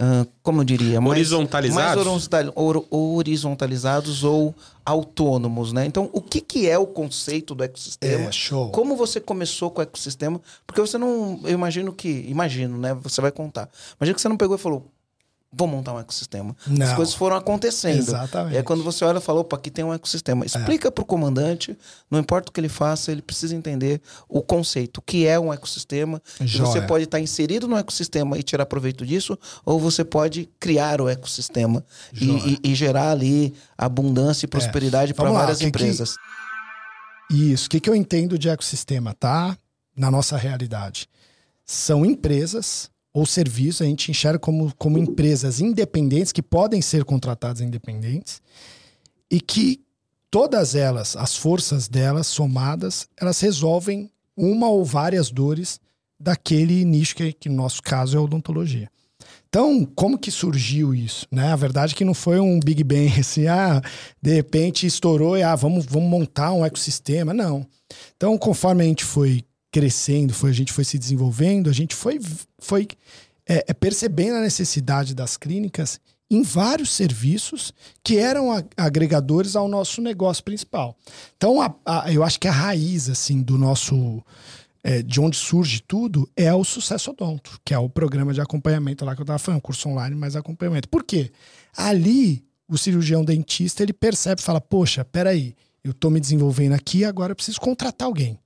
Uh, 0.00 0.26
como 0.42 0.62
eu 0.62 0.64
diria, 0.64 0.98
mais, 0.98 1.10
horizontalizados, 1.10 2.06
mais 2.06 2.86
horizontalizados 2.90 4.24
ou 4.24 4.54
autônomos, 4.82 5.74
né? 5.74 5.84
Então, 5.84 6.08
o 6.14 6.22
que, 6.22 6.40
que 6.40 6.66
é 6.66 6.78
o 6.78 6.86
conceito 6.86 7.54
do 7.54 7.62
ecossistema? 7.62 8.30
É, 8.30 8.32
show. 8.32 8.70
Como 8.70 8.96
você 8.96 9.20
começou 9.20 9.70
com 9.70 9.80
o 9.80 9.82
ecossistema? 9.82 10.40
Porque 10.66 10.80
você 10.80 10.96
não, 10.96 11.38
eu 11.44 11.50
imagino 11.50 11.92
que, 11.92 12.24
imagino, 12.26 12.78
né? 12.78 12.94
Você 13.02 13.20
vai 13.20 13.30
contar. 13.30 13.68
Imagina 14.00 14.14
que 14.14 14.22
você 14.22 14.28
não 14.30 14.38
pegou 14.38 14.56
e 14.56 14.58
falou, 14.58 14.86
vou 15.52 15.66
montar 15.66 15.92
um 15.92 15.98
ecossistema. 15.98 16.56
Não. 16.66 16.86
As 16.86 16.94
coisas 16.94 17.14
foram 17.14 17.36
acontecendo. 17.36 17.98
Exatamente. 17.98 18.54
E 18.54 18.56
aí 18.58 18.62
quando 18.62 18.84
você 18.84 19.04
olha 19.04 19.18
e 19.18 19.20
fala, 19.20 19.40
opa, 19.40 19.56
aqui 19.56 19.70
tem 19.70 19.84
um 19.84 19.92
ecossistema. 19.92 20.46
Explica 20.46 20.88
é. 20.88 20.90
para 20.90 21.02
o 21.02 21.04
comandante, 21.04 21.76
não 22.10 22.20
importa 22.20 22.50
o 22.50 22.52
que 22.52 22.60
ele 22.60 22.68
faça, 22.68 23.10
ele 23.10 23.20
precisa 23.20 23.54
entender 23.54 24.00
o 24.28 24.42
conceito, 24.42 24.98
o 24.98 25.02
que 25.02 25.26
é 25.26 25.38
um 25.38 25.52
ecossistema. 25.52 26.22
Você 26.40 26.80
pode 26.82 27.04
estar 27.04 27.18
inserido 27.18 27.66
no 27.66 27.76
ecossistema 27.76 28.38
e 28.38 28.42
tirar 28.42 28.64
proveito 28.66 29.04
disso, 29.04 29.36
ou 29.64 29.80
você 29.80 30.04
pode 30.04 30.48
criar 30.60 31.00
o 31.00 31.08
ecossistema 31.08 31.84
e, 32.12 32.30
e, 32.30 32.60
e, 32.70 32.74
gerar 32.74 33.10
ali 33.10 33.54
abundância 33.76 34.46
e 34.46 34.48
é. 34.48 34.50
prosperidade 34.50 35.10
é. 35.12 35.14
para 35.14 35.30
várias 35.30 35.58
que 35.58 35.66
empresas. 35.66 36.16
Que... 37.28 37.52
Isso. 37.52 37.66
O 37.66 37.70
que, 37.70 37.80
que 37.80 37.90
eu 37.90 37.94
entendo 37.94 38.38
de 38.38 38.48
ecossistema, 38.48 39.14
tá? 39.14 39.56
Na 39.96 40.10
nossa 40.10 40.36
realidade. 40.36 41.08
São 41.64 42.04
empresas 42.04 42.90
ou 43.12 43.26
serviços, 43.26 43.82
a 43.82 43.86
gente 43.86 44.10
enxerga 44.10 44.38
como, 44.38 44.72
como 44.76 44.98
empresas 44.98 45.60
independentes 45.60 46.32
que 46.32 46.42
podem 46.42 46.80
ser 46.80 47.04
contratadas 47.04 47.60
independentes 47.60 48.40
e 49.30 49.40
que 49.40 49.80
todas 50.30 50.74
elas, 50.74 51.16
as 51.16 51.36
forças 51.36 51.88
delas 51.88 52.26
somadas, 52.28 53.08
elas 53.20 53.40
resolvem 53.40 54.10
uma 54.36 54.68
ou 54.68 54.84
várias 54.84 55.30
dores 55.30 55.80
daquele 56.18 56.84
nicho 56.84 57.16
que, 57.16 57.32
que 57.32 57.48
no 57.48 57.56
nosso 57.56 57.82
caso 57.82 58.16
é 58.16 58.20
odontologia. 58.20 58.90
Então, 59.48 59.84
como 59.96 60.16
que 60.16 60.30
surgiu 60.30 60.94
isso? 60.94 61.26
Né? 61.30 61.52
A 61.52 61.56
verdade 61.56 61.92
é 61.92 61.96
que 61.96 62.04
não 62.04 62.14
foi 62.14 62.38
um 62.38 62.60
Big 62.60 62.84
Bang 62.84 63.12
assim, 63.18 63.48
ah, 63.48 63.82
de 64.22 64.34
repente 64.34 64.86
estourou 64.86 65.36
e 65.36 65.42
ah, 65.42 65.56
vamos, 65.56 65.84
vamos 65.86 66.08
montar 66.08 66.52
um 66.52 66.64
ecossistema. 66.64 67.34
Não. 67.34 67.66
Então, 68.16 68.38
conforme 68.38 68.84
a 68.84 68.86
gente 68.86 69.04
foi 69.04 69.42
crescendo, 69.70 70.34
foi, 70.34 70.50
a 70.50 70.54
gente 70.54 70.72
foi 70.72 70.84
se 70.84 70.98
desenvolvendo, 70.98 71.70
a 71.70 71.72
gente 71.72 71.94
foi, 71.94 72.20
foi 72.58 72.88
é, 73.48 73.64
é, 73.68 73.74
percebendo 73.74 74.36
a 74.36 74.40
necessidade 74.40 75.14
das 75.14 75.36
clínicas 75.36 76.00
em 76.30 76.42
vários 76.42 76.90
serviços 76.90 77.72
que 78.02 78.16
eram 78.18 78.52
a, 78.52 78.62
agregadores 78.76 79.56
ao 79.56 79.68
nosso 79.68 80.00
negócio 80.00 80.42
principal. 80.44 80.96
Então, 81.36 81.60
a, 81.60 81.74
a, 81.84 82.12
eu 82.12 82.22
acho 82.22 82.38
que 82.38 82.48
a 82.48 82.52
raiz 82.52 83.08
assim 83.08 83.42
do 83.42 83.56
nosso 83.56 84.22
é, 84.82 85.02
de 85.02 85.20
onde 85.20 85.36
surge 85.36 85.82
tudo 85.86 86.28
é 86.36 86.52
o 86.54 86.64
Sucesso 86.64 87.10
Odonto, 87.10 87.60
que 87.64 87.74
é 87.74 87.78
o 87.78 87.88
programa 87.88 88.32
de 88.32 88.40
acompanhamento 88.40 89.04
lá 89.04 89.14
que 89.14 89.20
eu 89.20 89.24
estava 89.24 89.38
falando, 89.38 89.60
curso 89.60 89.88
online 89.88 90.16
mais 90.16 90.36
acompanhamento. 90.36 90.88
Por 90.88 91.04
quê? 91.04 91.30
Ali 91.76 92.44
o 92.68 92.78
cirurgião 92.78 93.24
dentista 93.24 93.82
ele 93.82 93.92
percebe, 93.92 94.40
fala, 94.40 94.60
poxa, 94.60 95.04
peraí, 95.04 95.54
eu 95.82 95.90
estou 95.90 96.10
me 96.10 96.20
desenvolvendo 96.20 96.72
aqui, 96.72 97.04
agora 97.04 97.32
eu 97.32 97.36
preciso 97.36 97.60
contratar 97.60 98.06
alguém 98.06 98.38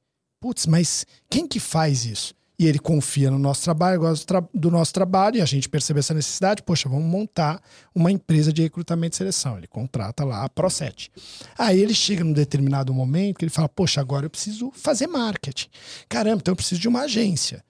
putz, 0.45 0.67
mas 0.67 1.07
quem 1.31 1.49
que 1.49 1.59
faz 1.59 2.05
isso? 2.05 2.35
E 2.59 2.67
ele 2.67 2.79
confia 2.79 3.31
no 3.31 3.39
nosso 3.39 3.65
trabalho, 3.65 3.99
gosta 3.99 4.47
do 4.53 4.71
nosso 4.71 4.93
trabalho, 4.93 5.39
e 5.39 5.41
a 5.41 5.47
gente 5.47 5.71
percebe 5.71 6.01
essa 6.01 6.13
necessidade, 6.13 6.63
poxa, 6.63 6.87
vamos 6.87 7.07
montar 7.07 7.63
uma 7.95 8.13
empresa 8.13 8.53
de 8.53 8.61
recrutamento 8.61 9.15
e 9.15 9.17
seleção. 9.17 9.57
Ele 9.57 9.67
contrata 9.67 10.23
lá 10.23 10.45
a 10.45 10.51
Pro7. 10.51 11.11
Aí 11.57 11.81
ele 11.81 11.95
chega 11.95 12.23
num 12.23 12.35
determinado 12.35 12.93
momento 12.93 13.39
que 13.39 13.47
ele 13.47 13.51
fala, 13.51 13.71
poxa, 13.71 14.03
agora 14.03 14.27
eu 14.27 14.31
preciso 14.31 14.71
fazer 14.75 15.07
marketing. 15.07 15.69
Caramba, 16.11 16.41
então 16.43 16.53
eu 16.53 16.57
preciso 16.57 16.79
de 16.79 16.89
uma 16.89 17.05
agência. 17.05 17.65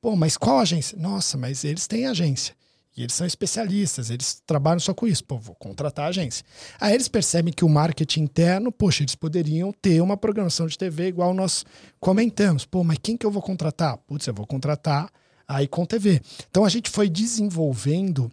Pô, 0.00 0.14
mas 0.14 0.36
qual 0.36 0.60
agência? 0.60 0.96
Nossa, 0.96 1.36
mas 1.36 1.64
eles 1.64 1.88
têm 1.88 2.06
agência. 2.06 2.54
E 2.96 3.02
eles 3.02 3.14
são 3.14 3.26
especialistas, 3.26 4.10
eles 4.10 4.42
trabalham 4.44 4.80
só 4.80 4.92
com 4.92 5.06
isso. 5.06 5.24
Pô, 5.24 5.38
vou 5.38 5.54
contratar 5.54 6.06
a 6.06 6.08
agência. 6.08 6.44
Aí 6.80 6.94
eles 6.94 7.08
percebem 7.08 7.52
que 7.52 7.64
o 7.64 7.68
marketing 7.68 8.22
interno, 8.22 8.72
poxa, 8.72 9.02
eles 9.02 9.14
poderiam 9.14 9.72
ter 9.72 10.00
uma 10.00 10.16
programação 10.16 10.66
de 10.66 10.76
TV 10.76 11.06
igual 11.06 11.32
nós 11.32 11.64
comentamos. 12.00 12.66
Pô, 12.66 12.82
mas 12.82 12.98
quem 13.00 13.16
que 13.16 13.24
eu 13.24 13.30
vou 13.30 13.42
contratar? 13.42 13.96
Putz, 13.98 14.26
eu 14.26 14.34
vou 14.34 14.46
contratar 14.46 15.08
a 15.46 15.62
Icon 15.62 15.86
TV. 15.86 16.20
Então 16.50 16.64
a 16.64 16.68
gente 16.68 16.90
foi 16.90 17.08
desenvolvendo 17.08 18.30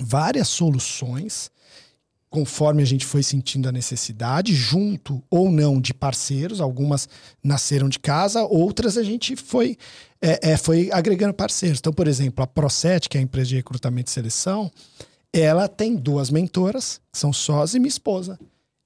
várias 0.00 0.48
soluções 0.48 1.50
conforme 2.34 2.82
a 2.82 2.84
gente 2.84 3.06
foi 3.06 3.22
sentindo 3.22 3.68
a 3.68 3.72
necessidade, 3.72 4.52
junto 4.52 5.22
ou 5.30 5.52
não 5.52 5.80
de 5.80 5.94
parceiros, 5.94 6.60
algumas 6.60 7.08
nasceram 7.40 7.88
de 7.88 8.00
casa, 8.00 8.42
outras 8.42 8.98
a 8.98 9.04
gente 9.04 9.36
foi, 9.36 9.78
é, 10.20 10.50
é, 10.50 10.56
foi 10.56 10.90
agregando 10.92 11.32
parceiros. 11.32 11.78
Então, 11.78 11.92
por 11.92 12.08
exemplo, 12.08 12.42
a 12.42 12.46
Procet, 12.48 13.08
que 13.08 13.16
é 13.16 13.20
a 13.20 13.22
empresa 13.22 13.50
de 13.50 13.54
recrutamento 13.54 14.10
e 14.10 14.12
seleção, 14.12 14.68
ela 15.32 15.68
tem 15.68 15.94
duas 15.94 16.28
mentoras, 16.28 17.00
que 17.12 17.20
são 17.20 17.32
sós 17.32 17.72
e 17.72 17.78
minha 17.78 17.86
esposa. 17.86 18.36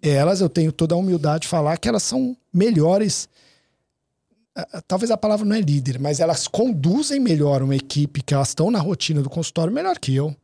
Elas, 0.03 0.43
eu 0.43 0.51
tenho 0.51 0.71
toda 0.71 0.95
a 0.95 0.99
humildade 0.99 1.45
de 1.45 1.49
falar 1.49 1.79
que 1.79 1.89
elas 1.89 2.03
são 2.03 2.37
melhores. 2.53 3.31
Talvez 4.87 5.11
a 5.11 5.17
palavra 5.17 5.47
não 5.47 5.57
é 5.57 5.61
líder, 5.63 5.99
mas 5.99 6.21
elas 6.21 6.47
conduzem 6.47 7.19
melhor 7.19 7.63
uma 7.63 7.75
equipe 7.75 8.23
que 8.23 8.35
elas 8.35 8.49
estão 8.49 8.71
na 8.71 8.79
rotina 8.79 9.23
do 9.23 9.31
consultório 9.31 9.73
melhor 9.73 9.99
que 9.99 10.15
eu. 10.15 10.37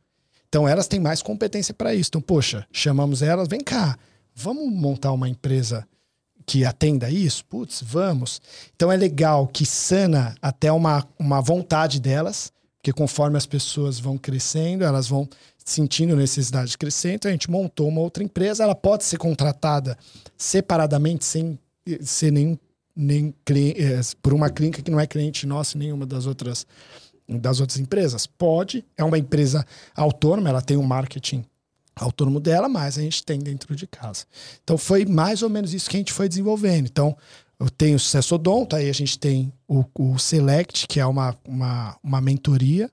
Então 0.55 0.65
elas 0.65 0.87
têm 0.87 1.01
mais 1.01 1.21
competência 1.21 1.73
para 1.73 1.93
isso. 1.93 2.07
Então, 2.11 2.21
poxa, 2.21 2.65
chamamos 2.71 3.21
elas, 3.21 3.49
vem 3.49 3.59
cá, 3.59 3.99
vamos 4.33 4.71
montar 4.71 5.11
uma 5.11 5.27
empresa 5.27 5.85
que 6.45 6.63
atenda 6.63 7.11
isso? 7.11 7.43
Putz, 7.43 7.83
vamos. 7.83 8.41
Então 8.73 8.89
é 8.89 8.95
legal 8.95 9.47
que 9.47 9.65
sana 9.65 10.33
até 10.41 10.71
uma, 10.71 11.05
uma 11.19 11.41
vontade 11.41 11.99
delas, 11.99 12.53
porque 12.77 12.93
conforme 12.93 13.35
as 13.35 13.45
pessoas 13.45 13.99
vão 13.99 14.17
crescendo, 14.17 14.85
elas 14.85 15.09
vão 15.09 15.27
sentindo 15.57 16.15
necessidade 16.15 16.71
de 16.71 16.77
crescer. 16.77 17.15
Então 17.15 17.27
a 17.27 17.33
gente 17.33 17.51
montou 17.51 17.89
uma 17.89 17.99
outra 17.99 18.23
empresa, 18.23 18.63
ela 18.63 18.75
pode 18.75 19.03
ser 19.03 19.17
contratada 19.17 19.97
separadamente, 20.37 21.25
sem 21.25 21.59
ser 21.99 22.31
nenhum, 22.31 22.57
nem 22.95 23.35
eh, 23.49 23.99
por 24.21 24.33
uma 24.33 24.49
clínica 24.49 24.81
que 24.81 24.89
não 24.89 25.01
é 25.01 25.05
cliente 25.05 25.45
nossa, 25.45 25.77
nenhuma 25.77 26.05
das 26.05 26.25
outras 26.25 26.65
das 27.27 27.59
outras 27.59 27.79
empresas? 27.79 28.25
Pode, 28.25 28.85
é 28.97 29.03
uma 29.03 29.17
empresa 29.17 29.65
autônoma, 29.95 30.49
ela 30.49 30.61
tem 30.61 30.77
um 30.77 30.83
marketing 30.83 31.45
autônomo 31.95 32.39
dela, 32.39 32.67
mas 32.67 32.97
a 32.97 33.01
gente 33.01 33.23
tem 33.23 33.39
dentro 33.39 33.75
de 33.75 33.87
casa. 33.87 34.25
Então 34.63 34.77
foi 34.77 35.05
mais 35.05 35.41
ou 35.41 35.49
menos 35.49 35.73
isso 35.73 35.89
que 35.89 35.95
a 35.95 35.99
gente 35.99 36.13
foi 36.13 36.27
desenvolvendo. 36.27 36.87
Então 36.87 37.15
eu 37.59 37.69
tenho 37.69 37.95
o 37.95 37.99
Sucesso 37.99 38.35
Odonto, 38.35 38.75
aí 38.75 38.89
a 38.89 38.93
gente 38.93 39.17
tem 39.17 39.51
o, 39.67 39.85
o 39.97 40.19
Select, 40.19 40.87
que 40.87 40.99
é 40.99 41.05
uma, 41.05 41.37
uma, 41.47 41.97
uma 42.03 42.21
mentoria. 42.21 42.91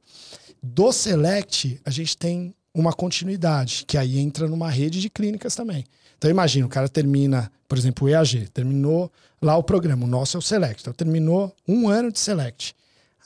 Do 0.62 0.92
Select, 0.92 1.80
a 1.84 1.90
gente 1.90 2.16
tem 2.16 2.54
uma 2.72 2.92
continuidade, 2.92 3.84
que 3.86 3.98
aí 3.98 4.18
entra 4.18 4.46
numa 4.48 4.70
rede 4.70 5.00
de 5.00 5.10
clínicas 5.10 5.54
também. 5.54 5.84
Então 6.16 6.30
imagina, 6.30 6.64
o 6.64 6.68
cara 6.68 6.88
termina, 6.88 7.50
por 7.68 7.76
exemplo, 7.76 8.06
o 8.06 8.08
EAG, 8.08 8.48
terminou 8.50 9.10
lá 9.42 9.56
o 9.56 9.62
programa, 9.62 10.04
o 10.04 10.08
nosso 10.08 10.36
é 10.36 10.38
o 10.38 10.42
Select. 10.42 10.80
Então 10.80 10.92
terminou 10.92 11.54
um 11.66 11.88
ano 11.88 12.12
de 12.12 12.20
Select. 12.20 12.76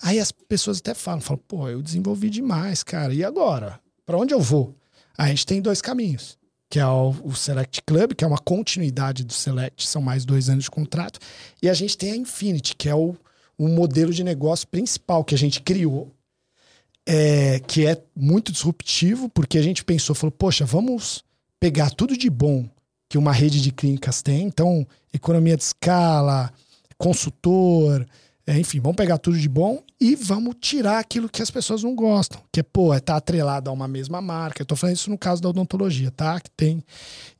Aí 0.02 0.18
as 0.20 0.30
pessoas 0.30 0.78
até 0.78 0.94
falam, 0.94 1.20
falam, 1.20 1.42
pô, 1.46 1.68
eu 1.68 1.82
desenvolvi 1.82 2.30
demais, 2.30 2.82
cara. 2.82 3.12
E 3.14 3.24
agora? 3.24 3.80
Para 4.04 4.18
onde 4.18 4.34
eu 4.34 4.40
vou? 4.40 4.74
A 5.16 5.28
gente 5.28 5.46
tem 5.46 5.60
dois 5.62 5.80
caminhos, 5.80 6.38
que 6.68 6.78
é 6.78 6.86
o, 6.86 7.14
o, 7.24 7.34
Select 7.34 7.82
Club, 7.82 8.12
que 8.14 8.22
é 8.22 8.26
uma 8.26 8.38
continuidade 8.38 9.24
do 9.24 9.32
Select, 9.32 9.88
são 9.88 10.02
mais 10.02 10.24
dois 10.24 10.48
anos 10.50 10.64
de 10.64 10.70
contrato, 10.70 11.18
e 11.62 11.68
a 11.68 11.74
gente 11.74 11.96
tem 11.96 12.12
a 12.12 12.16
Infinity, 12.16 12.76
que 12.76 12.88
é 12.88 12.94
o, 12.94 13.16
o 13.56 13.68
modelo 13.68 14.12
de 14.12 14.22
negócio 14.22 14.68
principal 14.68 15.24
que 15.24 15.34
a 15.34 15.38
gente 15.38 15.62
criou. 15.62 16.12
é, 17.06 17.60
que 17.60 17.86
é 17.86 18.02
muito 18.14 18.50
disruptivo, 18.50 19.28
porque 19.28 19.58
a 19.58 19.62
gente 19.62 19.84
pensou, 19.84 20.14
falou, 20.14 20.32
poxa, 20.32 20.64
vamos 20.64 21.24
pegar 21.60 21.90
tudo 21.90 22.16
de 22.16 22.28
bom 22.28 22.68
que 23.08 23.16
uma 23.16 23.32
rede 23.32 23.62
de 23.62 23.70
clínicas 23.70 24.22
tem, 24.22 24.42
então 24.42 24.86
economia 25.12 25.56
de 25.56 25.62
escala, 25.62 26.52
consultor, 26.98 28.04
é, 28.46 28.58
enfim, 28.58 28.78
vamos 28.78 28.96
pegar 28.96 29.18
tudo 29.18 29.36
de 29.36 29.48
bom 29.48 29.82
e 30.00 30.14
vamos 30.14 30.54
tirar 30.60 31.00
aquilo 31.00 31.28
que 31.28 31.42
as 31.42 31.50
pessoas 31.50 31.82
não 31.82 31.96
gostam, 31.96 32.40
que 32.52 32.60
é, 32.60 32.62
pô, 32.62 32.94
é 32.94 33.00
tá 33.00 33.16
atrelado 33.16 33.68
a 33.68 33.72
uma 33.72 33.88
mesma 33.88 34.20
marca. 34.20 34.62
Eu 34.62 34.66
tô 34.66 34.76
falando 34.76 34.94
isso 34.94 35.10
no 35.10 35.18
caso 35.18 35.42
da 35.42 35.48
odontologia, 35.48 36.12
tá? 36.12 36.38
Que 36.38 36.50
tem 36.56 36.82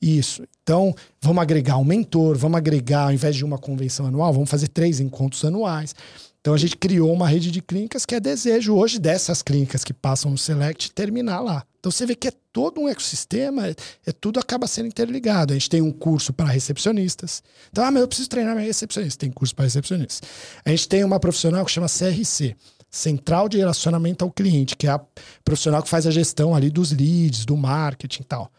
isso. 0.03 0.43
Então, 0.63 0.93
vamos 1.21 1.41
agregar 1.41 1.77
um 1.77 1.85
mentor, 1.85 2.37
vamos 2.37 2.59
agregar, 2.59 3.05
ao 3.05 3.13
invés 3.13 3.37
de 3.37 3.45
uma 3.45 3.57
convenção 3.57 4.07
anual, 4.07 4.33
vamos 4.33 4.51
fazer 4.51 4.67
três 4.67 4.99
encontros 4.99 5.45
anuais. 5.45 5.95
Então 6.41 6.55
a 6.55 6.59
gente 6.59 6.77
criou 6.77 7.13
uma 7.13 7.29
rede 7.29 7.51
de 7.51 7.61
clínicas 7.61 8.07
que 8.07 8.15
é 8.15 8.21
desejo 8.21 8.75
hoje 8.75 9.01
dessas 9.01 9.43
clínicas 9.43 9.83
que 9.83 9.93
passam 9.93 10.31
no 10.31 10.39
Select 10.39 10.93
terminar 10.93 11.41
lá. 11.41 11.65
Então 11.87 11.93
você 11.93 12.05
vê 12.05 12.17
que 12.17 12.27
é 12.27 12.33
todo 12.53 12.81
um 12.81 12.89
ecossistema, 12.89 13.69
é, 13.69 13.75
é 14.07 14.11
tudo 14.11 14.41
acaba 14.41 14.67
sendo 14.67 14.89
interligado. 14.89 15.53
A 15.53 15.57
gente 15.57 15.71
tem 15.71 15.81
um 15.81 15.93
curso 15.93 16.33
para 16.33 16.47
recepcionistas. 16.47 17.45
Então, 17.71 17.85
ah, 17.85 17.93
mas 17.93 18.03
eu 18.03 18.09
preciso 18.09 18.29
treinar 18.29 18.57
minha 18.57 18.67
recepcionista. 18.67 19.21
Tem 19.21 19.31
curso 19.31 19.55
para 19.55 19.67
recepcionistas. 19.67 20.29
A 20.65 20.71
gente 20.71 20.89
tem 20.89 21.05
uma 21.05 21.21
profissional 21.21 21.65
que 21.65 21.71
chama 21.71 21.87
CRC, 21.87 22.57
Central 22.91 23.49
de 23.49 23.59
Relacionamento 23.59 24.25
ao 24.25 24.33
Cliente, 24.33 24.77
que 24.77 24.89
é 24.89 24.91
a 24.91 25.01
profissional 25.45 25.81
que 25.81 25.89
faz 25.89 26.09
a 26.09 26.11
gestão 26.11 26.57
ali 26.57 26.71
dos 26.71 26.91
leads, 26.91 27.45
do 27.45 27.57
marketing 27.57 28.23
e 28.23 28.25
tal. 28.25 28.51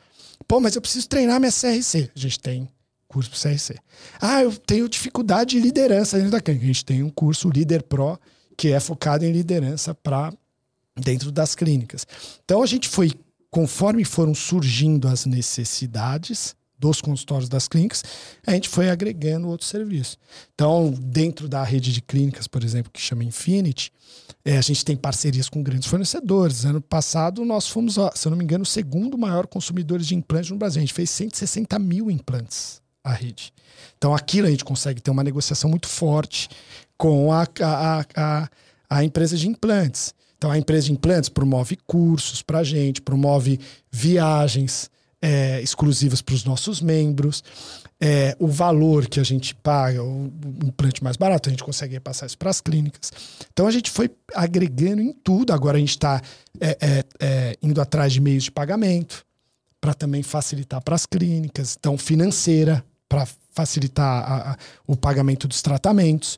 Pô, 0.48 0.62
mas 0.62 0.78
eu 0.78 0.82
preciso 0.82 1.10
treinar 1.10 1.38
minha 1.38 1.52
CRC. 1.52 2.10
A 2.16 2.18
gente 2.20 2.40
tem 2.40 2.66
curso 3.10 3.30
para 3.30 3.40
CRC. 3.40 3.76
Ah, 4.22 4.42
eu 4.42 4.56
tenho 4.56 4.88
dificuldade 4.88 5.58
de 5.58 5.60
liderança 5.60 6.16
dentro 6.16 6.32
da. 6.32 6.38
A 6.38 6.54
gente 6.54 6.86
tem 6.86 7.04
um 7.04 7.10
curso 7.10 7.50
Líder 7.50 7.84
Pro, 7.84 8.18
que 8.56 8.70
é 8.70 8.80
focado 8.80 9.26
em 9.26 9.34
liderança 9.34 9.94
para 9.94 10.32
dentro 11.02 11.32
das 11.32 11.56
clínicas. 11.56 12.06
Então 12.44 12.62
a 12.62 12.66
gente 12.66 12.88
foi, 12.88 13.12
conforme 13.50 14.04
foram 14.04 14.34
surgindo 14.34 15.08
as 15.08 15.26
necessidades 15.26 16.56
dos 16.80 17.02
consultórios 17.02 17.50
das 17.50 17.68
clínicas, 17.68 18.04
a 18.46 18.52
gente 18.52 18.70
foi 18.70 18.90
agregando 18.90 19.48
outros 19.48 19.70
serviços. 19.70 20.18
Então, 20.54 20.94
dentro 21.00 21.48
da 21.48 21.64
rede 21.64 21.92
de 21.92 22.02
clínicas, 22.02 22.48
por 22.48 22.64
exemplo, 22.64 22.92
que 22.92 23.02
chama 23.02 23.24
Infinity, 23.24 23.92
é, 24.46 24.58
a 24.58 24.62
gente 24.62 24.86
tem 24.86 24.96
parcerias 24.96 25.50
com 25.50 25.64
grandes 25.64 25.88
fornecedores. 25.88 26.66
Ano 26.66 26.82
passado, 26.82 27.44
nós 27.44 27.68
fomos, 27.68 27.96
se 28.14 28.28
eu 28.28 28.30
não 28.30 28.38
me 28.38 28.44
engano, 28.44 28.64
o 28.64 28.66
segundo 28.66 29.18
maior 29.18 29.48
consumidor 29.48 30.00
de 30.00 30.14
implantes 30.16 30.52
no 30.52 30.58
Brasil. 30.58 30.80
A 30.80 30.86
gente 30.86 30.94
fez 30.94 31.10
160 31.10 31.80
mil 31.80 32.12
implantes 32.12 32.82
a 33.04 33.12
rede. 33.12 33.54
Então, 33.98 34.14
aquilo 34.14 34.48
a 34.48 34.52
gente 34.52 34.66
consegue 34.66 35.02
ter 35.02 35.10
uma 35.10 35.24
negociação 35.24 35.70
muito 35.70 35.88
forte 35.88 36.50
com 36.98 37.32
a, 37.32 37.48
a, 37.62 38.06
a, 38.16 38.50
a 38.90 39.04
empresa 39.04 39.36
de 39.36 39.48
implantes. 39.48 40.14
Então, 40.38 40.52
a 40.52 40.58
empresa 40.58 40.88
de 40.88 40.94
implantes 40.94 41.30
promove 41.30 41.78
cursos 41.88 42.42
para 42.42 42.60
a 42.60 42.64
gente, 42.64 43.02
promove 43.02 43.60
viagens 43.92 44.90
é, 45.22 45.60
exclusivas 45.62 46.22
para 46.22 46.36
os 46.36 46.44
nossos 46.44 46.82
membros. 46.82 47.44
É, 48.00 48.36
o 48.40 48.48
valor 48.48 49.08
que 49.08 49.20
a 49.20 49.24
gente 49.24 49.56
paga, 49.56 50.04
o, 50.04 50.32
implante 50.64 51.04
mais 51.04 51.18
barato, 51.18 51.50
a 51.50 51.52
gente 51.52 51.64
consegue 51.64 52.00
passar 52.00 52.28
isso 52.28 52.38
para 52.38 52.52
as 52.52 52.62
clínicas. 52.62 53.12
Então, 53.52 53.66
a 53.66 53.72
gente 53.72 53.90
foi 53.90 54.12
agregando 54.36 55.02
em 55.02 55.12
tudo. 55.12 55.52
Agora, 55.52 55.78
a 55.78 55.80
gente 55.80 55.90
está 55.90 56.22
é, 56.60 56.78
é, 56.80 57.04
é, 57.20 57.58
indo 57.62 57.82
atrás 57.82 58.14
de 58.14 58.22
meios 58.22 58.44
de 58.44 58.52
pagamento 58.52 59.26
para 59.82 59.94
também 59.94 60.22
facilitar 60.22 60.82
para 60.84 60.96
as 60.96 61.06
clínicas. 61.06 61.76
Então, 61.80 61.98
financeira, 61.98 62.84
para 63.10 63.26
facilitar 63.52 64.24
a, 64.24 64.52
a, 64.52 64.58
o 64.86 64.96
pagamento 64.96 65.48
dos 65.48 65.62
tratamentos. 65.64 66.38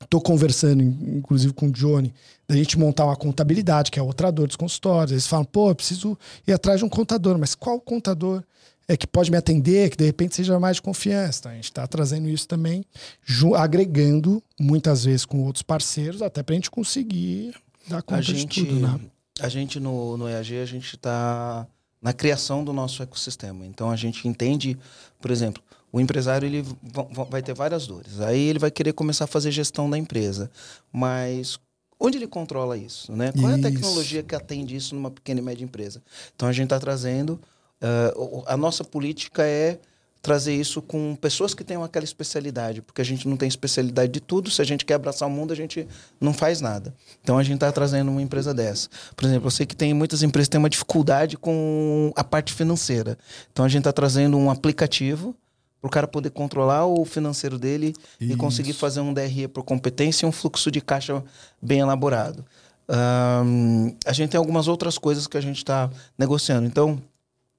Estou 0.00 0.20
é, 0.20 0.24
conversando, 0.24 0.82
inclusive, 0.82 1.54
com 1.54 1.68
o 1.68 1.72
Johnny, 1.72 2.12
da 2.46 2.54
gente 2.56 2.78
montar 2.78 3.04
uma 3.06 3.16
contabilidade, 3.16 3.90
que 3.90 3.98
é 3.98 4.02
outra 4.02 4.30
dor 4.30 4.46
dos 4.46 4.56
consultórios. 4.56 5.12
Eles 5.12 5.26
falam, 5.26 5.44
pô, 5.44 5.70
eu 5.70 5.74
preciso 5.74 6.18
ir 6.46 6.52
atrás 6.52 6.80
de 6.80 6.84
um 6.84 6.88
contador, 6.88 7.38
mas 7.38 7.54
qual 7.54 7.80
contador 7.80 8.42
é 8.86 8.96
que 8.96 9.06
pode 9.06 9.30
me 9.30 9.36
atender, 9.36 9.90
que 9.90 9.96
de 9.96 10.04
repente 10.04 10.34
seja 10.34 10.58
mais 10.60 10.76
de 10.76 10.82
confiança? 10.82 11.40
Então, 11.40 11.52
a 11.52 11.54
gente 11.54 11.64
está 11.64 11.86
trazendo 11.86 12.28
isso 12.28 12.46
também, 12.46 12.84
agregando, 13.56 14.42
muitas 14.60 15.04
vezes, 15.04 15.24
com 15.24 15.42
outros 15.44 15.62
parceiros, 15.62 16.20
até 16.20 16.42
para 16.42 16.52
a 16.52 16.56
gente 16.56 16.70
conseguir 16.70 17.54
dar 17.88 18.02
conta 18.02 18.18
a 18.18 18.22
gente, 18.22 18.62
de 18.62 18.66
tudo, 18.66 18.80
né? 18.80 19.00
A 19.40 19.48
gente, 19.48 19.80
no, 19.80 20.16
no 20.16 20.28
EAG, 20.28 20.58
a 20.58 20.66
gente 20.66 20.94
está 20.96 21.66
na 22.04 22.12
criação 22.12 22.62
do 22.62 22.72
nosso 22.72 23.02
ecossistema. 23.02 23.64
Então 23.64 23.90
a 23.90 23.96
gente 23.96 24.28
entende, 24.28 24.76
por 25.18 25.30
exemplo, 25.30 25.62
o 25.90 25.98
empresário 25.98 26.44
ele 26.44 26.62
vai 27.30 27.42
ter 27.42 27.54
várias 27.54 27.86
dores. 27.86 28.20
Aí 28.20 28.40
ele 28.48 28.58
vai 28.58 28.70
querer 28.70 28.92
começar 28.92 29.24
a 29.24 29.26
fazer 29.26 29.50
gestão 29.50 29.88
da 29.88 29.96
empresa, 29.96 30.50
mas 30.92 31.58
onde 31.98 32.18
ele 32.18 32.26
controla 32.26 32.76
isso, 32.76 33.12
né? 33.12 33.32
Qual 33.32 33.50
é 33.50 33.54
a 33.54 33.58
tecnologia 33.58 34.22
que 34.22 34.34
atende 34.34 34.76
isso 34.76 34.94
numa 34.94 35.10
pequena 35.10 35.40
e 35.40 35.42
média 35.42 35.64
empresa? 35.64 36.02
Então 36.34 36.48
a 36.48 36.52
gente 36.52 36.64
está 36.64 36.80
trazendo 36.80 37.40
uh, 37.82 38.44
a 38.46 38.56
nossa 38.56 38.84
política 38.84 39.46
é 39.46 39.78
trazer 40.24 40.54
isso 40.54 40.80
com 40.80 41.14
pessoas 41.14 41.52
que 41.52 41.62
tenham 41.62 41.84
aquela 41.84 42.02
especialidade, 42.04 42.80
porque 42.80 43.02
a 43.02 43.04
gente 43.04 43.28
não 43.28 43.36
tem 43.36 43.46
especialidade 43.46 44.10
de 44.10 44.20
tudo. 44.20 44.50
Se 44.50 44.62
a 44.62 44.64
gente 44.64 44.82
quer 44.82 44.94
abraçar 44.94 45.28
o 45.28 45.30
mundo, 45.30 45.52
a 45.52 45.56
gente 45.56 45.86
não 46.18 46.32
faz 46.32 46.62
nada. 46.62 46.94
Então 47.22 47.36
a 47.36 47.42
gente 47.42 47.56
está 47.56 47.70
trazendo 47.70 48.10
uma 48.10 48.22
empresa 48.22 48.54
dessa. 48.54 48.88
Por 49.14 49.26
exemplo, 49.26 49.48
eu 49.48 49.50
sei 49.50 49.66
que 49.66 49.76
tem 49.76 49.92
muitas 49.92 50.22
empresas 50.22 50.48
que 50.48 50.52
têm 50.52 50.58
uma 50.58 50.70
dificuldade 50.70 51.36
com 51.36 52.10
a 52.16 52.24
parte 52.24 52.54
financeira. 52.54 53.18
Então 53.52 53.66
a 53.66 53.68
gente 53.68 53.80
está 53.80 53.92
trazendo 53.92 54.38
um 54.38 54.50
aplicativo 54.50 55.36
para 55.84 55.88
o 55.88 55.90
cara 55.90 56.08
poder 56.08 56.30
controlar 56.30 56.86
o 56.86 57.04
financeiro 57.04 57.58
dele 57.58 57.92
isso. 58.18 58.32
e 58.32 58.36
conseguir 58.36 58.72
fazer 58.72 59.00
um 59.00 59.12
DRE 59.12 59.46
por 59.48 59.62
competência 59.62 60.24
e 60.24 60.28
um 60.28 60.32
fluxo 60.32 60.70
de 60.70 60.80
caixa 60.80 61.22
bem 61.60 61.80
elaborado. 61.80 62.42
Um, 62.88 63.94
a 64.06 64.12
gente 64.14 64.30
tem 64.30 64.38
algumas 64.38 64.66
outras 64.66 64.96
coisas 64.96 65.26
que 65.26 65.36
a 65.36 65.42
gente 65.42 65.58
está 65.58 65.90
negociando. 66.16 66.66
Então, 66.66 66.98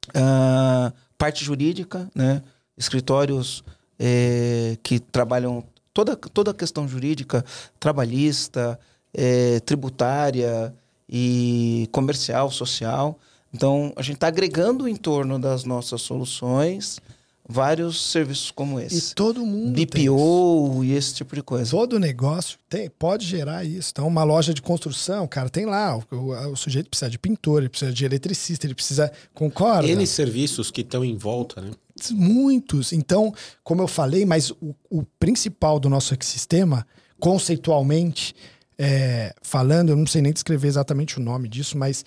uh, 0.10 0.92
parte 1.20 1.46
jurídica, 1.46 2.10
né? 2.16 2.42
escritórios 2.76 3.64
é, 4.00 4.76
que 4.82 5.00
trabalham 5.00 5.64
toda, 5.94 6.16
toda 6.16 6.50
a 6.50 6.54
questão 6.54 6.88
jurídica, 6.88 7.46
trabalhista, 7.80 8.80
é, 9.14 9.60
tributária 9.60 10.74
e 11.08 11.88
comercial, 11.92 12.50
social. 12.50 13.20
Então, 13.54 13.94
a 13.96 14.02
gente 14.02 14.16
está 14.16 14.28
agregando 14.28 14.88
em 14.88 14.96
torno 14.96 15.38
das 15.38 15.64
nossas 15.64 16.02
soluções 16.02 17.00
vários 17.48 18.12
serviços 18.12 18.50
como 18.50 18.80
esse. 18.80 19.12
E 19.12 19.14
todo 19.14 19.46
mundo 19.46 19.74
BPO 19.74 20.84
e 20.84 20.94
esse 20.94 21.14
tipo 21.14 21.36
de 21.36 21.44
coisa. 21.44 21.70
Todo 21.70 22.00
negócio 22.00 22.58
tem, 22.68 22.90
pode 22.90 23.26
gerar 23.26 23.64
isso. 23.64 23.92
Então, 23.92 24.08
uma 24.08 24.24
loja 24.24 24.54
de 24.54 24.62
construção, 24.62 25.28
cara, 25.28 25.50
tem 25.50 25.66
lá. 25.66 25.98
O, 25.98 26.16
o, 26.16 26.52
o 26.52 26.56
sujeito 26.56 26.90
precisa 26.90 27.10
de 27.10 27.20
pintor, 27.20 27.60
ele 27.62 27.70
precisa 27.70 27.94
de 27.94 28.04
eletricista, 28.04 28.66
ele 28.66 28.74
precisa. 28.74 29.12
Concorda? 29.34 29.88
N 29.88 30.08
serviços 30.08 30.72
que 30.72 30.82
estão 30.82 31.06
em 31.06 31.16
volta, 31.16 31.62
né? 31.62 31.72
Muitos. 32.12 32.92
Então, 32.92 33.34
como 33.64 33.82
eu 33.82 33.88
falei, 33.88 34.26
mas 34.26 34.52
o, 34.52 34.76
o 34.90 35.04
principal 35.20 35.80
do 35.80 35.90
nosso 35.90 36.14
ecossistema, 36.14 36.86
conceitualmente, 37.20 38.36
é, 38.78 39.34
falando, 39.42 39.90
eu 39.90 39.96
não 39.96 40.08
sei 40.08 40.22
nem 40.22 40.34
descrever 40.34 40.68
exatamente 40.68 41.18
o 41.18 41.22
nome 41.22 41.48
disso, 41.48 41.78
mas 41.78 42.04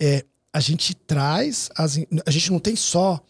é, 0.00 0.24
a 0.52 0.60
gente 0.60 0.94
traz. 0.94 1.68
As, 1.76 1.98
a 2.24 2.30
gente 2.30 2.50
não 2.52 2.60
tem 2.60 2.76
só 2.76 3.20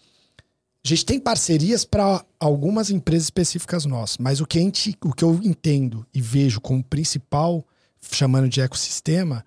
a 0.85 0.89
gente 0.89 1.05
tem 1.05 1.21
parcerias 1.21 1.85
para 1.85 2.25
algumas 2.39 2.91
empresas 2.91 3.25
específicas 3.25 3.85
nossas, 3.85 4.19
mas 4.19 4.41
o 4.41 4.47
que, 4.47 4.59
a 4.59 4.63
gente, 4.63 4.97
o 5.05 5.13
que 5.13 5.25
eu 5.25 5.39
entendo 5.43 6.07
e 6.15 6.21
vejo 6.21 6.61
como 6.61 6.83
principal, 6.83 7.65
chamando 8.01 8.49
de 8.49 8.61
ecossistema, 8.61 9.45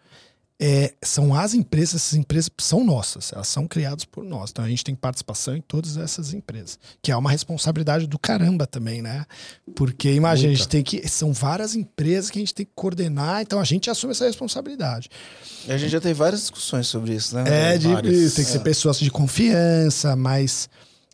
é, 0.63 0.93
são 1.01 1.33
as 1.33 1.55
empresas, 1.55 1.95
essas 1.95 2.13
empresas 2.13 2.51
são 2.59 2.83
nossas, 2.83 3.33
elas 3.33 3.47
são 3.47 3.67
criadas 3.67 4.05
por 4.05 4.23
nós. 4.23 4.51
Então 4.51 4.63
a 4.63 4.69
gente 4.69 4.83
tem 4.83 4.93
participação 4.93 5.55
em 5.55 5.61
todas 5.61 5.97
essas 5.97 6.35
empresas, 6.35 6.77
que 7.01 7.11
é 7.11 7.17
uma 7.17 7.31
responsabilidade 7.31 8.05
do 8.05 8.19
caramba 8.19 8.67
também, 8.67 9.01
né? 9.01 9.25
Porque 9.75 10.13
imagina, 10.13 10.49
Muita. 10.49 10.61
a 10.61 10.65
gente 10.65 10.69
tem 10.69 10.83
que. 10.83 11.09
São 11.09 11.33
várias 11.33 11.75
empresas 11.75 12.29
que 12.29 12.37
a 12.37 12.41
gente 12.41 12.53
tem 12.53 12.63
que 12.63 12.73
coordenar, 12.75 13.41
então 13.41 13.59
a 13.59 13.63
gente 13.63 13.89
assume 13.89 14.11
essa 14.11 14.25
responsabilidade. 14.25 15.09
E 15.67 15.71
a 15.71 15.77
gente 15.79 15.89
já 15.89 15.99
tem 15.99 16.13
várias 16.13 16.41
discussões 16.41 16.85
sobre 16.85 17.15
isso, 17.15 17.33
né? 17.33 17.73
É, 17.73 17.77
de, 17.79 17.87
tem 17.87 18.01
que 18.03 18.29
ser 18.29 18.57
é. 18.57 18.59
pessoas 18.59 18.99
de 18.99 19.09
confiança, 19.09 20.15
mas. 20.15 20.69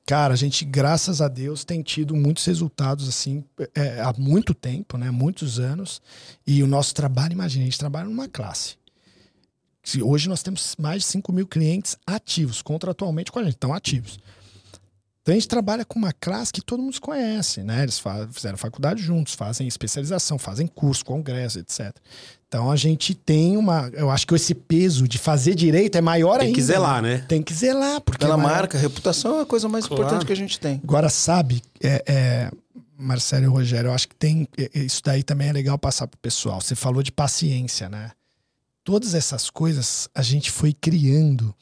Cara, 0.07 0.35
a 0.35 0.37
gente, 0.37 0.63
graças 0.63 1.21
a 1.21 1.27
Deus, 1.27 1.65
tem 1.65 1.83
tido 1.83 2.15
muitos 2.15 2.45
resultados 2.45 3.09
assim 3.09 3.43
é, 3.75 3.99
há 3.99 4.13
muito 4.17 4.53
tempo, 4.53 4.97
né? 4.97 5.11
Muitos 5.11 5.59
anos. 5.59 6.01
E 6.47 6.63
o 6.63 6.67
nosso 6.67 6.95
trabalho, 6.95 7.33
imagina, 7.33 7.63
a 7.63 7.65
gente 7.65 7.77
trabalha 7.77 8.07
numa 8.07 8.29
classe. 8.29 8.77
Hoje 10.01 10.29
nós 10.29 10.41
temos 10.41 10.77
mais 10.79 11.01
de 11.01 11.09
5 11.09 11.33
mil 11.33 11.45
clientes 11.45 11.97
ativos, 12.07 12.61
contratualmente 12.61 13.33
com 13.33 13.39
a 13.39 13.43
gente, 13.43 13.55
estão 13.55 13.73
ativos. 13.73 14.17
Então 15.21 15.33
a 15.33 15.35
gente 15.35 15.47
trabalha 15.49 15.83
com 15.83 15.99
uma 15.99 16.13
classe 16.13 16.53
que 16.53 16.61
todo 16.61 16.81
mundo 16.81 17.01
conhece, 17.01 17.61
né? 17.61 17.83
Eles 17.83 18.01
fizeram 18.31 18.57
faculdade 18.57 19.01
juntos, 19.03 19.33
fazem 19.33 19.67
especialização, 19.67 20.39
fazem 20.39 20.67
curso, 20.67 21.03
congresso, 21.03 21.59
etc. 21.59 21.93
Então 22.47 22.71
a 22.71 22.75
gente 22.75 23.13
tem 23.13 23.57
uma. 23.57 23.89
Eu 23.93 24.09
acho 24.09 24.25
que 24.25 24.33
esse 24.33 24.55
peso 24.55 25.07
de 25.07 25.17
fazer 25.17 25.53
direito 25.53 25.97
é 25.97 26.01
maior 26.01 26.39
tem 26.39 26.47
ainda. 26.47 26.53
Tem 26.53 26.53
que 26.53 26.61
zelar, 26.61 27.01
né? 27.01 27.25
Tem 27.27 27.43
que 27.43 27.53
zelar, 27.53 28.01
porque. 28.01 28.25
Pela 28.25 28.35
é 28.35 28.37
marca, 28.37 28.77
reputação 28.77 29.39
é 29.39 29.41
a 29.41 29.45
coisa 29.45 29.67
mais 29.67 29.85
claro. 29.85 30.03
importante 30.03 30.25
que 30.25 30.31
a 30.31 30.35
gente 30.35 30.59
tem. 30.59 30.79
Agora, 30.83 31.09
sabe, 31.09 31.61
é, 31.81 32.03
é, 32.07 32.51
Marcelo 32.97 33.43
e 33.43 33.47
Rogério, 33.47 33.89
eu 33.89 33.93
acho 33.93 34.07
que 34.07 34.15
tem. 34.15 34.47
É, 34.57 34.71
é, 34.73 34.79
isso 34.79 35.01
daí 35.03 35.23
também 35.23 35.49
é 35.49 35.53
legal 35.53 35.77
passar 35.77 36.07
pro 36.07 36.17
pessoal. 36.19 36.61
Você 36.61 36.73
falou 36.73 37.03
de 37.03 37.11
paciência, 37.11 37.89
né? 37.89 38.11
todas 38.87 39.13
essas 39.13 39.49
coisas 39.49 40.07
a 40.15 40.21
gente 40.21 40.49
foi 40.49 40.71
criando 40.71 41.53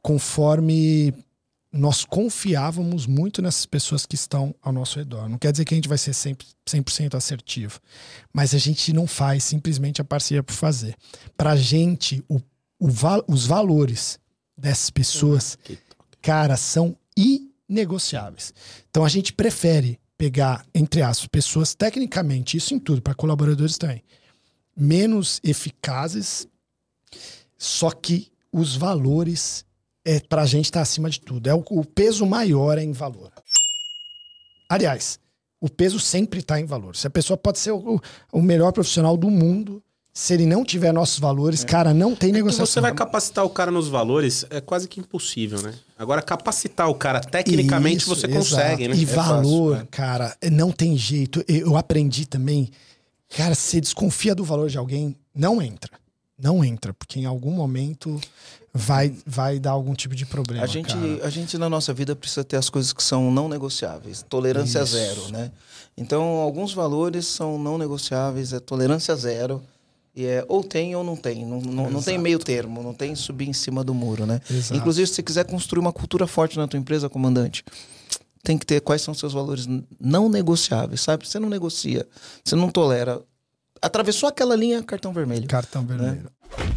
conforme 0.00 1.12
nós 1.76 2.04
confiávamos 2.04 3.06
muito 3.06 3.42
nessas 3.42 3.66
pessoas 3.66 4.06
que 4.06 4.14
estão 4.14 4.54
ao 4.62 4.72
nosso 4.72 4.98
redor. 4.98 5.28
Não 5.28 5.38
quer 5.38 5.52
dizer 5.52 5.64
que 5.64 5.74
a 5.74 5.76
gente 5.76 5.88
vai 5.88 5.98
ser 5.98 6.12
100%, 6.12 6.44
100 6.66 7.08
assertivo, 7.14 7.80
mas 8.32 8.54
a 8.54 8.58
gente 8.58 8.92
não 8.92 9.06
faz 9.06 9.44
simplesmente 9.44 10.00
a 10.00 10.04
parceria 10.04 10.42
por 10.42 10.54
fazer. 10.54 10.96
Para 11.36 11.52
a 11.52 11.56
gente, 11.56 12.24
o, 12.28 12.40
o, 12.78 12.88
os 13.28 13.46
valores 13.46 14.18
dessas 14.56 14.90
pessoas, 14.90 15.58
cara, 16.22 16.56
são 16.56 16.96
inegociáveis. 17.16 18.54
Então 18.88 19.04
a 19.04 19.08
gente 19.08 19.32
prefere 19.32 20.00
pegar, 20.16 20.64
entre 20.74 21.02
aspas, 21.02 21.26
pessoas 21.26 21.74
tecnicamente, 21.74 22.56
isso 22.56 22.74
em 22.74 22.78
tudo, 22.78 23.02
para 23.02 23.14
colaboradores 23.14 23.76
também, 23.76 24.02
menos 24.74 25.40
eficazes, 25.44 26.48
só 27.58 27.90
que 27.90 28.32
os 28.50 28.76
valores 28.76 29.64
é, 30.06 30.20
para 30.20 30.42
a 30.42 30.46
gente 30.46 30.66
está 30.66 30.80
acima 30.80 31.10
de 31.10 31.20
tudo. 31.20 31.48
É 31.48 31.54
o, 31.54 31.64
o, 31.68 31.84
peso 31.84 32.24
maior 32.24 32.78
é 32.78 32.84
em 32.84 32.92
valor. 32.92 33.32
Aliás, 34.68 35.18
o 35.60 35.68
peso 35.68 35.98
sempre 35.98 36.38
está 36.38 36.60
em 36.60 36.64
valor. 36.64 36.94
Se 36.94 37.08
a 37.08 37.10
pessoa 37.10 37.36
pode 37.36 37.58
ser 37.58 37.72
o, 37.72 38.00
o, 38.32 38.40
melhor 38.40 38.70
profissional 38.70 39.16
do 39.16 39.28
mundo, 39.28 39.82
se 40.14 40.32
ele 40.32 40.46
não 40.46 40.64
tiver 40.64 40.92
nossos 40.92 41.18
valores, 41.18 41.64
é. 41.64 41.66
cara, 41.66 41.92
não 41.92 42.14
tem 42.14 42.30
é 42.30 42.34
negociação. 42.34 42.66
você 42.66 42.80
vai 42.80 42.94
capacitar 42.94 43.44
o 43.44 43.50
cara 43.50 43.72
nos 43.72 43.88
valores, 43.88 44.46
é 44.48 44.60
quase 44.60 44.86
que 44.86 45.00
impossível, 45.00 45.60
né? 45.60 45.74
Agora, 45.98 46.22
capacitar 46.22 46.88
o 46.88 46.94
cara 46.94 47.20
tecnicamente 47.20 48.02
Isso, 48.02 48.14
você 48.14 48.26
exato. 48.28 48.38
consegue, 48.38 48.88
né? 48.88 48.94
E 48.94 49.02
é 49.02 49.06
valor, 49.06 49.72
fácil, 49.72 49.84
né? 49.84 49.88
cara, 49.90 50.36
não 50.52 50.70
tem 50.70 50.96
jeito. 50.96 51.44
Eu 51.48 51.76
aprendi 51.76 52.26
também, 52.26 52.70
cara, 53.36 53.56
se 53.56 53.80
desconfia 53.80 54.36
do 54.36 54.44
valor 54.44 54.70
de 54.70 54.78
alguém, 54.78 55.16
não 55.34 55.60
entra. 55.60 55.90
Não 56.38 56.62
entra, 56.62 56.92
porque 56.92 57.18
em 57.18 57.24
algum 57.24 57.50
momento 57.50 58.20
vai, 58.76 59.14
vai 59.24 59.58
dar 59.58 59.70
algum 59.70 59.94
tipo 59.94 60.14
de 60.14 60.26
problema. 60.26 60.62
A 60.62 60.66
gente, 60.66 60.94
a 61.22 61.30
gente 61.30 61.56
na 61.56 61.68
nossa 61.68 61.94
vida 61.94 62.14
precisa 62.14 62.44
ter 62.44 62.56
as 62.56 62.68
coisas 62.68 62.92
que 62.92 63.02
são 63.02 63.30
não 63.30 63.48
negociáveis, 63.48 64.24
tolerância 64.28 64.80
Isso. 64.80 64.92
zero, 64.92 65.28
né? 65.32 65.50
Então, 65.96 66.22
alguns 66.22 66.74
valores 66.74 67.26
são 67.26 67.58
não 67.58 67.78
negociáveis, 67.78 68.52
é 68.52 68.60
tolerância 68.60 69.16
zero. 69.16 69.62
E 70.14 70.24
é 70.24 70.44
ou 70.48 70.64
tem 70.64 70.96
ou 70.96 71.04
não 71.04 71.14
tem. 71.14 71.44
Não, 71.44 71.60
não, 71.60 71.90
não, 71.90 72.02
tem 72.02 72.16
meio 72.16 72.38
termo, 72.38 72.82
não 72.82 72.94
tem 72.94 73.14
subir 73.14 73.48
em 73.48 73.52
cima 73.52 73.84
do 73.84 73.92
muro, 73.92 74.24
né? 74.24 74.40
Exato. 74.50 74.74
Inclusive, 74.74 75.06
se 75.06 75.14
você 75.14 75.22
quiser 75.22 75.44
construir 75.44 75.80
uma 75.80 75.92
cultura 75.92 76.26
forte 76.26 76.56
na 76.56 76.66
tua 76.66 76.78
empresa, 76.78 77.08
comandante, 77.08 77.62
tem 78.42 78.56
que 78.56 78.64
ter 78.64 78.80
quais 78.80 79.02
são 79.02 79.12
seus 79.12 79.34
valores 79.34 79.68
não 80.00 80.30
negociáveis, 80.30 81.02
sabe? 81.02 81.28
Você 81.28 81.38
não 81.38 81.50
negocia, 81.50 82.06
você 82.42 82.56
não 82.56 82.70
tolera. 82.70 83.20
Atravessou 83.82 84.26
aquela 84.26 84.56
linha, 84.56 84.82
cartão 84.82 85.12
vermelho. 85.12 85.46
Cartão 85.46 85.82
né? 85.82 85.88
vermelho. 85.88 86.22
Né? 86.24 86.76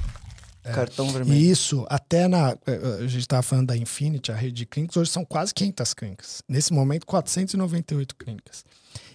É. 0.69 0.73
Cartão 0.73 1.11
vermelho. 1.11 1.39
E 1.39 1.49
isso, 1.49 1.85
até 1.89 2.27
na. 2.27 2.57
É, 2.65 2.71
é, 2.71 3.03
a 3.03 3.07
gente 3.07 3.19
estava 3.19 3.41
falando 3.41 3.67
da 3.67 3.77
Infinity, 3.77 4.31
a 4.31 4.35
rede 4.35 4.53
de 4.53 4.65
clínicas, 4.65 4.97
hoje 4.97 5.11
são 5.11 5.25
quase 5.25 5.53
500 5.53 5.93
clínicas. 5.93 6.43
Nesse 6.47 6.73
momento, 6.73 7.05
498 7.05 8.15
clínicas. 8.15 8.65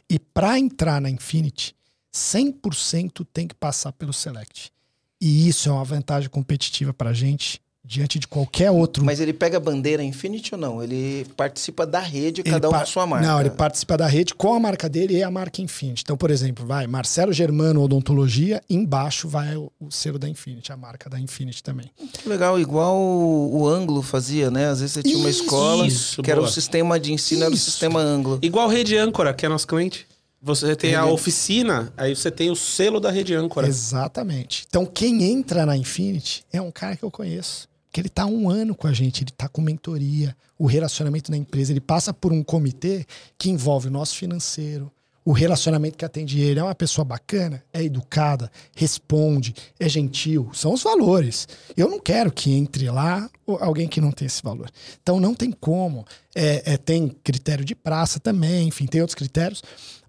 E 0.08 0.18
para 0.18 0.58
entrar 0.58 1.00
na 1.00 1.08
Infinity, 1.08 1.74
100% 2.14 3.26
tem 3.32 3.48
que 3.48 3.54
passar 3.54 3.92
pelo 3.92 4.12
Select. 4.12 4.72
E 5.20 5.48
isso 5.48 5.68
é 5.68 5.72
uma 5.72 5.84
vantagem 5.84 6.28
competitiva 6.28 6.92
para 6.92 7.10
a 7.10 7.14
gente 7.14 7.60
diante 7.84 8.18
de 8.18 8.26
qualquer 8.26 8.70
outro. 8.70 9.04
Mas 9.04 9.20
ele 9.20 9.32
pega 9.32 9.58
a 9.58 9.60
bandeira 9.60 10.02
Infinity 10.02 10.54
ou 10.54 10.60
não? 10.60 10.82
Ele 10.82 11.26
participa 11.36 11.86
da 11.86 12.00
rede, 12.00 12.42
cada 12.42 12.70
um 12.70 12.72
com 12.72 12.86
sua 12.86 13.06
marca. 13.06 13.26
Não, 13.26 13.40
ele 13.40 13.50
participa 13.50 13.96
da 13.96 14.06
rede 14.06 14.34
com 14.34 14.54
a 14.54 14.60
marca 14.60 14.88
dele 14.88 15.18
e 15.18 15.22
a 15.22 15.30
marca 15.30 15.60
Infinity. 15.60 16.02
Então, 16.02 16.16
por 16.16 16.30
exemplo, 16.30 16.64
vai 16.66 16.86
Marcelo 16.86 17.32
Germano 17.32 17.82
Odontologia, 17.82 18.62
embaixo 18.70 19.28
vai 19.28 19.54
o, 19.56 19.70
o 19.78 19.90
selo 19.90 20.18
da 20.18 20.28
Infinity, 20.28 20.72
a 20.72 20.76
marca 20.76 21.10
da 21.10 21.20
Infinity 21.20 21.62
também. 21.62 21.90
Legal, 22.24 22.58
igual 22.58 22.96
o, 22.96 23.60
o 23.60 23.68
Anglo 23.68 24.00
fazia, 24.00 24.50
né? 24.50 24.68
Às 24.68 24.80
vezes 24.80 24.94
você 24.94 25.02
tinha 25.02 25.18
uma 25.18 25.30
escola 25.30 25.86
isso, 25.86 26.22
que 26.22 26.32
boa. 26.32 26.40
era 26.40 26.40
o 26.40 26.50
sistema 26.50 26.98
de 26.98 27.12
ensino, 27.12 27.40
isso. 27.40 27.46
era 27.46 27.54
o 27.54 27.58
sistema 27.58 28.00
Anglo. 28.00 28.38
Igual 28.40 28.68
Rede 28.68 28.96
Âncora, 28.96 29.34
que 29.34 29.44
é 29.44 29.48
nosso 29.48 29.66
cliente. 29.66 30.06
Você 30.40 30.76
tem 30.76 30.94
a 30.94 31.06
oficina, 31.06 31.90
aí 31.96 32.14
você 32.14 32.30
tem 32.30 32.50
o 32.50 32.56
selo 32.56 33.00
da 33.00 33.10
rede 33.10 33.34
âncora. 33.34 33.66
Exatamente. 33.66 34.66
Então, 34.68 34.84
quem 34.84 35.24
entra 35.24 35.64
na 35.64 35.74
Infinity 35.74 36.44
é 36.52 36.60
um 36.60 36.70
cara 36.70 36.96
que 36.96 37.02
eu 37.02 37.10
conheço 37.10 37.66
que 37.94 38.00
ele 38.00 38.08
está 38.08 38.26
um 38.26 38.50
ano 38.50 38.74
com 38.74 38.88
a 38.88 38.92
gente, 38.92 39.22
ele 39.22 39.30
está 39.30 39.48
com 39.48 39.62
mentoria, 39.62 40.36
o 40.58 40.66
relacionamento 40.66 41.30
na 41.30 41.36
empresa, 41.36 41.70
ele 41.72 41.80
passa 41.80 42.12
por 42.12 42.32
um 42.32 42.42
comitê 42.42 43.06
que 43.38 43.48
envolve 43.48 43.86
o 43.86 43.90
nosso 43.90 44.16
financeiro, 44.16 44.90
o 45.24 45.30
relacionamento 45.30 45.96
que 45.96 46.04
atende 46.04 46.40
ele. 46.40 46.58
É 46.58 46.62
uma 46.64 46.74
pessoa 46.74 47.04
bacana, 47.04 47.62
é 47.72 47.84
educada, 47.84 48.50
responde, 48.74 49.54
é 49.78 49.88
gentil. 49.88 50.50
São 50.52 50.72
os 50.72 50.82
valores. 50.82 51.46
Eu 51.76 51.88
não 51.88 52.00
quero 52.00 52.32
que 52.32 52.52
entre 52.52 52.90
lá 52.90 53.30
alguém 53.60 53.86
que 53.86 54.00
não 54.00 54.10
tem 54.10 54.26
esse 54.26 54.42
valor. 54.42 54.68
Então 55.00 55.20
não 55.20 55.32
tem 55.32 55.52
como. 55.52 56.04
É, 56.34 56.72
é, 56.72 56.76
tem 56.76 57.08
critério 57.22 57.64
de 57.64 57.76
praça 57.76 58.18
também, 58.18 58.66
enfim, 58.66 58.86
tem 58.86 59.02
outros 59.02 59.14
critérios. 59.14 59.62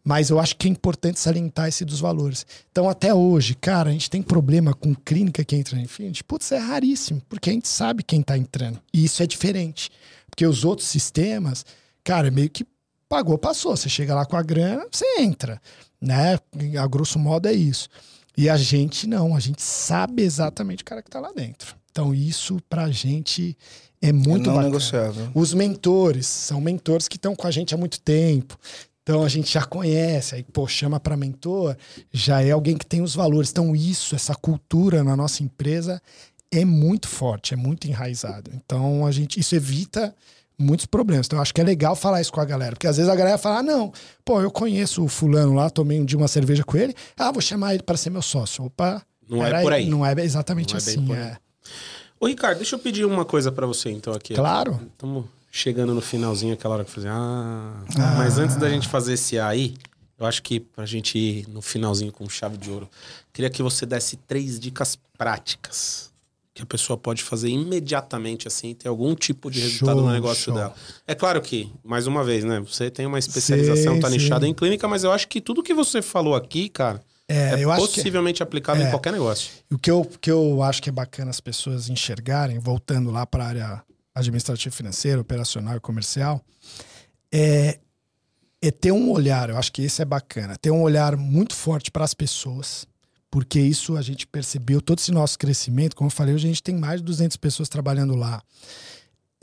Mas 0.08 0.30
eu 0.30 0.40
acho 0.40 0.56
que 0.56 0.68
é 0.68 0.72
importante 0.72 1.20
salientar 1.20 1.68
esse 1.68 1.84
dos 1.84 2.00
valores. 2.00 2.46
Então, 2.72 2.88
até 2.88 3.12
hoje, 3.12 3.56
cara, 3.56 3.90
a 3.90 3.92
gente 3.92 4.08
tem 4.08 4.22
problema 4.22 4.72
com 4.72 4.94
clínica 4.94 5.44
que 5.44 5.56
entra 5.56 5.80
em 5.80 5.82
Infinity. 5.82 6.24
Putz, 6.24 6.52
é 6.52 6.60
raríssimo, 6.60 7.24
porque 7.28 7.50
a 7.50 7.54
gente 7.54 7.68
sabe 7.68 8.04
quem 8.04 8.22
tá 8.22 8.38
entrando. 8.38 8.80
E 8.94 9.04
isso 9.04 9.24
é 9.24 9.26
diferente. 9.26 9.90
Porque 10.30 10.46
os 10.46 10.64
outros 10.64 10.88
sistemas, 10.88 11.66
cara, 12.04 12.30
meio 12.30 12.52
que 12.52 12.64
pagou, 13.10 13.36
passou. 13.36 13.76
Você 13.76 13.90
chega 13.90 14.14
lá 14.14 14.28
com 14.28 14.38
a 14.38 14.44
grana, 14.44 14.86
você 14.92 15.06
entra. 15.20 15.60
Né? 16.00 16.38
A 16.80 16.86
grosso 16.86 17.18
modo 17.18 17.48
é 17.48 17.54
isso. 17.54 17.90
E 18.38 18.48
a 18.48 18.58
gente 18.58 19.08
não, 19.08 19.36
a 19.36 19.40
gente 19.40 19.64
sabe 19.64 20.22
exatamente 20.22 20.84
o 20.84 20.86
cara 20.86 21.02
que 21.02 21.10
tá 21.10 21.20
lá 21.20 21.32
dentro. 21.32 21.76
Então, 21.90 22.14
isso 22.14 22.60
pra 22.70 22.92
gente 22.92 23.58
é 24.02 24.12
muito 24.12 24.44
é 24.44 24.48
não 24.48 24.56
bacana. 24.56 24.66
negociável. 24.66 25.30
Os 25.34 25.54
mentores 25.54 26.28
são 26.28 26.62
mentores 26.62 27.08
que 27.08 27.16
estão 27.16 27.36
com 27.36 27.48
a 27.48 27.52
gente 27.52 27.74
há 27.74 27.78
muito 27.78 28.00
tempo. 28.02 28.60
Então 29.06 29.22
a 29.22 29.30
gente 29.30 29.54
já 29.54 29.64
conhece, 29.64 30.34
aí 30.34 30.42
pô, 30.42 30.68
chama 30.68 31.00
para 31.00 31.16
mentor, 31.16 31.78
já 32.12 32.42
é 32.42 32.50
alguém 32.50 32.76
que 32.76 32.88
tem 32.88 33.04
os 33.04 33.14
valores. 33.14 33.52
Então 33.52 33.76
isso, 33.76 34.16
essa 34.16 34.34
cultura 34.34 35.04
na 35.04 35.16
nossa 35.16 35.44
empresa 35.44 36.02
é 36.52 36.66
muito 36.66 37.08
forte, 37.08 37.54
é 37.54 37.58
muito 37.58 37.88
enraizado. 37.88 38.50
Então 38.56 39.06
a 39.06 39.12
gente 39.12 39.40
isso 39.40 39.56
evita 39.56 40.16
muitos 40.58 40.88
problemas. 40.88 41.28
Então 41.28 41.40
acho 41.40 41.54
que 41.54 41.62
é 41.62 41.64
legal 41.64 41.96
falar 41.96 42.20
isso 42.20 42.34
com 42.34 42.42
a 42.42 42.46
galera, 42.46 42.72
porque 42.72 42.88
às 42.88 42.98
vezes 42.98 43.12
a 43.12 43.16
galera 43.16 43.38
fala: 43.38 43.60
ah, 43.60 43.64
"Não, 43.64 43.94
pô, 44.26 44.42
eu 44.42 44.50
conheço 44.50 45.04
o 45.04 45.08
fulano 45.08 45.54
lá, 45.54 45.70
tomei 45.70 46.02
um 46.02 46.06
dia 46.06 46.18
uma 46.18 46.28
cerveja 46.28 46.64
com 46.64 46.76
ele, 46.76 46.96
ah, 47.16 47.32
vou 47.32 47.44
chamar 47.44 47.76
ele 47.76 47.84
para 47.84 47.98
ser 47.98 48.10
meu 48.10 48.24
sócio". 48.24 48.66
Opa, 48.66 49.04
não 49.30 49.46
é 49.46 49.62
por 49.62 49.72
aí. 49.72 49.88
Não 49.88 50.04
é 50.04 50.14
exatamente 50.24 50.70
não 50.70 50.78
é 50.78 50.82
assim, 50.82 51.14
é. 51.14 51.38
Ô, 52.20 52.26
Ricardo, 52.26 52.58
deixa 52.58 52.74
eu 52.76 52.80
pedir 52.80 53.06
uma 53.06 53.24
coisa 53.24 53.52
para 53.52 53.68
você 53.68 53.92
então 53.92 54.14
aqui. 54.14 54.34
Claro. 54.34 54.80
Estamos 54.94 55.26
chegando 55.56 55.94
no 55.94 56.02
finalzinho, 56.02 56.54
aquela 56.54 56.76
hora 56.76 56.84
que 56.84 56.92
fazer. 56.92 57.08
Ah, 57.08 57.72
ah. 57.98 58.16
Mas 58.18 58.38
antes 58.38 58.58
da 58.58 58.70
gente 58.70 58.90
fazer 58.90 59.14
esse 59.14 59.40
aí, 59.40 59.74
eu 60.20 60.26
acho 60.26 60.44
que 60.44 60.60
pra 60.60 60.86
gente 60.86 61.18
ir 61.18 61.48
no 61.48 61.62
finalzinho 61.62 62.12
com 62.12 62.28
chave 62.28 62.58
de 62.58 62.70
ouro, 62.70 62.90
queria 63.32 63.50
que 63.50 63.64
você 63.64 63.86
desse 63.86 64.18
três 64.18 64.60
dicas 64.60 65.00
práticas 65.18 66.14
que 66.54 66.62
a 66.62 66.66
pessoa 66.66 66.98
pode 66.98 67.24
fazer 67.24 67.50
imediatamente, 67.50 68.50
assim, 68.50 68.74
ter 68.74 68.90
algum 68.90 69.16
tipo 69.16 69.50
de 69.50 69.62
resultado 69.62 70.00
show, 70.00 70.06
no 70.06 70.12
negócio 70.12 70.44
show. 70.44 70.54
dela. 70.54 70.76
É 71.08 71.16
claro 71.16 71.42
que, 71.42 71.72
mais 71.84 72.06
uma 72.06 72.24
vez, 72.24 72.44
né? 72.44 72.60
Você 72.60 72.90
tem 72.90 73.06
uma 73.06 73.20
especialização, 73.20 73.96
sim, 73.96 74.02
tá 74.02 74.10
nichado 74.10 74.46
em 74.46 74.54
clínica, 74.54 74.88
mas 74.90 75.06
eu 75.06 75.12
acho 75.12 75.28
que 75.28 75.40
tudo 75.40 75.64
que 75.64 75.74
você 75.74 76.02
falou 76.02 76.36
aqui, 76.36 76.68
cara, 76.68 77.02
é, 77.30 77.62
é 77.62 77.66
possivelmente 77.66 78.44
aplicado 78.44 78.82
é, 78.82 78.88
em 78.88 78.90
qualquer 78.90 79.14
negócio. 79.14 79.52
O 79.72 79.78
que 79.78 79.90
eu, 79.90 80.06
que 80.20 80.30
eu 80.30 80.62
acho 80.62 80.82
que 80.82 80.90
é 80.90 80.94
bacana 80.94 81.30
as 81.30 81.40
pessoas 81.40 81.90
enxergarem, 81.90 82.60
voltando 82.60 83.10
lá 83.10 83.26
para 83.26 83.44
a 83.44 83.48
área 83.48 83.84
administrativo 84.16 84.74
financeiro, 84.74 85.22
operacional 85.22 85.76
e 85.76 85.80
comercial, 85.80 86.42
é, 87.32 87.80
é 88.62 88.72
ter 88.72 88.92
um 88.92 89.12
olhar, 89.12 89.50
eu 89.50 89.58
acho 89.58 89.72
que 89.72 89.82
esse 89.82 90.02
é 90.02 90.06
bacana, 90.06 90.58
ter 90.58 90.72
um 90.72 90.82
olhar 90.82 91.18
muito 91.18 91.54
forte 91.54 91.92
para 91.92 92.06
as 92.06 92.14
pessoas, 92.14 92.88
porque 93.30 93.60
isso 93.60 93.98
a 93.98 94.02
gente 94.02 94.26
percebeu, 94.26 94.82
todo 94.82 95.00
esse 95.00 95.12
nosso 95.12 95.38
crescimento, 95.38 95.96
como 95.96 96.08
eu 96.08 96.12
falei, 96.12 96.34
hoje 96.34 96.46
a 96.46 96.50
gente 96.50 96.64
tem 96.64 96.76
mais 96.76 97.02
de 97.02 97.06
200 97.06 97.36
pessoas 97.38 97.68
trabalhando 97.68 98.16
lá. 98.16 98.42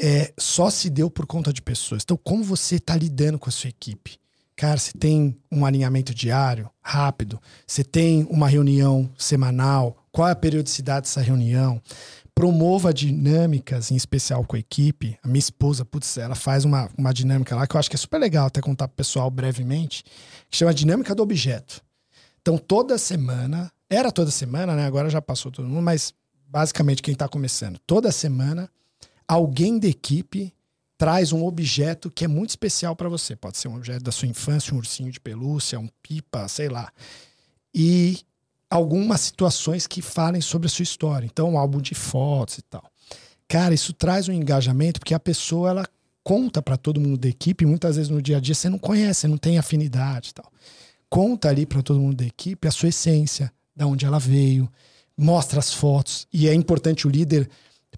É, 0.00 0.32
só 0.38 0.70
se 0.70 0.88
deu 0.88 1.10
por 1.10 1.26
conta 1.26 1.52
de 1.52 1.60
pessoas. 1.60 2.02
Então, 2.02 2.16
como 2.16 2.42
você 2.42 2.76
está 2.76 2.96
lidando 2.96 3.38
com 3.38 3.50
a 3.50 3.52
sua 3.52 3.68
equipe? 3.68 4.18
Cara, 4.56 4.78
você 4.78 4.92
tem 4.92 5.36
um 5.50 5.66
alinhamento 5.66 6.14
diário, 6.14 6.70
rápido, 6.80 7.40
você 7.66 7.84
tem 7.84 8.26
uma 8.30 8.48
reunião 8.48 9.10
semanal, 9.16 10.06
qual 10.10 10.28
é 10.28 10.32
a 10.32 10.36
periodicidade 10.36 11.06
dessa 11.06 11.20
reunião? 11.20 11.80
Promova 12.42 12.92
dinâmicas, 12.92 13.92
em 13.92 13.94
especial 13.94 14.44
com 14.44 14.56
a 14.56 14.58
equipe. 14.58 15.16
A 15.22 15.28
minha 15.28 15.38
esposa, 15.38 15.84
putz, 15.84 16.16
ela 16.18 16.34
faz 16.34 16.64
uma, 16.64 16.90
uma 16.98 17.14
dinâmica 17.14 17.54
lá 17.54 17.68
que 17.68 17.76
eu 17.76 17.78
acho 17.78 17.88
que 17.88 17.94
é 17.94 17.98
super 17.98 18.18
legal 18.18 18.48
até 18.48 18.60
contar 18.60 18.88
pro 18.88 18.96
pessoal 18.96 19.30
brevemente, 19.30 20.02
que 20.50 20.56
chama 20.56 20.74
dinâmica 20.74 21.14
do 21.14 21.22
objeto. 21.22 21.80
Então, 22.40 22.58
toda 22.58 22.98
semana, 22.98 23.70
era 23.88 24.10
toda 24.10 24.32
semana, 24.32 24.74
né? 24.74 24.84
Agora 24.86 25.08
já 25.08 25.22
passou 25.22 25.52
todo 25.52 25.68
mundo, 25.68 25.82
mas 25.82 26.12
basicamente 26.48 27.00
quem 27.00 27.12
está 27.12 27.28
começando, 27.28 27.78
toda 27.86 28.10
semana, 28.10 28.68
alguém 29.28 29.78
da 29.78 29.86
equipe 29.86 30.52
traz 30.98 31.32
um 31.32 31.46
objeto 31.46 32.10
que 32.10 32.24
é 32.24 32.28
muito 32.28 32.50
especial 32.50 32.96
para 32.96 33.08
você. 33.08 33.36
Pode 33.36 33.56
ser 33.56 33.68
um 33.68 33.76
objeto 33.76 34.02
da 34.02 34.10
sua 34.10 34.26
infância, 34.26 34.74
um 34.74 34.78
ursinho 34.78 35.12
de 35.12 35.20
pelúcia, 35.20 35.78
um 35.78 35.88
pipa, 36.02 36.48
sei 36.48 36.68
lá. 36.68 36.90
E 37.72 38.18
algumas 38.72 39.20
situações 39.20 39.86
que 39.86 40.00
falem 40.00 40.40
sobre 40.40 40.66
a 40.66 40.70
sua 40.70 40.82
história. 40.82 41.26
Então, 41.26 41.50
um 41.50 41.58
álbum 41.58 41.80
de 41.80 41.94
fotos 41.94 42.58
e 42.58 42.62
tal. 42.62 42.82
Cara, 43.46 43.74
isso 43.74 43.92
traz 43.92 44.28
um 44.28 44.32
engajamento 44.32 44.98
porque 44.98 45.12
a 45.12 45.20
pessoa 45.20 45.68
ela 45.68 45.86
conta 46.24 46.62
para 46.62 46.78
todo 46.78 47.00
mundo 47.00 47.18
da 47.18 47.28
equipe, 47.28 47.66
muitas 47.66 47.96
vezes 47.96 48.10
no 48.10 48.22
dia 48.22 48.38
a 48.38 48.40
dia 48.40 48.54
você 48.54 48.70
não 48.70 48.78
conhece, 48.78 49.20
você 49.20 49.28
não 49.28 49.36
tem 49.36 49.58
afinidade 49.58 50.30
e 50.30 50.34
tal. 50.34 50.50
Conta 51.10 51.50
ali 51.50 51.66
para 51.66 51.82
todo 51.82 52.00
mundo 52.00 52.16
da 52.16 52.24
equipe 52.24 52.66
a 52.66 52.70
sua 52.70 52.88
essência, 52.88 53.52
da 53.76 53.86
onde 53.86 54.06
ela 54.06 54.18
veio, 54.18 54.70
mostra 55.14 55.58
as 55.58 55.72
fotos 55.74 56.26
e 56.32 56.48
é 56.48 56.54
importante 56.54 57.06
o 57.06 57.10
líder 57.10 57.50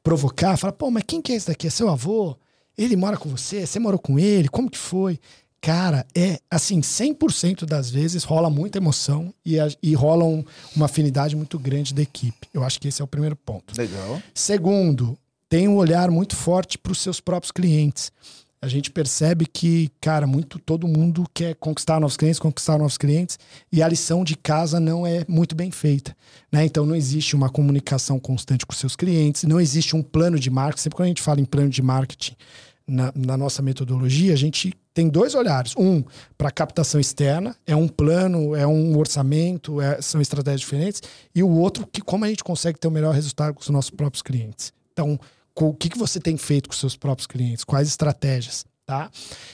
provocar, 0.02 0.56
falar, 0.56 0.72
pô, 0.72 0.90
mas 0.90 1.04
quem 1.06 1.22
que 1.22 1.32
é 1.32 1.36
esse 1.36 1.46
daqui? 1.46 1.68
É 1.68 1.70
seu 1.70 1.88
avô? 1.88 2.36
Ele 2.76 2.96
mora 2.96 3.16
com 3.16 3.28
você? 3.28 3.64
Você 3.64 3.78
morou 3.78 4.00
com 4.00 4.18
ele? 4.18 4.48
Como 4.48 4.68
que 4.68 4.78
foi? 4.78 5.20
Cara, 5.64 6.04
é 6.14 6.38
assim, 6.50 6.82
100% 6.82 7.64
das 7.64 7.88
vezes 7.88 8.22
rola 8.22 8.50
muita 8.50 8.76
emoção 8.76 9.32
e, 9.46 9.56
e 9.82 9.94
rola 9.94 10.22
um, 10.22 10.44
uma 10.76 10.84
afinidade 10.84 11.34
muito 11.34 11.58
grande 11.58 11.94
da 11.94 12.02
equipe. 12.02 12.48
Eu 12.52 12.62
acho 12.62 12.78
que 12.78 12.86
esse 12.86 13.00
é 13.00 13.04
o 13.04 13.08
primeiro 13.08 13.34
ponto. 13.34 13.72
Legal. 13.74 14.20
Segundo, 14.34 15.16
tem 15.48 15.66
um 15.66 15.76
olhar 15.76 16.10
muito 16.10 16.36
forte 16.36 16.76
para 16.76 16.92
os 16.92 16.98
seus 16.98 17.18
próprios 17.18 17.50
clientes. 17.50 18.12
A 18.60 18.68
gente 18.68 18.90
percebe 18.90 19.46
que, 19.46 19.90
cara, 20.02 20.26
muito 20.26 20.58
todo 20.58 20.86
mundo 20.86 21.26
quer 21.32 21.54
conquistar 21.54 21.98
novos 21.98 22.18
clientes, 22.18 22.38
conquistar 22.38 22.76
novos 22.76 22.98
clientes, 22.98 23.38
e 23.72 23.82
a 23.82 23.88
lição 23.88 24.22
de 24.22 24.36
casa 24.36 24.78
não 24.78 25.06
é 25.06 25.24
muito 25.26 25.54
bem 25.54 25.70
feita. 25.70 26.14
Né? 26.52 26.66
Então 26.66 26.84
não 26.84 26.94
existe 26.94 27.34
uma 27.34 27.48
comunicação 27.48 28.20
constante 28.20 28.66
com 28.66 28.74
seus 28.74 28.94
clientes, 28.94 29.44
não 29.44 29.58
existe 29.58 29.96
um 29.96 30.02
plano 30.02 30.38
de 30.38 30.50
marketing. 30.50 30.82
Sempre 30.82 30.96
quando 30.96 31.06
a 31.06 31.08
gente 31.08 31.22
fala 31.22 31.40
em 31.40 31.46
plano 31.46 31.70
de 31.70 31.80
marketing 31.80 32.36
na, 32.86 33.12
na 33.14 33.36
nossa 33.36 33.62
metodologia, 33.62 34.32
a 34.32 34.36
gente 34.36 34.74
tem 34.92 35.08
dois 35.08 35.34
olhares. 35.34 35.74
Um 35.76 36.04
para 36.36 36.50
captação 36.50 37.00
externa, 37.00 37.56
é 37.66 37.74
um 37.74 37.88
plano, 37.88 38.54
é 38.54 38.66
um 38.66 38.96
orçamento, 38.96 39.80
é, 39.80 40.00
são 40.00 40.20
estratégias 40.20 40.60
diferentes, 40.60 41.02
e 41.34 41.42
o 41.42 41.50
outro 41.50 41.86
que 41.86 42.00
como 42.00 42.24
a 42.24 42.28
gente 42.28 42.44
consegue 42.44 42.78
ter 42.78 42.88
o 42.88 42.90
melhor 42.90 43.14
resultado 43.14 43.54
com 43.54 43.60
os 43.60 43.68
nossos 43.68 43.90
próprios 43.90 44.22
clientes. 44.22 44.72
Então, 44.92 45.18
o 45.54 45.74
que, 45.74 45.88
que 45.88 45.98
você 45.98 46.20
tem 46.20 46.36
feito 46.36 46.68
com 46.68 46.74
seus 46.74 46.96
próprios 46.96 47.26
clientes? 47.26 47.64
Quais 47.64 47.88
estratégias? 47.88 48.64
Tá? 48.86 49.10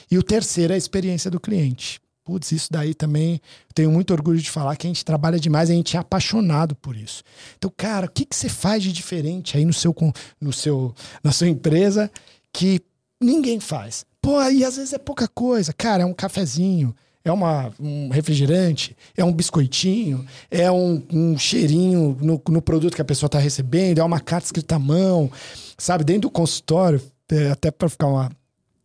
E 0.09 0.17
o 0.17 0.23
terceiro 0.23 0.73
é 0.73 0.75
a 0.75 0.77
experiência 0.77 1.31
do 1.31 1.39
cliente. 1.39 2.01
Putz, 2.23 2.51
isso 2.51 2.67
daí 2.69 2.93
também 2.93 3.41
tenho 3.73 3.89
muito 3.91 4.11
orgulho 4.11 4.39
de 4.39 4.49
falar 4.49 4.75
que 4.75 4.85
a 4.85 4.89
gente 4.89 5.03
trabalha 5.03 5.39
demais, 5.39 5.69
a 5.69 5.73
gente 5.73 5.97
é 5.97 5.99
apaixonado 5.99 6.75
por 6.75 6.95
isso. 6.95 7.23
Então, 7.57 7.71
cara, 7.75 8.05
o 8.05 8.09
que, 8.09 8.25
que 8.25 8.35
você 8.35 8.47
faz 8.47 8.83
de 8.83 8.91
diferente 8.91 9.57
aí 9.57 9.65
no 9.65 9.73
seu, 9.73 9.95
no 10.39 10.53
seu, 10.53 10.93
na 11.23 11.31
sua 11.31 11.47
empresa 11.47 12.11
que 12.53 12.81
ninguém 13.21 13.59
faz? 13.59 14.05
Pô, 14.21 14.37
aí 14.37 14.63
às 14.63 14.75
vezes 14.75 14.93
é 14.93 14.97
pouca 14.97 15.27
coisa. 15.27 15.71
Cara, 15.73 16.03
é 16.03 16.05
um 16.05 16.13
cafezinho, 16.13 16.95
é 17.23 17.31
uma, 17.31 17.71
um 17.79 18.09
refrigerante, 18.09 18.95
é 19.15 19.23
um 19.23 19.31
biscoitinho, 19.31 20.25
é 20.49 20.71
um, 20.71 21.03
um 21.11 21.37
cheirinho 21.37 22.17
no, 22.19 22.41
no, 22.49 22.61
produto 22.61 22.95
que 22.95 23.01
a 23.01 23.05
pessoa 23.05 23.27
está 23.27 23.39
recebendo, 23.39 23.99
é 23.99 24.03
uma 24.03 24.19
carta 24.19 24.45
escrita 24.45 24.75
à 24.75 24.79
mão, 24.79 25.31
sabe? 25.77 26.03
Dentro 26.03 26.23
do 26.23 26.31
consultório, 26.31 27.01
é, 27.31 27.51
até 27.51 27.71
para 27.71 27.89
ficar 27.89 28.07
uma, 28.07 28.31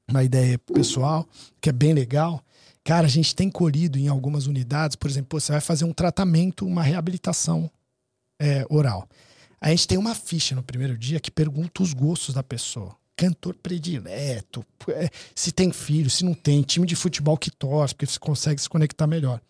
uma 0.08 0.22
ideia 0.22 0.58
pessoal, 0.58 1.26
que 1.60 1.70
é 1.70 1.72
bem 1.72 1.92
legal. 1.92 2.42
Cara, 2.84 3.06
a 3.06 3.10
gente 3.10 3.34
tem 3.34 3.50
colhido 3.50 3.98
em 3.98 4.08
algumas 4.08 4.46
unidades, 4.46 4.96
por 4.96 5.10
exemplo, 5.10 5.40
você 5.40 5.52
vai 5.52 5.60
fazer 5.60 5.84
um 5.84 5.92
tratamento, 5.92 6.66
uma 6.66 6.82
reabilitação 6.82 7.70
é, 8.40 8.64
oral. 8.68 9.08
A 9.60 9.70
gente 9.70 9.88
tem 9.88 9.98
uma 9.98 10.14
ficha 10.14 10.54
no 10.54 10.62
primeiro 10.62 10.96
dia 10.96 11.18
que 11.18 11.30
pergunta 11.30 11.82
os 11.82 11.92
gostos 11.92 12.34
da 12.34 12.42
pessoa 12.42 12.94
cantor 13.16 13.54
predileto, 13.54 14.64
é, 14.88 15.08
se 15.34 15.50
tem 15.50 15.72
filho, 15.72 16.10
se 16.10 16.24
não 16.24 16.34
tem, 16.34 16.62
time 16.62 16.86
de 16.86 16.94
futebol 16.94 17.36
que 17.36 17.50
torce, 17.50 17.94
porque 17.94 18.06
você 18.06 18.18
consegue 18.18 18.60
se 18.60 18.68
conectar 18.68 19.06
melhor. 19.06 19.40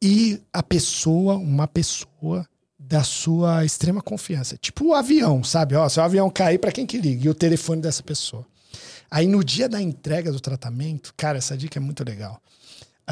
E 0.00 0.40
a 0.52 0.62
pessoa, 0.62 1.34
uma 1.36 1.66
pessoa 1.66 2.46
da 2.78 3.04
sua 3.04 3.64
extrema 3.64 4.00
confiança. 4.00 4.56
Tipo 4.56 4.86
o 4.86 4.94
avião, 4.94 5.44
sabe? 5.44 5.74
Ó, 5.74 5.88
se 5.88 6.00
o 6.00 6.02
avião 6.02 6.30
cair, 6.30 6.58
para 6.58 6.72
quem 6.72 6.86
que 6.86 6.98
liga? 6.98 7.26
E 7.26 7.28
o 7.28 7.34
telefone 7.34 7.82
dessa 7.82 8.02
pessoa. 8.02 8.46
Aí 9.10 9.26
no 9.26 9.44
dia 9.44 9.68
da 9.68 9.82
entrega 9.82 10.32
do 10.32 10.40
tratamento, 10.40 11.12
cara, 11.16 11.38
essa 11.38 11.56
dica 11.56 11.78
é 11.78 11.82
muito 11.82 12.02
legal. 12.04 12.40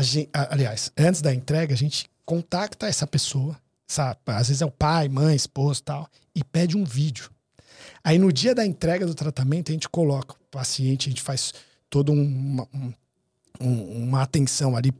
Gente, 0.00 0.30
aliás, 0.32 0.92
antes 0.96 1.20
da 1.20 1.34
entrega, 1.34 1.74
a 1.74 1.76
gente 1.76 2.08
contacta 2.24 2.86
essa 2.86 3.06
pessoa, 3.06 3.58
sabe? 3.86 4.18
Às 4.26 4.48
vezes 4.48 4.62
é 4.62 4.66
o 4.66 4.70
pai, 4.70 5.08
mãe, 5.08 5.34
esposo 5.34 5.82
tal, 5.82 6.08
e 6.34 6.42
pede 6.44 6.76
um 6.76 6.84
vídeo 6.84 7.30
Aí 8.02 8.18
no 8.18 8.32
dia 8.32 8.54
da 8.54 8.64
entrega 8.64 9.06
do 9.06 9.14
tratamento, 9.14 9.70
a 9.70 9.72
gente 9.72 9.88
coloca 9.88 10.34
o 10.34 10.50
paciente, 10.50 11.08
a 11.08 11.10
gente 11.10 11.22
faz 11.22 11.52
toda 11.90 12.12
uma, 12.12 12.68
um, 13.60 14.04
uma 14.04 14.22
atenção 14.22 14.76
ali 14.76 14.92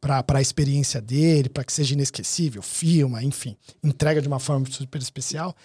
para 0.00 0.24
a 0.28 0.40
experiência 0.40 1.00
dele, 1.00 1.48
para 1.48 1.64
que 1.64 1.72
seja 1.72 1.94
inesquecível, 1.94 2.60
filma, 2.60 3.22
enfim, 3.22 3.56
entrega 3.82 4.20
de 4.20 4.28
uma 4.28 4.38
forma 4.38 4.66
super 4.70 5.00
especial 5.00 5.56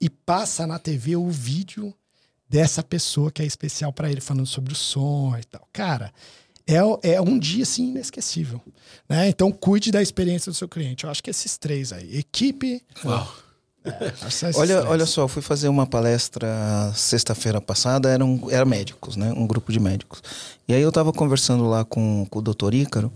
e 0.00 0.08
passa 0.08 0.66
na 0.66 0.78
TV 0.78 1.16
o 1.16 1.28
vídeo 1.28 1.92
dessa 2.48 2.82
pessoa 2.82 3.32
que 3.32 3.42
é 3.42 3.44
especial 3.44 3.92
para 3.92 4.10
ele, 4.10 4.20
falando 4.20 4.46
sobre 4.46 4.72
o 4.72 4.76
som 4.76 5.36
e 5.36 5.44
tal. 5.44 5.66
Cara, 5.72 6.12
é, 6.64 6.76
é 7.14 7.20
um 7.20 7.38
dia 7.38 7.64
assim 7.64 7.88
inesquecível. 7.88 8.62
Né? 9.08 9.28
Então, 9.28 9.50
cuide 9.50 9.90
da 9.90 10.00
experiência 10.00 10.52
do 10.52 10.56
seu 10.56 10.68
cliente. 10.68 11.04
Eu 11.04 11.10
acho 11.10 11.22
que 11.22 11.30
esses 11.30 11.58
três 11.58 11.92
aí: 11.92 12.16
equipe. 12.16 12.82
Uau 13.04 13.47
olha, 14.56 14.84
olha 14.88 15.06
só, 15.06 15.26
fui 15.28 15.42
fazer 15.42 15.68
uma 15.68 15.86
palestra 15.86 16.92
sexta-feira 16.94 17.60
passada, 17.60 18.10
eram 18.10 18.40
era 18.50 18.64
médicos, 18.64 19.16
né? 19.16 19.32
Um 19.36 19.46
grupo 19.46 19.72
de 19.72 19.80
médicos. 19.80 20.22
E 20.66 20.74
aí 20.74 20.82
eu 20.82 20.88
estava 20.88 21.12
conversando 21.12 21.66
lá 21.66 21.84
com, 21.84 22.26
com 22.28 22.38
o 22.38 22.42
doutor 22.42 22.74
Ícaro. 22.74 23.12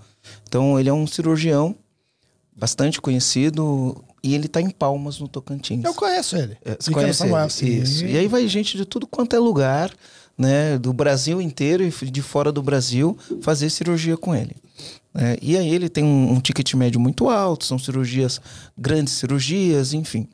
Então, 0.48 0.78
ele 0.78 0.88
é 0.88 0.92
um 0.92 1.06
cirurgião 1.06 1.74
bastante 2.56 3.00
conhecido 3.00 4.02
e 4.22 4.34
ele 4.34 4.46
está 4.46 4.60
em 4.60 4.70
Palmas, 4.70 5.18
no 5.18 5.26
Tocantins. 5.26 5.84
Eu 5.84 5.94
conheço 5.94 6.36
ele. 6.36 6.56
É, 6.64 6.76
você 6.78 6.90
conhece 6.90 7.18
Samuel, 7.18 7.48
ele? 7.60 7.70
Isso. 7.82 8.04
E 8.04 8.16
aí 8.16 8.28
vai 8.28 8.46
gente 8.46 8.76
de 8.76 8.84
tudo 8.84 9.06
quanto 9.06 9.34
é 9.34 9.38
lugar, 9.38 9.92
né? 10.38 10.78
Do 10.78 10.92
Brasil 10.92 11.40
inteiro 11.40 11.82
e 11.82 11.90
de 11.90 12.22
fora 12.22 12.52
do 12.52 12.62
Brasil, 12.62 13.16
fazer 13.40 13.68
cirurgia 13.68 14.16
com 14.16 14.34
ele. 14.34 14.56
É, 15.14 15.38
e 15.42 15.58
aí 15.58 15.68
ele 15.68 15.88
tem 15.88 16.04
um, 16.04 16.32
um 16.32 16.40
ticket 16.40 16.72
médio 16.74 16.98
muito 16.98 17.28
alto, 17.28 17.66
são 17.66 17.78
cirurgias, 17.78 18.40
grandes 18.78 19.14
cirurgias, 19.14 19.92
enfim. 19.92 20.26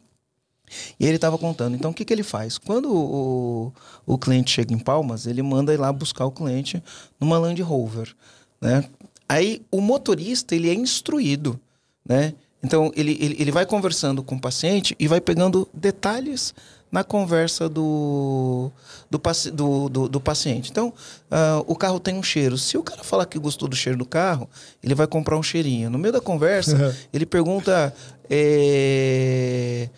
E 0.99 1.07
ele 1.07 1.17
estava 1.17 1.39
contando. 1.39 1.75
Então, 1.75 1.91
o 1.91 1.95
que, 1.95 2.05
que 2.05 2.13
ele 2.13 2.23
faz? 2.23 2.59
Quando 2.59 2.93
o, 2.93 3.73
o 4.07 4.19
cliente 4.19 4.51
chega 4.51 4.73
em 4.73 4.79
Palmas, 4.79 5.27
ele 5.27 5.43
manda 5.43 5.73
ir 5.73 5.79
lá 5.79 5.93
buscar 5.93 6.25
o 6.27 6.31
cliente 6.31 6.83
numa 7.21 7.39
Land 7.39 7.61
Rover, 7.63 8.15
né? 8.61 8.85
Aí, 9.29 9.63
o 9.71 9.81
motorista, 9.81 10.55
ele 10.55 10.71
é 10.71 10.75
instruído, 10.75 11.61
né? 12.07 12.33
Então, 12.63 12.91
ele, 12.97 13.17
ele, 13.21 13.37
ele 13.39 13.53
vai 13.53 13.67
conversando 13.67 14.23
com 14.23 14.35
o 14.35 14.41
paciente 14.41 14.97
e 14.99 15.07
vai 15.07 15.21
pegando 15.21 15.69
detalhes 15.73 16.55
na 16.91 17.05
conversa 17.05 17.69
do, 17.69 18.71
do, 19.11 19.21
do, 19.53 19.89
do, 19.89 20.09
do 20.09 20.21
paciente. 20.21 20.71
Então, 20.71 20.89
uh, 20.89 21.63
o 21.67 21.77
carro 21.77 22.01
tem 22.01 22.15
um 22.15 22.23
cheiro. 22.23 22.57
Se 22.57 22.79
o 22.79 22.83
cara 22.83 23.05
falar 23.05 23.27
que 23.27 23.39
gostou 23.39 23.69
do 23.69 23.77
cheiro 23.77 23.99
do 23.99 24.07
carro, 24.07 24.49
ele 24.83 24.95
vai 24.95 25.07
comprar 25.07 25.37
um 25.37 25.43
cheirinho. 25.43 25.91
No 25.91 25.99
meio 25.99 26.13
da 26.13 26.21
conversa, 26.21 26.97
ele 27.13 27.27
pergunta... 27.27 27.95
É 28.31 29.89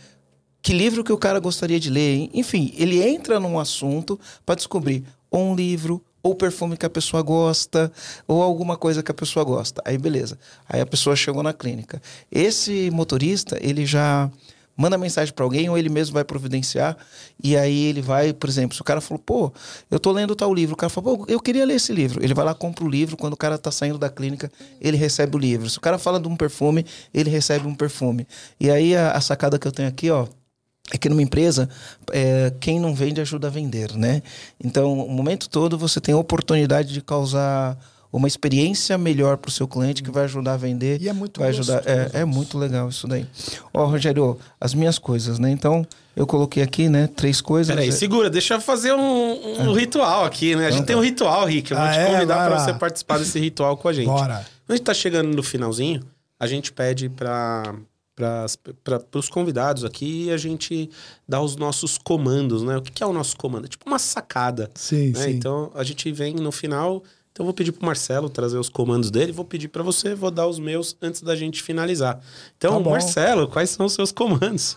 que 0.63 0.73
livro 0.73 1.03
que 1.03 1.13
o 1.13 1.19
cara 1.19 1.39
gostaria 1.39 1.81
de 1.81 1.91
ler. 1.91 2.29
Enfim, 2.35 2.73
ele 2.77 3.03
entra 3.03 3.41
num 3.41 3.59
assunto 3.59 4.19
para 4.45 4.55
descobrir 4.55 5.05
ou 5.31 5.53
um 5.53 5.55
livro, 5.55 6.03
ou 6.23 6.35
perfume 6.35 6.77
que 6.77 6.85
a 6.85 6.91
pessoa 6.91 7.23
gosta, 7.23 7.91
ou 8.27 8.43
alguma 8.43 8.77
coisa 8.77 9.03
que 9.03 9.11
a 9.11 9.15
pessoa 9.15 9.45
gosta. 9.45 9.81
Aí 9.85 9.97
beleza. 9.97 10.39
Aí 10.69 10.81
a 10.81 10.87
pessoa 10.87 11.17
chegou 11.17 11.43
na 11.43 11.53
clínica. 11.53 12.03
Esse 12.31 12.91
motorista, 12.91 13.59
ele 13.61 13.87
já 13.87 14.31
manda 14.77 14.97
mensagem 14.97 15.33
para 15.35 15.45
alguém 15.45 15.69
ou 15.69 15.77
ele 15.77 15.91
mesmo 15.91 16.15
vai 16.15 16.25
providenciar 16.25 16.97
e 17.43 17.55
aí 17.55 17.85
ele 17.85 18.01
vai, 18.01 18.33
por 18.33 18.49
exemplo, 18.49 18.75
se 18.75 18.81
o 18.81 18.85
cara 18.85 18.99
falou, 19.01 19.19
pô, 19.19 19.53
eu 19.91 20.01
tô 20.01 20.11
lendo 20.11 20.35
tal 20.35 20.55
livro, 20.55 20.73
o 20.73 20.77
cara 20.77 20.89
falou, 20.89 21.19
pô, 21.19 21.25
eu 21.29 21.39
queria 21.39 21.67
ler 21.67 21.75
esse 21.75 21.93
livro. 21.93 22.25
Ele 22.25 22.33
vai 22.33 22.45
lá, 22.45 22.55
compra 22.55 22.85
o 22.85 22.89
livro, 22.89 23.17
quando 23.17 23.35
o 23.35 23.37
cara 23.37 23.59
tá 23.59 23.71
saindo 23.71 23.99
da 23.99 24.09
clínica, 24.09 24.51
ele 24.81 24.97
recebe 24.97 25.37
o 25.37 25.39
livro. 25.39 25.69
Se 25.69 25.77
o 25.77 25.81
cara 25.83 25.99
fala 25.99 26.19
de 26.19 26.29
um 26.29 26.37
perfume, 26.37 26.87
ele 27.13 27.29
recebe 27.29 27.67
um 27.67 27.75
perfume. 27.75 28.27
E 28.59 28.71
aí 28.71 28.97
a, 28.97 29.13
a 29.13 29.21
sacada 29.21 29.59
que 29.59 29.69
eu 29.69 29.73
tenho 29.73 29.89
aqui, 29.89 30.11
ó, 30.11 30.27
é 30.93 30.99
que 30.99 31.09
numa 31.09 31.23
empresa, 31.23 31.69
é, 32.13 32.53
quem 32.61 32.81
não 32.81 32.95
vende 32.95 33.21
ajuda 33.21 33.47
a 33.47 33.51
vender, 33.51 33.95
né? 33.95 34.23
Então, 34.63 34.93
o 34.93 35.11
momento 35.11 35.49
todo 35.49 35.79
você 35.79 36.01
tem 36.01 36.15
a 36.15 36.19
oportunidade 36.19 36.93
de 36.93 37.01
causar 37.01 37.79
uma 38.13 38.27
experiência 38.27 38.99
melhor 38.99 39.37
para 39.37 39.49
o 39.49 39.53
seu 39.53 39.69
cliente 39.69 40.03
que 40.03 40.11
vai 40.11 40.25
ajudar 40.25 40.55
a 40.55 40.57
vender. 40.57 41.01
E 41.01 41.09
é 41.09 41.13
muito 41.13 41.41
vai 41.41 41.51
ajudar. 41.51 41.83
É, 41.87 42.11
é, 42.21 42.25
muito 42.25 42.59
legal 42.59 42.89
isso 42.89 43.07
daí. 43.07 43.25
Ó, 43.73 43.87
Rogério, 43.87 44.37
as 44.61 44.75
minhas 44.75 44.99
coisas, 44.99 45.39
né? 45.39 45.51
Então, 45.51 45.87
eu 46.17 46.27
coloquei 46.27 46.63
aqui, 46.63 46.89
né? 46.89 47.09
Três 47.15 47.41
coisas. 47.41 47.73
Peraí, 47.75 47.93
segura, 47.93 48.29
deixa 48.29 48.55
eu 48.55 48.61
fazer 48.61 48.93
um, 48.93 49.63
um 49.63 49.77
é. 49.77 49.81
ritual 49.81 50.25
aqui, 50.25 50.57
né? 50.57 50.67
A 50.67 50.71
gente 50.71 50.83
então, 50.83 50.87
tem 50.87 50.97
um 50.97 51.01
ritual, 51.01 51.47
Rick. 51.47 51.71
Eu 51.71 51.77
vou 51.77 51.87
ah, 51.87 51.93
te 51.93 51.99
é? 51.99 52.07
convidar 52.07 52.49
para 52.49 52.59
você 52.59 52.75
participar 52.75 53.19
desse 53.19 53.39
ritual 53.39 53.77
com 53.77 53.89
a 53.89 53.93
gente. 53.93 54.07
Bora. 54.07 54.45
A 54.69 54.73
gente 54.73 54.83
tá 54.85 54.95
chegando 54.95 55.35
no 55.35 55.43
finalzinho, 55.43 56.03
a 56.39 56.47
gente 56.49 56.73
pede 56.73 57.09
para 57.09 57.75
para 58.85 59.19
os 59.19 59.29
convidados 59.29 59.85
aqui 59.85 60.25
e 60.25 60.31
a 60.31 60.37
gente 60.37 60.91
dá 61.29 61.41
os 61.41 61.57
nossos 61.57 61.99
comandos, 61.99 62.63
né? 62.63 62.77
O 62.77 62.83
que, 62.83 62.93
que 62.93 63.03
é 63.03 63.07
o 63.07 63.13
nosso 63.13 63.37
comando? 63.37 63.65
É 63.65 63.69
tipo 63.69 63.89
uma 63.89 63.99
sacada. 63.99 64.71
Sim, 64.75 65.11
né? 65.11 65.25
sim. 65.25 65.31
Então 65.31 65.71
a 65.75 65.83
gente 65.83 66.11
vem 66.13 66.35
no 66.35 66.53
final 66.53 67.03
Então 67.33 67.43
eu 67.43 67.47
vou 67.47 67.55
pedir 67.55 67.73
pro 67.73 67.85
Marcelo 67.85 68.29
trazer 68.29 68.59
os 68.59 68.69
comandos 68.69 69.11
dele, 69.11 69.33
vou 69.33 69.45
pedir 69.45 69.69
para 69.69 69.83
você, 69.83 70.15
vou 70.15 70.31
dar 70.31 70.47
os 70.47 70.59
meus 70.59 70.97
antes 71.01 71.23
da 71.23 71.35
gente 71.35 71.63
finalizar. 71.63 72.21
Então, 72.57 72.83
Tá 72.83 72.91
Marcelo, 72.91 73.49
quais 73.49 73.71
são 73.71 73.87
os 73.87 73.93
seus 73.93 74.13
comandos? 74.13 74.77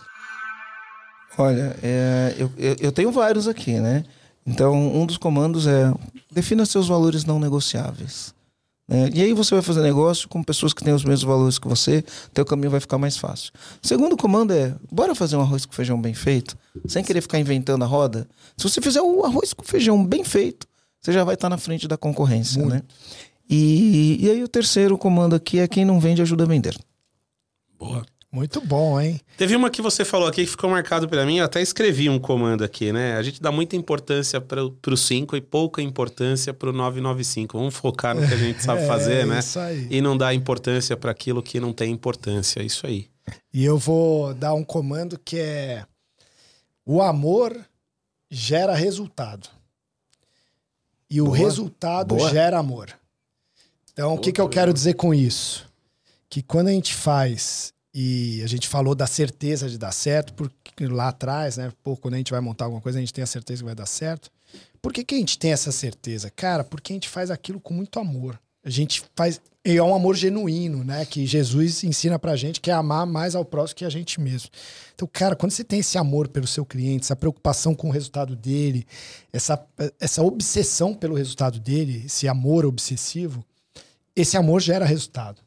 Olha, 1.36 1.76
é, 1.82 2.34
eu, 2.38 2.50
eu, 2.56 2.76
eu 2.80 2.92
tenho 2.92 3.10
vários 3.10 3.48
aqui, 3.48 3.80
né? 3.80 4.04
Então, 4.46 4.74
um 4.74 5.06
dos 5.06 5.16
comandos 5.16 5.66
é 5.66 5.92
defina 6.30 6.66
seus 6.66 6.86
valores 6.86 7.24
não 7.24 7.38
negociáveis. 7.38 8.34
Né? 8.86 9.10
E 9.14 9.22
aí 9.22 9.32
você 9.32 9.54
vai 9.54 9.62
fazer 9.62 9.82
negócio 9.82 10.28
com 10.28 10.42
pessoas 10.42 10.72
que 10.72 10.84
têm 10.84 10.92
os 10.92 11.04
mesmos 11.04 11.24
valores 11.24 11.58
que 11.58 11.66
você, 11.66 12.04
teu 12.32 12.44
caminho 12.44 12.70
vai 12.70 12.80
ficar 12.80 12.98
mais 12.98 13.16
fácil. 13.16 13.52
Segundo 13.82 14.16
comando 14.16 14.52
é, 14.52 14.74
bora 14.90 15.14
fazer 15.14 15.36
um 15.36 15.40
arroz 15.40 15.64
com 15.64 15.72
feijão 15.72 16.00
bem 16.00 16.14
feito, 16.14 16.56
sem 16.86 17.02
querer 17.02 17.20
ficar 17.20 17.38
inventando 17.38 17.82
a 17.82 17.86
roda. 17.86 18.28
Se 18.56 18.68
você 18.68 18.80
fizer 18.80 19.00
o 19.00 19.24
arroz 19.24 19.52
com 19.52 19.64
feijão 19.64 20.04
bem 20.04 20.24
feito, 20.24 20.66
você 21.00 21.12
já 21.12 21.24
vai 21.24 21.34
estar 21.34 21.48
na 21.48 21.58
frente 21.58 21.88
da 21.88 21.96
concorrência, 21.96 22.64
né? 22.64 22.82
E, 23.48 24.24
e 24.24 24.30
aí 24.30 24.42
o 24.42 24.48
terceiro 24.48 24.96
comando 24.96 25.34
aqui 25.34 25.58
é 25.58 25.68
quem 25.68 25.84
não 25.84 26.00
vende 26.00 26.22
ajuda 26.22 26.44
a 26.44 26.46
vender. 26.46 26.74
Boa. 27.78 28.04
Muito 28.34 28.60
bom, 28.60 29.00
hein? 29.00 29.20
Teve 29.36 29.54
uma 29.54 29.70
que 29.70 29.80
você 29.80 30.04
falou 30.04 30.26
aqui 30.26 30.44
que 30.44 30.50
ficou 30.50 30.68
marcado 30.68 31.08
pra 31.08 31.24
mim, 31.24 31.36
eu 31.38 31.44
até 31.44 31.62
escrevi 31.62 32.10
um 32.10 32.18
comando 32.18 32.64
aqui, 32.64 32.92
né? 32.92 33.16
A 33.16 33.22
gente 33.22 33.40
dá 33.40 33.52
muita 33.52 33.76
importância 33.76 34.40
para 34.40 34.68
pro 34.82 34.96
5 34.96 35.36
e 35.36 35.40
pouca 35.40 35.80
importância 35.80 36.52
pro 36.52 36.72
995. 36.72 37.56
Vamos 37.56 37.76
focar 37.76 38.12
no 38.12 38.26
que 38.26 38.34
a 38.34 38.36
gente 38.36 38.60
sabe 38.60 38.82
É, 38.84 38.86
fazer, 38.88 39.24
né? 39.24 39.38
isso 39.38 39.60
aí. 39.60 39.86
E 39.88 40.00
não 40.00 40.16
dar 40.16 40.34
importância 40.34 40.96
para 40.96 41.12
aquilo 41.12 41.44
que 41.44 41.60
não 41.60 41.72
tem 41.72 41.92
importância. 41.92 42.58
É 42.60 42.64
isso 42.64 42.84
aí. 42.88 43.08
E 43.52 43.64
eu 43.64 43.78
vou 43.78 44.34
dar 44.34 44.52
um 44.54 44.64
comando 44.64 45.16
que 45.16 45.38
é: 45.38 45.84
o 46.84 47.00
amor 47.00 47.56
gera 48.28 48.74
resultado. 48.74 49.48
E 51.08 51.20
o 51.20 51.26
Boa. 51.26 51.36
resultado 51.36 52.16
Boa. 52.16 52.30
gera 52.30 52.58
amor. 52.58 52.88
Então, 53.92 54.14
o 54.14 54.18
que, 54.18 54.32
que 54.32 54.40
eu 54.40 54.48
quero 54.48 54.72
dizer 54.72 54.94
com 54.94 55.14
isso? 55.14 55.72
Que 56.28 56.42
quando 56.42 56.66
a 56.66 56.72
gente 56.72 56.92
faz, 56.92 57.73
e 57.94 58.42
a 58.42 58.48
gente 58.48 58.66
falou 58.66 58.92
da 58.92 59.06
certeza 59.06 59.68
de 59.68 59.78
dar 59.78 59.92
certo, 59.92 60.34
porque 60.34 60.84
lá 60.86 61.08
atrás, 61.08 61.56
né? 61.56 61.72
Pô, 61.80 61.96
quando 61.96 62.14
a 62.14 62.16
gente 62.16 62.32
vai 62.32 62.40
montar 62.40 62.64
alguma 62.64 62.80
coisa, 62.80 62.98
a 62.98 63.00
gente 63.00 63.12
tem 63.12 63.22
a 63.22 63.26
certeza 63.26 63.62
que 63.62 63.66
vai 63.66 63.74
dar 63.74 63.86
certo. 63.86 64.30
Por 64.82 64.92
que, 64.92 65.04
que 65.04 65.14
a 65.14 65.18
gente 65.18 65.38
tem 65.38 65.52
essa 65.52 65.70
certeza? 65.70 66.28
Cara, 66.28 66.64
porque 66.64 66.92
a 66.92 66.96
gente 66.96 67.08
faz 67.08 67.30
aquilo 67.30 67.60
com 67.60 67.72
muito 67.72 68.00
amor. 68.00 68.36
A 68.64 68.70
gente 68.70 69.04
faz. 69.14 69.40
E 69.64 69.76
é 69.76 69.82
um 69.82 69.94
amor 69.94 70.16
genuíno, 70.16 70.82
né? 70.82 71.04
Que 71.04 71.24
Jesus 71.24 71.84
ensina 71.84 72.18
pra 72.18 72.34
gente 72.34 72.60
que 72.60 72.70
é 72.70 72.74
amar 72.74 73.06
mais 73.06 73.36
ao 73.36 73.44
próximo 73.44 73.76
que 73.76 73.84
a 73.84 73.90
gente 73.90 74.20
mesmo. 74.20 74.50
Então, 74.94 75.08
cara, 75.10 75.36
quando 75.36 75.52
você 75.52 75.62
tem 75.62 75.78
esse 75.78 75.96
amor 75.96 76.26
pelo 76.26 76.46
seu 76.48 76.66
cliente, 76.66 77.04
essa 77.04 77.14
preocupação 77.14 77.74
com 77.74 77.88
o 77.88 77.92
resultado 77.92 78.34
dele, 78.34 78.86
essa, 79.32 79.64
essa 80.00 80.22
obsessão 80.22 80.94
pelo 80.94 81.14
resultado 81.14 81.60
dele, 81.60 82.02
esse 82.06 82.26
amor 82.26 82.66
obsessivo, 82.66 83.44
esse 84.16 84.36
amor 84.36 84.60
gera 84.60 84.84
resultado. 84.84 85.43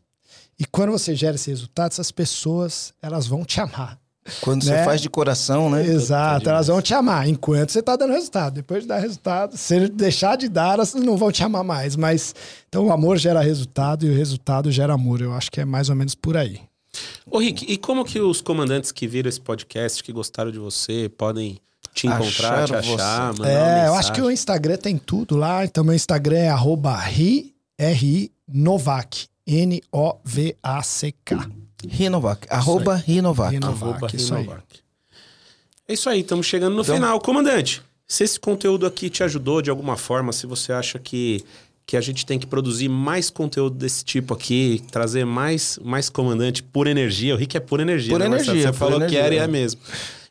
E 0.59 0.65
quando 0.65 0.91
você 0.91 1.15
gera 1.15 1.35
esse 1.35 1.49
resultado, 1.49 1.91
essas 1.91 2.11
pessoas, 2.11 2.93
elas 3.01 3.27
vão 3.27 3.45
te 3.45 3.59
amar. 3.61 3.97
Quando 4.41 4.63
você 4.63 4.71
Né? 4.71 4.83
faz 4.83 4.99
de 4.99 5.09
coração, 5.09 5.69
né? 5.69 5.85
Exato, 5.85 6.49
elas 6.49 6.67
vão 6.67 6.81
te 6.81 6.93
amar 6.93 7.29
enquanto 7.29 7.71
você 7.71 7.81
tá 7.81 7.95
dando 7.95 8.11
resultado. 8.11 8.55
Depois 8.55 8.81
de 8.83 8.87
dar 8.89 8.99
resultado, 8.99 9.55
se 9.55 9.87
deixar 9.87 10.35
de 10.35 10.49
dar, 10.49 10.73
elas 10.73 10.93
não 10.93 11.15
vão 11.15 11.31
te 11.31 11.43
amar 11.43 11.63
mais. 11.63 11.95
Mas 11.95 12.35
então 12.67 12.87
o 12.87 12.91
amor 12.91 13.17
gera 13.17 13.39
resultado 13.41 14.05
e 14.05 14.09
o 14.09 14.13
resultado 14.13 14.69
gera 14.71 14.93
amor. 14.93 15.21
Eu 15.21 15.31
acho 15.33 15.49
que 15.49 15.61
é 15.61 15.65
mais 15.65 15.89
ou 15.89 15.95
menos 15.95 16.13
por 16.13 16.35
aí. 16.35 16.59
Ô, 17.29 17.37
Rick, 17.39 17.65
e 17.71 17.77
como 17.77 18.03
que 18.03 18.19
os 18.19 18.41
comandantes 18.41 18.91
que 18.91 19.07
viram 19.07 19.29
esse 19.29 19.39
podcast, 19.39 20.03
que 20.03 20.11
gostaram 20.11 20.51
de 20.51 20.59
você, 20.59 21.09
podem 21.17 21.57
te 21.93 22.07
encontrar, 22.07 22.65
te 22.65 22.73
Acharam 22.75 22.79
achar, 22.79 23.33
você. 23.33 23.41
mandar 23.41 23.43
uma 23.43 23.49
É, 23.49 23.87
eu 23.87 23.93
acho 23.93 24.11
que 24.11 24.21
o 24.21 24.29
Instagram 24.29 24.77
tem 24.77 24.97
tudo 24.97 25.37
lá. 25.37 25.63
Então 25.63 25.83
meu 25.85 25.93
Instagram 25.93 26.37
é 26.37 26.49
arroba 26.49 26.97
ri, 26.97 27.53
R-I, 27.77 28.29
Novak. 28.45 29.27
N-O-V-A-C-K. 29.47 31.37
Rinovac. 31.87 32.47
Arroba 32.49 32.95
Rinovac. 32.95 33.53
Rinovac. 33.53 33.83
Arroba 33.83 34.07
isso 34.15 34.33
aí. 34.35 34.41
Rinovac. 34.41 34.63
É 35.87 35.93
isso 35.93 36.09
aí, 36.09 36.21
estamos 36.21 36.45
chegando 36.45 36.75
no 36.75 36.81
Então- 36.81 36.95
final. 36.95 37.19
Comandante, 37.21 37.81
se 38.07 38.23
esse 38.23 38.39
conteúdo 38.39 38.85
aqui 38.85 39.09
te 39.09 39.23
ajudou 39.23 39.61
de 39.61 39.69
alguma 39.69 39.95
forma, 39.95 40.33
se 40.33 40.45
você 40.47 40.73
acha 40.73 40.99
que, 40.99 41.43
que 41.85 41.95
a 41.95 42.01
gente 42.01 42.25
tem 42.25 42.37
que 42.37 42.45
produzir 42.47 42.89
mais 42.89 43.29
conteúdo 43.29 43.77
desse 43.77 44.03
tipo 44.03 44.33
aqui, 44.33 44.83
trazer 44.91 45.25
mais, 45.25 45.79
mais 45.81 46.09
comandante 46.09 46.61
por 46.61 46.87
energia, 46.87 47.33
o 47.35 47.37
Rick 47.37 47.55
é 47.55 47.59
por 47.61 47.79
energia, 47.79 48.11
Por 48.11 48.19
né, 48.19 48.27
Marcelo? 48.27 48.51
energia, 48.51 48.73
Você 48.73 48.77
por 48.77 48.91
falou 48.91 49.07
que 49.07 49.15
era 49.15 49.35
e 49.35 49.37
é 49.37 49.47
mesmo. 49.47 49.79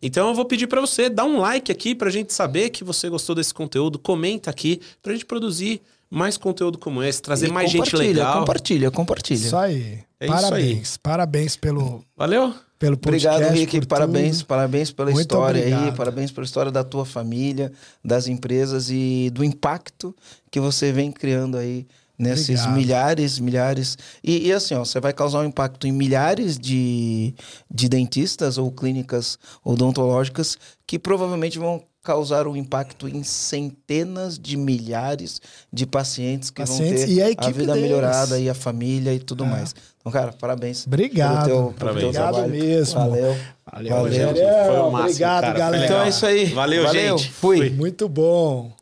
Então 0.03 0.29
eu 0.29 0.35
vou 0.35 0.45
pedir 0.45 0.67
para 0.67 0.81
você 0.81 1.09
dar 1.09 1.25
um 1.25 1.39
like 1.41 1.73
aqui 1.73 1.95
pra 1.95 2.11
gente 2.11 2.33
saber 2.35 2.69
que 2.71 2.85
você 2.85 3.09
gostou 3.09 3.35
desse 3.35 3.55
conteúdo, 3.55 3.99
comenta 3.99 4.51
aqui 4.51 4.81
pra 5.03 5.13
gente 5.15 5.25
produzir 5.25 5.81
mais 6.11 6.37
conteúdo 6.37 6.79
como 6.79 7.03
esse, 7.03 7.21
trazer 7.21 7.49
E 7.49 7.53
mais 7.53 7.71
gente 7.71 7.91
compartilha, 7.91 8.13
legal. 8.13 8.39
Compartilha, 8.41 8.91
compartilha. 8.91 9.37
Isso 9.47 9.57
aí. 9.57 9.99
É 10.21 10.27
isso 10.27 10.35
parabéns. 10.35 10.97
Parabéns 10.97 11.57
pelo, 11.57 12.03
Valeu? 12.17 12.55
pelo 12.79 12.97
podcast. 12.97 13.37
Obrigado, 13.37 13.59
Rick. 13.59 13.81
por 13.81 13.87
Parabéns, 13.87 14.39
tudo. 14.39 14.47
parabéns 14.47 14.91
pela 14.93 15.11
Muito 15.11 15.21
história 15.21 15.63
aí, 15.65 15.73
obrigado. 15.73 15.97
parabéns 15.97 16.31
pela 16.31 16.45
história 16.45 16.73
da 16.73 16.83
tua 16.85 17.05
família, 17.05 17.73
das 18.05 18.27
empresas 18.29 18.89
e 18.91 19.31
do 19.35 19.45
impacto 19.45 20.15
que 20.51 20.61
você 20.61 20.93
vem 20.93 21.11
criando 21.13 21.57
aí 21.59 21.87
nesses 22.19 22.61
Obrigado. 22.61 22.75
milhares, 22.77 23.39
milhares. 23.39 23.99
E, 24.25 24.47
e 24.47 24.53
assim, 24.53 24.75
ó, 24.75 24.85
você 24.85 24.99
vai 25.01 25.13
causar 25.13 25.41
um 25.41 25.45
impacto 25.45 25.87
em 25.87 25.93
milhares 25.93 26.59
de, 26.59 27.35
de 27.71 27.89
dentistas 27.91 28.57
ou 28.57 28.71
clínicas 28.73 29.39
odontológicas 29.63 30.57
que 30.87 30.99
provavelmente 30.99 31.59
vão 31.59 31.83
causar 32.07 32.47
um 32.47 32.55
impacto 32.57 33.09
em 33.09 33.23
centenas 33.25 34.39
de 34.39 34.57
milhares 34.57 35.41
de 35.73 35.85
pacientes 35.85 36.51
que 36.51 36.61
Pacientes 36.63 37.01
vão 37.05 37.09
ter 37.09 37.13
e 37.13 37.23
a 37.23 37.27
a, 37.37 37.51
vida 37.51 37.73
deles. 37.73 37.83
melhorada 37.83 38.39
e 38.39 38.49
a 38.49 38.55
família 38.55 39.13
e 39.13 39.19
tudo 39.19 39.45
É. 39.45 39.49
mais. 39.49 39.75
Então, 40.01 40.13
cara, 40.13 40.33
parabéns. 40.33 40.87
Obrigado. 40.87 41.47
Pelo 41.47 41.47
teu, 41.47 41.57
pelo 41.57 41.75
Parabéns. 41.75 42.01
teu 42.01 42.09
Obrigado 42.09 42.33
trabalho. 42.35 42.53
mesmo. 42.65 43.01
Valeu. 43.01 43.37
Valeu, 43.73 43.91
Valeu. 43.97 44.13
gente. 44.13 44.39
Foi 44.39 44.77
o 44.79 44.91
máximo, 44.91 45.01
Obrigado, 45.11 45.43
cara. 45.43 45.59
Galera. 45.59 45.85
Então 45.85 46.03
é 46.03 46.09
isso 46.09 46.27
aí. 46.27 46.45
Valeu, 46.47 46.83
Valeu. 46.85 47.19
gente. 47.19 47.31
Fui. 47.33 47.71
Muito 47.71 48.09
bom. 48.09 48.76